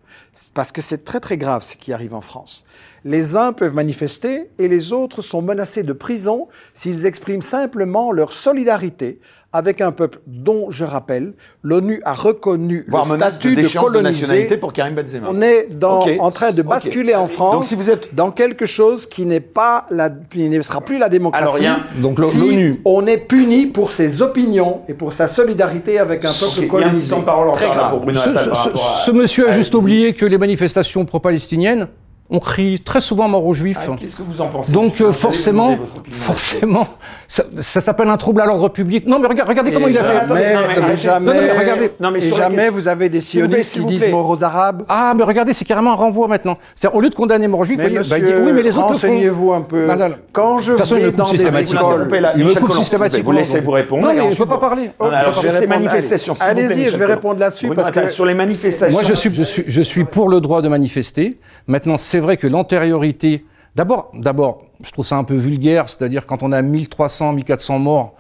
Parce 0.53 0.71
que 0.71 0.81
c'est 0.81 1.03
très 1.05 1.19
très 1.19 1.37
grave 1.37 1.63
ce 1.63 1.75
qui 1.75 1.91
arrive 1.93 2.13
en 2.13 2.21
France. 2.21 2.65
Les 3.03 3.35
uns 3.35 3.53
peuvent 3.53 3.73
manifester 3.75 4.49
et 4.57 4.67
les 4.67 4.91
autres 4.93 5.21
sont 5.21 5.41
menacés 5.41 5.83
de 5.83 5.93
prison 5.93 6.47
s'ils 6.73 7.05
expriment 7.05 7.41
simplement 7.43 8.11
leur 8.11 8.33
solidarité 8.33 9.19
avec 9.55 9.79
un 9.79 9.93
peuple 9.93 10.19
dont, 10.27 10.67
je 10.69 10.83
rappelle, 10.83 11.31
l'ONU 11.63 12.01
a 12.03 12.13
reconnu 12.13 12.85
le 12.87 12.91
de 12.91 13.15
statut 13.17 13.55
de, 13.55 13.61
de 13.61 13.67
colonisé. 13.79 14.03
nationalité 14.03 14.57
pour 14.57 14.73
Karim 14.73 14.95
Benzema. 14.95 15.27
On 15.31 15.41
est 15.41 15.67
dans- 15.71 16.05
en 16.19 16.29
train 16.31 16.51
de 16.51 16.61
basculer 16.61 17.15
en 17.15 17.27
France 17.27 17.53
Donc 17.53 17.63
si 17.63 17.75
vous 17.75 17.89
êtes 17.89 18.13
dans 18.13 18.31
quelque 18.31 18.65
chose 18.65 19.07
qui 19.07 19.25
n'est 19.25 19.39
pas 19.39 19.85
la, 19.89 20.09
qui 20.09 20.49
ne 20.49 20.61
sera 20.61 20.81
plus 20.81 20.97
la 20.97 21.07
démocratie. 21.07 21.65
Alors, 21.65 21.85
si 22.29 22.37
l'ONU. 22.37 22.81
on 22.83 23.07
est 23.07 23.17
puni 23.17 23.67
pour 23.67 23.93
ses 23.93 24.21
opinions 24.21 24.81
et 24.89 24.93
pour 24.93 25.13
sa 25.13 25.29
solidarité 25.29 25.99
avec 25.99 26.25
un 26.25 26.29
peuple 26.29 26.51
il 26.57 26.63
y 26.63 26.63
a 26.63 26.65
un 26.65 26.67
petit 26.67 26.67
colonisé. 26.67 27.09
temps 27.11 27.19
de 27.21 27.25
parole 27.25 27.47
en 27.49 27.53
Très 27.53 27.65
retard, 27.67 27.77
là, 27.77 27.81
grave. 27.83 27.91
pour 27.93 28.01
Bruno 28.01 28.19
Ce, 28.19 28.29
Attal 28.29 28.43
ce- 28.43 28.49
par 28.49 28.57
ce- 28.57 28.67
rapport 28.69 28.81
à- 28.85 29.05
ce 29.05 29.11
monsieur 29.11 29.47
a 29.47 29.51
juste 29.51 29.73
oublié 29.73 30.13
que 30.13 30.25
les 30.25 30.37
manifestations 30.37 31.05
pro-palestiniennes 31.05 31.87
on 32.29 32.39
crie 32.39 32.79
très 32.79 33.01
souvent 33.01 33.27
mort 33.27 33.45
aux 33.45 33.53
juifs. 33.53 33.77
Ah, 33.87 33.91
Qu'est-ce 33.99 34.17
que 34.17 34.23
vous 34.23 34.41
en 34.41 34.47
pensez 34.47 34.73
Donc 34.73 34.99
euh, 34.99 35.11
forcément, 35.11 35.77
forcément, 36.09 36.87
ça, 37.27 37.43
ça 37.59 37.81
s'appelle 37.81 38.09
un 38.09 38.17
trouble 38.17 38.41
à 38.41 38.45
l'ordre 38.45 38.69
public. 38.69 39.05
Non 39.05 39.19
mais 39.19 39.27
regardez, 39.27 39.51
regardez 39.51 39.71
comment 39.71 39.87
il 39.87 39.97
a 39.97 40.03
fait. 40.03 40.13
jamais, 40.13 40.53
Non, 40.55 40.87
mais 40.87 40.97
jamais, 40.97 41.25
Non, 41.25 41.33
non, 41.33 41.41
mais 41.41 41.59
regardez. 41.59 41.91
Non, 41.99 42.11
mais 42.11 42.19
et 42.25 42.33
jamais 42.33 42.69
vous 42.69 42.87
avez 42.87 43.09
des 43.09 43.21
sionistes 43.21 43.73
qui 43.79 43.85
disent 43.85 44.07
mort 44.09 44.27
aux 44.27 44.43
Arabes. 44.43 44.83
Ah 44.89 45.13
mais 45.15 45.23
regardez, 45.23 45.53
c'est 45.53 45.65
carrément 45.65 45.91
un 45.91 45.95
renvoi 45.95 46.27
maintenant. 46.27 46.57
C'est 46.73 46.87
au 46.87 46.99
lieu 46.99 47.09
de 47.11 47.15
condamner 47.15 47.47
mort 47.47 47.59
aux 47.59 47.65
juifs, 47.65 47.77
Mais 47.77 47.89
voyez, 47.89 48.09
bah, 48.09 48.17
il 48.17 48.23
dit, 48.23 48.31
monsieur, 48.31 48.45
oui 48.45 48.51
mais 48.53 48.63
les 48.63 48.69
autres 48.69 48.77
le 48.77 48.81
font. 48.81 49.07
renseignez-vous 49.07 49.53
un 49.53 49.61
peu. 49.61 49.85
Non, 49.85 49.95
non, 49.95 50.09
non. 50.09 50.15
Quand 50.33 50.59
je 50.59 50.73
vais 50.73 50.99
me 51.01 51.05
coupe 51.09 51.15
dans 51.17 51.25
des 51.31 51.37
systématiquement. 51.37 51.91
écoles, 51.91 52.31
Il 52.37 52.45
me 52.45 52.53
coupe 52.55 52.71
systématiquement. 52.71 53.31
Vous 53.31 53.37
laissez 53.37 53.59
vous 53.59 53.71
répondre. 53.71 54.01
Non, 54.07 54.13
mais 54.13 54.31
je 54.31 54.37
peux 54.37 54.45
pas 54.47 54.57
parler. 54.57 54.89
Sur 55.39 55.51
ces 55.51 55.67
manifestations, 55.67 56.33
Allez-y, 56.41 56.85
je 56.89 56.97
vais 56.97 57.05
répondre 57.05 57.39
là-dessus 57.39 57.69
parce 57.69 57.91
que- 57.91 58.09
sur 58.09 58.25
les 58.25 58.33
manifestations. 58.33 58.95
Moi, 58.97 59.03
je 59.07 59.13
suis, 59.13 59.29
je, 59.33 59.43
suis, 59.43 59.63
je 59.67 59.81
suis 59.81 60.05
pour 60.05 60.27
le 60.29 60.41
droit 60.41 60.61
de 60.61 60.69
manifester. 60.69 61.37
Maintenant, 61.67 61.97
c'est 62.15 62.21
vrai 62.21 62.37
que 62.37 62.47
l'antériorité. 62.47 63.43
D'abord, 63.75 64.09
d'abord, 64.13 64.61
je 64.81 64.89
trouve 64.91 65.05
ça 65.05 65.17
un 65.17 65.25
peu 65.25 65.35
vulgaire, 65.35 65.89
c'est-à-dire 65.89 66.25
quand 66.25 66.43
on 66.43 66.53
a 66.53 66.61
1300, 66.61 67.33
1400 67.33 67.77
morts. 67.79 68.13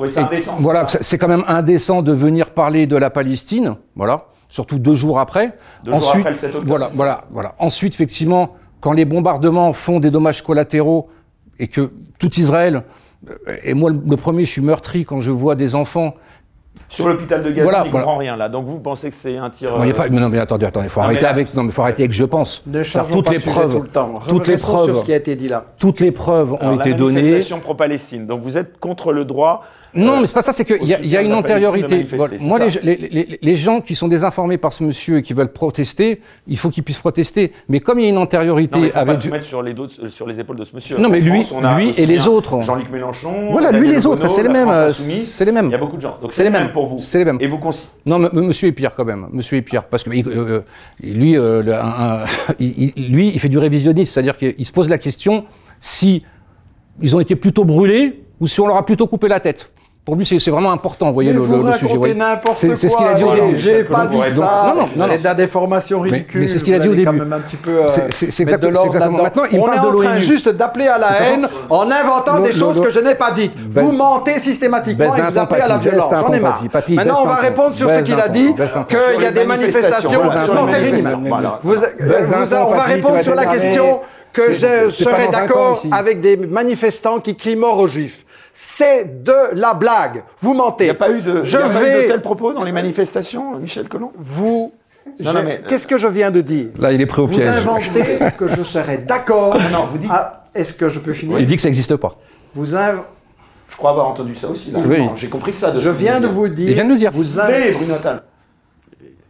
Et- 0.00 0.18
indécent, 0.18 0.54
c'est 0.56 0.62
voilà, 0.64 0.86
c'est 0.88 1.00
c'est 1.04 1.16
quand 1.16 1.28
même 1.28 1.44
indécent 1.46 2.02
de 2.02 2.12
venir 2.12 2.50
parler 2.50 2.88
de 2.88 2.96
la 2.96 3.08
Palestine. 3.08 3.76
Voilà, 3.94 4.24
surtout 4.48 4.80
deux 4.80 4.94
jours 4.94 5.20
après. 5.20 5.56
Deux 5.84 5.92
jours 5.92 6.10
après 6.16 6.30
le 6.30 6.36
7 6.36 6.48
octobre, 6.56 6.66
Voilà, 6.66 6.88
c'est 6.88 6.96
voilà, 6.96 7.24
voilà. 7.30 7.54
Ensuite, 7.60 7.94
effectivement, 7.94 8.56
quand 8.80 8.92
les 8.92 9.04
bombardements 9.04 9.72
font 9.72 10.00
des 10.00 10.10
dommages 10.10 10.42
collatéraux 10.42 11.08
et 11.60 11.68
que 11.68 11.92
tout 12.18 12.34
Israël. 12.34 12.82
euh, 13.28 13.56
Et 13.62 13.74
moi, 13.74 13.90
le 13.92 14.16
premier, 14.16 14.44
je 14.44 14.50
suis 14.50 14.62
meurtri 14.62 15.04
quand 15.04 15.20
je 15.20 15.30
vois 15.30 15.54
des 15.54 15.76
enfants 15.76 16.14
Sur 16.88 17.06
l'hôpital 17.08 17.42
de 17.42 17.50
Gaza, 17.50 17.62
Voilà, 17.62 17.80
on 17.82 17.84
n'y 17.84 17.90
voilà. 17.90 18.04
comprend 18.04 18.18
rien 18.18 18.36
là. 18.36 18.48
Donc 18.48 18.66
vous 18.66 18.78
pensez 18.80 19.10
que 19.10 19.14
c'est 19.16 19.36
un 19.36 19.48
tir. 19.50 19.70
Non, 19.76 19.84
il 19.84 19.88
y 19.88 19.90
a 19.90 19.94
euh, 19.94 19.96
pas, 19.96 20.08
mais 20.08 20.18
non, 20.20 20.28
mais 20.28 20.38
attendez, 20.38 20.66
attendez, 20.66 20.88
faut 20.88 21.00
Non, 21.00 21.06
arrêter 21.06 21.22
là- 21.22 21.30
avec, 21.30 21.54
non, 21.54 21.62
mais 21.64 21.70
faut 21.72 21.82
arrêter 21.82 22.02
avec 22.02 22.12
je 22.12 22.24
pense. 22.24 22.62
Ne 22.66 22.82
changeons 22.82 23.14
toutes 23.14 23.26
pas 23.26 23.30
les 23.32 23.38
preuves, 23.38 23.70
tout 23.76 23.82
le 23.82 23.88
temps. 23.88 24.18
toutes 24.28 24.48
les 24.48 24.56
preuves, 24.56 24.84
sur 24.86 24.96
ce 24.96 25.04
qui 25.04 25.12
a 25.12 25.16
été 25.16 25.36
dit 25.36 25.48
là. 25.48 25.64
toutes 25.78 26.00
les 26.00 26.10
preuves 26.10 26.52
ont 26.54 26.58
alors, 26.58 26.76
la 26.76 26.86
été 26.88 26.94
données. 26.94 27.14
manifestation 27.22 27.60
pro-Palestine. 27.60 28.26
Donc 28.26 28.42
vous 28.42 28.56
êtes 28.58 28.78
contre 28.78 29.12
le 29.12 29.24
droit. 29.24 29.62
Non, 29.94 30.16
euh, 30.16 30.20
mais 30.20 30.26
c'est 30.26 30.34
pas 30.34 30.42
ça, 30.42 30.52
c'est 30.52 30.64
qu'il 30.64 30.82
y, 30.82 31.08
y 31.08 31.16
a 31.16 31.22
une 31.22 31.34
antériorité. 31.34 32.04
Voilà. 32.16 32.34
Moi, 32.40 32.58
les, 32.82 32.96
les- 32.96 33.08
les- 33.08 33.38
les 33.42 33.54
gens 33.56 33.80
qui 33.80 33.94
sont 33.94 34.08
désinformés 34.08 34.56
par 34.58 34.72
ce 34.72 34.84
monsieur 34.84 35.18
et 35.18 35.22
qui 35.22 35.32
veulent 35.32 35.52
protester, 35.52 36.20
il 36.46 36.56
faut 36.58 36.70
qu'ils 36.70 36.84
puissent 36.84 36.98
protester. 36.98 37.52
Mais 37.68 37.80
comme 37.80 37.98
il 37.98 38.04
y 38.04 38.06
a 38.06 38.10
une 38.10 38.18
antériorité 38.18 38.76
Non, 38.76 38.82
mais 38.82 38.88
faut 38.88 38.94
pas 38.94 39.00
avec 39.00 39.18
du... 39.18 39.30
mettre 39.30 39.44
sur 39.46 39.62
les, 39.62 39.74
dos- 39.74 39.88
sur 40.08 40.26
les 40.26 40.38
épaules 40.40 40.56
de 40.56 40.64
ce 40.64 40.74
monsieur. 40.74 40.98
Non, 40.98 41.08
mais 41.08 41.20
lui- 41.20 41.42
France, 41.44 41.52
on 41.60 41.64
a 41.64 41.78
lui 41.78 41.90
aussi 41.90 42.00
et 42.02 42.06
les 42.06 42.26
autres. 42.28 42.60
Jean-Luc 42.62 42.90
Mélenchon. 42.90 43.50
Voilà, 43.50 43.72
lui 43.72 43.88
et 43.88 43.92
les 43.92 44.06
autres, 44.06 44.28
c'est 44.30 44.42
les 44.42 44.48
mêmes, 44.48 44.68
euh, 44.68 44.92
c'est 44.92 45.44
les 45.44 45.52
mêmes. 45.52 45.66
Il 45.66 45.72
y 45.72 45.74
a 45.74 45.78
beaucoup 45.78 45.96
de 45.96 46.02
gens. 46.02 46.18
Donc 46.22 46.32
C'est 46.32 46.44
les 46.44 46.50
mêmes 46.50 46.72
pour 46.72 46.86
vous. 46.86 46.98
C'est 46.98 47.18
les 47.18 47.24
mêmes. 47.24 47.38
Et 47.40 47.46
vous 47.46 47.58
Non, 48.06 48.18
mais 48.18 48.28
monsieur 48.32 48.68
est 48.68 48.72
pire 48.72 48.94
quand 48.96 49.04
même. 49.04 49.26
Monsieur 49.32 49.56
est 49.58 49.62
pire 49.62 49.84
parce 49.84 50.04
que 50.04 50.10
lui, 50.10 50.22
lui, 52.96 53.28
il 53.34 53.40
fait 53.40 53.48
du 53.48 53.58
révisionnisme, 53.58 54.12
c'est-à-dire 54.12 54.36
qu'il 54.38 54.64
se 54.66 54.72
pose 54.72 54.88
la 54.88 54.98
question 54.98 55.44
si 55.78 56.24
ils 57.00 57.16
ont 57.16 57.20
été 57.20 57.36
plutôt 57.36 57.64
brûlés 57.64 58.22
ou 58.40 58.46
si 58.46 58.60
on 58.60 58.66
leur 58.66 58.76
a 58.76 58.84
plutôt 58.84 59.06
coupé 59.06 59.28
la 59.28 59.40
tête. 59.40 59.70
Pour 60.02 60.16
lui, 60.16 60.24
c'est 60.24 60.50
vraiment 60.50 60.72
important, 60.72 61.08
vous 61.08 61.14
voyez, 61.14 61.30
Mais 61.30 61.36
le, 61.38 61.42
vous 61.44 61.56
le- 61.56 61.66
le 61.66 61.72
sujet. 61.74 61.82
racontez 61.82 61.98
voyez. 61.98 62.14
n'importe 62.14 62.56
C'est- 62.56 62.66
quoi. 62.68 62.76
C'est 62.76 62.88
ce 62.88 62.96
qu'il 62.96 63.06
a 63.06 63.14
dit 63.14 63.22
au 63.22 63.34
début. 63.34 63.56
J'ai 63.56 63.84
pas 63.84 64.06
dit 64.06 64.16
donc, 64.16 64.24
ça. 64.24 64.72
non, 64.74 64.80
non, 64.82 64.88
non, 64.96 65.04
C'est 65.06 65.18
de 65.18 65.24
la 65.24 65.34
déformation 65.34 66.00
ridicule. 66.00 66.40
mais 66.40 66.46
c'est 66.48 66.58
ce 66.58 66.64
qu'il 66.64 66.74
a 66.74 66.78
dit 66.78 66.88
au 66.88 66.94
début. 66.94 67.18
même 67.18 67.32
un 67.34 67.38
petit 67.40 67.56
peu. 67.56 67.70
euh, 67.82 67.88
C'est- 67.88 68.10
c'est- 68.12 68.30
c'est 68.30 68.44
mettre 68.46 68.60
de 68.60 68.68
exactement-. 68.68 69.22
Maintenant, 69.22 69.42
il 69.52 69.60
On 69.60 69.64
parle 69.66 69.76
est 69.76 69.80
de 69.82 69.86
en 69.86 69.94
train 70.02 70.18
juste 70.18 70.48
d'appeler 70.48 70.88
à 70.88 70.96
la 70.96 71.22
haine 71.22 71.48
en 71.68 71.90
inventant 71.90 72.40
des 72.40 72.50
choses 72.50 72.80
que 72.80 72.88
je 72.88 72.98
n'ai 73.00 73.14
pas 73.14 73.30
dites. 73.32 73.52
Vous 73.70 73.92
mentez 73.92 74.38
systématiquement 74.40 75.04
et 75.14 75.20
vous 75.30 75.38
appelez 75.38 75.60
à 75.60 75.68
la 75.68 75.76
violence. 75.76 76.08
J'en 76.10 76.32
ai 76.32 76.40
marre. 76.40 76.62
Maintenant, 76.88 77.18
on 77.22 77.26
va 77.26 77.34
répondre 77.34 77.74
sur 77.74 77.90
ce 77.90 78.00
qu'il 78.00 78.18
a 78.18 78.28
dit, 78.28 78.54
qu'il 78.54 79.22
y 79.22 79.26
a 79.26 79.30
des 79.32 79.44
manifestations, 79.44 80.24
Non, 80.24 80.66
c'est 80.70 80.78
fini 80.80 81.02
On 81.62 82.70
va 82.74 82.82
répondre 82.84 83.22
sur 83.22 83.34
la 83.34 83.44
question 83.46 84.00
que 84.32 84.52
je 84.52 84.90
serais 84.90 85.28
d'accord 85.28 85.80
avec 85.92 86.20
des 86.22 86.36
manifestants 86.38 87.20
qui 87.20 87.36
crient 87.36 87.56
mort 87.56 87.78
aux 87.78 87.86
juifs. 87.86 88.24
C'est 88.62 89.22
de 89.24 89.34
la 89.54 89.72
blague. 89.72 90.22
Vous 90.42 90.52
mentez. 90.52 90.84
Il 90.84 90.88
n'y 90.88 90.90
a 90.90 90.94
pas 90.94 91.10
eu 91.10 91.22
de, 91.22 91.42
Je 91.44 91.56
il 91.56 91.60
y 91.60 91.62
a 91.62 91.66
pas 91.66 91.80
eu 91.80 91.84
de 91.86 91.98
vais 92.00 92.06
tels 92.08 92.20
propos 92.20 92.52
dans 92.52 92.62
les 92.62 92.72
manifestations, 92.72 93.56
Michel 93.56 93.88
Collomb? 93.88 94.12
vous. 94.18 94.70
Non, 95.18 95.32
je- 95.32 95.38
non, 95.38 95.42
mais- 95.42 95.62
Qu'est-ce 95.66 95.86
que 95.86 95.96
je 95.96 96.06
viens 96.06 96.30
de 96.30 96.42
dire? 96.42 96.66
Là, 96.78 96.92
il 96.92 97.00
est 97.00 97.06
pris 97.06 97.22
au 97.22 97.26
Vous 97.26 97.36
piège. 97.38 97.48
inventez 97.48 98.18
que 98.36 98.48
je 98.48 98.62
serais 98.62 98.98
d'accord. 98.98 99.56
non, 99.72 99.86
vous 99.90 99.96
dites- 99.96 100.10
Ah, 100.12 100.44
Est-ce 100.54 100.74
que 100.74 100.90
je 100.90 100.98
peux 100.98 101.14
finir? 101.14 101.38
Il 101.40 101.46
dit 101.46 101.56
que 101.56 101.62
ça 101.62 101.68
n'existe 101.68 101.96
pas. 101.96 102.16
Vous 102.54 102.74
inv- 102.74 103.00
Je 103.70 103.76
crois 103.76 103.92
avoir 103.92 104.06
entendu 104.08 104.34
ça 104.34 104.48
aussi. 104.48 104.72
Là. 104.72 104.80
Oui. 104.84 105.06
Non, 105.06 105.16
J'ai 105.16 105.30
compris 105.30 105.54
ça. 105.54 105.70
De 105.70 105.80
Je 105.80 105.88
vous 105.88 105.96
viens 105.98 106.20
de 106.20 106.26
vous 106.26 106.48
dire. 106.48 106.68
Il 106.68 106.74
vient 106.74 106.84
de 106.84 106.90
le 106.90 106.96
dire. 106.96 107.10
Vous 107.12 107.22
vous 107.22 107.40
plaît, 107.46 107.70
Bruno 107.72 107.94
Attal. 107.94 108.24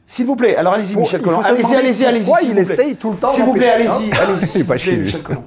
S'il 0.06 0.26
vous 0.26 0.34
plaît, 0.34 0.56
alors 0.56 0.72
allez-y, 0.72 0.94
Bon, 0.96 1.02
Michel 1.02 1.20
Collomb. 1.20 1.40
Allez-y, 1.40 1.76
allez-y, 1.76 2.04
allez-y. 2.04 2.30
il 2.42 2.48
vous 2.48 2.52
plaît. 2.54 2.62
essaye 2.62 2.96
tout 2.96 3.10
le 3.12 3.16
temps 3.16 3.28
S'il 3.28 3.44
vous 3.44 3.52
plaît, 3.52 3.68
allez-y, 3.70 4.10
allez-y, 4.12 4.62
vous. 4.64 5.00
Michel 5.02 5.22
Collomb. 5.22 5.44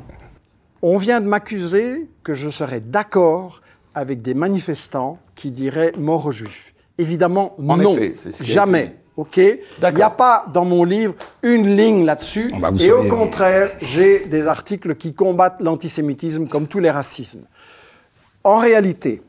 On 0.81 0.97
vient 0.97 1.19
de 1.19 1.27
m'accuser 1.27 2.07
que 2.23 2.33
je 2.33 2.49
serais 2.49 2.79
d'accord 2.79 3.59
avec 3.95 4.21
des 4.21 4.33
manifestants 4.33 5.19
qui 5.35 5.51
diraient 5.51 5.93
mort 5.97 6.25
aux 6.25 6.31
juifs. 6.31 6.73
Évidemment, 6.97 7.55
En 7.59 7.77
non. 7.77 7.95
effet, 7.97 8.13
ce 8.31 8.43
Jamais. 8.43 8.95
OK? 9.15 9.37
Il 9.37 9.59
n'y 9.95 10.01
a 10.01 10.09
pas 10.09 10.45
dans 10.51 10.65
mon 10.65 10.83
livre 10.83 11.13
une 11.43 11.75
ligne 11.75 12.03
là-dessus. 12.05 12.51
Ah 12.55 12.59
bah, 12.59 12.71
et 12.79 12.91
au 12.91 13.03
contraire, 13.07 13.71
j'ai 13.81 14.19
des 14.25 14.47
articles 14.47 14.95
qui 14.95 15.13
combattent 15.13 15.59
l'antisémitisme 15.61 16.47
comme 16.47 16.67
tous 16.67 16.79
les 16.79 16.89
racismes. 16.89 17.45
En 18.43 18.57
réalité, 18.57 19.21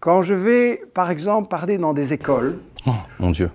quand 0.00 0.20
je 0.22 0.34
vais, 0.34 0.82
par 0.92 1.10
exemple, 1.10 1.48
parler 1.48 1.78
dans 1.78 1.94
des 1.94 2.12
écoles, 2.12 2.58
Oh, 2.86 2.90
mon 3.18 3.30
Dieu. 3.30 3.50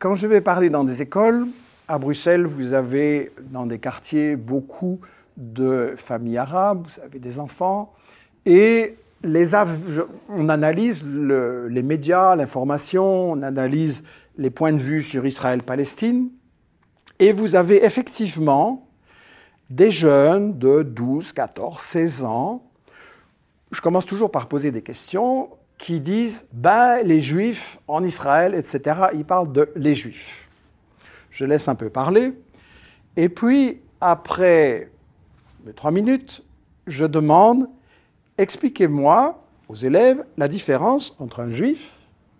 quand 0.00 0.16
je 0.16 0.26
vais 0.26 0.40
parler 0.40 0.68
dans 0.68 0.82
des 0.82 1.00
écoles, 1.00 1.46
à 1.86 1.98
Bruxelles, 1.98 2.44
vous 2.46 2.72
avez 2.72 3.30
dans 3.52 3.66
des 3.66 3.78
quartiers 3.78 4.34
beaucoup 4.36 4.98
de 5.36 5.94
familles 5.96 6.38
arabes, 6.38 6.86
vous 6.88 7.00
avez 7.04 7.18
des 7.20 7.38
enfants, 7.38 7.92
et 8.46 8.96
on 10.28 10.48
analyse 10.48 11.04
le- 11.06 11.68
les 11.68 11.82
médias, 11.82 12.36
l'information, 12.36 13.32
on 13.32 13.42
analyse 13.42 14.02
les 14.36 14.50
points 14.50 14.72
de 14.72 14.78
vue 14.78 15.02
sur 15.02 15.26
Israël-Palestine, 15.26 16.28
et 17.18 17.32
vous 17.32 17.56
avez 17.56 17.84
effectivement 17.84 18.88
des 19.70 19.90
jeunes 19.90 20.58
de 20.58 20.82
12, 20.82 21.32
14, 21.32 21.80
16 21.80 22.24
ans 22.24 22.62
je 23.74 23.80
commence 23.80 24.06
toujours 24.06 24.30
par 24.30 24.46
poser 24.46 24.70
des 24.70 24.82
questions 24.82 25.48
qui 25.78 26.00
disent 26.00 26.46
ben, 26.52 27.02
les 27.02 27.20
juifs 27.20 27.80
en 27.88 28.04
Israël, 28.04 28.54
etc. 28.54 29.08
Ils 29.14 29.24
parlent 29.24 29.52
de 29.52 29.68
les 29.74 29.94
juifs. 29.94 30.48
Je 31.30 31.44
laisse 31.44 31.66
un 31.66 31.74
peu 31.74 31.90
parler. 31.90 32.32
Et 33.16 33.28
puis, 33.28 33.80
après 34.00 34.90
trois 35.74 35.90
minutes, 35.90 36.44
je 36.86 37.04
demande 37.04 37.68
expliquez-moi 38.38 39.42
aux 39.68 39.74
élèves 39.74 40.24
la 40.36 40.48
différence 40.48 41.16
entre 41.18 41.40
un 41.40 41.50
juif, 41.50 41.92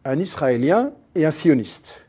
un 0.05 0.19
israélien 0.19 0.93
et 1.15 1.25
un 1.25 1.31
sioniste. 1.31 2.09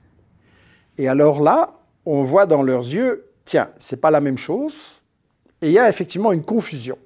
Et 0.97 1.07
alors 1.07 1.41
là, 1.41 1.73
on 2.05 2.23
voit 2.23 2.45
dans 2.45 2.63
leurs 2.63 2.83
yeux 2.83 3.25
tiens, 3.45 3.69
c'est 3.77 4.01
pas 4.01 4.11
la 4.11 4.21
même 4.21 4.37
chose. 4.37 5.01
Et 5.61 5.67
il 5.67 5.73
y 5.73 5.79
a 5.79 5.89
effectivement 5.89 6.31
une 6.31 6.43
confusion 6.43 6.97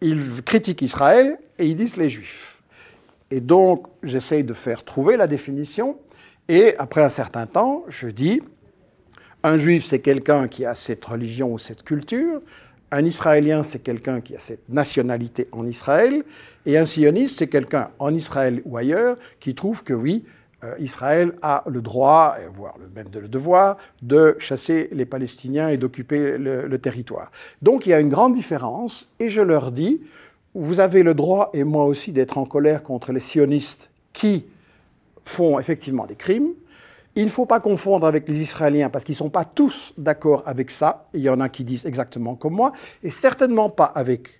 ils 0.00 0.42
critiquent 0.42 0.82
Israël 0.82 1.38
et 1.58 1.66
ils 1.66 1.76
disent 1.76 1.96
les 1.96 2.08
Juifs. 2.08 2.62
Et 3.30 3.40
donc, 3.40 3.86
j'essaye 4.02 4.44
de 4.44 4.54
faire 4.54 4.84
trouver 4.84 5.16
la 5.16 5.26
définition. 5.26 5.98
Et 6.48 6.74
après 6.78 7.02
un 7.02 7.08
certain 7.08 7.46
temps, 7.46 7.84
je 7.88 8.06
dis, 8.08 8.40
un 9.42 9.56
Juif, 9.56 9.84
c'est 9.84 10.00
quelqu'un 10.00 10.48
qui 10.48 10.64
a 10.64 10.74
cette 10.74 11.04
religion 11.04 11.52
ou 11.52 11.58
cette 11.58 11.82
culture. 11.82 12.40
Un 12.90 13.04
Israélien, 13.04 13.62
c'est 13.62 13.80
quelqu'un 13.80 14.20
qui 14.20 14.34
a 14.34 14.38
cette 14.38 14.68
nationalité 14.68 15.48
en 15.52 15.66
Israël. 15.66 16.24
Et 16.66 16.78
un 16.78 16.84
sioniste, 16.84 17.38
c'est 17.38 17.48
quelqu'un 17.48 17.90
en 17.98 18.14
Israël 18.14 18.62
ou 18.64 18.76
ailleurs 18.76 19.16
qui 19.40 19.54
trouve 19.54 19.84
que 19.84 19.92
oui, 19.92 20.24
euh, 20.64 20.74
Israël 20.80 21.34
a 21.42 21.62
le 21.68 21.80
droit, 21.80 22.36
voire 22.52 22.76
même 22.94 23.08
le 23.12 23.28
devoir, 23.28 23.76
de 24.02 24.36
chasser 24.38 24.88
les 24.92 25.04
Palestiniens 25.04 25.68
et 25.68 25.76
d'occuper 25.76 26.36
le 26.38 26.78
territoire. 26.78 27.30
Donc 27.62 27.86
il 27.86 27.90
y 27.90 27.92
a 27.92 28.00
une 28.00 28.08
grande 28.08 28.32
différence, 28.32 29.08
et 29.20 29.28
je 29.28 29.40
leur 29.40 29.70
dis, 29.70 30.00
vous 30.54 30.80
avez 30.80 31.02
le 31.02 31.14
droit, 31.14 31.50
et 31.54 31.62
moi 31.62 31.84
aussi, 31.84 32.12
d'être 32.12 32.38
en 32.38 32.44
colère 32.44 32.82
contre 32.82 33.12
les 33.12 33.20
sionistes 33.20 33.90
qui 34.12 34.46
font 35.24 35.58
effectivement 35.58 36.06
des 36.06 36.16
crimes. 36.16 36.50
Il 37.18 37.24
ne 37.24 37.30
faut 37.30 37.46
pas 37.46 37.58
confondre 37.58 38.06
avec 38.06 38.28
les 38.28 38.42
Israéliens 38.42 38.90
parce 38.90 39.02
qu'ils 39.02 39.14
ne 39.14 39.18
sont 39.18 39.28
pas 39.28 39.44
tous 39.44 39.92
d'accord 39.98 40.44
avec 40.46 40.70
ça. 40.70 41.08
Il 41.14 41.20
y 41.20 41.28
en 41.28 41.40
a 41.40 41.48
qui 41.48 41.64
disent 41.64 41.84
exactement 41.84 42.36
comme 42.36 42.54
moi, 42.54 42.72
et 43.02 43.10
certainement 43.10 43.70
pas 43.70 43.86
avec 43.86 44.37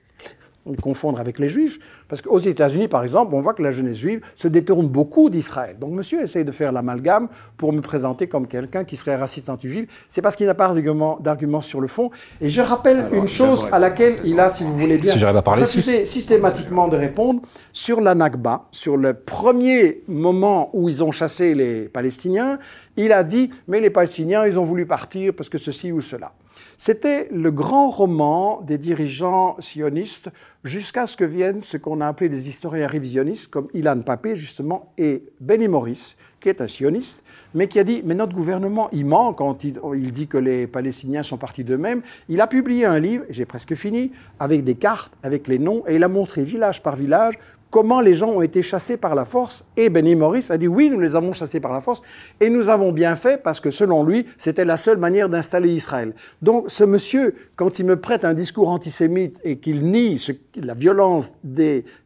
confondre 0.76 1.20
avec 1.20 1.38
les 1.38 1.48
Juifs, 1.48 1.78
parce 2.08 2.22
qu'aux 2.22 2.38
États-Unis, 2.38 2.88
par 2.88 3.02
exemple, 3.02 3.34
on 3.34 3.40
voit 3.40 3.54
que 3.54 3.62
la 3.62 3.72
jeunesse 3.72 3.98
juive 3.98 4.20
se 4.36 4.48
détourne 4.48 4.88
beaucoup 4.88 5.30
d'Israël. 5.30 5.76
Donc, 5.78 5.92
monsieur 5.92 6.22
essaye 6.22 6.44
de 6.44 6.52
faire 6.52 6.72
l'amalgame 6.72 7.28
pour 7.56 7.72
me 7.72 7.80
présenter 7.80 8.28
comme 8.28 8.46
quelqu'un 8.46 8.84
qui 8.84 8.96
serait 8.96 9.16
raciste 9.16 9.48
anti-juif. 9.50 9.88
C'est 10.08 10.22
parce 10.22 10.36
qu'il 10.36 10.46
n'a 10.46 10.54
pas 10.54 10.66
d'argument, 10.66 11.18
d'argument 11.20 11.60
sur 11.60 11.80
le 11.80 11.88
fond. 11.88 12.10
Et 12.40 12.50
je 12.50 12.62
rappelle 12.62 13.08
une 13.12 13.28
chose 13.28 13.66
à 13.72 13.78
laquelle 13.78 14.16
il 14.24 14.38
a, 14.40 14.50
si 14.50 14.64
vous 14.64 14.76
voulez 14.76 14.98
bien, 14.98 15.12
Si 15.12 15.18
j'arrive 15.18 15.36
à 15.36 15.42
parler 15.42 15.62
refusé 15.62 16.06
systématiquement 16.06 16.88
de 16.88 16.96
répondre 16.96 17.42
sur 17.72 18.00
la 18.00 18.14
Nakba, 18.14 18.66
sur 18.70 18.96
le 18.96 19.14
premier 19.14 20.02
moment 20.08 20.70
où 20.72 20.88
ils 20.88 21.02
ont 21.04 21.12
chassé 21.12 21.54
les 21.54 21.88
Palestiniens. 21.88 22.58
Il 22.96 23.12
a 23.12 23.22
dit, 23.22 23.50
mais 23.68 23.80
les 23.80 23.90
Palestiniens, 23.90 24.46
ils 24.46 24.58
ont 24.58 24.64
voulu 24.64 24.86
partir 24.86 25.32
parce 25.34 25.48
que 25.48 25.58
ceci 25.58 25.92
ou 25.92 26.00
cela. 26.00 26.32
C'était 26.80 27.26
le 27.32 27.50
grand 27.50 27.90
roman 27.90 28.60
des 28.62 28.78
dirigeants 28.78 29.56
sionistes 29.58 30.30
jusqu'à 30.62 31.08
ce 31.08 31.16
que 31.16 31.24
viennent 31.24 31.60
ce 31.60 31.76
qu'on 31.76 32.00
a 32.00 32.06
appelé 32.06 32.28
des 32.28 32.48
historiens 32.48 32.86
révisionnistes 32.86 33.50
comme 33.50 33.66
Ilan 33.74 34.00
Papé 34.02 34.36
justement 34.36 34.92
et 34.96 35.24
Benny 35.40 35.66
Morris, 35.66 36.14
qui 36.38 36.48
est 36.48 36.60
un 36.60 36.68
sioniste, 36.68 37.24
mais 37.52 37.66
qui 37.66 37.80
a 37.80 37.84
dit 37.84 38.02
mais 38.04 38.14
notre 38.14 38.32
gouvernement 38.32 38.88
il 38.92 39.06
ment 39.06 39.32
quand 39.32 39.64
il, 39.64 39.80
il 39.96 40.12
dit 40.12 40.28
que 40.28 40.38
les 40.38 40.68
Palestiniens 40.68 41.24
sont 41.24 41.36
partis 41.36 41.64
d'eux-mêmes. 41.64 42.02
Il 42.28 42.40
a 42.40 42.46
publié 42.46 42.84
un 42.84 43.00
livre, 43.00 43.24
j'ai 43.28 43.44
presque 43.44 43.74
fini, 43.74 44.12
avec 44.38 44.62
des 44.62 44.76
cartes, 44.76 45.12
avec 45.24 45.48
les 45.48 45.58
noms, 45.58 45.82
et 45.88 45.96
il 45.96 46.04
a 46.04 46.08
montré 46.08 46.44
village 46.44 46.80
par 46.80 46.94
village 46.94 47.34
comment 47.70 48.00
les 48.00 48.14
gens 48.14 48.30
ont 48.30 48.40
été 48.42 48.62
chassés 48.62 48.96
par 48.96 49.14
la 49.14 49.24
force. 49.24 49.64
Et 49.76 49.90
Benny 49.90 50.14
Morris 50.16 50.46
a 50.50 50.56
dit 50.58 50.68
oui, 50.68 50.88
nous 50.90 51.00
les 51.00 51.14
avons 51.16 51.32
chassés 51.32 51.60
par 51.60 51.72
la 51.72 51.80
force, 51.80 52.02
et 52.40 52.48
nous 52.50 52.68
avons 52.68 52.92
bien 52.92 53.14
fait 53.16 53.42
parce 53.42 53.60
que 53.60 53.70
selon 53.70 54.04
lui, 54.04 54.26
c'était 54.36 54.64
la 54.64 54.76
seule 54.76 54.96
manière 54.98 55.28
d'installer 55.28 55.70
Israël. 55.70 56.14
Donc 56.42 56.64
ce 56.68 56.84
monsieur, 56.84 57.34
quand 57.56 57.78
il 57.78 57.84
me 57.86 57.96
prête 58.00 58.24
un 58.24 58.34
discours 58.34 58.68
antisémite 58.70 59.38
et 59.44 59.58
qu'il 59.58 59.82
nie 59.84 60.18
ce- 60.18 60.32
la 60.56 60.74
violence 60.74 61.32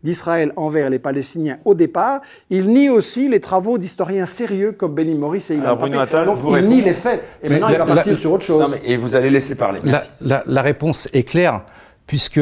d'Israël 0.02 0.52
envers 0.56 0.90
les 0.90 0.98
Palestiniens 0.98 1.58
au 1.64 1.74
départ, 1.74 2.20
il 2.50 2.66
nie 2.68 2.88
aussi 2.88 3.28
les 3.28 3.40
travaux 3.40 3.78
d'historiens 3.78 4.26
sérieux 4.26 4.72
comme 4.72 4.94
Benny 4.94 5.14
Morris 5.14 5.46
et 5.50 5.54
Ilan 5.54 5.64
Alors, 5.64 5.78
Bruno 5.78 5.98
Pappé. 5.98 6.10
Attal 6.16 6.26
Donc 6.26 6.38
vous 6.38 6.56
il 6.56 6.68
nie 6.68 6.80
les 6.82 6.92
faits. 6.92 7.22
Et 7.42 7.48
Mais 7.48 7.60
maintenant, 7.60 7.68
il 7.68 7.78
va 7.78 7.86
partir 7.86 8.12
la- 8.12 8.18
sur 8.18 8.32
autre 8.32 8.44
chose. 8.44 8.62
Non, 8.62 8.68
mais- 8.84 8.90
et 8.92 8.96
vous 8.96 9.14
allez 9.16 9.30
laisser 9.30 9.54
parler. 9.54 9.80
La, 9.84 9.92
Merci. 9.92 10.08
la- 10.20 10.42
la 10.46 10.62
réponse 10.62 11.08
est 11.12 11.22
claire, 11.22 11.64
puisque 12.06 12.40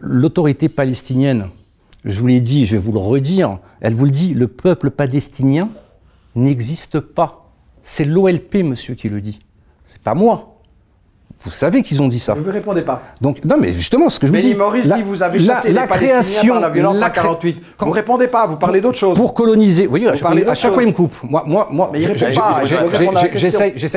l'autorité 0.00 0.68
palestinienne, 0.68 1.48
je 2.08 2.20
vous 2.20 2.26
l'ai 2.26 2.40
dit, 2.40 2.64
je 2.64 2.72
vais 2.72 2.82
vous 2.82 2.90
le 2.90 2.98
redire, 2.98 3.58
elle 3.80 3.92
vous 3.92 4.06
le 4.06 4.10
dit, 4.10 4.32
le 4.32 4.48
peuple 4.48 4.90
palestinien 4.90 5.68
n'existe 6.34 7.00
pas. 7.00 7.52
C'est 7.82 8.04
l'OLP, 8.04 8.56
monsieur, 8.64 8.94
qui 8.94 9.10
le 9.10 9.20
dit. 9.20 9.38
C'est 9.84 10.00
pas 10.00 10.14
moi. 10.14 10.57
Vous 11.44 11.50
savez 11.50 11.82
qu'ils 11.82 12.02
ont 12.02 12.08
dit 12.08 12.18
ça. 12.18 12.34
Ne 12.34 12.40
vous 12.40 12.50
répondez 12.50 12.82
pas. 12.82 13.00
Donc, 13.20 13.44
non, 13.44 13.56
mais 13.60 13.70
justement, 13.70 14.10
ce 14.10 14.18
que 14.18 14.26
je 14.26 14.32
vous 14.32 14.38
Benny 14.38 14.48
dis. 14.50 14.54
Maurice 14.56 14.86
la- 14.88 14.96
vous 14.98 15.22
avez 15.22 15.38
la- 15.38 15.54
chassé 15.54 15.72
la 15.72 15.82
les 15.82 15.86
création, 15.86 16.54
par 16.54 16.60
la 16.62 16.68
violence 16.68 16.98
la 16.98 17.06
en 17.06 17.10
cré- 17.10 17.22
48. 17.22 17.62
Quand- 17.76 17.86
Vous 17.86 17.92
répondez 17.92 18.26
pas, 18.26 18.46
vous 18.46 18.56
parlez 18.56 18.80
d'autre 18.80 18.98
chose. 18.98 19.16
Pour 19.16 19.34
coloniser, 19.34 19.84
vous 19.84 19.90
voyez, 19.90 20.08
à 20.08 20.14
chaque, 20.14 20.22
parlez 20.22 20.42
fois, 20.42 20.52
à 20.52 20.54
chaque 20.56 20.72
fois, 20.74 20.82
il 20.82 20.88
me 20.88 20.92
coupe. 20.92 21.14
Moi, 21.22 21.44
moi, 21.46 21.68
moi, 21.70 21.90
Mais 21.92 22.00
il 22.00 22.06
répond 22.08 22.18
pas, 22.18 22.64
j'ai- 22.64 22.74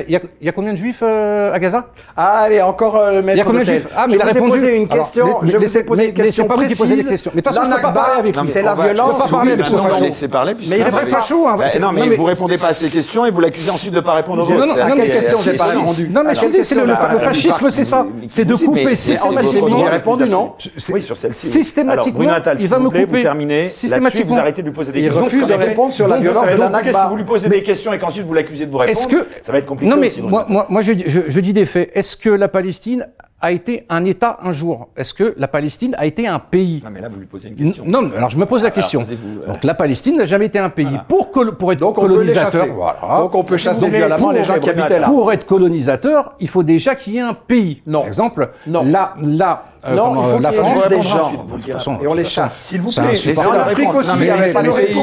il 0.08 0.14
y, 0.42 0.48
a- 0.48 0.52
combien 0.52 0.74
de 0.74 0.78
juifs 0.78 1.00
euh, 1.02 1.52
à 1.52 1.58
Gaza? 1.60 1.88
Ah, 2.16 2.42
allez, 2.42 2.62
encore 2.62 2.96
euh, 2.96 3.12
le 3.12 3.12
Il 3.12 3.16
y 3.16 3.20
a 3.20 3.24
maître 3.36 3.46
combien 3.48 3.62
de 3.62 3.66
juifs? 3.66 3.88
Ah, 3.98 4.06
mais 4.08 4.14
je 4.14 4.18
il 4.18 4.22
a 4.22 4.26
vous 4.26 4.30
ai 4.30 4.34
répondu. 4.34 4.52
posé 4.52 4.78
une 4.78 4.88
question. 4.88 5.26
mais- 5.26 5.48
je 5.52 5.58
mais 5.58 5.66
vous 5.66 5.78
ai 5.78 5.84
posé 5.84 6.02
mais- 6.04 6.10
une 6.10 6.14
question 6.14 6.44
mais 6.44 6.48
c'est 6.48 6.48
pas 6.48 6.54
vous 6.54 6.60
qui 6.62 6.66
précise. 6.68 6.80
posez 6.80 6.96
les 6.96 7.04
questions. 7.06 7.32
Mais 7.34 7.42
de 7.42 7.48
toute 7.48 7.56
façon, 7.56 7.72
je 7.72 7.76
peux 7.76 7.82
pas 7.82 7.92
parler 7.92 8.20
avec 8.20 8.36
mais 8.36 8.44
c'est 8.52 8.62
la 8.62 8.76
violence. 8.76 9.18
Je 9.18 9.24
peux 9.24 9.30
pas 9.30 9.36
parler 9.36 9.52
avec 9.54 10.02
laisser 10.02 10.28
parler. 10.28 10.54
puisque 10.56 10.72
Mais 10.72 10.78
il 10.80 10.84
vous 10.86 10.96
avez- 10.96 11.12
facho, 11.12 11.48
hein, 11.48 11.56
non, 11.82 11.92
mais 11.92 12.08
mais- 12.08 12.16
vous 12.16 12.24
répondez 12.26 12.58
pas 12.58 12.68
à 12.68 12.74
ces 12.74 12.90
questions 12.90 13.26
et 13.26 13.32
vous 13.32 13.40
l'accusez 13.40 13.72
ensuite 13.72 13.92
de 13.92 13.96
ne 13.98 14.02
pas 14.02 14.14
répondre 14.14 14.44
aux 14.44 14.52
Non, 14.52 14.58
vôtres. 14.60 14.78
non, 14.78 14.96
mais 14.96 15.08
question, 15.08 15.40
j'ai 15.44 15.54
pas 15.54 15.66
c'est- 15.72 15.78
répondu. 15.78 16.10
Non, 16.10 16.24
mais 16.26 16.36
je 16.36 16.46
dis, 16.48 16.64
c'est 16.64 16.76
le, 16.76 16.86
fascisme, 17.34 17.72
c'est 17.72 17.86
ça. 17.86 18.06
C'est 18.28 18.46
de 18.46 18.56
couper 18.56 18.96
systématiquement. 18.96 19.78
J'ai 19.78 19.88
répondu 19.88 20.26
non. 20.30 20.54
Oui, 20.94 21.02
sur 21.02 21.18
celle-ci. 21.18 21.48
Systématiquement, 21.48 22.02
Alors, 22.04 22.14
Bruno 22.18 22.34
Attal, 22.34 22.58
il 22.60 22.68
va 22.68 22.80
me 22.80 22.86
couper. 22.90 23.06
vous 23.06 23.20
terminez. 23.22 23.62
Là-dessus, 23.64 23.78
Systématiquement. 23.80 24.34
vous 24.36 24.40
arrêtez 24.40 24.62
de 24.62 24.68
lui 24.68 24.74
poser 24.74 24.92
des 24.92 25.00
Il 25.00 25.06
questions. 25.06 25.24
refuse 25.24 25.40
parce 25.48 25.52
de 25.52 25.66
répondre 25.66 25.94
sur 25.94 26.08
la 26.08 26.18
violence 26.20 26.46
de 26.50 26.58
la. 26.58 26.82
Si 26.92 27.10
vous 27.10 27.16
lui 27.16 27.24
posez 27.24 27.50
des 27.50 27.64
questions 27.64 27.94
et 27.94 28.00
qu'ensuite 28.00 28.26
vous 28.26 28.34
l'accusez 28.34 28.66
de 28.66 28.72
vous 28.72 28.82
Est-ce 28.84 29.08
répondre, 29.08 29.26
que 29.30 29.46
ça 29.46 29.52
va 29.52 29.58
être 29.58 29.66
compliqué 29.66 29.90
non 29.92 29.98
mais 29.98 30.08
aussi. 30.08 30.22
moi, 30.22 30.46
moi, 30.50 30.66
moi 30.70 30.82
je, 30.82 30.92
dis- 30.94 31.04
je, 31.08 31.22
je 31.28 31.40
dis 31.40 31.54
des 31.54 31.66
faits. 31.66 31.90
Est-ce 31.94 32.18
que 32.18 32.30
la 32.30 32.48
Palestine 32.48 33.08
a 33.42 33.52
été 33.52 33.86
un 33.90 34.04
État 34.06 34.38
un 34.44 34.52
jour 34.52 34.90
Est-ce 34.96 35.14
que 35.14 35.34
la 35.38 35.48
Palestine 35.48 35.96
a 35.98 36.06
été 36.06 36.28
un 36.28 36.40
pays 36.40 36.82
Non, 36.84 36.90
mais 36.92 37.02
là, 37.02 37.10
vous 37.10 37.20
lui 37.20 37.26
posez 37.26 37.50
une 37.50 37.56
N- 37.60 37.66
question. 37.66 37.84
Non, 37.88 38.02
mais 38.04 38.16
alors 38.18 38.30
je 38.30 38.38
me 38.38 38.46
pose 38.46 38.64
la 38.64 38.72
question. 38.72 39.02
euh, 39.02 39.48
Donc 39.48 39.64
la 39.64 39.74
Palestine 39.74 40.18
n'a 40.18 40.26
jamais 40.26 40.46
été 40.48 40.60
un 40.60 40.70
pays. 40.70 41.00
Pour, 41.08 41.32
col- 41.32 41.56
pour 41.58 41.72
être 41.74 41.80
Donc 41.80 41.98
on 41.98 42.02
peut 42.02 42.08
les 42.08 42.14
colonisateur, 42.14 42.52
chasser. 42.52 42.70
voilà. 42.70 43.00
Donc 43.20 43.36
on 43.36 43.44
peut 43.44 43.58
chasser 43.58 43.86
voulez, 43.88 43.98
violemment 44.00 44.32
les 44.32 44.44
gens 44.44 44.60
qui 44.60 44.70
habitaient 44.70 45.00
là. 45.00 45.08
pour 45.08 45.32
être 45.32 45.46
colonisateur, 45.46 46.34
il 46.40 46.48
faut 46.50 46.64
déjà 46.64 46.96
qu'il 46.96 47.14
y 47.14 47.18
ait 47.18 47.22
un 47.22 47.34
pays. 47.34 47.82
Non. 47.88 48.00
Par 48.00 48.08
exemple, 48.08 48.50
Non. 48.68 48.84
là, 48.86 49.16
là, 49.22 49.64
euh, 49.86 49.96
Non, 49.96 50.04
comment, 50.10 50.24
il 50.24 50.30
faut 50.32 50.38
euh, 50.38 50.40
la 50.42 50.52
France. 50.52 50.88
des 50.90 51.02
gens. 51.02 52.00
Et 52.02 52.08
on 52.08 52.14
les 52.14 52.26
chasse. 52.26 52.66
S'il 52.68 52.82
vous 52.82 52.92
C'est 52.92 53.02
plaît, 53.02 53.12
laissez-le 53.12 53.40
En 53.40 53.52
Afrique 53.54 53.94
aussi, 53.94 54.08
Non, 54.10 54.16
mais 54.16 54.32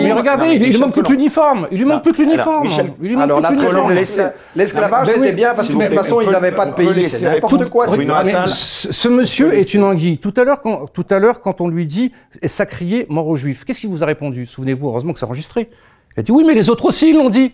Mais 0.02 0.12
regardez, 0.12 0.46
il, 0.50 0.52
il 0.54 0.60
Michel 0.68 0.80
manque 0.80 0.92
plus 0.92 1.02
que 1.02 1.06
Collomb. 1.06 1.18
l'uniforme. 1.18 1.68
Il 1.70 1.78
lui 1.78 1.84
manque 1.84 2.02
plus 2.02 2.12
que 2.12 2.22
l'uniforme. 2.22 2.68
Il 3.00 3.08
lui 3.08 3.16
manque 3.16 3.24
Alors 3.24 3.38
plus 3.38 3.42
la 3.42 3.48
que 3.56 3.66
l'uniforme. 3.66 3.94
Laissez- 3.94 4.22
l'esclavage 4.54 5.06
Ben 5.08 5.14
c'était 5.16 5.32
bien 5.32 5.54
parce 5.54 5.68
que 5.68 5.72
de 5.72 5.84
toute 5.84 5.94
façon 5.94 6.16
on 6.16 6.20
ils 6.20 6.30
n'avaient 6.30 6.52
pas 6.52 6.66
de 6.66 6.72
pays. 6.72 7.08
C'est 7.08 7.24
n'importe 7.34 7.68
quoi. 7.70 7.86
c'est 7.86 8.48
ce 8.48 8.92
ce 8.92 9.08
monsieur 9.08 9.54
est 9.54 9.74
une 9.74 9.84
anguille. 9.84 10.18
Tout 10.18 10.34
à 10.36 10.44
l'heure, 10.44 10.60
quand, 10.60 10.86
tout 10.92 11.06
à 11.10 11.18
l'heure, 11.18 11.40
quand 11.40 11.60
on 11.60 11.68
lui 11.68 11.86
dit, 11.86 12.12
ça 12.44 12.66
criait 12.66 13.06
mort 13.08 13.26
aux 13.28 13.36
juifs, 13.36 13.64
qu'est-ce 13.64 13.80
qu'il 13.80 13.90
vous 13.90 14.02
a 14.02 14.06
répondu? 14.06 14.46
Souvenez-vous, 14.46 14.88
heureusement 14.88 15.12
que 15.12 15.18
c'est 15.18 15.26
enregistré. 15.26 15.68
Il 16.16 16.20
a 16.20 16.22
dit 16.22 16.32
oui, 16.32 16.44
mais 16.46 16.54
les 16.54 16.70
autres 16.70 16.84
aussi 16.86 17.10
ils 17.10 17.16
l'ont 17.16 17.30
dit. 17.30 17.52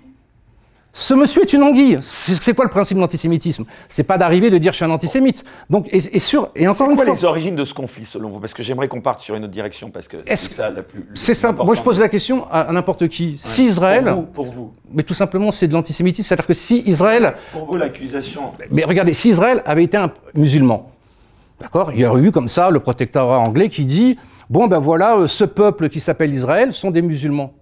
Ce 0.97 1.13
monsieur 1.13 1.43
est 1.43 1.53
une 1.53 1.65
anguille. 1.65 1.99
C'est 2.03 2.55
quoi 2.55 2.65
le 2.65 2.71
principe 2.71 2.97
de 2.97 3.01
l'antisémitisme? 3.03 3.65
C'est 3.89 4.05
pas 4.05 4.17
d'arriver 4.17 4.49
de 4.49 4.59
dire 4.59 4.71
je 4.71 4.77
suis 4.77 4.85
un 4.85 4.91
antisémite. 4.93 5.45
Donc 5.69 5.89
et, 5.91 5.97
et 5.97 6.21
sur 6.21 6.51
et 6.55 6.69
encore 6.69 6.89
une 6.89 6.95
quoi 6.95 7.05
fois, 7.05 7.15
les 7.15 7.25
origines 7.25 7.57
de 7.57 7.65
ce 7.65 7.75
conflit 7.75 8.07
selon 8.07 8.29
vous? 8.31 8.39
Parce 8.39 8.55
que 8.55 8.63
j'aimerais 8.63 8.87
qu'on 8.87 9.01
parte 9.01 9.19
sur 9.19 9.35
une 9.35 9.43
autre 9.43 9.53
direction 9.53 9.91
parce 9.91 10.07
que 10.07 10.19
c'est 10.25 10.37
ça 10.37 10.71
la 10.71 10.85
plus. 10.85 11.05
c'est 11.15 11.35
simple. 11.35 11.65
Moi 11.65 11.75
je 11.75 11.83
pose 11.83 11.99
la 11.99 12.09
question 12.09 12.47
à, 12.49 12.61
à 12.61 12.73
n'importe 12.73 13.09
qui. 13.09 13.35
Si 13.39 13.65
Israël, 13.67 14.05
Pour 14.05 14.15
vous, 14.15 14.23
pour 14.23 14.45
vous, 14.53 14.73
mais 14.93 15.03
tout 15.03 15.15
simplement 15.15 15.51
c'est 15.51 15.67
de 15.67 15.73
l'antisémitisme, 15.73 16.29
c'est-à-dire 16.29 16.47
que 16.47 16.55
si 16.55 16.85
Israël 16.87 17.35
pour 17.53 17.67
vous 17.67 17.77
l'accusation. 17.77 18.53
Mais 18.71 18.85
regardez, 18.85 19.15
si 19.15 19.31
Israël 19.31 19.63
avait 19.67 19.83
été 19.83 19.97
un 19.97 20.13
musulman, 20.37 20.93
d'accord, 21.61 21.91
il 21.93 21.99
y 21.99 22.07
aurait 22.07 22.23
eu 22.23 22.31
comme 22.31 22.47
ça 22.49 22.71
le 22.71 22.79
protectorat 22.79 23.41
anglais 23.41 23.69
qui 23.69 23.85
dit 23.85 24.17
bon 24.49 24.69
ben 24.69 24.79
voilà, 24.79 25.17
euh, 25.17 25.27
ce 25.27 25.43
peuple 25.43 25.89
qui 25.89 25.99
s'appelle 25.99 26.33
Israël 26.33 26.73
sont 26.73 26.93
des 26.93 27.03
musulmans. 27.03 27.53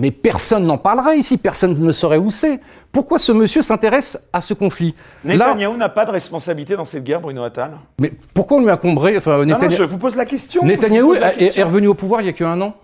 Mais 0.00 0.12
personne 0.12 0.64
n'en 0.64 0.78
parlerait 0.78 1.18
ici, 1.18 1.38
personne 1.38 1.72
ne 1.76 1.90
saurait 1.92 2.18
où 2.18 2.30
c'est. 2.30 2.60
Pourquoi 2.92 3.18
ce 3.18 3.32
monsieur 3.32 3.62
s'intéresse 3.62 4.16
à 4.32 4.40
ce 4.40 4.54
conflit? 4.54 4.94
Là, 5.24 5.34
Netanyahou 5.34 5.76
n'a 5.76 5.88
pas 5.88 6.04
de 6.06 6.12
responsabilité 6.12 6.76
dans 6.76 6.84
cette 6.84 7.02
guerre, 7.02 7.20
Bruno 7.20 7.42
Attal 7.42 7.72
mais 8.00 8.12
pourquoi 8.32 8.58
on 8.58 8.60
lui 8.60 8.70
a 8.70 8.76
combré 8.76 9.16
Enfin, 9.16 9.38
Non, 9.38 9.44
non, 9.44 9.58
Netanya- 9.58 9.76
je 9.76 9.82
vous 9.82 9.98
pose 9.98 10.14
la 10.14 10.24
question. 10.24 10.64
Netanyahou 10.64 11.14
la 11.14 11.34
est, 11.34 11.38
question. 11.38 11.60
est 11.60 11.64
revenu 11.64 11.88
au 11.88 11.94
pouvoir 11.94 12.20
il 12.20 12.26
y 12.26 12.30
a 12.30 12.32
qu'un 12.32 12.60
an. 12.60 12.74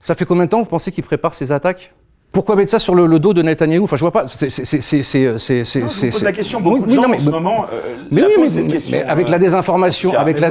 Ça 0.00 0.14
fait 0.14 0.24
combien 0.24 0.46
de 0.46 0.50
temps 0.50 0.60
vous 0.60 0.64
pensez 0.64 0.90
qu'il 0.90 1.04
prépare 1.04 1.34
ses 1.34 1.52
attaques? 1.52 1.92
Pourquoi 2.32 2.56
mettre 2.56 2.70
ça 2.70 2.78
sur 2.78 2.94
le, 2.94 3.06
le 3.06 3.18
dos 3.18 3.34
de 3.34 3.42
Netanyahou 3.42 3.84
Enfin, 3.84 3.96
je 3.96 4.00
vois 4.00 4.10
pas. 4.10 4.26
C'est 4.26 4.46
la 6.22 6.32
question. 6.32 6.58
Oui, 6.60 6.64
Beaucoup 6.64 6.86
de 6.86 6.90
oui, 6.90 6.94
gens 6.94 7.02
non, 7.02 7.08
mais- 7.10 7.16
en 7.18 7.20
ce 7.20 7.28
moment. 7.28 7.66
euh, 7.70 7.96
Mais 8.10 8.22
la 8.22 8.28
oui, 8.28 8.34
mais, 8.90 9.02
avec 9.02 9.28
euh, 9.28 9.30
la 9.30 9.38
désinformation, 9.38 10.16
avec 10.16 10.40
la 10.40 10.48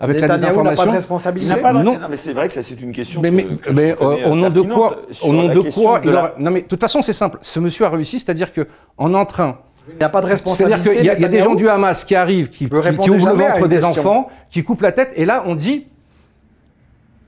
avec 0.00 0.16
la 0.20 0.22
n'a 0.22 0.28
pas 0.28 0.36
de 0.36 0.40
désinformation. 0.40 0.90
responsabilité. 0.92 1.52
Il 1.52 1.56
n'a 1.56 1.62
pas 1.62 1.72
de- 1.78 1.84
Non. 1.84 1.98
non, 1.98 2.06
mais 2.08 2.16
c'est 2.16 2.32
vrai 2.32 2.46
que 2.46 2.52
ça 2.54 2.62
c'est 2.62 2.80
une 2.80 2.92
question. 2.92 3.20
Mais, 3.20 3.30
que- 3.30 3.34
mais, 3.36 3.44
que 3.44 3.70
mais, 3.72 3.94
connais, 3.94 4.22
euh, 4.24 4.30
au 4.30 4.34
nom 4.34 4.48
de 4.50 4.60
quoi, 4.62 4.96
au 5.22 5.32
nom 5.32 5.48
de 5.48 5.60
quoi, 5.70 6.00
de 6.00 6.06
il 6.06 6.12
la- 6.12 6.18
aura- 6.20 6.32
non 6.38 6.50
mais 6.50 6.62
de 6.62 6.66
toute 6.66 6.80
façon 6.80 7.02
c'est 7.02 7.12
simple. 7.12 7.38
Ce 7.42 7.60
monsieur 7.60 7.84
a 7.84 7.90
réussi, 7.90 8.18
c'est-à-dire 8.18 8.52
que 8.52 8.66
en 8.96 9.12
en 9.14 9.24
train, 9.26 9.58
Il 9.88 9.98
n'a 10.00 10.08
pas 10.08 10.20
de 10.20 10.26
c'est-à-dire 10.26 10.30
responsabilité. 10.30 10.96
qu'il 10.96 11.04
y, 11.06 11.10
a- 11.10 11.18
y 11.18 11.24
a 11.24 11.28
des 11.28 11.40
gens 11.40 11.54
du 11.54 11.68
Hamas 11.68 12.04
qui 12.04 12.14
arrivent, 12.14 12.48
qui, 12.48 12.64
ouvrent 12.64 12.82
le 13.28 13.34
ventre 13.34 13.68
des 13.68 13.76
question. 13.76 14.00
enfants, 14.00 14.28
qui 14.50 14.62
coupent 14.64 14.82
la 14.82 14.92
tête, 14.92 15.12
et 15.16 15.24
là 15.24 15.42
on 15.46 15.54
dit, 15.54 15.86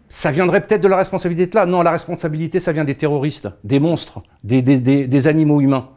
ça 0.08 0.30
viendrait 0.30 0.60
peut-être 0.60 0.82
de 0.82 0.88
la 0.88 0.96
responsabilité 0.96 1.50
de 1.50 1.56
là. 1.56 1.66
Non, 1.66 1.82
la 1.82 1.90
responsabilité, 1.90 2.60
ça 2.60 2.72
vient 2.72 2.84
des 2.84 2.94
terroristes, 2.94 3.48
des 3.64 3.80
monstres, 3.80 4.20
des, 4.44 4.60
des, 4.62 4.78
des- 4.80 5.06
des 5.06 5.26
animaux 5.28 5.60
humains, 5.60 5.88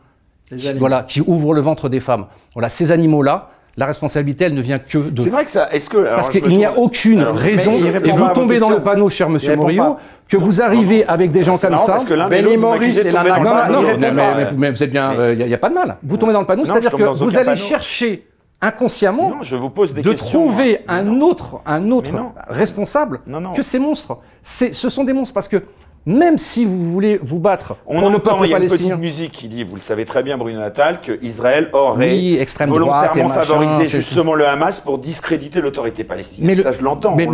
qui, 0.49 0.73
voilà, 0.73 1.03
qui 1.03 1.21
ouvrent 1.21 1.53
le 1.53 1.61
ventre 1.61 1.89
des 1.89 1.99
femmes. 1.99 2.27
Voilà, 2.53 2.69
ces 2.69 2.91
animaux-là, 2.91 3.49
la 3.77 3.85
responsabilité, 3.85 4.45
elle 4.45 4.53
ne 4.53 4.61
vient 4.61 4.79
que 4.79 4.97
de 4.97 5.21
C'est 5.21 5.29
vrai 5.29 5.43
que 5.43 5.49
ça. 5.51 5.67
Est-ce 5.71 5.89
que 5.89 5.97
alors, 5.97 6.15
Parce 6.15 6.29
qu'il 6.29 6.47
n'y 6.47 6.65
a 6.65 6.77
aucune 6.77 7.19
Alors, 7.21 7.35
raison, 7.35 7.73
et 7.73 8.11
vous 8.11 8.27
tombez 8.33 8.57
dans 8.59 8.69
le 8.69 8.79
panneau, 8.79 9.09
cher 9.09 9.29
monsieur 9.29 9.55
Morillo, 9.55 9.97
que 10.29 10.37
vous 10.37 10.61
arrivez 10.61 11.05
avec 11.05 11.31
des 11.31 11.43
gens 11.43 11.57
comme 11.57 11.77
ça. 11.77 11.93
parce 11.93 12.05
que 12.05 12.13
l'un 12.13 12.29
Benny 12.29 12.57
Maurice 12.57 13.03
et 13.05 13.11
Nagba, 13.11 13.39
Non, 13.69 13.81
non, 13.81 13.81
non, 13.81 13.97
mais, 13.99 14.11
mais- 14.11 14.51
mais 14.55 14.71
vous 14.71 14.81
êtes 14.83 14.91
bien, 14.91 15.13
Mais- 15.17 15.33
il 15.33 15.45
n'y 15.47 15.53
a, 15.53 15.57
pas 15.57 15.69
de 15.69 15.73
mal. 15.75 15.97
Vous 16.03 16.17
tombez 16.17 16.33
dans 16.33 16.39
le 16.41 16.45
panneau, 16.47 16.63
Non, 16.63 16.71
c'est-à-dire 16.71 16.91
que 16.95 17.03
vous 17.03 17.35
allez 17.37 17.45
panneau. 17.45 17.55
chercher 17.57 18.25
inconsciemment 18.61 19.29
Non, 19.29 19.43
je 19.43 19.55
vous 19.55 19.69
pose 19.69 19.93
des 19.93 20.01
de 20.01 20.09
questions. 20.11 20.29
trouver 20.47 20.79
moi. 20.87 20.95
un 20.97 21.19
autre, 21.21 21.59
un 21.65 21.91
autre 21.91 22.11
responsable 22.47 23.19
Non, 23.27 23.39
non. 23.41 23.51
que 23.53 23.61
ces 23.61 23.79
monstres. 23.79 24.17
C'est, 24.41 24.73
ce 24.73 24.89
sont 24.89 25.03
des 25.03 25.13
monstres 25.13 25.33
parce 25.33 25.47
que 25.49 25.61
même 26.05 26.37
si 26.37 26.65
vous 26.65 26.91
voulez 26.91 27.19
vous 27.21 27.39
battre 27.39 27.77
On 27.87 27.99
pour 27.99 28.09
le 28.09 28.17
entend, 28.17 28.31
peuple 28.33 28.45
il 28.47 28.51
y 28.51 28.53
a 28.53 28.59
une 28.59 28.69
petite 28.69 28.97
musique 28.99 29.31
qui 29.31 29.47
dit, 29.47 29.63
vous 29.63 29.75
le 29.75 29.81
savez 29.81 30.05
très 30.05 30.21
bien, 30.21 30.37
Bruno 30.37 30.59
Natal, 30.59 31.01
que 31.01 31.17
Israël 31.23 31.69
aurait 31.73 32.11
Oui, 32.11 32.33
droite 32.35 32.67
volontairement 32.67 33.27
machin, 33.29 33.41
favorisé 33.41 33.87
justement 33.87 34.35
le 34.35 34.45
Hamas 34.47 34.79
pour 34.81 34.99
discréditer 34.99 35.61
l'autorité 35.61 36.03
palestinienne. 36.03 36.47
mais 36.47 36.55
le, 36.55 36.61
ça, 36.61 36.71
je 36.71 36.81
l'entends. 36.81 37.15
mais, 37.15 37.27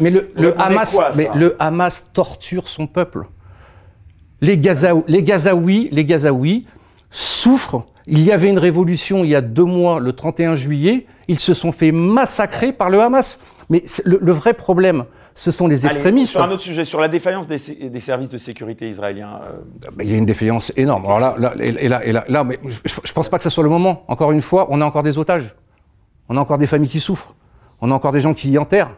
mais- 0.00 0.10
le, 0.10 0.30
le 0.36 0.58
Hamas, 0.60 0.94
quoi 0.94 1.06
à 1.08 1.12
ça 1.12 1.18
mais 1.18 1.28
le 1.34 1.56
Hamas 1.58 2.12
torture 2.14 2.68
son 2.68 2.86
peuple. 2.86 3.26
Les, 4.40 4.56
les 5.08 5.22
Gazaouis, 5.22 5.88
les 5.92 6.04
Gazaouis 6.04 6.66
souffrent. 7.10 7.84
Il 8.06 8.20
y 8.22 8.32
avait 8.32 8.50
une 8.50 8.58
révolution 8.58 9.24
il 9.24 9.30
y 9.30 9.34
a 9.34 9.40
deux 9.40 9.64
mois, 9.64 10.00
le 10.00 10.12
31 10.12 10.54
juillet. 10.56 11.06
Ils 11.28 11.40
se 11.40 11.54
sont 11.54 11.72
fait 11.72 11.92
massacrer 11.92 12.72
par 12.72 12.90
le 12.90 13.00
Hamas. 13.00 13.42
Mais 13.70 13.82
le, 14.04 14.18
le 14.20 14.32
vrai 14.32 14.52
problème, 14.52 15.04
ce 15.34 15.50
sont 15.50 15.66
les 15.66 15.84
Allez, 15.84 15.94
extrémistes. 15.94 16.30
Sur 16.32 16.42
un 16.42 16.50
autre 16.50 16.62
sujet, 16.62 16.84
sur 16.84 17.00
la 17.00 17.08
défaillance 17.08 17.46
des, 17.48 17.58
services 18.00 18.28
de 18.28 18.38
sécurité 18.38 18.88
israéliens. 18.88 19.40
euh, 19.42 19.90
Il 20.00 20.08
y 20.10 20.14
a 20.14 20.16
une 20.16 20.26
défaillance 20.26 20.72
énorme. 20.76 21.04
Alors 21.06 21.18
là, 21.18 21.34
là, 21.38 21.52
et, 21.58 21.88
là, 21.88 22.04
et 22.04 22.12
là, 22.12 22.24
là, 22.28 22.44
mais 22.44 22.58
je, 22.64 22.78
je 23.02 23.12
pense 23.12 23.28
pas 23.28 23.38
que 23.38 23.44
ce 23.44 23.50
soit 23.50 23.64
le 23.64 23.70
moment. 23.70 24.04
Encore 24.08 24.30
une 24.32 24.40
fois, 24.42 24.68
on 24.70 24.80
a 24.80 24.84
encore 24.84 25.02
des 25.02 25.18
otages. 25.18 25.54
On 26.28 26.36
a 26.36 26.40
encore 26.40 26.58
des 26.58 26.66
familles 26.68 26.88
qui 26.88 27.00
souffrent. 27.00 27.34
On 27.80 27.90
a 27.90 27.94
encore 27.94 28.12
des 28.12 28.20
gens 28.20 28.32
qui 28.32 28.50
y 28.50 28.58
enterrent. 28.58 28.96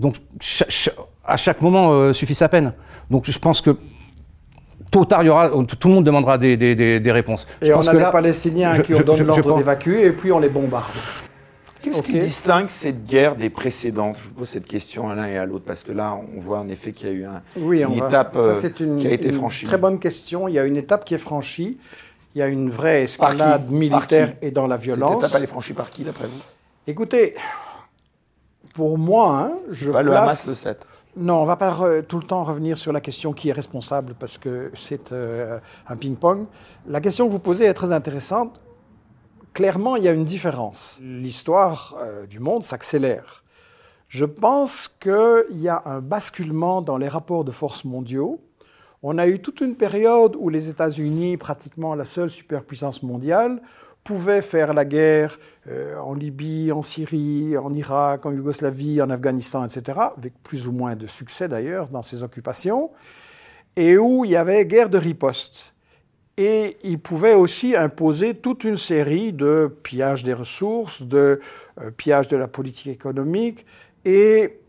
Donc, 0.00 0.16
à 1.24 1.36
chaque 1.36 1.62
moment 1.62 1.92
euh, 1.92 2.12
suffit 2.12 2.34
sa 2.34 2.48
peine. 2.48 2.72
Donc, 3.10 3.24
je 3.30 3.38
pense 3.38 3.60
que 3.60 3.76
tôt 4.90 5.00
ou 5.00 5.04
tard, 5.04 5.22
il 5.22 5.26
y 5.26 5.30
aura, 5.30 5.48
tout 5.48 5.88
le 5.88 5.94
monde 5.94 6.04
demandera 6.04 6.36
des, 6.36 6.56
des- 6.56 6.74
des- 6.74 7.00
des 7.00 7.12
réponses. 7.12 7.46
je 7.62 7.68
Et 7.68 7.72
on 7.72 7.76
pense 7.76 7.88
a 7.88 7.92
que 7.92 7.96
des 7.96 8.02
là, 8.02 8.10
Palestiniens 8.10 8.74
je- 8.74 8.82
qui 8.82 8.92
je- 8.92 8.98
ont 9.00 9.04
donné 9.04 9.22
l'ordre 9.24 9.56
d'évacuer 9.56 10.06
et 10.06 10.12
puis 10.12 10.32
on 10.32 10.38
les 10.38 10.48
bombarde. 10.48 10.92
Qu'est-ce 11.90 12.02
qui 12.02 12.18
distingue 12.18 12.66
cette 12.68 13.04
guerre 13.04 13.36
des 13.36 13.48
précédentes 13.50 14.16
Je 14.18 14.24
vous 14.28 14.34
pose 14.34 14.48
cette 14.48 14.66
question 14.66 15.08
à 15.08 15.14
l'un 15.14 15.26
et 15.26 15.38
à 15.38 15.46
l'autre 15.46 15.64
parce 15.64 15.82
que 15.84 15.92
là, 15.92 16.18
on 16.36 16.40
voit 16.40 16.58
en 16.58 16.68
effet 16.68 16.92
qu'il 16.92 17.08
y 17.08 17.10
a 17.10 17.14
eu 17.14 17.24
un- 17.24 17.42
Oui, 17.56 17.82
une 17.82 17.98
va- 18.00 18.06
étape 18.08 18.34
ça, 18.34 18.40
euh, 18.40 18.70
une, 18.80 18.96
qui 18.98 19.06
a 19.06 19.12
été 19.12 19.28
une 19.28 19.34
franchie. 19.34 19.66
Très 19.66 19.78
bonne 19.78 19.98
question. 19.98 20.48
Il 20.48 20.54
y 20.54 20.58
a 20.58 20.64
une 20.64 20.76
étape 20.76 21.04
qui 21.04 21.14
est 21.14 21.18
franchie. 21.18 21.78
Il 22.34 22.38
y 22.40 22.42
a 22.42 22.48
une 22.48 22.68
vraie 22.70 23.04
escalade 23.04 23.70
militaire 23.70 24.34
et 24.42 24.50
dans 24.50 24.66
la 24.66 24.76
Cette 24.76 24.84
violence. 24.84 25.22
étape, 25.24 25.30
elle 25.36 25.44
est 25.44 25.46
franchie 25.46 25.72
par 25.72 25.90
qui, 25.90 26.04
d'après 26.04 26.26
vous? 26.26 26.42
Écoutez, 26.86 27.34
pour 28.74 28.98
moi, 28.98 29.38
hein, 29.38 29.52
je 29.70 29.90
Pas 29.90 30.02
le 30.02 30.10
place- 30.10 30.22
Hamas 30.22 30.46
le 30.48 30.54
7. 30.54 30.86
Non, 31.16 31.40
on 31.40 31.44
va 31.46 31.56
pas 31.56 31.74
tout 32.06 32.18
le 32.18 32.24
temps 32.24 32.42
revenir 32.42 32.76
sur 32.76 32.92
la 32.92 33.00
question 33.00 33.32
qui 33.32 33.48
est 33.48 33.52
responsable 33.52 34.14
parce 34.18 34.36
que 34.36 34.70
c'est 34.74 35.12
euh, 35.12 35.58
un 35.88 35.96
ping-pong. 35.96 36.44
La 36.86 37.00
question 37.00 37.26
que 37.26 37.32
vous 37.32 37.38
posez 37.38 37.64
est 37.64 37.72
très 37.72 37.90
intéressante. 37.92 38.60
Clairement, 39.56 39.96
il 39.96 40.04
y 40.04 40.08
a 40.08 40.12
une 40.12 40.26
différence. 40.26 41.00
L'histoire 41.02 41.96
euh, 41.98 42.26
du 42.26 42.40
monde 42.40 42.62
s'accélère. 42.62 43.42
Je 44.06 44.26
pense 44.26 44.86
qu'il 44.86 45.46
y 45.52 45.70
a 45.70 45.80
un 45.86 46.02
basculement 46.02 46.82
dans 46.82 46.98
les 46.98 47.08
rapports 47.08 47.42
de 47.42 47.50
force 47.50 47.86
mondiaux. 47.86 48.38
On 49.02 49.16
a 49.16 49.26
eu 49.26 49.40
toute 49.40 49.62
une 49.62 49.74
période 49.74 50.36
où 50.38 50.50
les 50.50 50.68
États-Unis, 50.68 51.38
pratiquement 51.38 51.94
la 51.94 52.04
seule 52.04 52.28
superpuissance 52.28 53.02
mondiale, 53.02 53.62
pouvaient 54.04 54.42
faire 54.42 54.74
la 54.74 54.84
guerre 54.84 55.38
euh, 55.68 55.96
en 56.00 56.12
Libye, 56.12 56.70
en 56.70 56.82
Syrie, 56.82 57.56
en 57.56 57.72
Irak, 57.72 58.26
en 58.26 58.32
Yougoslavie, 58.32 59.00
en 59.00 59.08
Afghanistan, 59.08 59.64
etc., 59.64 59.98
avec 60.18 60.34
plus 60.42 60.68
ou 60.68 60.72
moins 60.72 60.96
de 60.96 61.06
succès 61.06 61.48
d'ailleurs 61.48 61.88
dans 61.88 62.02
ces 62.02 62.22
occupations, 62.22 62.90
et 63.74 63.96
où 63.96 64.26
il 64.26 64.32
y 64.32 64.36
avait 64.36 64.66
guerre 64.66 64.90
de 64.90 64.98
riposte. 64.98 65.72
Et 66.38 66.76
ils 66.82 66.98
pouvaient 66.98 67.34
aussi 67.34 67.74
imposer 67.74 68.34
toute 68.34 68.64
une 68.64 68.76
série 68.76 69.32
de 69.32 69.74
pillages 69.82 70.22
des 70.22 70.34
ressources, 70.34 71.02
de 71.02 71.40
euh, 71.80 71.90
pillages 71.90 72.28
de 72.28 72.36
la 72.36 72.46
politique 72.46 72.88
économique, 72.88 73.64
et 74.04 74.60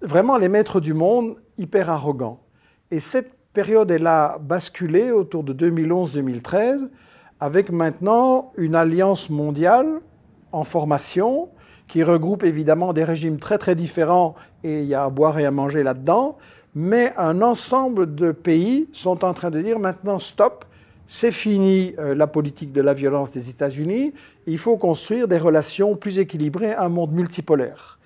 vraiment 0.00 0.36
les 0.36 0.48
maîtres 0.48 0.80
du 0.80 0.94
monde 0.94 1.36
hyper 1.58 1.90
arrogants. 1.90 2.40
Et 2.90 2.98
cette 2.98 3.32
période, 3.52 3.90
elle 3.90 4.06
a 4.06 4.38
basculé 4.38 5.12
autour 5.12 5.44
de 5.44 5.52
2011-2013, 5.54 6.88
avec 7.38 7.70
maintenant 7.70 8.52
une 8.56 8.74
alliance 8.74 9.30
mondiale 9.30 10.00
en 10.52 10.64
formation 10.64 11.48
qui 11.88 12.02
regroupe 12.02 12.44
évidemment 12.44 12.92
des 12.92 13.04
régimes 13.04 13.38
très 13.38 13.58
très 13.58 13.74
différents 13.74 14.34
et 14.64 14.80
il 14.80 14.86
y 14.86 14.94
a 14.94 15.04
à 15.04 15.10
boire 15.10 15.38
et 15.38 15.44
à 15.44 15.50
manger 15.50 15.82
là-dedans, 15.82 16.38
mais 16.74 17.12
un 17.16 17.42
ensemble 17.42 18.14
de 18.14 18.32
pays 18.32 18.88
sont 18.92 19.24
en 19.24 19.34
train 19.34 19.50
de 19.50 19.60
dire 19.60 19.78
maintenant 19.78 20.18
stop, 20.18 20.64
c'est 21.14 21.30
fini 21.30 21.94
euh, 21.98 22.14
la 22.14 22.26
politique 22.26 22.72
de 22.72 22.80
la 22.80 22.94
violence 22.94 23.32
des 23.32 23.50
États-Unis, 23.50 24.14
il 24.46 24.56
faut 24.56 24.78
construire 24.78 25.28
des 25.28 25.36
relations 25.36 25.94
plus 25.94 26.18
équilibrées, 26.18 26.72
un 26.72 26.88
monde 26.88 27.12
multipolaire. 27.12 27.98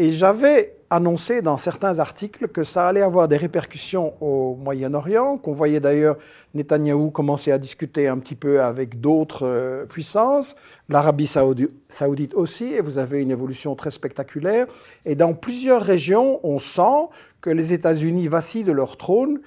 Et 0.00 0.12
j'avais 0.12 0.74
annoncé 0.90 1.40
dans 1.40 1.56
certains 1.56 2.00
articles 2.00 2.48
que 2.48 2.64
ça 2.64 2.88
allait 2.88 3.02
avoir 3.02 3.28
des 3.28 3.36
répercussions 3.36 4.14
au 4.20 4.56
Moyen-Orient, 4.56 5.36
qu'on 5.36 5.52
voyait 5.52 5.78
d'ailleurs 5.78 6.16
Netanyahou 6.54 7.12
commencer 7.12 7.52
à 7.52 7.58
discuter 7.58 8.08
un 8.08 8.18
petit 8.18 8.34
peu 8.34 8.60
avec 8.60 9.00
d'autres 9.00 9.46
euh, 9.46 9.86
puissances, 9.86 10.56
l'Arabie 10.88 11.28
saoudi- 11.28 11.70
saoudite 11.88 12.34
aussi, 12.34 12.74
et 12.74 12.80
vous 12.80 12.98
avez 12.98 13.22
une 13.22 13.30
évolution 13.30 13.76
très 13.76 13.92
spectaculaire. 13.92 14.66
Et 15.04 15.14
dans 15.14 15.32
plusieurs 15.32 15.82
régions, 15.82 16.40
on 16.42 16.58
sent 16.58 17.06
que 17.40 17.50
les 17.50 17.72
États-Unis 17.72 18.26
vacillent 18.26 18.64
de 18.64 18.72
leur 18.72 18.96
trône, 18.96 19.38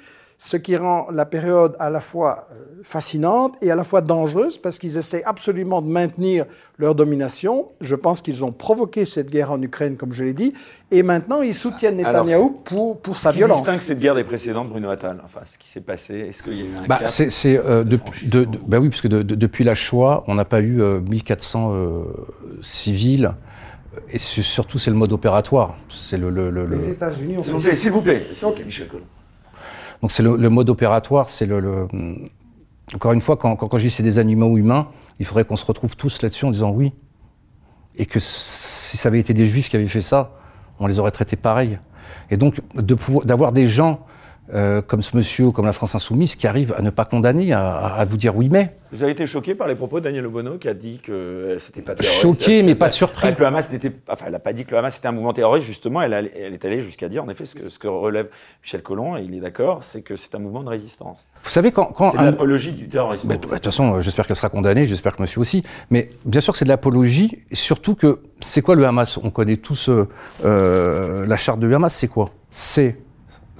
ce 0.43 0.57
qui 0.57 0.75
rend 0.75 1.05
la 1.11 1.25
période 1.27 1.75
à 1.77 1.91
la 1.91 2.01
fois 2.01 2.47
euh, 2.51 2.55
fascinante 2.81 3.53
et 3.61 3.69
à 3.69 3.75
la 3.75 3.83
fois 3.83 4.01
dangereuse 4.01 4.57
parce 4.57 4.79
qu'ils 4.79 4.97
essaient 4.97 5.23
absolument 5.23 5.83
de 5.83 5.87
maintenir 5.87 6.45
leur 6.79 6.95
domination. 6.95 7.67
Je 7.79 7.93
pense 7.93 8.23
qu'ils 8.23 8.43
ont 8.43 8.51
provoqué 8.51 9.05
cette 9.05 9.29
guerre 9.29 9.51
en 9.51 9.61
Ukraine, 9.61 9.97
comme 9.97 10.11
je 10.13 10.23
l'ai 10.23 10.33
dit, 10.33 10.53
et 10.89 11.03
maintenant 11.03 11.43
ils 11.43 11.53
soutiennent 11.53 12.03
Alors, 12.03 12.25
Netanyahou 12.25 12.49
pour, 12.65 12.99
pour 13.01 13.15
sa 13.17 13.29
Qui 13.31 13.37
violence. 13.37 13.61
distingue 13.61 13.77
cette 13.85 13.99
guerre 13.99 14.15
des 14.15 14.23
précédentes, 14.23 14.69
Bruno 14.69 14.89
Attal 14.89 15.21
Enfin, 15.23 15.41
ce 15.45 15.59
qui 15.59 15.69
s'est 15.69 15.79
passé, 15.79 16.15
est-ce 16.29 16.41
qu'il 16.41 16.55
y 16.55 16.61
a 16.61 16.63
eu 16.63 16.75
un 16.83 16.87
Bah, 16.87 17.01
c'est, 17.05 17.57
euh, 17.63 17.83
de- 17.83 17.99
de- 18.23 18.45
de- 18.45 18.57
bah 18.65 18.79
oui, 18.79 18.89
parce 18.89 19.01
que 19.01 19.07
de- 19.07 19.21
de- 19.21 19.35
depuis 19.35 19.63
la 19.63 19.75
Shoah, 19.75 20.23
on 20.25 20.33
n'a 20.33 20.45
pas 20.45 20.61
eu 20.61 20.81
euh, 20.81 20.99
1400 21.01 21.71
euh, 21.75 22.03
civils. 22.63 23.31
Et 24.09 24.17
surtout, 24.17 24.79
c'est 24.79 24.89
le 24.89 24.95
mode 24.97 25.13
opératoire. 25.13 25.75
C'est 25.89 26.17
le, 26.17 26.31
le- 26.31 26.49
le- 26.49 26.65
le- 26.65 26.77
Les 26.77 26.89
États-Unis 26.89 27.37
ont 27.37 27.43
S'il 27.43 27.51
vous 27.51 27.59
fait 27.59 27.67
plaît, 27.69 27.75
s'il 27.77 27.91
vous 27.91 28.01
plaît. 28.01 28.25
Ok. 28.41 28.63
Michel 28.65 28.87
Collomb. 28.87 29.05
Donc 30.01 30.11
c'est 30.11 30.23
le, 30.23 30.49
mode 30.49 30.69
opératoire, 30.69 31.29
c'est 31.29 31.45
le, 31.45 31.87
Encore 32.93 33.13
une 33.13 33.21
fois, 33.21 33.37
quand, 33.37 33.55
quand, 33.55 33.67
quand 33.67 33.77
je 33.77 33.83
dis 33.83 33.89
c'est 33.89 34.03
des 34.03 34.19
animaux 34.19 34.57
humains, 34.57 34.87
il 35.19 35.25
faudrait 35.25 35.45
qu'on 35.45 35.55
se 35.55 35.65
retrouve 35.65 35.95
tous 35.95 36.21
là-dessus 36.21 36.45
en 36.45 36.51
disant 36.51 36.71
oui. 36.71 36.93
Et 37.95 38.05
que 38.05 38.19
si 38.19 38.97
ça 38.97 39.09
avait 39.09 39.19
été 39.19 39.33
des 39.33 39.45
juifs 39.45 39.69
qui 39.69 39.75
avaient 39.75 39.87
fait 39.87 40.01
ça, 40.01 40.31
on 40.79 40.87
les 40.87 40.97
aurait 40.97 41.11
traités 41.11 41.35
pareil. 41.35 41.77
Et 42.31 42.37
donc, 42.37 42.61
d'avoir 42.73 43.51
des 43.51 43.67
gens 43.67 44.05
euh, 44.53 44.81
comme 44.81 45.01
ce 45.01 45.15
monsieur, 45.15 45.45
ou 45.45 45.51
comme 45.51 45.65
la 45.65 45.73
France 45.73 45.95
Insoumise, 45.95 46.35
qui 46.35 46.45
arrivent 46.47 46.73
à 46.77 46.81
ne 46.81 46.89
pas 46.89 47.05
condamner, 47.05 47.53
à, 47.53 47.77
à 47.77 48.03
vous 48.05 48.17
dire 48.17 48.35
oui, 48.35 48.49
mais. 48.49 48.75
Vous 48.91 49.01
avez 49.03 49.13
été 49.13 49.25
choqué 49.25 49.55
par 49.55 49.69
les 49.69 49.75
propos 49.75 49.99
de 50.01 50.03
Daniel 50.05 50.25
Obono 50.25 50.57
qui 50.57 50.67
a 50.67 50.73
dit 50.73 50.99
que 51.01 51.11
euh, 51.13 51.59
c'était 51.59 51.81
pas 51.81 51.95
terroriste. 51.95 52.21
Choqué, 52.21 52.61
mais 52.61 52.75
pas 52.75 52.89
surpris. 52.89 53.27
enfin, 53.27 53.33
que 53.35 53.39
le 53.39 53.45
Hamas 53.47 53.71
n'était, 53.71 53.93
enfin, 54.09 54.25
elle 54.25 54.33
n'a 54.33 54.39
pas 54.39 54.51
dit 54.51 54.65
que 54.65 54.71
le 54.71 54.77
Hamas 54.79 54.97
était 54.97 55.07
un 55.07 55.13
mouvement 55.13 55.31
terroriste. 55.31 55.65
Justement, 55.65 56.01
elle, 56.01 56.13
a- 56.13 56.19
elle 56.19 56.53
est 56.53 56.65
allée 56.65 56.81
jusqu'à 56.81 57.07
dire, 57.07 57.23
en 57.23 57.29
effet, 57.29 57.45
ce 57.45 57.55
que, 57.55 57.61
ce 57.61 57.79
que 57.79 57.87
relève 57.87 58.27
Michel 58.63 58.81
Collomb, 58.83 59.15
et 59.15 59.21
il 59.23 59.33
est 59.33 59.39
d'accord, 59.39 59.85
c'est 59.85 60.01
que 60.01 60.17
c'est 60.17 60.35
un 60.35 60.39
mouvement 60.39 60.63
de 60.63 60.69
résistance. 60.69 61.25
Vous 61.43 61.49
savez, 61.49 61.71
quand. 61.71 61.85
quand 61.85 62.11
C'est 62.11 62.17
de 62.17 62.23
l'apologie 62.25 62.73
du 62.73 62.89
terrorisme. 62.89 63.29
Bah, 63.29 63.35
de 63.37 63.41
toute 63.47 63.63
façon, 63.63 63.93
euh, 63.95 64.01
j'espère 64.01 64.27
qu'elle 64.27 64.35
sera 64.35 64.49
condamnée, 64.49 64.85
j'espère 64.85 65.15
que 65.15 65.21
monsieur 65.21 65.39
aussi. 65.39 65.63
Mais 65.89 66.09
bien 66.25 66.41
sûr, 66.41 66.57
c'est 66.57 66.65
de 66.65 66.69
l'apologie, 66.69 67.39
surtout 67.53 67.95
que 67.95 68.19
c'est 68.41 68.61
quoi 68.61 68.75
le 68.75 68.85
Hamas? 68.85 69.17
On 69.23 69.29
connaît 69.29 69.57
tous 69.57 69.89
euh, 70.43 71.25
la 71.25 71.37
charte 71.37 71.59
de 71.59 71.71
Hamas, 71.73 71.93
c'est 71.95 72.07
quoi? 72.09 72.31
C'est 72.49 72.97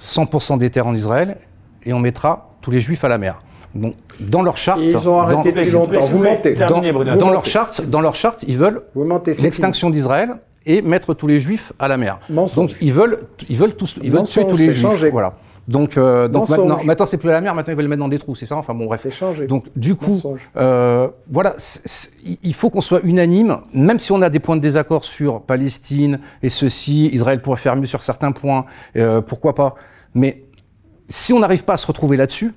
100% 0.02 0.58
des 0.58 0.70
terres 0.70 0.86
en 0.86 0.94
Israël 0.94 1.36
et 1.84 1.92
on 1.92 1.98
mettra 2.00 2.50
tous 2.60 2.70
les 2.70 2.80
juifs 2.80 3.04
à 3.04 3.08
la 3.08 3.18
mer. 3.18 3.40
Donc, 3.74 3.94
dans 4.20 4.42
leur 4.42 4.58
charte, 4.58 4.80
Et 4.80 4.86
ils 4.90 5.08
ont 5.08 5.18
arrêté 5.18 5.52
dans, 5.52 5.78
longtemps. 5.80 6.00
vous 6.06 6.18
mentez. 6.18 6.52
dans- 6.52 6.80
Bruno. 6.80 7.32
leur 7.32 7.46
charte, 7.46 7.82
dans 7.88 8.00
leur 8.02 8.14
charte, 8.14 8.44
ils 8.46 8.58
veulent 8.58 8.82
Vous 8.94 9.04
mentez, 9.04 9.32
c'est 9.32 9.42
l'extinction 9.42 9.88
d'Israël 9.88 10.34
et 10.66 10.82
mettre 10.82 11.14
tous 11.14 11.26
les 11.26 11.38
juifs 11.40 11.72
à 11.78 11.88
la 11.88 11.96
mer. 11.96 12.18
Mensonge. 12.28 12.68
Donc 12.72 12.76
ils 12.82 12.92
veulent, 12.92 13.20
ils 13.48 13.56
veulent 13.56 13.74
tous, 13.74 13.96
ils 14.02 14.10
veulent 14.12 14.24
tuer 14.24 14.46
tous 14.46 14.56
les 14.58 14.66
c'est 14.66 14.72
juifs. 14.72 14.82
changé. 14.82 15.10
Voilà. 15.10 15.34
Donc, 15.68 15.96
euh, 15.96 16.26
donc 16.28 16.48
maintenant, 16.50 16.78
maintenant 16.84 17.06
c'est 17.06 17.16
plus 17.18 17.30
à 17.30 17.32
la 17.32 17.40
mer, 17.40 17.54
maintenant 17.54 17.72
ils 17.72 17.76
veulent 17.76 17.84
le 17.84 17.88
mettre 17.88 18.00
dans 18.00 18.08
des 18.08 18.18
trous, 18.18 18.34
c'est 18.34 18.46
ça? 18.46 18.56
Enfin 18.56 18.74
bon, 18.74 18.86
bref. 18.86 19.08
changé. 19.10 19.46
Donc 19.46 19.66
du 19.76 19.94
coup, 19.94 20.20
euh, 20.56 21.08
voilà, 21.30 21.54
c'est- 21.56 21.80
c'est- 21.86 22.10
il 22.42 22.52
faut 22.52 22.68
qu'on 22.68 22.80
soit 22.80 23.00
unanime, 23.04 23.58
même 23.72 23.98
si 24.00 24.10
on 24.12 24.20
a 24.22 24.28
des 24.28 24.40
points 24.40 24.56
de 24.56 24.60
désaccord 24.60 25.04
sur 25.04 25.40
Palestine 25.40 26.18
et 26.42 26.48
ceci, 26.48 27.06
Israël 27.12 27.40
pourrait 27.40 27.58
faire 27.60 27.76
mieux 27.76 27.86
sur 27.86 28.02
certains 28.02 28.32
points, 28.32 28.66
euh, 28.96 29.20
pourquoi 29.20 29.54
pas. 29.54 29.76
Mais 30.14 30.44
si 31.08 31.32
on 31.32 31.38
n'arrive 31.40 31.64
pas 31.64 31.74
à 31.74 31.76
se 31.76 31.86
retrouver 31.86 32.16
là-dessus, 32.16 32.54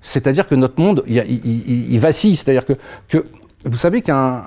c'est-à-dire 0.00 0.48
que 0.48 0.54
notre 0.54 0.80
monde, 0.80 1.04
il, 1.06 1.14
y 1.14 1.20
a- 1.20 1.24
il- 1.24 1.44
il- 1.46 1.92
il 1.92 2.00
vacille. 2.00 2.36
C'est-à-dire 2.36 2.64
que, 2.64 2.72
que 3.08 3.26
vous 3.64 3.76
savez 3.76 4.02
qu'un 4.02 4.42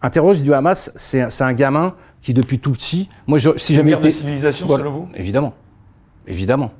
un 0.00 0.10
terroriste 0.10 0.44
du 0.44 0.54
Hamas, 0.54 0.92
c'est 0.94 1.20
un- 1.42 1.52
gamin 1.54 1.94
qui 2.22 2.32
depuis 2.34 2.58
tout 2.60 2.70
petit, 2.72 3.08
moi, 3.26 3.38
je, 3.38 3.50
si 3.56 3.74
j'avais 3.74 3.92
été, 3.92 4.10
civilisation, 4.10 4.66
Voilà. 4.66 4.84
selon 4.84 4.92
vous? 4.94 5.08
Évidemment. 5.16 5.54
Évidemment. 6.26 6.70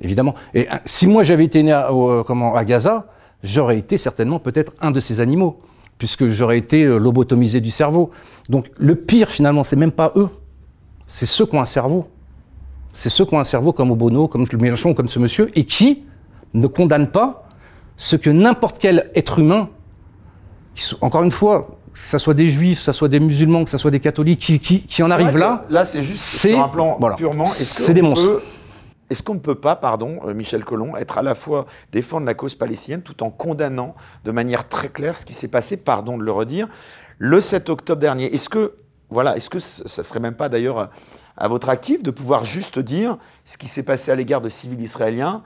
Évidemment. 0.00 0.34
Et 0.54 0.68
euh, 0.70 0.76
si 0.84 1.06
moi 1.06 1.22
j'avais 1.22 1.44
été 1.44 1.62
né 1.62 1.72
à, 1.72 1.92
au- 1.92 2.10
euh, 2.10 2.22
comment, 2.22 2.54
à 2.54 2.64
Gaza, 2.64 3.06
j'aurais 3.42 3.78
été 3.78 3.96
certainement 3.96 4.38
peut-être 4.38 4.72
un 4.80 4.90
de 4.90 5.00
ces 5.00 5.20
animaux, 5.20 5.60
puisque 5.98 6.26
j'aurais 6.28 6.58
été 6.58 6.84
euh, 6.84 6.96
lobotomisé 6.98 7.60
du 7.60 7.70
cerveau. 7.70 8.10
Donc 8.48 8.70
le 8.78 8.94
pire 8.96 9.28
finalement, 9.30 9.62
c'est 9.64 9.76
même 9.76 9.92
pas 9.92 10.12
eux, 10.16 10.28
c'est 11.06 11.26
ceux 11.26 11.46
qui 11.46 11.54
ont 11.54 11.60
un 11.60 11.66
cerveau. 11.66 12.08
C'est 12.94 13.10
ceux 13.10 13.26
qui 13.26 13.34
ont 13.34 13.38
un 13.40 13.44
cerveau 13.44 13.72
comme 13.74 13.90
Obono, 13.90 14.28
comme 14.28 14.44
le 14.50 14.58
Mélenchon, 14.58 14.94
comme 14.94 15.08
ce 15.08 15.18
monsieur, 15.18 15.50
et 15.54 15.64
qui 15.64 16.04
ne 16.54 16.66
condamnent 16.66 17.10
pas 17.10 17.46
ce 17.96 18.16
que 18.16 18.30
n'importe 18.30 18.78
quel 18.78 19.10
être 19.14 19.38
humain, 19.40 19.68
qui 20.74 20.94
encore 21.00 21.22
une 21.22 21.30
fois, 21.30 21.76
que 21.92 21.98
ce 21.98 22.18
soit 22.18 22.34
des 22.34 22.46
juifs, 22.46 22.78
que 22.78 22.84
ce 22.84 22.92
soit 22.92 23.08
des 23.08 23.20
musulmans, 23.20 23.64
que 23.64 23.70
ce 23.70 23.78
soit 23.78 23.90
des 23.90 24.00
catholiques, 24.00 24.40
qui, 24.40 24.58
qui, 24.60 24.86
qui 24.86 25.02
en 25.02 25.10
arrivent 25.10 25.36
là, 25.36 25.64
Là, 25.70 25.84
c'est 25.84 26.02
juste 26.02 26.20
sur 26.20 26.58
un 26.60 26.68
plan 26.68 26.96
voilà. 27.00 27.16
purement. 27.16 27.46
C'est 27.46 27.92
des 27.94 28.02
monstres. 28.02 28.26
peut- 28.28 28.42
Est-ce 29.10 29.22
qu'on 29.22 29.34
ne 29.34 29.38
peut 29.40 29.54
pas, 29.56 29.76
pardon, 29.76 30.18
euh, 30.26 30.34
Michel 30.34 30.64
Collomb, 30.64 30.96
être 30.96 31.18
à 31.18 31.22
la 31.22 31.34
fois 31.34 31.66
défendre 31.92 32.26
la 32.26 32.34
cause 32.34 32.54
palestinienne 32.54 33.02
tout 33.02 33.22
en 33.22 33.30
condamnant 33.30 33.94
de 34.24 34.30
manière 34.30 34.68
très 34.68 34.88
claire 34.88 35.16
ce 35.18 35.24
qui 35.24 35.34
s'est 35.34 35.48
passé, 35.48 35.76
pardon 35.76 36.16
de 36.18 36.22
le 36.24 36.32
redire, 36.32 36.68
le 37.18 37.40
7 37.40 37.68
octobre 37.70 38.00
dernier? 38.00 38.32
Est-ce 38.34 38.48
que, 38.48 38.74
voilà, 39.10 39.36
est-ce 39.36 39.50
que 39.50 39.58
ça 39.60 40.02
serait 40.02 40.20
même 40.20 40.34
pas 40.34 40.48
d'ailleurs 40.48 40.90
à, 41.36 41.48
votre 41.48 41.68
actif 41.68 42.02
de 42.02 42.10
pouvoir 42.10 42.44
juste 42.44 42.78
dire 42.78 43.18
ce 43.44 43.56
qui 43.58 43.68
s'est 43.68 43.82
passé 43.82 44.10
à 44.10 44.14
l'égard 44.14 44.40
de 44.40 44.48
civils 44.48 44.80
israéliens 44.80 45.42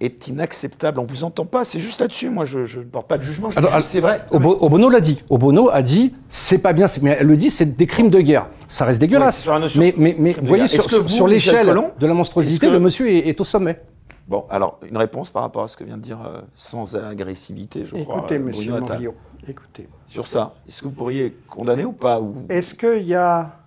est 0.00 0.26
inacceptable 0.26 0.98
On 0.98 1.06
vous 1.06 1.22
entend 1.24 1.44
pas, 1.46 1.64
c'est 1.64 1.78
juste 1.78 2.00
là-dessus. 2.00 2.28
Moi, 2.28 2.44
je 2.44 2.64
je 2.64 2.80
ne 2.80 2.84
porte 2.84 3.06
pas 3.06 3.18
de 3.18 3.22
jugement. 3.22 3.50
Je 3.50 3.58
Alors, 3.58 3.80
c'est 3.82 4.00
vrai. 4.00 4.24
Obo- 4.32 4.58
Obono 4.60 4.88
l'a 4.88 5.00
dit. 5.00 5.22
Obono 5.30 5.70
a 5.70 5.80
dit, 5.82 6.12
c'est 6.28 6.58
pas 6.58 6.72
bien, 6.72 6.86
mais 7.02 7.16
elle 7.20 7.28
le 7.28 7.36
dit, 7.36 7.50
c'est 7.50 7.76
des 7.76 7.86
crimes 7.86 8.10
de 8.10 8.20
guerre. 8.20 8.48
Ça 8.68 8.84
reste 8.84 9.00
Ouais, 9.00 9.06
dégueulasse. 9.06 9.48
mais 9.76 9.94
mais, 9.96 10.34
voyez, 10.42 10.66
guerre. 10.66 11.08
sur, 11.08 11.28
l'échelle 11.28 11.72
de 11.98 12.06
la 12.06 12.14
monstruosité, 12.14 12.66
que- 12.66 12.72
le 12.72 12.80
monsieur 12.80 13.08
est, 13.10 13.28
est 13.28 13.40
au 13.40 13.44
sommet. 13.44 13.80
Bon, 14.28 14.44
alors, 14.50 14.78
une 14.88 14.96
réponse 14.96 15.30
par 15.30 15.42
rapport 15.42 15.64
à 15.64 15.68
ce 15.68 15.76
que 15.76 15.84
vient 15.84 15.96
de 15.96 16.02
dire 16.02 16.18
euh, 16.24 16.40
sans 16.54 16.96
agressivité, 16.96 17.84
je 17.84 17.96
crois. 18.02 18.18
Écoutez, 18.18 18.36
euh, 18.36 18.38
monsieur. 18.38 18.78
Morio, 18.80 19.14
écoutez. 19.46 19.88
Sur 20.08 20.26
ça, 20.26 20.54
est-ce 20.66 20.80
que 20.80 20.86
vous 20.86 20.92
pourriez 20.94 21.36
condamner 21.50 21.84
ou 21.84 21.92
pas 21.92 22.20
ou... 22.20 22.34
Est-ce 22.48 22.74
qu'il 22.74 23.02
y 23.06 23.14
a 23.14 23.61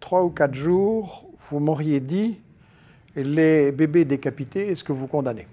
trois 0.00 0.22
ou 0.24 0.30
quatre 0.30 0.54
jours, 0.54 1.26
vous 1.50 1.60
m'auriez 1.60 2.00
dit 2.00 2.38
les 3.16 3.72
bébés 3.72 4.04
décapités, 4.04 4.68
est-ce 4.70 4.84
que 4.84 4.92
vous 4.92 5.06
condamnez? 5.06 5.46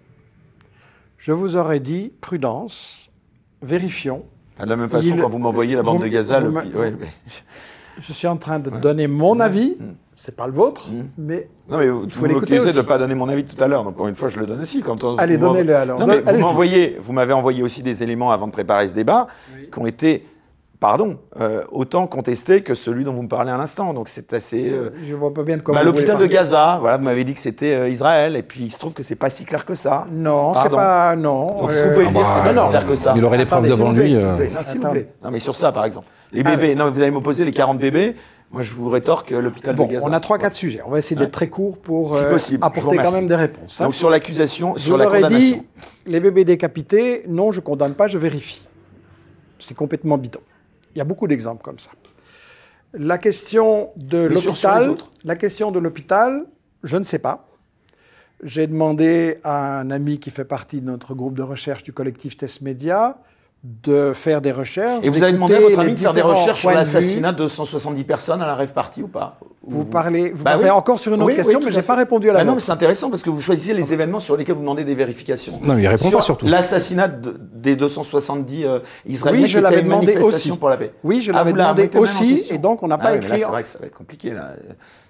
Je 1.17 1.31
vous 1.31 1.55
aurais 1.55 1.79
dit 1.79 2.11
prudence, 2.21 3.09
vérifions. 3.61 4.23
De 4.59 4.65
la 4.65 4.75
même 4.75 4.89
façon, 4.89 5.07
Il- 5.15 5.19
quand 5.21 5.29
vous 5.29 5.37
m'envoyez 5.39 5.75
la 5.75 5.83
bande 5.83 5.97
vous- 5.97 6.03
de 6.03 6.07
Gaza, 6.07 6.39
le... 6.39 6.49
ouais, 6.49 6.63
mais- 6.99 7.07
Je 7.99 8.11
suis 8.13 8.27
en 8.27 8.35
train 8.37 8.59
de 8.59 8.69
donner 8.69 9.07
mon 9.07 9.39
avis, 9.39 9.77
c'est 10.15 10.35
pas 10.35 10.47
le 10.47 10.53
vôtre, 10.53 10.89
Mm. 10.91 11.03
mais 11.17 11.49
Non, 11.69 11.77
mais 11.77 11.89
vous, 11.89 12.05
vous 12.07 12.27
m'accusez 12.27 12.73
de 12.73 12.77
ne 12.77 12.81
pas 12.83 12.97
donner 12.97 13.15
mon 13.15 13.27
avis 13.29 13.43
tout 13.45 13.61
à 13.63 13.67
l'heure, 13.67 13.83
donc 13.85 13.95
pour 13.95 14.07
une 14.07 14.15
fois, 14.15 14.29
je 14.29 14.37
le 14.39 14.45
donne 14.45 14.61
aussi. 14.61 14.81
Quand 14.81 15.03
on- 15.03 15.15
Allez, 15.17 15.37
donnez-le 15.37 15.75
alors. 15.75 15.99
Non, 15.99 16.05
mais 16.07 16.19
vous 16.21 16.37
m'envoyez, 16.39 16.97
vous 16.99 17.13
m'avez 17.13 17.33
envoyé 17.33 17.63
aussi 17.63 17.81
des 17.83 18.03
éléments 18.03 18.31
avant 18.31 18.47
de 18.47 18.51
préparer 18.51 18.87
ce 18.87 18.93
débat 18.93 19.27
qui 19.71 19.79
ont 19.79 19.85
été, 19.87 20.25
pardon, 20.79 21.17
euh, 21.39 21.63
autant 21.71 22.07
contestés 22.07 22.61
que 22.61 22.75
celui 22.75 23.03
dont 23.03 23.13
vous 23.13 23.23
me 23.23 23.27
parlez 23.27 23.51
à 23.51 23.57
l'instant. 23.57 23.93
Donc 23.93 24.09
c'est 24.09 24.33
assez. 24.33 24.69
euh, 24.69 24.91
je 25.07 25.15
vois 25.15 25.33
pas 25.33 25.43
bien 25.43 25.57
de 25.57 25.61
comment. 25.61 25.77
bah, 25.79 25.83
l'hôpital 25.83 26.17
de. 26.17 26.25
Gaza, 26.25 26.77
voilà, 26.79 26.97
vous 26.97 27.03
m'avez 27.03 27.23
dit 27.23 27.33
que 27.33 27.39
c'était 27.39 27.73
euh, 27.73 27.89
Israël, 27.89 28.35
et 28.35 28.43
puis 28.43 28.63
il 28.65 28.71
se 28.71 28.79
trouve 28.79 28.93
que 28.93 29.03
c'est 29.03 29.15
pas 29.15 29.29
si 29.29 29.45
clair 29.45 29.65
que 29.65 29.75
ça. 29.75 30.05
Non, 30.11 30.53
c'est 30.53 30.59
Pardon. 30.61 30.77
pas. 30.77 31.15
Non. 31.15 31.45
Donc, 31.47 31.71
vous 31.71 31.93
pouvez 31.93 32.05
euh, 32.05 32.09
me 32.09 32.13
dire, 32.13 32.29
c'est 32.29 32.39
bah, 32.41 32.45
pas 32.45 32.53
non. 32.53 32.63
si 32.63 32.69
clair 32.69 32.85
que 32.85 32.95
ça. 32.95 33.13
Il 33.15 33.23
aurait 33.25 33.37
les 33.37 33.45
preuves 33.45 33.67
devant 33.67 33.93
plaît, 33.93 34.03
lui, 34.07 34.15
s'il 34.17 34.25
vous 34.25 34.31
euh. 34.31 34.37
plaît. 34.37 34.51
Non, 34.53 34.61
s'il 34.61 34.79
vous 34.81 34.89
plaît. 34.91 35.07
Non, 35.23 35.31
mais 35.31 35.39
sur 35.39 35.55
ça, 35.55 35.71
par 35.71 35.85
exemple. 35.85 36.07
Les 36.31 36.41
Ah, 36.45 36.55
bébés, 36.55 36.75
non, 36.75 36.89
vous 36.91 37.01
allez 37.01 37.11
m'opposer 37.11 37.45
les 37.45 37.51
40 37.51 37.79
bébés. 37.79 38.15
Moi, 38.51 38.61
je 38.61 38.73
vous 38.73 38.89
rétorque 38.89 39.31
euh, 39.31 39.41
l'hôpital 39.41 39.75
Bon, 39.75 39.85
de 39.85 39.93
Gaza. 39.93 40.07
on 40.07 40.13
a 40.13 40.19
trois, 40.19 40.37
quatre 40.37 40.53
sujets. 40.53 40.81
On 40.85 40.91
va 40.91 40.99
essayer 40.99 41.15
d'être 41.15 41.31
très 41.31 41.47
court 41.47 41.77
pour 41.77 42.15
euh, 42.15 42.29
possible, 42.29 42.63
apporter 42.63 42.97
quand 42.97 43.11
même 43.11 43.27
des 43.27 43.35
réponses. 43.35 43.81
hein. 43.81 43.85
Donc 43.85 43.95
sur 43.95 44.09
l'accusation, 44.09 44.75
sur 44.75 44.97
la 44.97 45.05
condamnation. 45.07 45.57
dit, 45.57 45.63
les 46.05 46.19
bébés 46.19 46.45
décapités, 46.45 47.23
non, 47.27 47.51
je 47.51 47.59
condamne 47.59 47.95
pas, 47.95 48.07
je 48.07 48.17
vérifie. 48.17 48.67
C'est 49.59 49.73
complètement 49.73 50.17
bidon. 50.17 50.39
Il 50.95 50.99
y 50.99 51.01
a 51.01 51.05
beaucoup 51.05 51.27
d'exemples 51.27 51.61
comme 51.61 51.79
ça. 51.79 51.91
La 52.93 53.17
question 53.17 53.91
de 53.97 54.19
l'hôpital, 54.19 54.95
la 55.25 55.35
question 55.35 55.71
de 55.71 55.79
l'hôpital, 55.79 56.45
je 56.83 56.95
ne 56.95 57.03
sais 57.03 57.19
pas. 57.19 57.49
J'ai 58.41 58.67
demandé 58.67 59.39
à 59.43 59.79
un 59.79 59.91
ami 59.91 60.19
qui 60.19 60.31
fait 60.31 60.45
partie 60.45 60.79
de 60.79 60.85
notre 60.85 61.13
groupe 61.13 61.35
de 61.35 61.41
recherche 61.41 61.83
du 61.83 61.91
collectif 61.91 62.37
Test 62.37 62.61
Média 62.61 63.17
de 63.67 64.11
faire 64.13 64.41
des 64.41 64.51
recherches. 64.51 64.99
Et 65.03 65.09
vous 65.09 65.23
avez 65.23 65.31
demandé 65.31 65.55
à 65.55 65.59
votre 65.59 65.79
ami 65.79 65.95
de 65.95 65.99
faire 65.99 66.13
des 66.13 66.21
recherches 66.21 66.59
sur 66.59 66.69
points 66.69 66.73
de 66.73 66.77
l'assassinat 66.79 67.31
de 67.31 67.47
170 67.47 68.03
personnes 68.03 68.41
à 68.41 68.45
la 68.45 68.53
rêve 68.53 68.73
party 68.73 69.01
ou 69.01 69.07
pas 69.07 69.39
Vous 69.63 69.81
Ou- 69.81 69.85
parlez, 69.85 70.29
vous 70.29 70.43
Bah 70.43 70.51
parlez 70.51 70.65
oui. 70.65 70.69
encore 70.69 70.99
sur 70.99 71.11
une 71.15 71.21
autre 71.21 71.29
Oui, 71.31 71.35
question, 71.35 71.57
oui, 71.57 71.65
mais 71.65 71.71
je 71.71 71.77
n'ai 71.77 71.81
pas 71.83 71.95
répondu 71.95 72.29
à 72.29 72.33
la 72.33 72.39
Bah 72.39 72.45
non, 72.45 72.53
mais 72.53 72.59
c'est 72.59 72.71
intéressant 72.71 73.09
parce 73.09 73.23
que 73.23 73.31
vous 73.31 73.41
choisissez 73.41 73.73
les 73.73 73.91
événements 73.91 74.19
sur 74.19 74.37
lesquels 74.37 74.53
vous 74.53 74.61
demandez 74.61 74.83
des 74.83 74.93
vérifications. 74.93 75.59
Non, 75.63 75.73
mais 75.73 75.81
il 75.81 75.87
répond 75.87 76.09
Sur 76.09 76.17
pas 76.17 76.21
surtout. 76.23 76.45
L'assassinat 76.45 77.07
de- 77.07 77.35
des 77.55 77.75
270 77.75 78.65
euh, 78.65 78.79
Israéliens 79.07 79.41
Oui, 79.41 79.47
je 79.47 79.59
qui 79.59 79.65
étaient 79.65 79.79
une 79.79 79.85
demandé 79.85 80.05
manifestation 80.13 80.53
aussi. 80.53 80.59
pour 80.59 80.69
la 80.69 80.77
paix. 80.77 80.91
Oui, 81.03 81.21
je 81.23 81.31
Ah, 81.31 81.37
l'avais 81.37 81.53
demandé 81.53 81.89
aussi, 81.97 82.47
et 82.51 82.59
donc 82.59 82.83
on 82.83 82.87
n'a 82.87 82.95
Ah 82.99 83.03
pas 83.03 83.09
là, 83.11 83.15
écrit. 83.17 83.39
C'est 83.39 83.45
vrai 83.47 83.63
que 83.63 83.67
ça 83.69 83.79
va 83.79 83.87
être 83.87 83.97
compliqué 83.97 84.29
là. 84.31 84.51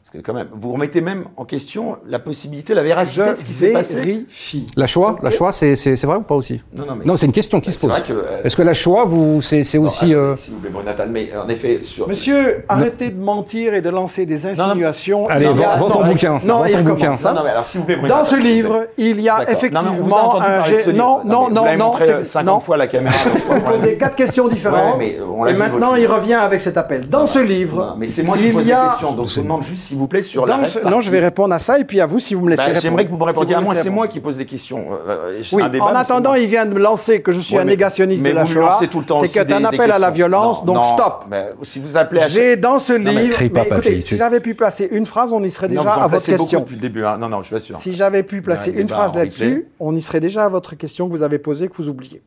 Parce 0.06 0.18
que 0.24 0.24
quand 0.24 0.36
même, 0.38 0.50
vous 0.54 0.72
remettez 0.72 1.02
même 1.02 1.26
en 1.36 1.46
question 1.46 1.98
la 2.08 2.20
possibilité, 2.20 2.76
la 2.76 2.84
véracité 2.84 3.28
de 3.32 3.36
ce 3.36 3.44
qui 3.44 3.54
s'est 3.54 3.72
passé. 3.72 4.02
vérifie. 4.02 4.68
La 4.76 4.86
Shoah, 4.86 5.16
la 5.24 5.32
Shoah, 5.32 5.52
c'est 5.52 5.76
c'est- 5.76 5.96
c'est 5.96 6.06
vrai 6.06 6.18
ou 6.18 6.22
pas 6.22 6.36
aussi? 6.36 6.62
Non, 6.78 6.86
non, 6.86 6.96
mais 6.96 7.06
Non, 7.06 7.18
c'est 7.18 7.26
une 7.26 7.32
question 7.32 7.60
qui 7.60 7.74
se 7.74 7.80
c'est 7.80 7.88
pose. 7.88 7.96
vrai 7.98 8.04
que. 8.08 8.14
euh, 8.14 8.44
Est-ce 8.44 8.56
que 8.56 8.62
la 8.62 8.76
Shoah, 8.76 9.06
vous, 9.06 9.42
c'est 9.42 9.64
c'est 9.64 9.80
bon, 9.80 9.86
aussi. 9.86 10.14
attendez, 10.14 10.14
euh, 10.14 10.36
S'il 10.38 10.54
vous 10.54 10.60
plaît, 10.60 10.70
Bruno 10.70 10.86
Natal, 10.86 11.10
mais 11.12 11.32
en 11.36 11.50
effet, 11.50 11.80
sur. 11.82 12.08
Monsieur, 12.08 12.66
arrêtez 12.70 13.10
de 13.10 13.20
mentir 13.20 13.74
et 13.74 13.82
de 13.82 13.90
lancer 13.90 14.28
des 14.28 14.44
non. 14.44 14.50
insinuations. 14.66 15.28
Allez, 15.28 15.48
Il 15.52 15.60
y 15.60 15.64
a- 15.64 15.78
vends 15.78 15.90
ton 15.90 16.06
bouquin. 16.06 16.40
non, 16.44 16.64
il 16.66 16.74
ton 16.74 16.78
recommence, 16.78 16.84
bouquin. 16.84 17.12
hein. 17.32 17.34
Non, 17.34 17.42
mais 17.44 17.50
alors 17.50 17.66
s'il 17.66 17.80
vous 17.80 17.86
plaît, 17.88 17.96
Bruno 17.98 18.14
Dans 18.16 18.24
ce 18.24 18.36
livre, 18.36 18.86
il 19.00 19.20
y 19.22 19.28
a 19.28 19.42
effectivement 19.50 19.80
a 19.80 20.48
un. 20.48 20.94
Non, 20.94 21.22
non, 21.26 21.50
non, 21.50 21.66
non. 21.66 21.78
montré 21.86 22.06
c'est- 22.06 22.24
50 22.26 22.46
non. 22.54 22.60
fois 22.60 22.78
la 22.78 22.86
caméra. 22.86 23.16
je 23.34 23.40
Vous 23.56 23.60
posez 23.62 23.98
quatre 23.98 24.16
questions 24.16 24.48
différentes. 24.48 25.00
Ouais, 25.00 25.18
mais 25.18 25.18
on 25.28 25.44
l'a 25.46 25.50
et 25.50 25.56
maintenant, 25.56 25.96
il 25.96 26.06
revient 26.06 26.36
avec 26.36 26.62
cet 26.62 26.78
appel. 26.78 27.10
Dans 27.10 27.26
ce 27.26 27.40
livre, 27.40 27.84
Non, 27.88 27.96
mais 27.98 28.08
c'est 28.08 28.22
moi 28.22 28.38
qui 28.38 28.50
il 28.50 28.54
pose 28.54 28.66
y 28.68 28.70
la 28.70 28.84
a- 28.84 28.90
question, 28.90 29.14
donc 29.14 29.30
je 29.30 29.40
demande 29.42 29.64
juste 29.64 29.95
s'il 29.96 30.00
vous 30.02 30.08
plaît 30.08 30.22
sur 30.22 30.46
la 30.46 30.58
rêve 30.58 30.70
ce- 30.70 30.80
party. 30.80 30.94
Non, 30.94 31.02
je 31.02 31.10
vais 31.10 31.20
répondre 31.22 31.54
à 31.54 31.60
ça 31.60 31.80
et 31.80 31.86
puis 31.86 32.02
à 32.02 32.06
vous 32.06 32.20
si 32.20 32.36
vous 32.36 32.42
me 32.44 32.50
laissez 32.50 32.62
Bah, 32.64 32.66
répondre. 32.68 32.82
J'aimerais 32.82 33.06
que 33.06 33.10
vous 33.12 33.16
me 33.18 33.22
Si 33.22 33.28
répondiez 33.28 33.56
à 33.56 33.62
moi, 33.62 33.76
c'est 33.76 33.90
moi 33.90 34.08
qui 34.08 34.20
pose 34.20 34.36
des 34.38 34.46
questions. 34.46 34.88
Euh, 35.08 35.42
Oui, 35.54 35.64
un 35.64 35.70
débat, 35.70 35.86
en 35.86 35.96
attendant, 35.96 36.34
il 36.34 36.48
vient 36.48 36.66
de 36.66 36.74
me 36.74 36.80
lancer 36.80 37.22
que 37.22 37.32
je 37.32 37.40
suis 37.40 37.56
Ouais, 37.56 37.62
un 37.62 37.66
mais- 37.66 37.72
négationniste 37.72 38.22
mais 38.24 38.32
de 38.32 38.36
la 38.36 38.46
Shoah. 38.46 38.60
lancez 38.72 38.88
tout 38.88 39.00
le 39.00 39.06
temps 39.06 39.18
C'est 39.20 39.24
aussi 39.26 39.40
que 39.40 39.44
des- 39.44 39.54
un 39.54 39.60
des 39.60 39.66
appel 39.66 39.92
à 39.92 40.00
la 40.00 40.12
violence, 40.12 40.60
Non, 40.60 40.66
donc 40.74 40.76
non, 40.84 40.98
stop. 40.98 41.26
mais 41.30 41.46
si 41.64 41.80
vous 41.80 41.96
appelez 41.98 42.22
à 42.22 42.28
J'ai 42.28 42.58
dans 42.58 42.80
ce 42.80 42.94
mais 42.94 43.14
livre. 43.14 43.34
crie 43.36 43.50
pas, 43.50 43.64
mais 43.64 43.70
papy, 43.70 43.80
écoutez, 43.88 43.96
tu- 43.96 44.02
si 44.02 44.18
j'avais 44.18 44.40
pu 44.42 44.54
placer 44.56 44.88
une 44.92 45.06
phrase, 45.06 45.32
on 45.32 45.42
y 45.44 45.50
serait 45.50 45.70
Non, 45.70 45.82
déjà 45.84 45.94
à 45.94 46.08
votre 46.08 46.26
question. 46.26 46.60
depuis 46.60 46.76
le 46.76 46.82
début. 46.82 47.06
hein. 47.06 47.18
Non, 47.18 47.30
non, 47.30 47.42
je 47.42 47.48
suis 47.56 47.60
sûr. 47.68 47.76
Si 47.78 47.94
j'avais 47.94 48.24
pu 48.24 48.42
placer 48.42 48.72
une 48.72 48.90
phrase 48.90 49.16
là-dessus, 49.16 49.68
on 49.80 49.96
y 49.96 50.02
serait 50.02 50.20
déjà 50.20 50.46
à 50.46 50.50
votre 50.50 50.76
question 50.76 51.08
que 51.08 51.12
vous 51.12 51.24
avez 51.24 51.40
posée, 51.40 51.68
que 51.70 51.76
vous 51.78 51.90
oubliez. 51.90 52.22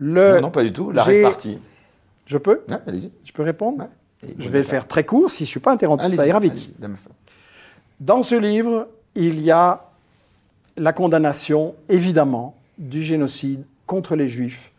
Non, 0.00 0.40
non, 0.40 0.50
pas 0.50 0.62
du 0.62 0.72
tout. 0.72 0.90
La 0.90 1.02
rêve 1.02 1.22
partie. 1.22 1.58
Je 2.26 2.38
peux 2.38 2.62
allez-y. 2.86 3.10
Je 3.24 3.32
peux 3.32 3.42
répondre 3.42 3.86
Je 4.38 4.48
vais 4.48 4.58
le 4.58 4.64
faire 4.64 4.86
très 4.86 5.04
court 5.04 5.30
si 5.30 5.44
je 5.44 5.48
ne 5.48 5.50
suis 5.50 5.60
pas 5.60 5.72
interrompu. 5.72 6.10
Ça 6.14 6.26
ira 6.26 6.40
vite. 6.40 6.74
Dans 8.00 8.22
ce 8.22 8.34
livre, 8.34 8.88
il 9.14 9.40
y 9.40 9.50
a 9.50 9.82
la 10.76 10.92
condamnation, 10.92 11.74
évidemment, 11.88 12.54
du 12.78 13.02
génocide 13.02 13.64
contre 13.86 14.16
les 14.16 14.28
Juifs 14.28 14.70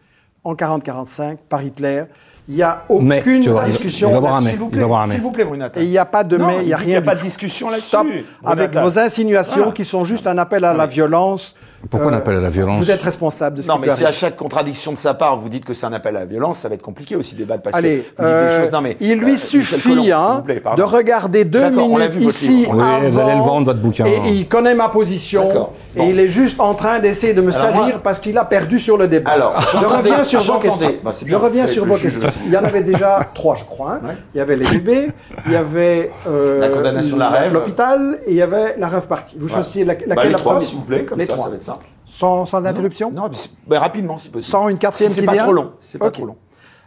en 0.44 0.54
40-45 0.56 1.38
par 1.50 1.64
Hitler. 1.64 2.04
Il 2.48 2.56
n'y 2.56 2.62
a 2.62 2.84
aucune 2.90 3.42
il- 3.42 3.64
discussion. 3.66 4.10
il. 4.12 4.48
S'il 4.48 4.60
vous 4.60 4.70
Il 5.16 5.22
vous 5.22 5.32
plaît, 5.32 5.46
Brunata. 5.46 5.80
Et 5.80 5.86
il 5.86 5.90
n'y 5.90 5.98
a 5.98 6.06
pas 6.06 6.24
de 6.24 6.38
Non, 6.38 6.48
mais, 6.48 6.58
il 6.62 6.68
n'y 6.68 6.74
a 6.74 6.78
il 6.78 6.84
rien 6.84 6.94
y 6.94 6.96
a 6.98 7.00
du 7.02 7.06
pas 7.06 7.16
de 7.16 7.22
discussion 7.22 7.68
là-dessus, 7.70 7.88
Stop 7.88 8.06
avec 8.44 8.76
vos 8.76 9.00
insinuations 9.00 9.56
Voilà. 9.58 9.72
qui 9.72 9.84
sont 9.86 10.04
juste 10.04 10.28
un 10.28 10.38
appel 10.38 10.64
à 10.64 10.74
la 10.76 10.86
violence. 10.86 11.56
Pourquoi 11.90 12.12
Euh, 12.12 12.16
un 12.16 12.18
appel 12.18 12.36
à 12.38 12.42
la 12.42 12.50
violence 12.50 12.80
Vous 12.80 12.90
êtes 12.92 13.02
responsable 13.04 13.58
de 13.58 13.62
ce 13.62 13.68
Non, 13.68 13.78
mais 13.80 13.92
si 13.92 14.04
à 14.06 14.12
chaque 14.12 14.36
contradiction 14.36 14.92
de 14.92 14.98
sa 14.98 15.14
part, 15.14 15.38
vous 15.38 15.50
dites 15.50 15.66
que 15.66 15.74
c'est 15.74 15.86
un 15.86 15.94
appel 15.94 16.16
à 16.16 16.22
la 16.22 16.26
violence, 16.26 16.60
ça 16.60 16.70
va 16.70 16.76
être 16.76 16.82
compliqué 16.82 17.16
aussi 17.16 17.34
de 17.36 17.40
débattre 17.40 17.62
parce 17.64 17.76
Allez, 17.78 17.98
que 17.98 18.22
vous 18.22 18.28
dites 18.28 18.34
euh, 18.36 18.48
des 18.50 18.56
choses. 18.64 18.72
Non, 18.72 18.82
mais 18.82 18.98
il 19.00 19.12
euh, 19.12 19.16
lui 19.16 19.32
Michel 19.34 19.64
suffit 19.64 20.12
hein, 20.12 20.42
plaît, 20.46 20.62
de 20.78 20.82
regarder 20.84 21.46
deux 21.46 21.70
minutes 21.70 22.12
vu, 22.12 22.24
ici 22.26 22.58
livre. 22.58 22.72
Oui, 22.76 22.82
avant, 22.84 23.10
vous 23.10 23.20
allez 23.20 23.36
le 23.36 23.44
vendre, 23.44 23.66
votre 23.66 23.80
bouquin. 23.82 24.06
Et 24.06 24.20
il 24.30 24.48
connaît 24.48 24.74
ma 24.76 24.90
position 24.90 25.48
D'accord. 25.48 25.74
et 25.96 26.00
Bon. 26.00 26.08
il 26.10 26.20
est 26.20 26.28
juste 26.28 26.60
en 26.60 26.74
train 26.74 27.00
d'essayer 27.00 27.34
de 27.34 27.42
me 27.42 27.54
Alors 27.54 27.62
salir 27.68 27.82
moi- 27.84 28.02
parce 28.04 28.20
qu'il 28.20 28.38
a 28.38 28.46
perdu 28.46 28.80
sur 28.80 28.98
le 28.98 29.08
débat. 29.08 29.32
Alors, 29.32 29.60
je 29.62 29.78
reviens 29.78 30.24
sur 30.24 30.42
vos 30.42 30.60
questions. 30.60 30.94
Bah, 31.04 31.12
je 31.26 31.36
reviens 31.36 31.68
sur 31.68 31.86
vos 31.86 31.96
questions. 31.96 32.28
Il 32.46 32.52
y 32.54 32.58
en 32.58 32.64
avait 32.64 32.84
déjà 32.84 33.22
trois, 33.34 33.56
je 33.56 33.64
crois. 33.64 34.00
hein. 34.04 34.16
Il 34.34 34.38
y 34.38 34.42
avait 34.42 34.56
les 34.56 34.66
bébés, 34.66 35.10
il 35.46 35.52
y 35.52 35.56
avait 35.56 36.12
euh, 36.28 36.60
La 36.60 36.70
condamnation 36.70 37.16
de 37.16 37.22
la 37.22 37.30
rêve. 37.30 37.54
l'hôpital 37.54 38.20
et 38.26 38.32
il 38.32 38.38
y 38.38 38.42
avait 38.42 38.76
la 38.78 38.88
rêve 38.88 39.08
partie. 39.08 39.38
Vous 39.40 39.48
la- 39.48 39.86
laquelle 39.86 40.10
Bah, 40.10 40.24
les 40.24 40.30
la 40.32 40.38
trois, 40.38 40.54
première 40.54 40.68
s'il 40.68 40.78
vous 40.78 40.84
plaît, 40.86 41.06
comme 41.06 41.20
Les 41.20 41.26
ça, 41.26 41.34
trois. 41.34 41.46
ça 41.46 41.50
va 41.52 41.56
être 41.56 41.62
Sans, 42.06 42.46
sans 42.46 42.66
interruption 42.66 43.12
Non, 43.12 43.30
bah, 43.68 43.80
rapidement, 43.80 44.18
si 44.18 44.30
possible. 44.30 44.50
Sans 44.50 44.70
une 44.70 44.78
quatrième 44.78 45.12
Si 45.12 45.20
c'est 45.20 45.26
pas 45.26 45.34
vient 45.34 45.44
trop 45.44 45.54
long. 45.54 45.74
C'est 45.80 45.98
pas 45.98 46.12
trop 46.12 46.26
long. 46.26 46.38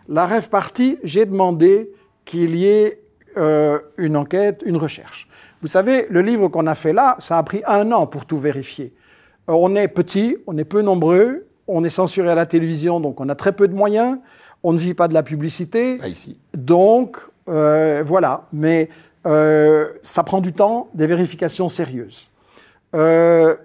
La 0.09 0.27
rêve 0.27 0.49
partie, 0.49 0.99
j'ai 1.03 1.27
demandé 1.27 1.93
qu'il 2.25 2.57
y 2.57 2.67
ait 2.67 3.03
euh, 3.37 3.79
une 3.99 4.17
enquête, 4.17 4.63
une 4.65 4.77
recherche. 4.77 5.29
Vous 5.61 5.69
savez, 5.69 6.07
le 6.09 6.23
livre 6.23 6.49
qu'on 6.49 6.67
a 6.67 6.75
fait 6.75 6.93
là, 6.93 7.17
ça 7.19 7.37
a 7.37 7.43
pris 7.43 7.63
un 7.67 7.91
an 7.93 8.07
pour 8.07 8.25
tout 8.25 8.39
vérifier. 8.39 8.95
Euh, 9.49 9.55
on 9.55 9.75
est 9.75 9.89
petit, 9.89 10.37
on 10.47 10.57
est 10.57 10.65
peu 10.65 10.83
nombreux, 10.83 11.47
on 11.67 11.85
est 11.85 11.91
censuré 11.91 12.31
à 12.31 12.35
la 12.35 12.47
télévision, 12.47 13.01
donc 13.01 13.21
on 13.21 13.29
a 13.29 13.35
très 13.35 13.53
peu 13.53 13.69
de 13.69 13.75
moyens, 13.75 14.19
on 14.63 14.73
ne 14.73 14.79
vit 14.79 14.95
pas 14.95 15.09
de 15.09 15.15
la 15.15 15.23
publicité, 15.23 15.99
Pas 15.99 16.09
ici. 16.09 16.39
donc 16.55 17.19
euh, 17.49 18.03
voilà. 18.07 18.47
Mais 18.53 18.89
ça 20.03 20.23
prend 20.25 20.41
du 20.41 20.55
temps, 20.55 20.89
des 20.95 21.07
vérifications 21.07 21.69
sérieuses. 21.69 22.31
Euh, 22.95 23.57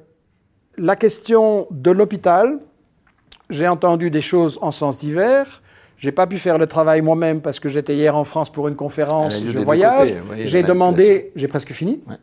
la 0.77 0.95
question 0.95 1.67
de 1.71 1.91
l'hôpital, 1.91 2.59
j'ai 3.49 3.67
entendu 3.67 4.09
des 4.09 4.21
choses 4.21 4.57
en 4.61 4.71
sens 4.71 4.99
divers. 4.99 5.61
J'ai 5.97 6.11
pas 6.11 6.27
pu 6.27 6.37
faire 6.37 6.57
le 6.57 6.67
travail 6.67 7.01
moi-même 7.01 7.41
parce 7.41 7.59
que 7.59 7.69
j'étais 7.69 7.95
hier 7.95 8.15
en 8.15 8.23
France 8.23 8.51
pour 8.51 8.67
une 8.67 8.75
conférence, 8.75 9.39
je 9.45 9.59
voyage. 9.59 10.13
j'ai 10.35 10.63
demandé, 10.63 11.31
j'ai 11.35 11.47
presque 11.47 11.71
fini. 11.71 12.01
Ouais. 12.09 12.15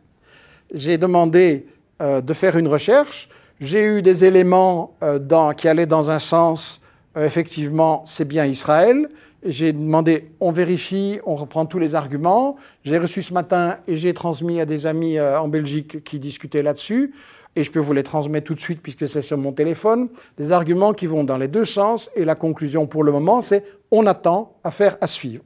J'ai 0.73 0.97
demandé 0.97 1.65
euh, 2.01 2.21
de 2.21 2.33
faire 2.33 2.57
une 2.57 2.67
recherche. 2.67 3.29
J'ai 3.59 3.83
eu 3.83 4.01
des 4.01 4.25
éléments 4.25 4.95
euh, 5.03 5.19
dans- 5.19 5.53
qui 5.53 5.67
allaient 5.67 5.85
dans 5.85 6.11
un 6.11 6.19
sens. 6.19 6.81
euh, 7.17 7.25
effectivement, 7.25 8.03
c'est 8.05 8.27
bien 8.27 8.45
Israël. 8.45 9.09
J'ai 9.43 9.73
demandé, 9.73 10.29
on 10.39 10.51
vérifie, 10.51 11.19
on 11.25 11.33
reprend 11.35 11.65
tous 11.65 11.79
les 11.79 11.95
arguments. 11.95 12.57
J'ai 12.85 12.99
reçu 12.99 13.23
ce 13.23 13.33
matin 13.33 13.77
et 13.87 13.95
j'ai 13.95 14.13
transmis 14.13 14.61
à 14.61 14.65
des 14.65 14.85
amis 14.85 15.19
en 15.19 15.47
Belgique 15.47 16.03
qui 16.03 16.19
discutaient 16.19 16.61
là-dessus. 16.61 17.13
Et 17.55 17.63
je 17.63 17.71
peux 17.71 17.79
vous 17.79 17.93
les 17.93 18.03
transmettre 18.03 18.47
tout 18.47 18.55
de 18.55 18.61
suite 18.61 18.81
puisque 18.81 19.07
c'est 19.07 19.21
sur 19.21 19.37
mon 19.37 19.51
téléphone. 19.51 20.09
Des 20.37 20.51
arguments 20.51 20.93
qui 20.93 21.05
vont 21.05 21.23
dans 21.23 21.37
les 21.37 21.47
deux 21.47 21.65
sens. 21.65 22.09
Et 22.15 22.23
la 22.23 22.35
conclusion 22.35 22.87
pour 22.87 23.03
le 23.03 23.11
moment, 23.11 23.41
c'est 23.41 23.63
on 23.91 24.05
attend, 24.05 24.55
affaire 24.63 24.97
à 25.01 25.07
suivre. 25.07 25.43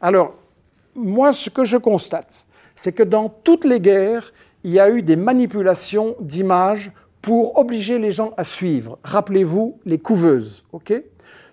Alors, 0.00 0.34
moi, 0.94 1.32
ce 1.32 1.50
que 1.50 1.64
je 1.64 1.76
constate, 1.76 2.46
c'est 2.74 2.92
que 2.92 3.02
dans 3.02 3.28
toutes 3.28 3.64
les 3.64 3.80
guerres, 3.80 4.32
il 4.64 4.72
y 4.72 4.80
a 4.80 4.90
eu 4.90 5.02
des 5.02 5.16
manipulations 5.16 6.16
d'images 6.20 6.90
pour 7.20 7.58
obliger 7.58 7.98
les 7.98 8.10
gens 8.10 8.32
à 8.36 8.44
suivre. 8.44 8.98
Rappelez-vous 9.04 9.78
les 9.84 9.98
couveuses, 9.98 10.64
ok? 10.72 11.02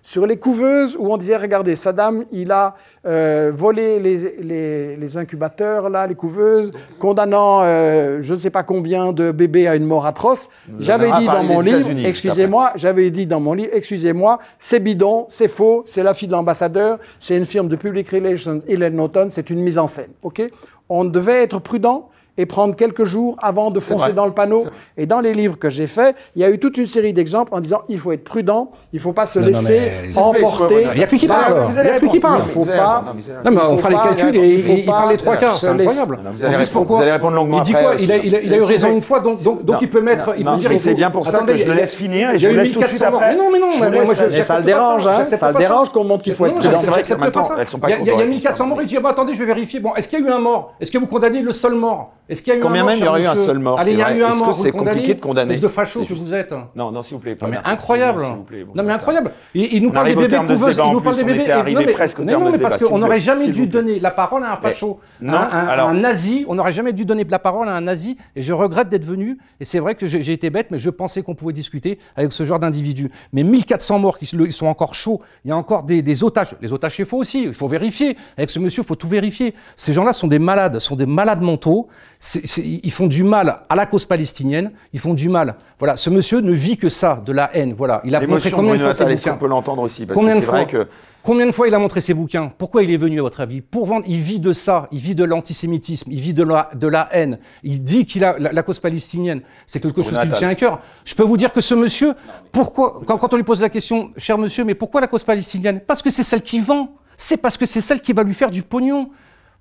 Sur 0.02 0.26
les 0.26 0.36
couveuses 0.38 0.96
où 0.98 1.12
on 1.12 1.16
disait, 1.16 1.36
regardez, 1.36 1.74
Saddam, 1.74 2.24
il 2.32 2.50
a 2.52 2.76
euh, 3.06 3.52
volé 3.54 3.98
les, 4.00 4.16
les- 4.40 4.96
les 4.96 5.16
incubateurs, 5.16 5.90
là, 5.90 6.06
les 6.06 6.14
couveuses, 6.14 6.72
condamnant 6.98 7.60
euh, 7.62 8.18
je 8.20 8.34
ne 8.34 8.38
sais 8.38 8.50
pas 8.50 8.62
combien 8.62 9.12
de 9.12 9.30
bébés 9.32 9.66
à 9.68 9.76
une 9.76 9.84
mort 9.84 10.06
atroce. 10.06 10.48
J'avais 10.78 11.10
dit 11.18 11.26
dans 11.26 11.42
mon 11.42 11.60
livre, 11.60 11.90
excusez-moi, 12.06 12.72
j'avais 12.76 13.10
dit 13.10 13.26
dans 13.26 13.40
mon 13.40 13.52
livre, 13.54 13.70
excusez-moi, 13.72 14.38
c'est 14.58 14.80
bidon, 14.80 15.26
c'est 15.28 15.48
faux, 15.48 15.82
c'est 15.86 16.02
la 16.02 16.14
fille 16.14 16.28
de 16.28 16.32
l'ambassadeur, 16.32 16.98
c'est 17.20 17.36
une 17.36 17.44
firme 17.44 17.68
de 17.68 17.76
public 17.76 18.08
relations, 18.08 18.60
Hillel 18.68 18.94
Norton, 18.94 19.26
c'est 19.28 19.50
une 19.50 19.60
mise 19.60 19.78
en 19.78 19.86
scène. 19.86 20.10
Ok? 20.22 20.42
On 20.88 21.04
devait 21.04 21.42
être 21.42 21.58
prudent 21.60 22.08
et 22.38 22.46
prendre 22.46 22.74
quelques 22.76 23.04
jours 23.04 23.36
avant 23.42 23.70
de 23.70 23.80
foncer 23.80 24.12
dans 24.12 24.24
le 24.24 24.32
panneau. 24.32 24.64
Et 24.96 25.06
dans 25.06 25.20
les 25.20 25.34
livres 25.34 25.58
que 25.58 25.68
j'ai 25.68 25.86
faits, 25.88 26.16
il 26.36 26.42
y 26.42 26.44
a 26.44 26.50
eu 26.50 26.58
toute 26.58 26.78
une 26.78 26.86
série 26.86 27.12
d'exemples 27.12 27.52
en 27.54 27.60
disant 27.60 27.82
il 27.88 27.98
faut 27.98 28.12
être 28.12 28.24
prudent, 28.24 28.70
il 28.92 28.96
ne 28.96 29.00
faut 29.02 29.12
pas 29.12 29.26
se 29.26 29.38
Non, 29.38 29.46
non, 29.46 29.50
laisser 29.50 29.80
mais- 30.06 30.16
emporter. 30.16 30.86
Il 30.94 31.00
y 31.00 31.04
a 31.04 31.06
plus 31.06 31.18
qui 31.18 31.26
parle. 31.26 31.66
Il 31.72 31.78
allez 31.78 31.88
y 31.90 31.92
a 31.92 31.98
plus 31.98 32.08
qui 32.08 32.20
parle. 32.20 32.42
Il 32.44 32.50
faut 32.52 32.64
pas-. 32.64 33.04
Non, 33.44 33.50
mais 33.50 33.60
on 33.60 33.76
fera 33.78 33.88
les 33.90 33.96
calculs 33.96 34.34
il 34.36 34.40
et 34.44 34.80
il, 34.80 34.86
parle 34.86 35.10
les 35.10 35.16
trois 35.16 35.36
quarts, 35.36 35.56
c'est 35.58 35.68
incroyable. 35.68 36.20
Vous 36.32 36.44
allez 36.44 36.56
répondre- 36.56 36.72
pourquoi 36.72 36.96
vous 36.96 37.02
allez 37.02 37.12
répondre 37.12 37.34
longuement 37.36 37.58
Il 37.58 37.62
dit 37.64 37.72
quoi 37.72 37.94
il 37.98 38.12
a, 38.12 38.56
eu 38.56 38.62
raison 38.62 38.92
une 38.92 39.02
fois, 39.02 39.20
donc, 39.20 39.38
il 39.80 39.90
peut 39.90 40.00
mettre. 40.00 40.34
il 40.38 40.44
peut 40.44 40.56
dire, 40.56 40.70
c'est 40.78 40.94
bien 40.94 41.10
pour 41.10 41.26
ça 41.26 41.40
que 41.40 41.56
je 41.56 41.66
le 41.66 41.74
laisse 41.74 41.94
finir 41.96 42.30
et 42.30 42.34
il 42.34 42.36
y 42.36 42.38
je 42.38 42.46
a 42.46 42.50
vous 42.50 42.54
eu 42.54 42.58
laisse 42.58 42.72
tout 42.72 42.80
de 42.80 42.84
1400 42.84 42.96
suite 42.96 43.10
morts. 43.10 43.20
après. 43.20 43.34
Mais 43.34 43.38
non, 43.42 43.50
mais 43.50 43.58
non, 44.06 44.42
ça 44.44 44.58
le 44.58 44.64
dérange, 44.64 45.06
hein, 45.06 45.26
ça 45.26 45.50
le 45.52 45.58
dérange 45.58 45.88
qu'on 45.90 46.04
montre 46.04 46.22
qu'il 46.22 46.34
faut 46.34 46.46
être 46.46 46.54
prudent. 46.54 46.78
c'est 46.78 46.90
vrai 46.90 47.02
que 47.02 47.14
maintenant, 47.14 47.42
pas 47.42 47.48
ça. 47.48 47.56
elles 47.58 47.66
sont 47.66 47.78
pas 47.78 47.88
Il 47.88 47.92
y 47.92 47.94
a- 47.94 47.98
il 48.00 48.06
y 48.06 48.10
a 48.10 48.12
contentes. 48.14 48.28
1400 48.28 48.66
morts, 48.66 48.82
il 48.82 48.86
dit 48.86 48.96
bah, 48.98 49.10
attendez, 49.10 49.34
je 49.34 49.38
vais 49.38 49.46
vérifier. 49.46 49.80
Bon, 49.80 49.94
est-ce 49.94 50.08
qu'il 50.08 50.20
y 50.20 50.22
a 50.22 50.26
eu 50.26 50.30
un 50.30 50.38
mort? 50.38 50.74
Est-ce 50.80 50.90
que 50.90 50.98
vous 50.98 51.06
condamnez 51.06 51.40
le 51.40 51.52
seul 51.52 51.74
mort? 51.74 52.12
Est-ce 52.28 52.42
qu'il 52.42 52.52
y 52.52 52.56
a 52.56 52.58
eu 52.58 52.60
Combien 52.60 52.82
un 52.82 52.84
mort 52.84 52.90
même 52.90 52.98
il 52.98 53.04
y 53.04 53.08
aurait 53.08 53.22
eu 53.22 53.26
un 53.26 53.34
seul 53.34 53.58
mort, 53.58 53.80
Allez, 53.80 53.92
il 53.92 53.98
y 53.98 54.02
a 54.02 54.14
eu 54.14 54.22
un 54.22 54.28
Est-ce 54.28 54.42
que 54.42 54.52
c'est 54.52 54.70
compliqué 54.70 55.14
de 55.14 55.20
condamner 55.20 55.54
Espèce 55.54 55.62
de 55.70 55.74
facho 55.74 56.04
que 56.04 56.12
vous 56.12 56.34
êtes. 56.34 56.52
Non, 56.76 56.90
non, 56.90 57.02
s'il 57.02 57.14
vous 57.14 57.20
plaît. 57.20 57.34
pas 57.34 57.46
Non, 57.46 57.52
mais 57.52 57.58
incroyable. 57.64 58.20
vous 58.22 58.42
plaît. 58.42 58.64
Bon, 58.64 58.72
Non, 58.74 58.82
mais 58.82 58.92
incroyable. 58.92 59.32
Il, 59.54 59.64
il 59.72 59.82
nous 59.82 59.88
On 59.88 59.92
parle 59.92 60.08
des 60.08 60.14
bébés 60.14 60.36
couveuses, 60.36 60.80
il 60.84 60.92
nous 60.92 61.00
parle 61.00 61.16
des 61.16 61.24
bébés. 61.24 61.46
non, 61.48 61.80
mais- 61.86 61.92
presque 61.92 62.18
non, 62.18 62.38
de 62.38 62.44
mais 62.44 62.52
ce 62.52 62.56
parce 62.58 62.84
qu'on 62.84 62.98
n'aurait 62.98 63.20
jamais 63.20 63.48
dû 63.48 63.66
donner 63.66 63.98
la 64.00 64.10
parole 64.10 64.44
à 64.44 64.52
un 64.52 64.56
facho. 64.56 65.00
non, 65.20 65.32
Un- 65.38 65.94
nazi, 65.94 66.44
on 66.48 66.54
n'aurait 66.54 66.72
jamais 66.72 66.92
dû 66.92 67.04
donner 67.04 67.24
la 67.28 67.38
parole 67.38 67.68
à 67.68 67.74
un 67.74 67.80
nazi. 67.80 68.16
Et 68.36 68.42
je 68.42 68.52
regrette 68.52 68.88
d'être 68.88 69.04
venu. 69.04 69.38
Et 69.60 69.64
c'est 69.64 69.78
vrai 69.78 69.94
que 69.94 70.06
j'ai 70.06 70.32
été 70.32 70.50
bête, 70.50 70.68
mais 70.70 70.78
je 70.78 70.90
pensais 70.90 71.22
qu'on 71.22 71.34
pouvait 71.34 71.52
discuter 71.52 71.98
avec 72.16 72.32
ce 72.32 72.44
genre 72.44 72.58
d'individu. 72.58 73.10
Mais 73.32 73.42
1400 73.42 73.98
morts 73.98 74.18
ils 74.20 74.52
sont 74.52 74.66
encore 74.66 74.94
chauds. 74.94 75.20
Il 75.44 75.48
y 75.48 75.52
a 75.52 75.56
encore 75.56 75.82
des, 75.84 76.02
des 76.02 76.22
otages. 76.22 76.54
Les 76.60 76.72
otages, 76.72 76.96
c'est 76.96 77.04
faux 77.04 77.18
aussi. 77.18 77.44
Il 77.44 77.54
faut 77.54 77.68
vérifier. 77.68 78.16
Avec 78.36 78.50
ce 78.50 78.58
monsieur, 78.58 78.82
il 78.82 78.86
faut 78.86 78.94
tout 78.96 79.08
vérifier. 79.08 79.54
Ces 79.76 79.92
gens-là 79.92 80.12
sont 80.12 80.26
des 80.28 80.38
malades, 80.38 80.78
sont 80.78 80.96
des 80.96 81.06
malades 81.06 81.40
mentaux. 81.40 81.88
C'est- 82.20 82.44
c'est- 82.48 82.62
ils 82.64 82.90
font 82.90 83.06
du 83.06 83.22
mal 83.22 83.58
à 83.68 83.76
la 83.76 83.86
cause 83.86 84.04
palestinienne. 84.04 84.72
Ils 84.92 84.98
font 84.98 85.14
du 85.14 85.28
mal. 85.28 85.54
Voilà, 85.78 85.94
ce 85.96 86.10
monsieur 86.10 86.40
ne 86.40 86.50
vit 86.50 86.76
que 86.76 86.88
ça, 86.88 87.22
de 87.24 87.30
la 87.32 87.48
haine. 87.56 87.74
Voilà, 87.74 88.00
il 88.04 88.12
a 88.16 88.18
montré 88.26 88.50
combien 88.50 88.72
de 88.74 88.78
fois 88.80 88.92
ses 88.92 89.04
bouquins. 89.04 89.36
peut 89.36 89.46
l'entendre 89.46 89.82
aussi? 89.82 90.04
Parce 90.04 90.18
Combien 90.18 90.34
que 90.34 90.38
de 90.40 90.44
c'est 90.44 90.50
vrai 90.50 90.66
fois 90.68 90.84
que 90.84 90.88
Combien 91.22 91.46
de 91.46 91.52
fois 91.52 91.68
il 91.68 91.74
a 91.74 91.78
montré 91.78 92.00
ses 92.00 92.14
bouquins? 92.14 92.50
Pourquoi 92.58 92.82
il 92.82 92.90
est 92.90 92.96
venu 92.96 93.20
à 93.20 93.22
votre 93.22 93.40
avis? 93.40 93.60
Pour 93.60 93.86
vendre. 93.86 94.04
Il 94.08 94.18
vit 94.20 94.40
de 94.40 94.52
ça. 94.52 94.88
Il 94.90 94.98
vit 94.98 95.14
de 95.14 95.22
l'antisémitisme. 95.24 96.10
Il 96.10 96.20
vit 96.20 96.34
de 96.34 96.42
la, 96.42 96.70
de 96.74 96.88
la 96.88 97.08
haine. 97.12 97.38
Il 97.62 97.82
dit 97.82 98.04
qu'il 98.06 98.24
a 98.24 98.36
la, 98.38 98.50
la 98.52 98.62
cause 98.64 98.80
palestinienne. 98.80 99.42
C'est 99.66 99.78
quelque 99.78 100.02
chose 100.02 100.18
qui 100.18 100.26
lui 100.26 100.32
tient 100.32 100.48
à 100.48 100.54
cœur. 100.56 100.80
Je 101.04 101.14
peux 101.14 101.22
vous 101.24 101.36
dire 101.36 101.52
que 101.52 101.60
ce 101.60 101.74
monsieur, 101.74 102.14
pourquoi 102.50 103.00
quand, 103.06 103.16
quand 103.18 103.32
on 103.32 103.36
lui 103.36 103.44
pose 103.44 103.60
la 103.60 103.68
question, 103.68 104.10
cher 104.16 104.38
monsieur, 104.38 104.64
mais 104.64 104.74
pourquoi 104.74 105.00
la 105.00 105.06
cause 105.06 105.22
palestinienne? 105.22 105.80
Parce 105.86 106.02
que 106.02 106.10
c'est 106.10 106.24
celle 106.24 106.42
qui 106.42 106.58
vend. 106.60 106.94
C'est 107.16 107.36
parce 107.36 107.56
que 107.56 107.66
c'est 107.66 107.80
celle 107.80 108.00
qui 108.00 108.12
va 108.12 108.22
lui 108.24 108.34
faire 108.34 108.50
du 108.50 108.62
pognon. 108.62 109.10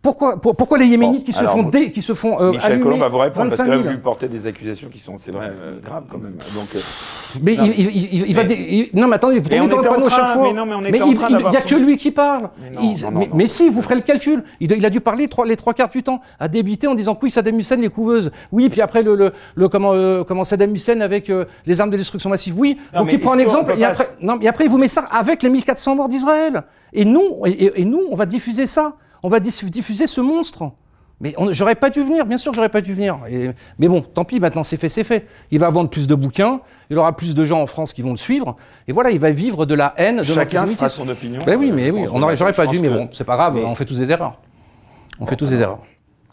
Pourquoi, 0.03 0.39
pour- 0.39 0.55
pourquoi 0.55 0.77
les 0.77 0.85
Yéménites 0.85 1.19
Bon, 1.21 1.25
qui 1.25 1.33
se 1.33 1.39
alors, 1.39 1.53
font 1.53 1.63
dé- 1.63 1.91
qui 1.91 2.01
se 2.01 2.13
font 2.13 2.39
euh, 2.39 2.51
Michel 2.51 2.79
Colomb 2.79 2.97
va 2.99 3.09
vous 3.09 3.17
répondre 3.17 3.47
parce 3.49 3.57
25 3.57 3.65
que 3.65 3.69
là, 3.71 3.75
000. 3.77 3.83
vous 3.89 3.95
lui 3.95 4.01
portez 4.01 4.27
des 4.29 4.47
accusations 4.47 4.87
qui 4.89 4.99
sont, 4.99 5.17
c'est 5.17 5.31
vrai, 5.31 5.47
euh, 5.51 5.79
graves 5.83 6.03
quand 6.09 6.19
même. 6.19 6.35
Donc, 6.55 6.67
euh, 6.75 6.79
Mais 7.41 7.55
Non. 7.57 7.65
il, 7.65 7.79
il- 7.79 8.13
il- 8.13 8.25
il 8.29 8.35
va 8.35 8.43
dé- 8.45 8.89
il- 8.93 8.99
non 8.99 9.07
mais 9.09 9.15
attendez, 9.17 9.39
vous 9.39 9.49
tombez 9.49 9.67
dans 9.67 9.77
le 9.81 9.83
panneau 9.89 10.05
à 10.05 10.09
chaque 10.09 10.19
train- 10.23 10.33
fois. 10.35 10.43
mais 10.43 10.53
non, 10.53 10.65
mais 10.65 10.75
on 10.75 10.85
était 10.85 11.01
en 11.01 11.07
il, 11.07 11.15
train 11.17 11.27
il- 11.27 11.33
d'avoir 11.33 11.51
il 11.51 11.55
y 11.55 11.57
a 11.57 11.61
son- 11.61 11.67
que 11.67 11.75
lui 11.75 11.97
qui 11.97 12.11
parle. 12.11 12.49
Mais 12.61 12.69
non, 12.69 12.81
non, 12.81 13.11
mais, 13.19 13.27
non. 13.27 13.35
mais 13.35 13.47
si, 13.47 13.67
vous 13.69 13.81
ferez 13.81 13.95
le 13.95 14.01
calcul. 14.01 14.43
Il, 14.61 14.85
a 14.85 14.89
dû 14.89 15.01
parler 15.01 15.27
trois- 15.27 15.45
les 15.45 15.57
trois 15.57 15.73
quarts 15.73 15.89
du 15.89 16.03
temps 16.03 16.21
à 16.39 16.47
débiter 16.47 16.87
en 16.87 16.95
disant 16.95 17.17
oui, 17.21 17.29
Saddam 17.29 17.59
Hussein 17.59 17.75
les 17.75 17.89
couveuses. 17.89 18.31
Oui, 18.53 18.69
puis 18.69 18.81
après 18.81 19.03
le, 19.03 19.15
le, 19.15 19.33
le- 19.55 19.67
comment, 19.67 19.91
euh, 19.93 20.23
comment 20.23 20.45
Saddam 20.45 20.73
Hussein 20.73 21.01
avec 21.01 21.29
euh, 21.29 21.45
les 21.65 21.81
armes 21.81 21.89
de 21.89 21.97
destruction 21.97 22.29
massive. 22.29 22.57
Oui. 22.57 22.77
Donc 22.93 23.11
il 23.11 23.19
prend 23.19 23.33
un 23.33 23.39
exemple 23.39 23.73
et 23.77 23.83
après, 23.83 24.05
non, 24.21 24.37
mais 24.39 24.47
après 24.47 24.65
il 24.65 24.69
vous 24.69 24.77
met 24.77 24.87
ça 24.87 25.01
avec 25.11 25.43
les 25.43 25.49
1400 25.49 25.95
morts 25.95 26.07
d'Israël. 26.07 26.63
Et 26.93 27.03
nous, 27.03 27.41
et, 27.45 27.49
et- 27.65 27.81
et 27.81 27.85
nous, 27.85 28.03
on 28.09 28.15
va 28.15 28.25
diffuser 28.25 28.67
ça. 28.67 28.93
On 29.23 29.29
va 29.29 29.39
diffuser 29.39 30.07
ce 30.07 30.21
monstre. 30.21 30.71
Mais 31.19 31.33
j'aurais 31.49 31.73
pas 31.73 31.89
dû 31.89 32.03
venir, 32.03 32.27
bien 32.27 32.37
sûr 32.37 32.53
j'aurais 32.53 32.69
pas 32.69 32.81
dû 32.81 32.93
venir. 32.93 33.17
Et- 33.27 33.49
mais 33.79 33.87
bon, 33.87 34.01
tant 34.01 34.23
pis, 34.23 34.39
maintenant 34.39 34.61
c'est 34.61 34.77
fait, 34.77 34.87
c'est 34.87 35.03
fait. 35.03 35.25
Il 35.49 35.57
va 35.57 35.69
vendre 35.71 35.89
plus 35.89 36.05
de 36.05 36.13
bouquins, 36.13 36.61
il 36.91 36.97
aura 36.99 37.15
plus 37.15 37.33
de 37.33 37.43
gens 37.43 37.59
en 37.59 37.65
France 37.65 37.91
qui 37.91 38.03
vont 38.03 38.11
le 38.11 38.17
suivre, 38.17 38.55
et 38.87 38.91
voilà, 38.91 39.09
il 39.09 39.17
va 39.19 39.31
vivre 39.31 39.65
de 39.65 39.73
la 39.73 39.95
haine, 39.97 40.17
de 40.17 40.23
chacun 40.35 40.61
fera 40.75 40.89
son 40.89 41.09
opinion. 41.09 41.41
Ben 41.43 41.57
oui, 41.59 41.71
mais 41.71 41.89
oui, 41.89 42.01
j'aurais 42.35 42.53
pas 42.53 42.67
dû, 42.67 42.79
mais 42.79 42.89
bon, 42.89 43.09
c'est 43.11 43.23
pas 43.23 43.35
grave, 43.35 43.55
Mais- 43.55 43.63
on 43.65 43.73
fait 43.73 43.85
tous 43.85 43.97
des 43.97 44.11
erreurs. 44.11 44.39
On 45.19 45.25
fait 45.25 45.35
tous 45.35 45.49
des 45.49 45.59
erreurs. 45.63 45.79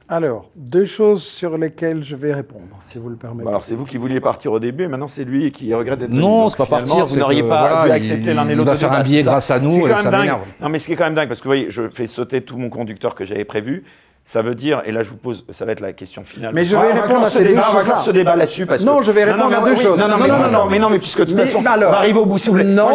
Alors, 0.06 0.51
deux 0.55 0.85
choses 0.85 1.22
sur 1.22 1.56
lesquelles 1.56 2.05
je 2.05 2.14
vais 2.14 2.35
répondre, 2.35 2.64
si 2.78 2.98
vous 2.98 3.09
le 3.09 3.16
permettez. 3.16 3.44
Bah 3.44 3.51
alors 3.51 3.64
c'est 3.64 3.74
vous 3.74 3.86
qui 3.86 3.97
vouliez 3.97 4.20
partir 4.20 4.52
au 4.52 4.60
début, 4.60 4.85
et 4.85 4.89
maintenant 4.89 5.09
c'est 5.09 5.24
lui 5.24 5.51
qui 5.51 5.72
regrette 5.72 5.98
d'être 6.01 6.10
Non, 6.10 6.51
c'est 6.51 6.59
pas 6.59 6.66
partir, 6.66 7.06
Vous 7.06 7.16
n'auriez 7.16 7.43
pas 7.43 7.68
voilà, 7.68 7.85
dû 7.86 7.90
accepter 7.90 8.31
il- 8.31 8.36
l'un 8.36 8.47
et 8.47 8.52
il 8.52 8.56
l'autre. 8.59 8.66
va 8.70 8.74
de 8.74 8.81
faire 8.81 8.93
un 8.93 9.02
billet 9.02 9.22
grâce 9.22 9.51
à 9.51 9.59
nous, 9.59 9.70
C'est 9.70 9.81
quand 9.81 9.86
et 9.86 9.89
même 9.90 9.98
ça 9.98 10.10
dingue. 10.10 10.20
m'énerve. 10.20 10.40
Non, 10.60 10.68
mais 10.68 10.78
ce 10.78 10.86
qui 10.86 10.93
est 10.93 10.97
quand 10.97 11.05
même 11.05 11.14
dingue, 11.14 11.28
parce 11.28 11.40
que 11.40 11.44
vous 11.44 11.51
voyez, 11.51 11.70
je 11.70 11.89
fais 11.89 12.06
sauter 12.06 12.43
tout 12.43 12.59
mon 12.59 12.68
conducteur 12.68 13.14
que 13.14 13.24
j'avais 13.24 13.47
prévu. 13.47 13.85
Ça 14.26 14.40
veut 14.40 14.55
dire, 14.55 14.80
et 14.86 14.90
là 14.92 15.02
je 15.02 15.10
vous 15.10 15.18
pose, 15.18 15.44
ça 15.51 15.66
va 15.66 15.72
être 15.72 15.80
la 15.80 15.92
question 15.92 16.24
finale. 16.24 16.52
Mais 16.55 16.64
je 16.64 16.74
vais 16.74 16.92
va 16.94 17.02
répondre 17.02 17.26
à 17.26 17.28
ces 17.28 17.44
deux 17.44 17.55
On 17.59 17.84
clore 17.84 18.01
ce 18.01 18.10
débat 18.10 18.36
là-dessus 18.36 18.64
parce 18.64 18.80
que 18.82 18.86
Non, 18.86 19.02
je 19.02 19.12
vais 19.12 19.24
répondre 19.24 19.55
à 19.55 19.60
deux 19.60 19.74
choses. 19.74 19.98
Non, 19.98 20.09
non, 20.09 20.16
Non, 20.16 20.38
mais 20.38 20.51
non, 20.51 20.66
mais 20.70 20.78
non, 20.78 20.88
mais 20.88 20.98
puisque 20.98 21.18
de 21.20 21.24
toute 21.26 21.36
façon, 21.38 21.59
on 21.59 21.62
va 21.62 21.98
arriver 21.98 22.18
au 22.18 22.24
bout 22.24 22.38
si 22.38 22.46
vous 22.48 22.52
voulez. 22.56 22.64
non, 22.64 22.88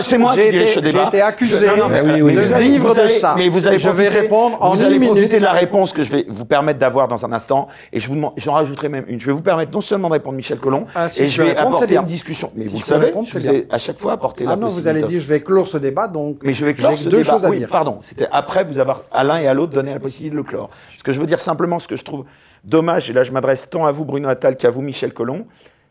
c'est 0.00 0.16
moi, 0.16 0.34
qui 0.34 0.50
dirige 0.50 0.74
ce 0.74 0.78
débat. 0.80 1.00
j'ai 1.02 1.08
été 1.08 1.22
accusé 1.22 1.68
allez- 1.68 2.68
vivre 2.68 2.88
vous 2.94 2.94
de 3.02 3.08
ça. 3.08 3.34
Mais 3.36 3.48
vous 3.48 3.66
allez 3.66 3.80
Je 3.80 3.88
vais 3.90 4.08
répondre 4.08 4.56
en 4.60 4.70
Vous 4.70 4.84
allez 4.84 5.00
profiter 5.00 5.38
de 5.38 5.42
la 5.44 5.52
réponse 5.52 5.92
que 5.92 6.04
je 6.04 6.12
vais 6.12 6.24
vous 6.28 6.44
permettre 6.44 6.78
d'avoir 6.78 7.08
dans 7.08 7.24
un 7.24 7.32
instant, 7.32 7.66
et 7.92 7.98
je 7.98 8.06
vous 8.08 8.14
demande, 8.14 8.34
j'en 8.36 8.52
rajouterai 8.52 8.88
même 8.88 9.04
une. 9.08 9.18
Je 9.18 9.26
vais 9.26 9.32
vous 9.32 9.42
permettre 9.42 9.72
non 9.72 9.80
seulement 9.80 10.06
de 10.08 10.12
répondre 10.14 10.36
Michel 10.36 10.58
Colomb, 10.58 10.86
Ah, 10.94 11.08
et 11.16 11.26
je 11.26 11.42
vais 11.42 11.56
apporter 11.56 11.96
une 11.96 12.04
discussion. 12.04 12.52
Mais 12.54 12.66
vous 12.66 12.78
le 12.78 12.84
savez, 12.84 13.12
je 13.26 13.38
vous 13.38 13.50
ai 13.50 13.66
à 13.70 13.78
chaque 13.78 13.98
fois 13.98 14.12
apporté 14.12 14.44
Ah 14.46 14.50
la 14.50 14.56
non, 14.56 14.62
vous 14.68 14.74
possibilité. 14.76 14.90
allez 15.04 15.08
dire, 15.08 15.20
je 15.20 15.26
vais 15.26 15.40
clore 15.40 15.66
ce 15.66 15.78
débat, 15.78 16.06
donc 16.06 16.36
Mais 16.44 16.52
je 16.52 16.64
vais 16.64 16.74
clore 16.74 16.96
ce 16.96 17.08
débat. 17.08 17.24
choses 17.32 17.42
oui, 17.48 17.66
pardon. 17.68 17.98
C'était 18.02 18.28
après 18.30 18.62
vous 18.62 18.78
avoir 18.78 19.02
à 19.12 19.24
l'un 19.24 19.38
et 19.38 19.48
à 19.48 19.54
l'autre 19.54 19.72
donné 19.72 19.92
la 19.92 19.98
possibilité 19.98 20.30
de 20.30 20.36
le 20.36 20.43
clore. 20.44 20.70
Ce 20.96 21.02
que 21.02 21.12
je 21.12 21.20
veux 21.20 21.26
dire 21.26 21.40
simplement, 21.40 21.78
ce 21.78 21.88
que 21.88 21.96
je 21.96 22.04
trouve 22.04 22.24
dommage, 22.64 23.10
et 23.10 23.12
là 23.12 23.22
je 23.24 23.32
m'adresse 23.32 23.68
tant 23.68 23.86
à 23.86 23.92
vous 23.92 24.04
Bruno 24.04 24.28
Attal 24.28 24.56
qu'à 24.56 24.70
vous 24.70 24.80
Michel 24.82 25.12
Collomb, 25.12 25.46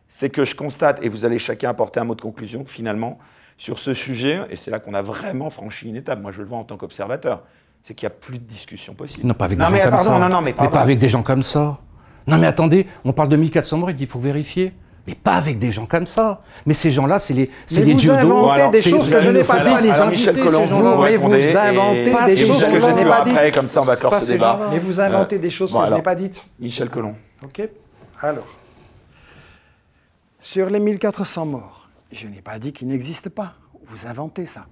c'est 0.08 0.30
que 0.30 0.46
je 0.46 0.56
constate, 0.56 1.04
et 1.04 1.10
vous 1.10 1.26
allez 1.26 1.40
chacun 1.40 1.70
apporter 1.70 2.00
un 2.00 2.04
mot 2.04 2.16
de 2.16 2.22
conclusion, 2.22 2.64
que 2.64 2.70
finalement, 2.70 3.18
sur 3.58 3.80
ce 3.80 3.94
sujet, 3.94 4.42
et 4.50 4.56
c'est 4.56 4.72
là 4.72 4.80
qu'on 4.80 4.94
a 4.94 5.02
vraiment 5.02 5.50
franchi 5.50 5.88
une 5.90 5.96
étape, 5.96 6.22
moi 6.22 6.32
je 6.32 6.40
le 6.40 6.46
vois 6.48 6.58
en 6.58 6.64
tant 6.64 6.78
qu'observateur, 6.78 7.44
c'est 7.82 7.94
qu'il 7.94 8.08
n'y 8.08 8.14
a 8.14 8.16
plus 8.16 8.40
de 8.40 8.46
discussion 8.46 8.94
possible. 8.94 9.26
Non, 9.28 9.34
pas 9.34 9.46
avec 9.46 9.58
Non, 9.58 9.68
des 9.68 9.74
mais 9.74 9.78
gens 9.80 9.84
comme 9.86 9.96
pardon, 9.96 10.12
ça. 10.12 10.20
non, 10.20 10.30
non, 10.30 10.42
mais 10.42 10.54
pardon. 10.54 10.72
pas 10.72 10.82
avec 10.82 11.00
des 11.00 11.10
gens 11.10 11.24
comme 11.24 11.44
ça. 11.44 11.80
Non, 12.28 12.38
mais 12.38 12.48
attendez, 12.48 12.88
on 13.04 13.12
parle 13.12 13.28
de 13.30 13.36
1400 13.36 13.78
morts, 13.78 13.90
il 13.92 14.08
faut 14.08 14.20
vérifier. 14.20 14.74
Mais 15.06 15.16
pas 15.16 15.34
avec 15.34 15.60
des 15.60 15.70
gens 15.70 15.86
comme 15.86 16.06
ça. 16.06 16.42
Mais 16.66 16.74
ces 16.74 16.90
gens-là, 16.90 17.20
c'est 17.20 17.34
les, 17.34 17.52
c'est 17.66 17.84
les 17.84 17.92
vous 17.92 18.00
dieux 18.00 18.16
d'eau. 18.22 18.38
inventez 18.38 18.52
alors, 18.62 18.72
des 18.72 18.82
choses 18.82 19.10
que 19.10 19.20
je 19.20 19.32
n'ai 19.32 19.44
pas 19.44 19.60
dites. 19.60 19.92
Alors, 19.92 20.08
Michel 20.08 20.40
vous 20.40 21.02
Mais 21.02 21.18
vous 21.18 21.34
inventez 21.58 22.10
et- 22.12 22.26
des 22.26 22.42
et 22.42 22.46
choses 22.48 22.64
que 22.64 22.80
je 22.80 22.86
n'ai 22.90 23.04
pas 23.04 23.18
après, 23.18 23.46
dites. 23.48 23.54
comme 23.56 23.68
ça 23.68 23.82
on 23.82 23.84
va 23.84 23.98
clore 23.98 24.16
ce 24.16 24.26
débat. 24.32 24.60
Mais 24.72 24.80
vous 24.80 25.02
inventez 25.02 25.40
des 25.40 25.50
choses 25.50 25.74
que 25.74 25.86
je 25.88 25.94
n'ai 25.94 26.02
pas 26.02 26.16
dites. 26.16 26.46
Michel 26.60 26.90
Collomb. 26.90 27.16
OK 27.44 27.68
Alors, 28.22 28.46
sur 30.40 30.70
les 30.70 30.80
1400 30.80 31.46
morts, 31.46 31.90
je 32.12 32.28
n'ai 32.28 32.42
pas 32.42 32.58
dit 32.60 32.72
qu'ils 32.72 32.88
n'existent 32.88 33.30
pas. 33.30 33.54
Vous 33.86 34.08
inventez 34.08 34.46
ça. 34.46 34.66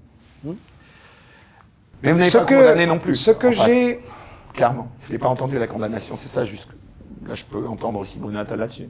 Mais 2.04 2.14
vous 2.14 2.18
n'avez 2.20 2.32
pas 2.32 2.46
que- 2.46 2.56
condamné 2.56 2.86
non 2.86 2.98
plus. 3.00 3.16
Ce 3.16 3.32
que 3.32 3.52
j'ai. 3.52 4.00
Clairement. 4.54 4.90
Je 5.08 5.12
n'ai 5.12 5.18
pas 5.20 5.28
entendu 5.28 5.58
la 5.60 5.68
condamnation, 5.68 6.16
c'est 6.16 6.28
ça 6.28 6.44
juste. 6.46 6.70
Là, 7.28 7.36
je 7.36 7.44
peux 7.46 7.66
entendre 7.68 8.00
aussi 8.00 8.18
Bruno 8.18 8.40
Attal 8.40 8.60
là-dessus. 8.60 8.90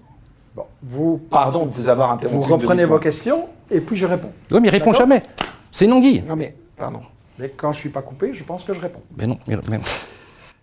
Bon, 0.55 0.65
vous, 0.83 1.17
Pardon 1.29 1.65
de 1.65 1.71
vous 1.71 1.87
avoir 1.87 2.11
interrompu. 2.11 2.45
vous 2.45 2.53
reprenez 2.55 2.85
vos 2.85 2.99
questions 2.99 3.47
et 3.69 3.79
puis 3.81 3.95
je 3.95 4.05
réponds. 4.05 4.31
Oui, 4.51 4.59
mais 4.61 4.67
il 4.67 4.71
répond 4.71 4.91
jamais. 4.93 5.23
C'est 5.71 5.85
une 5.85 5.93
anguille. 5.93 6.21
Non, 6.21 6.35
mais, 6.35 6.55
pardon. 6.75 7.01
Mais 7.39 7.49
quand 7.55 7.71
je 7.71 7.77
ne 7.77 7.81
suis 7.81 7.89
pas 7.89 8.01
coupé, 8.01 8.33
je 8.33 8.43
pense 8.43 8.63
que 8.63 8.73
je 8.73 8.79
réponds. 8.81 9.01
Mais 9.17 9.25
non, 9.27 9.37
mais- 9.47 9.57
mais- 9.69 9.79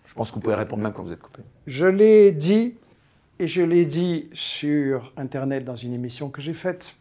Je 0.05 0.13
pense 0.13 0.29
que 0.29 0.35
vous 0.35 0.41
pouvez 0.41 0.55
répondre 0.55 0.81
même 0.83 0.93
quand 0.93 1.03
vous 1.03 1.11
êtes 1.13 1.21
coupé. 1.21 1.41
Je 1.67 1.85
l'ai 1.85 2.31
dit, 2.31 2.75
et 3.39 3.47
je 3.47 3.61
l'ai 3.61 3.85
dit 3.85 4.29
sur 4.33 5.11
Internet 5.17 5.65
dans 5.65 5.75
une 5.75 5.93
émission 5.93 6.29
que 6.29 6.41
j'ai 6.41 6.53
faite. 6.53 6.95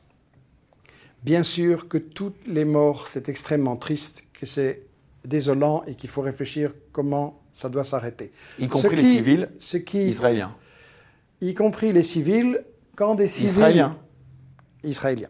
Bien 1.22 1.42
sûr 1.42 1.88
que 1.88 1.98
toutes 1.98 2.46
les 2.46 2.64
morts, 2.64 3.08
c'est 3.08 3.28
extrêmement 3.28 3.76
triste, 3.76 4.24
que 4.38 4.46
c'est 4.46 4.82
désolant 5.24 5.82
et 5.86 5.94
qu'il 5.94 6.08
faut 6.10 6.20
réfléchir 6.22 6.72
comment 6.92 7.40
ça 7.52 7.68
doit 7.68 7.84
s'arrêter. 7.84 8.30
Y 8.58 8.68
compris 8.68 8.90
Ce 8.90 8.94
les 8.96 9.04
civils 9.04 9.48
ce 9.58 9.76
qui, 9.78 10.04
Israélien. 10.06 10.54
y 11.40 11.54
compris 11.54 11.92
les 11.92 12.02
civils, 12.04 12.62
quand 12.98 13.14
des 13.14 13.28
civils 13.28 13.50
Israélien. 13.50 13.96
israéliens. 14.82 15.28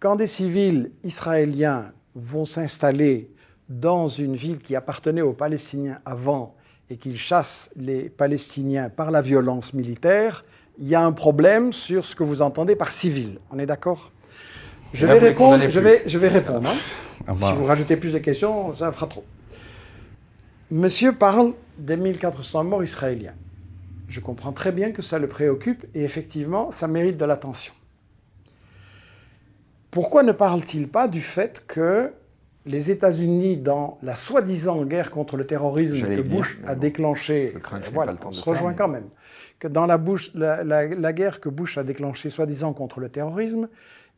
Quand 0.00 0.16
des 0.16 0.26
civils 0.26 0.92
israéliens 1.04 1.92
vont 2.14 2.46
s'installer 2.46 3.30
dans 3.68 4.08
une 4.08 4.34
ville 4.34 4.58
qui 4.58 4.74
appartenait 4.74 5.20
aux 5.20 5.34
Palestiniens 5.34 5.98
avant 6.06 6.56
et 6.88 6.96
qu'ils 6.96 7.18
chassent 7.18 7.68
les 7.76 8.08
Palestiniens 8.08 8.88
par 8.88 9.10
la 9.10 9.20
violence 9.20 9.74
militaire, 9.74 10.42
il 10.78 10.88
y 10.88 10.94
a 10.94 11.02
un 11.04 11.12
problème 11.12 11.74
sur 11.74 12.06
ce 12.06 12.16
que 12.16 12.22
vous 12.24 12.40
entendez 12.40 12.76
par 12.76 12.90
civil. 12.90 13.38
On 13.50 13.58
est 13.58 13.66
d'accord? 13.66 14.10
Je 14.94 15.06
vais 15.06 15.18
répondre. 15.18 15.68
Je 15.68 15.80
vais, 15.80 16.02
je 16.06 16.18
vais 16.18 16.28
répondre. 16.28 16.70
hein. 16.70 16.76
Ah 17.26 17.34
Si 17.34 17.42
bah. 17.42 17.52
vous 17.52 17.66
rajoutez 17.66 17.98
plus 17.98 18.14
de 18.14 18.18
questions, 18.20 18.72
ça 18.72 18.90
fera 18.90 19.06
trop. 19.06 19.24
Monsieur 20.70 21.12
parle 21.12 21.52
des 21.76 21.98
1400 21.98 22.64
morts 22.64 22.82
israéliens. 22.82 23.34
Je 24.12 24.20
comprends 24.20 24.52
très 24.52 24.72
bien 24.72 24.92
que 24.92 25.00
ça 25.00 25.18
le 25.18 25.26
préoccupe 25.26 25.86
et 25.94 26.04
effectivement, 26.04 26.70
ça 26.70 26.86
mérite 26.86 27.16
de 27.16 27.24
l'attention. 27.24 27.72
Pourquoi 29.90 30.22
ne 30.22 30.32
parle-t-il 30.32 30.86
pas 30.88 31.08
du 31.08 31.22
fait 31.22 31.64
que 31.66 32.12
les 32.66 32.90
États-Unis, 32.90 33.56
dans 33.56 33.98
la 34.02 34.14
soi-disant 34.14 34.84
guerre 34.84 35.10
contre 35.10 35.38
le 35.38 35.46
terrorisme 35.46 35.98
que 36.02 36.06
venir, 36.06 36.24
Bush 36.24 36.60
a 36.66 36.74
bon, 36.74 36.80
déclenchée, 36.82 37.54
voilà, 37.94 38.12
pas 38.12 38.12
le 38.12 38.18
temps 38.18 38.28
on 38.28 38.32
se 38.32 38.44
faire, 38.44 38.52
rejoint 38.52 38.70
mais- 38.72 38.76
quand 38.76 38.88
même, 38.88 39.08
que 39.58 39.66
dans 39.66 39.86
la, 39.86 39.96
Bush- 39.96 40.30
la- 40.34 40.62
la- 40.62 40.86
la 40.88 41.12
guerre 41.14 41.40
que 41.40 41.48
Bush 41.48 41.78
a 41.78 41.82
déclenchée 41.82 42.28
soi-disant 42.28 42.74
contre 42.74 43.00
le 43.00 43.08
terrorisme, 43.08 43.68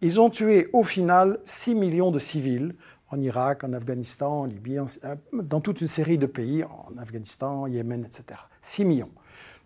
ils 0.01 0.21
ont 0.21 0.29
tué 0.29 0.71
au 0.73 0.83
final 0.83 1.39
6 1.45 1.77
millions 1.77 2.11
de 2.11 2.19
civils 2.19 2.75
en 3.11 3.21
Irak, 3.21 3.62
en 3.62 3.73
Afghanistan, 3.73 4.41
en 4.41 4.47
Libye, 4.47 4.81
en- 4.81 4.87
euh, 5.05 5.15
dans 5.33 5.61
toute 5.61 5.81
une 5.81 5.87
série 5.89 6.19
de 6.19 6.27
pays, 6.27 6.65
en 6.65 6.99
Afghanistan, 6.99 7.62
en 7.62 7.66
Yémen, 7.69 8.05
etc. 8.05 8.41
6 8.61 8.85
millions. 8.85 9.11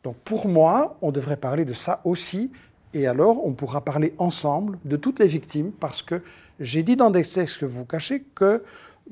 Donc 0.05 0.17
pour 0.25 0.49
moi, 0.49 0.97
on 1.03 1.11
devrait 1.13 1.37
parler 1.37 1.65
de 1.65 1.73
ça 1.75 2.01
aussi, 2.05 2.51
et 2.95 3.07
alors 3.07 3.45
on 3.47 3.53
pourra 3.53 3.81
parler 3.83 4.15
ensemble 4.19 4.79
de 4.85 4.97
toutes 4.97 5.19
les 5.19 5.27
victimes, 5.27 5.73
parce 5.73 6.03
que 6.03 6.23
j'ai 6.61 6.83
dit 6.83 6.97
dans 6.97 7.11
des 7.11 7.25
textes 7.25 7.59
que 7.59 7.67
vous 7.67 7.85
cachez 7.85 8.25
que 8.35 8.63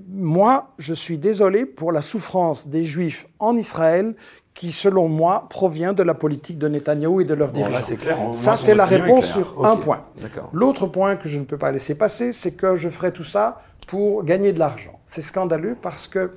moi, 0.09 0.73
je 0.79 0.93
suis 0.93 1.17
désolé 1.19 1.65
pour 1.65 1.91
la 1.91 2.03
souffrance 2.03 2.69
des 2.69 2.85
Juifs 2.85 3.27
en 3.39 3.57
Israël 3.57 4.15
qui, 4.53 4.73
selon 4.73 5.09
moi, 5.09 5.47
provient 5.51 5.93
de 5.93 6.03
la 6.03 6.15
politique 6.15 6.59
de 6.59 6.69
Netanyahou 6.69 7.21
et 7.21 7.25
de 7.25 7.35
leurs 7.35 7.53
Bon, 7.53 7.67
dirigeants. 7.67 7.97
clair. 7.97 8.19
Ça, 8.33 8.57
c'est 8.57 8.75
la 8.75 8.87
réponse 8.87 9.27
sur 9.27 9.65
un 9.67 9.77
point. 9.77 10.05
L'autre 10.53 10.87
point 10.87 11.17
que 11.17 11.29
je 11.29 11.39
ne 11.39 11.45
peux 11.45 11.59
pas 11.59 11.73
laisser 11.73 11.97
passer, 11.97 12.33
c'est 12.33 12.57
que 12.57 12.75
je 12.77 12.89
ferai 12.89 13.13
tout 13.13 13.25
ça 13.25 13.63
pour 13.87 14.25
gagner 14.25 14.53
de 14.53 14.59
l'argent. 14.59 14.99
C'est 15.05 15.23
scandaleux 15.23 15.77
parce 15.81 16.09
que 16.09 16.33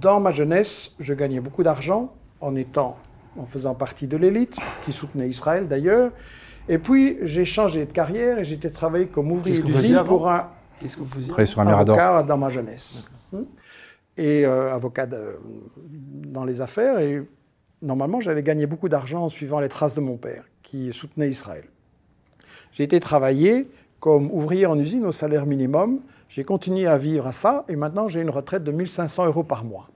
dans 0.00 0.20
ma 0.20 0.30
jeunesse, 0.30 0.94
je 0.98 1.14
gagnais 1.14 1.40
beaucoup 1.40 1.62
d'argent 1.62 2.12
en 2.40 2.54
étant, 2.56 2.96
en 3.38 3.46
faisant 3.46 3.74
partie 3.74 4.06
de 4.06 4.16
l'élite, 4.16 4.56
qui 4.84 4.92
soutenait 4.92 5.28
Israël 5.28 5.68
d'ailleurs. 5.68 6.12
Et 6.68 6.78
puis, 6.78 7.18
j'ai 7.22 7.44
changé 7.44 7.84
de 7.84 7.92
carrière 7.92 8.38
et 8.38 8.44
j'ai 8.44 8.54
été 8.54 8.70
travailler 8.70 9.06
comme 9.06 9.30
ouvrier 9.32 9.60
d'usine 9.60 10.02
pour 10.04 10.30
un, 10.30 10.48
Qu'est-ce 10.78 10.96
que 10.96 11.02
vous 11.02 11.08
faisiez 11.08 11.28
Travailler 11.28 11.46
sur 11.46 11.60
un 11.60 11.66
avocat 11.66 12.22
dans 12.22 12.36
ma 12.36 12.50
jeunesse. 12.50 13.10
Hmm. 13.32 13.42
Et 14.16 14.44
euh, 14.46 14.72
avocat 14.72 15.06
de- 15.06 15.38
dans 16.26 16.44
les 16.44 16.60
affaires. 16.60 16.98
Et 17.00 17.22
normalement, 17.82 18.20
j'allais 18.20 18.42
gagner 18.42 18.66
beaucoup 18.66 18.88
d'argent 18.88 19.24
en 19.24 19.28
suivant 19.28 19.60
les 19.60 19.68
traces 19.68 19.94
de 19.94 20.00
mon 20.00 20.16
père, 20.16 20.44
qui 20.62 20.92
soutenait 20.92 21.28
Israël. 21.28 21.64
J'ai 22.72 22.84
été 22.84 22.98
travailler 22.98 23.68
comme 24.00 24.30
ouvrier 24.30 24.66
en 24.66 24.78
usine 24.78 25.04
au 25.06 25.12
salaire 25.12 25.46
minimum. 25.46 26.00
J'ai 26.28 26.44
continué 26.44 26.86
à 26.86 26.98
vivre 26.98 27.26
à 27.26 27.32
ça 27.32 27.64
et 27.68 27.76
maintenant 27.76 28.08
j'ai 28.08 28.20
une 28.20 28.30
retraite 28.30 28.64
de 28.64 28.72
1500 28.72 29.26
euros 29.26 29.44
par 29.44 29.64
mois. 29.64 29.88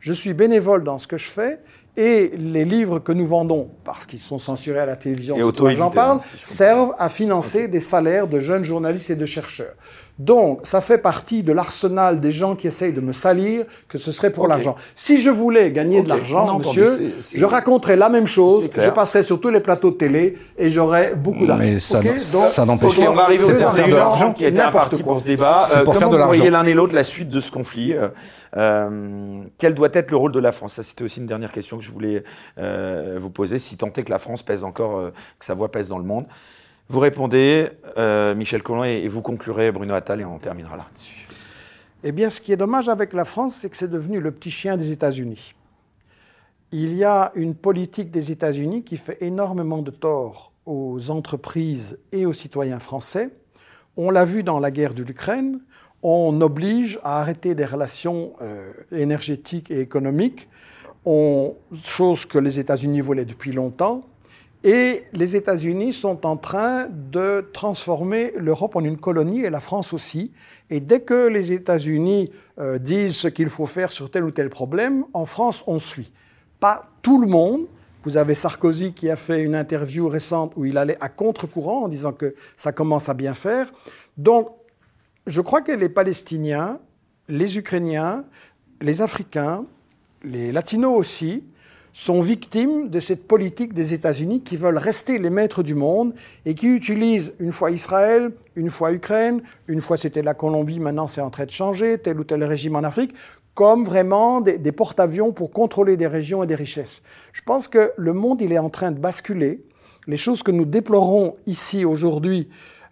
Je 0.00 0.12
suis 0.12 0.32
bénévole 0.32 0.82
dans 0.82 0.98
ce 0.98 1.06
que 1.06 1.16
je 1.16 1.28
fais 1.28 1.60
et 1.96 2.32
les 2.36 2.64
livres 2.64 2.98
que 2.98 3.12
nous 3.12 3.26
vendons, 3.26 3.68
parce 3.84 4.06
qu'ils 4.06 4.18
sont 4.18 4.38
censurés 4.38 4.80
à 4.80 4.86
la 4.86 4.96
télévision, 4.96 5.36
Et 5.36 5.76
j'en 5.76 5.90
parle, 5.90 6.16
hein, 6.16 6.20
si 6.20 6.36
je 6.36 6.42
comprends. 6.42 6.54
servent 6.54 6.94
à 6.98 7.08
financer 7.08 7.68
des 7.68 7.80
salaires 7.80 8.26
de 8.28 8.38
jeunes 8.38 8.64
journalistes 8.64 9.10
et 9.10 9.16
de 9.16 9.26
chercheurs. 9.26 9.74
Donc, 10.18 10.60
ça 10.64 10.80
fait 10.82 10.98
partie 10.98 11.42
de 11.42 11.52
l'arsenal 11.52 12.20
des 12.20 12.32
gens 12.32 12.54
qui 12.54 12.66
essayent 12.66 12.92
de 12.92 13.00
me 13.00 13.12
salir, 13.12 13.64
que 13.88 13.96
ce 13.96 14.12
serait 14.12 14.30
pour 14.30 14.46
l'argent. 14.46 14.76
Si 14.94 15.20
je 15.20 15.30
voulais 15.30 15.72
gagner 15.72 16.02
de 16.02 16.08
l'argent, 16.10 16.58
monsieur, 16.58 17.14
je 17.34 17.44
raconterais 17.44 17.96
la 17.96 18.08
même 18.10 18.26
chose, 18.26 18.68
je 18.76 18.90
passerais 18.90 19.22
sur 19.22 19.40
tous 19.40 19.48
les 19.48 19.60
plateaux 19.60 19.90
de 19.90 19.96
télé 19.96 20.36
et 20.58 20.68
j'aurais 20.70 21.14
beaucoup 21.14 21.46
d'argent. 21.46 21.64
Mais 21.64 21.78
ça 21.78 21.98
Ok 21.98 22.04
n- 22.06 22.16
Donc, 22.32 22.44
ça 22.48 22.64
n'empêche 22.66 22.98
Ok, 22.98 23.04
on 23.08 23.14
va 23.14 23.22
arriver 23.24 23.42
au 23.42 23.46
C'est 23.48 23.56
terme 23.56 23.76
de 23.90 23.94
l'argent. 23.94 24.32
qui 24.34 24.44
était 24.44 24.56
N'importe 24.58 24.74
imparti 24.86 25.02
quoi. 25.02 25.12
pour 25.14 25.22
ce 25.22 25.26
débat. 25.26 25.66
Euh, 25.76 25.84
pour 25.84 25.94
faire 25.94 26.02
comment 26.08 26.12
de 26.18 26.22
vous 26.22 26.26
voyez 26.28 26.50
l'un 26.50 26.64
et 26.66 26.74
l'autre 26.74 26.94
la 26.94 27.04
suite 27.04 27.30
de 27.30 27.40
ce 27.40 27.50
conflit 27.50 27.94
euh, 27.94 28.08
euh, 28.56 29.42
Quel 29.58 29.74
doit 29.74 29.88
être 29.92 30.10
le 30.10 30.16
rôle 30.18 30.32
de 30.32 30.40
la 30.40 30.52
France? 30.52 30.74
Ça, 30.74 30.82
c'était 30.82 31.04
aussi 31.04 31.20
une 31.20 31.26
dernière 31.26 31.52
question 31.52 31.78
que 31.78 31.82
je 31.84 31.90
voulais 31.90 32.22
euh, 32.58 33.16
vous 33.18 33.30
poser. 33.30 33.58
Si 33.58 33.76
tant 33.76 33.90
est 33.96 34.02
que 34.02 34.10
la 34.10 34.18
France 34.18 34.42
pèse 34.42 34.62
encore, 34.62 34.98
euh, 34.98 35.10
que 35.38 35.44
sa 35.44 35.54
voix 35.54 35.70
pèse 35.70 35.88
dans 35.88 35.98
le 35.98 36.04
monde. 36.04 36.26
Vous 36.92 37.00
répondez, 37.00 37.70
euh, 37.96 38.34
Michel 38.34 38.62
Collomb, 38.62 38.84
et, 38.84 39.08
vous 39.08 39.22
conclurez, 39.22 39.72
Bruno 39.72 39.94
Attal, 39.94 40.20
et 40.20 40.26
on 40.26 40.36
terminera 40.36 40.76
là-dessus. 40.76 41.26
Eh 42.04 42.12
bien, 42.12 42.28
ce 42.28 42.38
qui 42.38 42.52
est 42.52 42.56
dommage 42.58 42.90
avec 42.90 43.14
la 43.14 43.24
France, 43.24 43.54
c'est 43.54 43.70
que 43.70 43.78
c'est 43.78 43.88
devenu 43.88 44.20
le 44.20 44.30
petit 44.30 44.50
chien 44.50 44.76
des 44.76 44.92
États-Unis. 44.92 45.54
Il 46.70 46.94
y 46.94 47.02
a 47.02 47.32
une 47.34 47.54
politique 47.54 48.10
des 48.10 48.30
États-Unis 48.30 48.82
qui 48.84 48.98
fait 48.98 49.16
énormément 49.22 49.80
de 49.80 49.90
tort 49.90 50.52
aux 50.66 51.10
entreprises 51.10 51.98
et 52.12 52.26
aux 52.26 52.34
citoyens 52.34 52.78
français. 52.78 53.30
On 53.96 54.10
l'a 54.10 54.26
vu 54.26 54.42
dans 54.42 54.60
la 54.60 54.70
guerre 54.70 54.92
de 54.92 55.02
l'Ukraine, 55.02 55.60
on 56.02 56.38
oblige 56.42 57.00
à 57.04 57.22
arrêter 57.22 57.54
des 57.54 57.64
relations 57.64 58.34
euh, 58.42 58.70
énergétiques 58.90 59.70
et 59.70 59.80
économiques 59.80 60.46
on, 61.04 61.54
chose 61.82 62.26
que 62.26 62.38
les 62.38 62.60
États-Unis 62.60 63.00
voulaient 63.00 63.24
depuis 63.24 63.52
longtemps. 63.52 64.02
Et 64.64 65.04
les 65.12 65.34
États-Unis 65.34 65.92
sont 65.92 66.24
en 66.24 66.36
train 66.36 66.86
de 66.88 67.48
transformer 67.52 68.32
l'Europe 68.36 68.76
en 68.76 68.84
une 68.84 68.96
colonie 68.96 69.40
et 69.40 69.50
la 69.50 69.58
France 69.58 69.92
aussi. 69.92 70.32
Et 70.70 70.80
dès 70.80 71.00
que 71.00 71.26
les 71.26 71.50
États-Unis 71.50 72.30
euh, 72.58 72.78
disent 72.78 73.16
ce 73.16 73.28
qu'il 73.28 73.50
faut 73.50 73.66
faire 73.66 73.90
sur 73.90 74.10
tel 74.10 74.24
ou 74.24 74.30
tel 74.30 74.50
problème, 74.50 75.04
en 75.14 75.26
France, 75.26 75.64
on 75.66 75.80
suit. 75.80 76.12
Pas 76.60 76.90
tout 77.02 77.20
le 77.20 77.26
monde. 77.26 77.66
Vous 78.04 78.16
avez 78.16 78.34
Sarkozy 78.34 78.92
qui 78.92 79.10
a 79.10 79.16
fait 79.16 79.42
une 79.42 79.54
interview 79.54 80.08
récente 80.08 80.52
où 80.56 80.64
il 80.64 80.78
allait 80.78 80.96
à 81.00 81.08
contre-courant 81.08 81.84
en 81.84 81.88
disant 81.88 82.12
que 82.12 82.34
ça 82.56 82.70
commence 82.72 83.08
à 83.08 83.14
bien 83.14 83.34
faire. 83.34 83.72
Donc, 84.16 84.48
je 85.26 85.40
crois 85.40 85.60
que 85.60 85.72
les 85.72 85.88
Palestiniens, 85.88 86.78
les 87.28 87.58
Ukrainiens, 87.58 88.24
les 88.80 89.02
Africains, 89.02 89.64
les 90.24 90.52
Latinos 90.52 90.98
aussi, 90.98 91.44
sont 91.92 92.20
victimes 92.20 92.88
de 92.88 93.00
cette 93.00 93.26
politique 93.26 93.74
des 93.74 93.92
États-Unis 93.92 94.42
qui 94.42 94.56
veulent 94.56 94.78
rester 94.78 95.18
les 95.18 95.30
maîtres 95.30 95.62
du 95.62 95.74
monde 95.74 96.14
et 96.46 96.54
qui 96.54 96.66
utilisent 96.68 97.34
une 97.38 97.52
fois 97.52 97.70
Israël, 97.70 98.32
une 98.56 98.70
fois 98.70 98.92
Ukraine, 98.92 99.42
une 99.68 99.80
fois 99.80 99.96
c'était 99.96 100.22
la 100.22 100.34
Colombie, 100.34 100.80
maintenant 100.80 101.06
c'est 101.06 101.20
en 101.20 101.30
train 101.30 101.44
de 101.44 101.50
changer, 101.50 101.98
tel 101.98 102.18
ou 102.18 102.24
tel 102.24 102.42
régime 102.44 102.76
en 102.76 102.82
Afrique, 102.82 103.14
comme 103.54 103.84
vraiment 103.84 104.40
des, 104.40 104.72
porte-avions 104.72 105.32
pour 105.32 105.50
contrôler 105.50 105.96
des 105.96 106.06
régions 106.06 106.42
et 106.42 106.46
des 106.46 106.54
richesses. 106.54 107.02
Je 107.32 107.42
pense 107.42 107.68
que 107.68 107.92
le 107.96 108.12
monde, 108.12 108.40
il 108.40 108.52
est 108.52 108.58
en 108.58 108.70
train 108.70 108.90
de 108.90 108.98
basculer. 108.98 109.62
Les 110.06 110.16
choses 110.16 110.42
que 110.42 110.50
nous 110.50 110.64
déplorons 110.64 111.36
ici 111.46 111.84
aujourd'hui 111.84 112.48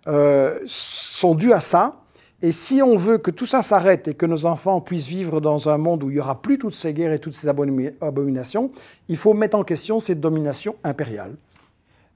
euh, 0.06 0.59
sont 0.66 1.35
dues 1.35 1.52
à 1.52 1.60
ça. 1.60 1.99
Et 2.43 2.53
si 2.53 2.81
on 2.83 2.97
veut 2.97 3.19
que 3.19 3.31
tout 3.31 3.45
ça 3.45 3.62
s'arrête 3.62 4.09
et 4.09 4.15
que 4.15 4.25
nos 4.25 4.47
enfants 4.47 4.81
puissent 4.81 5.09
vivre 5.09 5.43
dans 5.43 5.69
un 5.69 5.77
monde 5.77 6.03
où 6.03 6.11
il 6.11 6.15
n'y 6.15 6.21
aura 6.21 6.41
plus 6.41 6.59
toutes 6.59 6.75
ces 6.75 6.95
guerres 6.95 7.12
et 7.12 7.19
toutes 7.19 7.35
ces 7.35 7.49
abominations, 7.49 8.71
il 9.09 9.19
faut 9.19 9.35
mettre 9.35 9.59
en 9.59 9.65
question 9.65 10.01
cette 10.01 10.21
domination 10.21 10.77
impériale. 10.83 11.37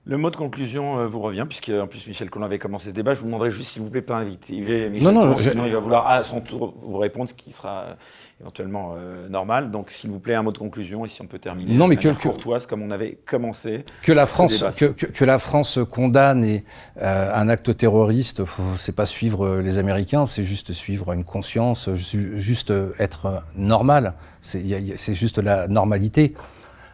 Le 0.06 0.18
mot 0.18 0.30
de 0.30 0.36
conclusion 0.36 0.98
euh, 0.98 1.06
vous 1.06 1.20
revient, 1.20 1.46
puisque 1.48 1.70
en 1.70 1.86
plus 1.86 2.06
Michel 2.06 2.28
Collin 2.28 2.44
avait 2.44 2.58
commencé 2.58 2.88
ce 2.88 2.90
débat. 2.90 3.14
Je 3.14 3.20
vous 3.20 3.26
demanderai 3.26 3.50
juste 3.50 3.70
s'il 3.70 3.82
vous 3.82 3.88
plaît 3.88 4.02
pas 4.02 4.16
inviter 4.16 4.60
Michel 4.90 5.02
non, 5.02 5.12
non, 5.12 5.36
sinon 5.36 5.64
il 5.64 5.72
va 5.72 5.78
vouloir 5.78 6.06
à 6.06 6.22
son 6.22 6.40
tour 6.40 6.74
vous 6.82 6.98
répondre, 6.98 7.30
ce 7.30 7.34
qui 7.34 7.52
sera 7.52 7.96
éventuellement 8.40 8.94
euh, 8.96 9.28
normal. 9.28 9.70
Donc, 9.70 9.90
s'il 9.90 10.10
vous 10.10 10.18
plaît, 10.18 10.34
un 10.34 10.42
mot 10.42 10.52
de 10.52 10.58
conclusion 10.58 11.04
et 11.04 11.08
si 11.08 11.22
on 11.22 11.26
peut 11.26 11.38
terminer. 11.38 11.74
Non, 11.74 11.86
mais 11.86 11.96
que, 11.96 12.08
courtoise, 12.08 12.66
comme 12.66 12.82
on 12.82 12.90
avait 12.90 13.18
commencé. 13.26 13.84
Que 14.02 14.12
la 14.12 14.26
France, 14.26 14.64
que, 14.76 14.86
que, 14.86 15.24
la 15.24 15.38
France 15.38 15.78
condamne 15.90 16.44
et, 16.44 16.64
euh, 17.00 17.32
un 17.34 17.48
acte 17.48 17.76
terroriste, 17.76 18.42
c'est 18.76 18.94
pas 18.94 19.06
suivre 19.06 19.46
euh, 19.46 19.62
les 19.62 19.78
Américains, 19.78 20.26
c'est 20.26 20.44
juste 20.44 20.72
suivre 20.72 21.12
une 21.12 21.24
conscience, 21.24 21.90
juste 21.94 22.72
être 22.98 23.42
normal. 23.56 24.14
C'est 24.40 25.14
juste 25.14 25.38
la 25.38 25.68
normalité. 25.68 26.34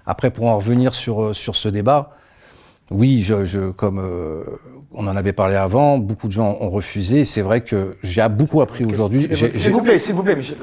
Après, 0.06 0.30
pour 0.30 0.46
en 0.46 0.56
revenir 0.56 0.94
sur, 0.94 1.34
sur 1.34 1.56
ce 1.56 1.68
débat, 1.68 2.16
oui, 2.90 3.20
je, 3.20 3.44
je 3.44 3.70
comme 3.70 3.98
euh, 3.98 4.42
on 4.92 5.06
en 5.06 5.16
avait 5.16 5.32
parlé 5.32 5.54
avant, 5.54 5.98
beaucoup 5.98 6.26
de 6.26 6.32
gens 6.32 6.58
ont 6.60 6.68
refusé. 6.68 7.24
C'est 7.24 7.42
vrai 7.42 7.60
que 7.62 7.96
j'ai 8.02 8.26
beaucoup 8.28 8.60
appris 8.60 8.84
aujourd'hui. 8.84 9.28
S'il 9.32 9.70
vous 9.70 9.80
plaît, 9.82 9.98
s'il 9.98 10.14
vous 10.14 10.22
plaît, 10.24 10.36
Michel. 10.36 10.56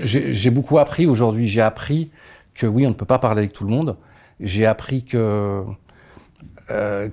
J'ai 0.00 0.50
beaucoup 0.50 0.78
appris 0.78 1.06
aujourd'hui. 1.06 1.46
J'ai 1.46 1.60
appris 1.60 2.10
que 2.54 2.66
oui, 2.66 2.84
on 2.86 2.90
ne 2.90 2.94
peut 2.94 3.04
pas 3.04 3.18
parler 3.18 3.40
avec 3.42 3.52
tout 3.52 3.64
le 3.64 3.70
monde. 3.70 3.96
J'ai 4.40 4.66
appris 4.66 5.04
que. 5.04 5.62
Euh, 6.70 7.08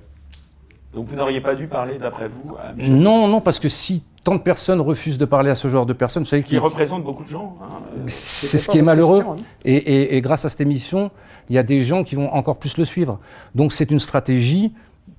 Donc 0.92 1.06
vous 1.06 1.16
n'auriez 1.16 1.40
pas 1.40 1.54
dû 1.54 1.66
parler, 1.68 1.98
d'après 1.98 2.28
vous, 2.28 2.56
à 2.56 2.72
Michel 2.72 2.94
Non, 2.96 3.28
non, 3.28 3.40
parce 3.40 3.60
que 3.60 3.68
si 3.68 4.02
tant 4.24 4.34
de 4.34 4.40
personnes 4.40 4.80
refusent 4.80 5.18
de 5.18 5.24
parler 5.24 5.50
à 5.50 5.54
ce 5.54 5.68
genre 5.68 5.86
de 5.86 5.92
personnes, 5.92 6.22
vous 6.22 6.28
savez 6.28 6.42
qui 6.42 6.58
représente 6.58 7.04
beaucoup 7.04 7.24
de 7.24 7.28
gens. 7.28 7.56
Hein. 7.62 7.82
C'est 8.06 8.58
ce 8.58 8.68
qui 8.68 8.78
est 8.78 8.82
malheureux. 8.82 9.22
Hein. 9.26 9.36
et, 9.64 10.20
grâce 10.20 10.44
à 10.44 10.48
cette 10.48 10.60
émission, 10.60 11.10
il 11.48 11.56
y 11.56 11.58
a 11.58 11.62
des 11.62 11.80
gens 11.80 12.04
qui 12.04 12.14
vont 12.14 12.32
encore 12.32 12.56
plus 12.56 12.76
le 12.76 12.84
suivre. 12.84 13.18
Donc 13.54 13.72
c'est 13.72 13.90
une 13.90 13.98
stratégie. 13.98 14.72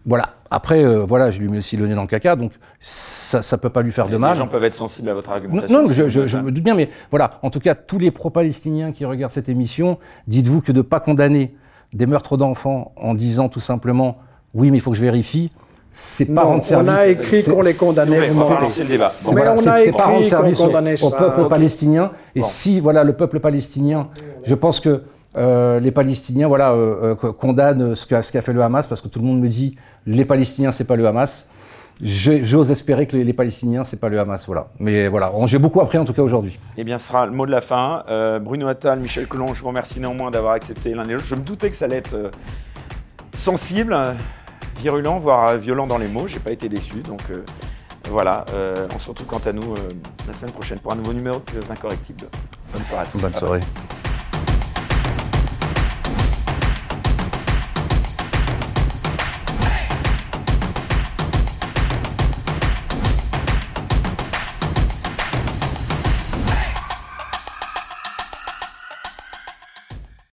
Voilà. 0.05 0.35
Après, 0.51 0.83
euh, 0.83 1.05
voilà, 1.05 1.29
je 1.29 1.39
lui 1.39 1.47
mets 1.47 1.57
aussi 1.57 1.77
le 1.77 1.87
nez 1.87 1.93
dans 1.93 2.01
le 2.01 2.07
caca, 2.07 2.35
donc 2.35 2.53
ça 2.79 3.39
ne 3.39 3.57
peut 3.57 3.69
pas 3.69 3.81
lui 3.81 3.91
faire 3.91 4.07
de 4.07 4.17
mal. 4.17 4.33
Les 4.33 4.39
gens 4.39 4.47
peuvent 4.47 4.63
être 4.63 4.73
sensibles 4.73 5.09
à 5.09 5.13
votre 5.13 5.29
argumentation. 5.29 5.83
Non, 5.83 5.87
je, 5.91 6.37
me 6.37 6.51
doute 6.51 6.63
bien, 6.63 6.73
mais 6.73 6.89
voilà. 7.11 7.39
En 7.43 7.49
tout 7.49 7.59
cas, 7.59 7.75
tous 7.75 7.99
les 7.99 8.09
pro-palestiniens 8.09 8.91
qui 8.91 9.05
regardent 9.05 9.33
cette 9.33 9.49
émission, 9.49 9.99
dites-vous 10.27 10.61
que 10.61 10.71
de 10.71 10.77
ne 10.77 10.81
pas 10.81 10.99
condamner 10.99 11.53
des 11.93 12.05
meurtres 12.05 12.37
d'enfants 12.37 12.93
en 12.95 13.13
disant 13.13 13.49
tout 13.49 13.59
simplement, 13.59 14.17
oui, 14.53 14.71
mais 14.71 14.77
il 14.77 14.79
faut 14.79 14.91
que 14.91 14.97
je 14.97 15.01
vérifie, 15.01 15.51
c'est 15.91 16.33
pas 16.33 16.43
rendre 16.43 16.63
service. 16.63 16.91
On 16.91 16.95
a 16.95 17.07
écrit 17.07 17.43
qu'on 17.43 17.61
les 17.61 17.73
condamnait. 17.73 18.29
C'est 18.63 18.83
le 18.83 18.89
débat. 18.89 19.11
mais 19.33 19.47
on 19.47 19.67
a 19.67 19.81
écrit 19.81 19.91
qu'on 19.91 20.65
condamnait 20.65 21.01
au, 21.01 21.09
peuple 21.09 21.47
palestinien. 21.49 22.11
Et 22.35 22.41
si, 22.41 22.79
voilà, 22.79 23.03
le 23.03 23.13
peuple 23.13 23.39
palestinien, 23.39 24.07
je 24.43 24.55
pense 24.55 24.79
que 24.79 25.03
euh, 25.37 25.79
les 25.79 25.91
Palestiniens 25.91 26.47
voilà, 26.47 26.71
euh, 26.71 27.15
euh, 27.23 27.31
condamnent 27.33 27.93
ce 27.95 28.05
qu'a 28.05 28.41
fait 28.41 28.53
le 28.53 28.63
Hamas, 28.63 28.87
parce 28.87 29.01
que 29.01 29.07
tout 29.07 29.19
le 29.19 29.25
monde 29.25 29.39
me 29.39 29.47
dit 29.47 29.75
les 30.05 30.25
Palestiniens, 30.25 30.71
c'est 30.71 30.85
pas 30.85 30.95
le 30.95 31.07
Hamas. 31.07 31.49
J'ose 32.01 32.71
espérer 32.71 33.07
que 33.07 33.17
les, 33.17 33.33
Palestiniens, 33.33 33.83
c'est 33.83 33.99
pas 33.99 34.07
le 34.07 34.17
Hamas, 34.19 34.45
voilà. 34.47 34.67
Mais 34.79 35.09
voilà, 35.09 35.33
j'ai 35.45 35.59
beaucoup 35.59 35.81
appris 35.81 35.97
en 35.97 36.05
tout 36.05 36.13
cas 36.13 36.21
aujourd'hui. 36.21 36.57
Eh 36.77 36.85
bien, 36.85 36.97
ce 36.97 37.09
sera 37.09 37.25
le 37.25 37.33
mot 37.33 37.45
de 37.45 37.51
la 37.51 37.59
fin. 37.59 38.05
Bruno 38.41 38.67
Attal, 38.69 39.01
Michel 39.01 39.27
Collomb, 39.27 39.53
je 39.53 39.61
vous 39.61 39.67
remercie 39.67 39.99
néanmoins 39.99 40.31
d'avoir 40.31 40.53
accepté 40.53 40.93
l'un 40.93 41.03
et 41.03 41.11
l'autre. 41.11 41.25
Je 41.25 41.35
me 41.35 41.41
doutais 41.41 41.69
que 41.69 41.75
ça 41.75 41.85
allait 41.85 41.97
être 41.97 42.31
sensible, 43.33 43.97
virulent, 44.79 45.19
voire 45.19 45.55
violent 45.57 45.87
dans 45.87 45.97
les 45.97 46.07
mots. 46.07 46.27
J'ai 46.27 46.39
pas 46.39 46.51
été 46.51 46.69
déçu, 46.69 46.97
donc 47.01 47.21
voilà. 48.09 48.45
on 48.93 48.99
se 48.99 49.09
retrouve 49.09 49.27
quant 49.27 49.41
à 49.45 49.51
nous 49.51 49.75
la 50.27 50.33
semaine 50.33 50.51
prochaine 50.51 50.79
pour 50.79 50.91
un 50.91 50.95
nouveau 50.95 51.13
numéro 51.13 51.41
de 51.53 51.71
Incorrectibles. 51.71 52.27
Bonne 52.73 52.83
soirée 52.83 53.05
à 53.07 53.11
tous. 53.11 53.19
Bonne 53.19 53.33
soirée. 53.33 53.61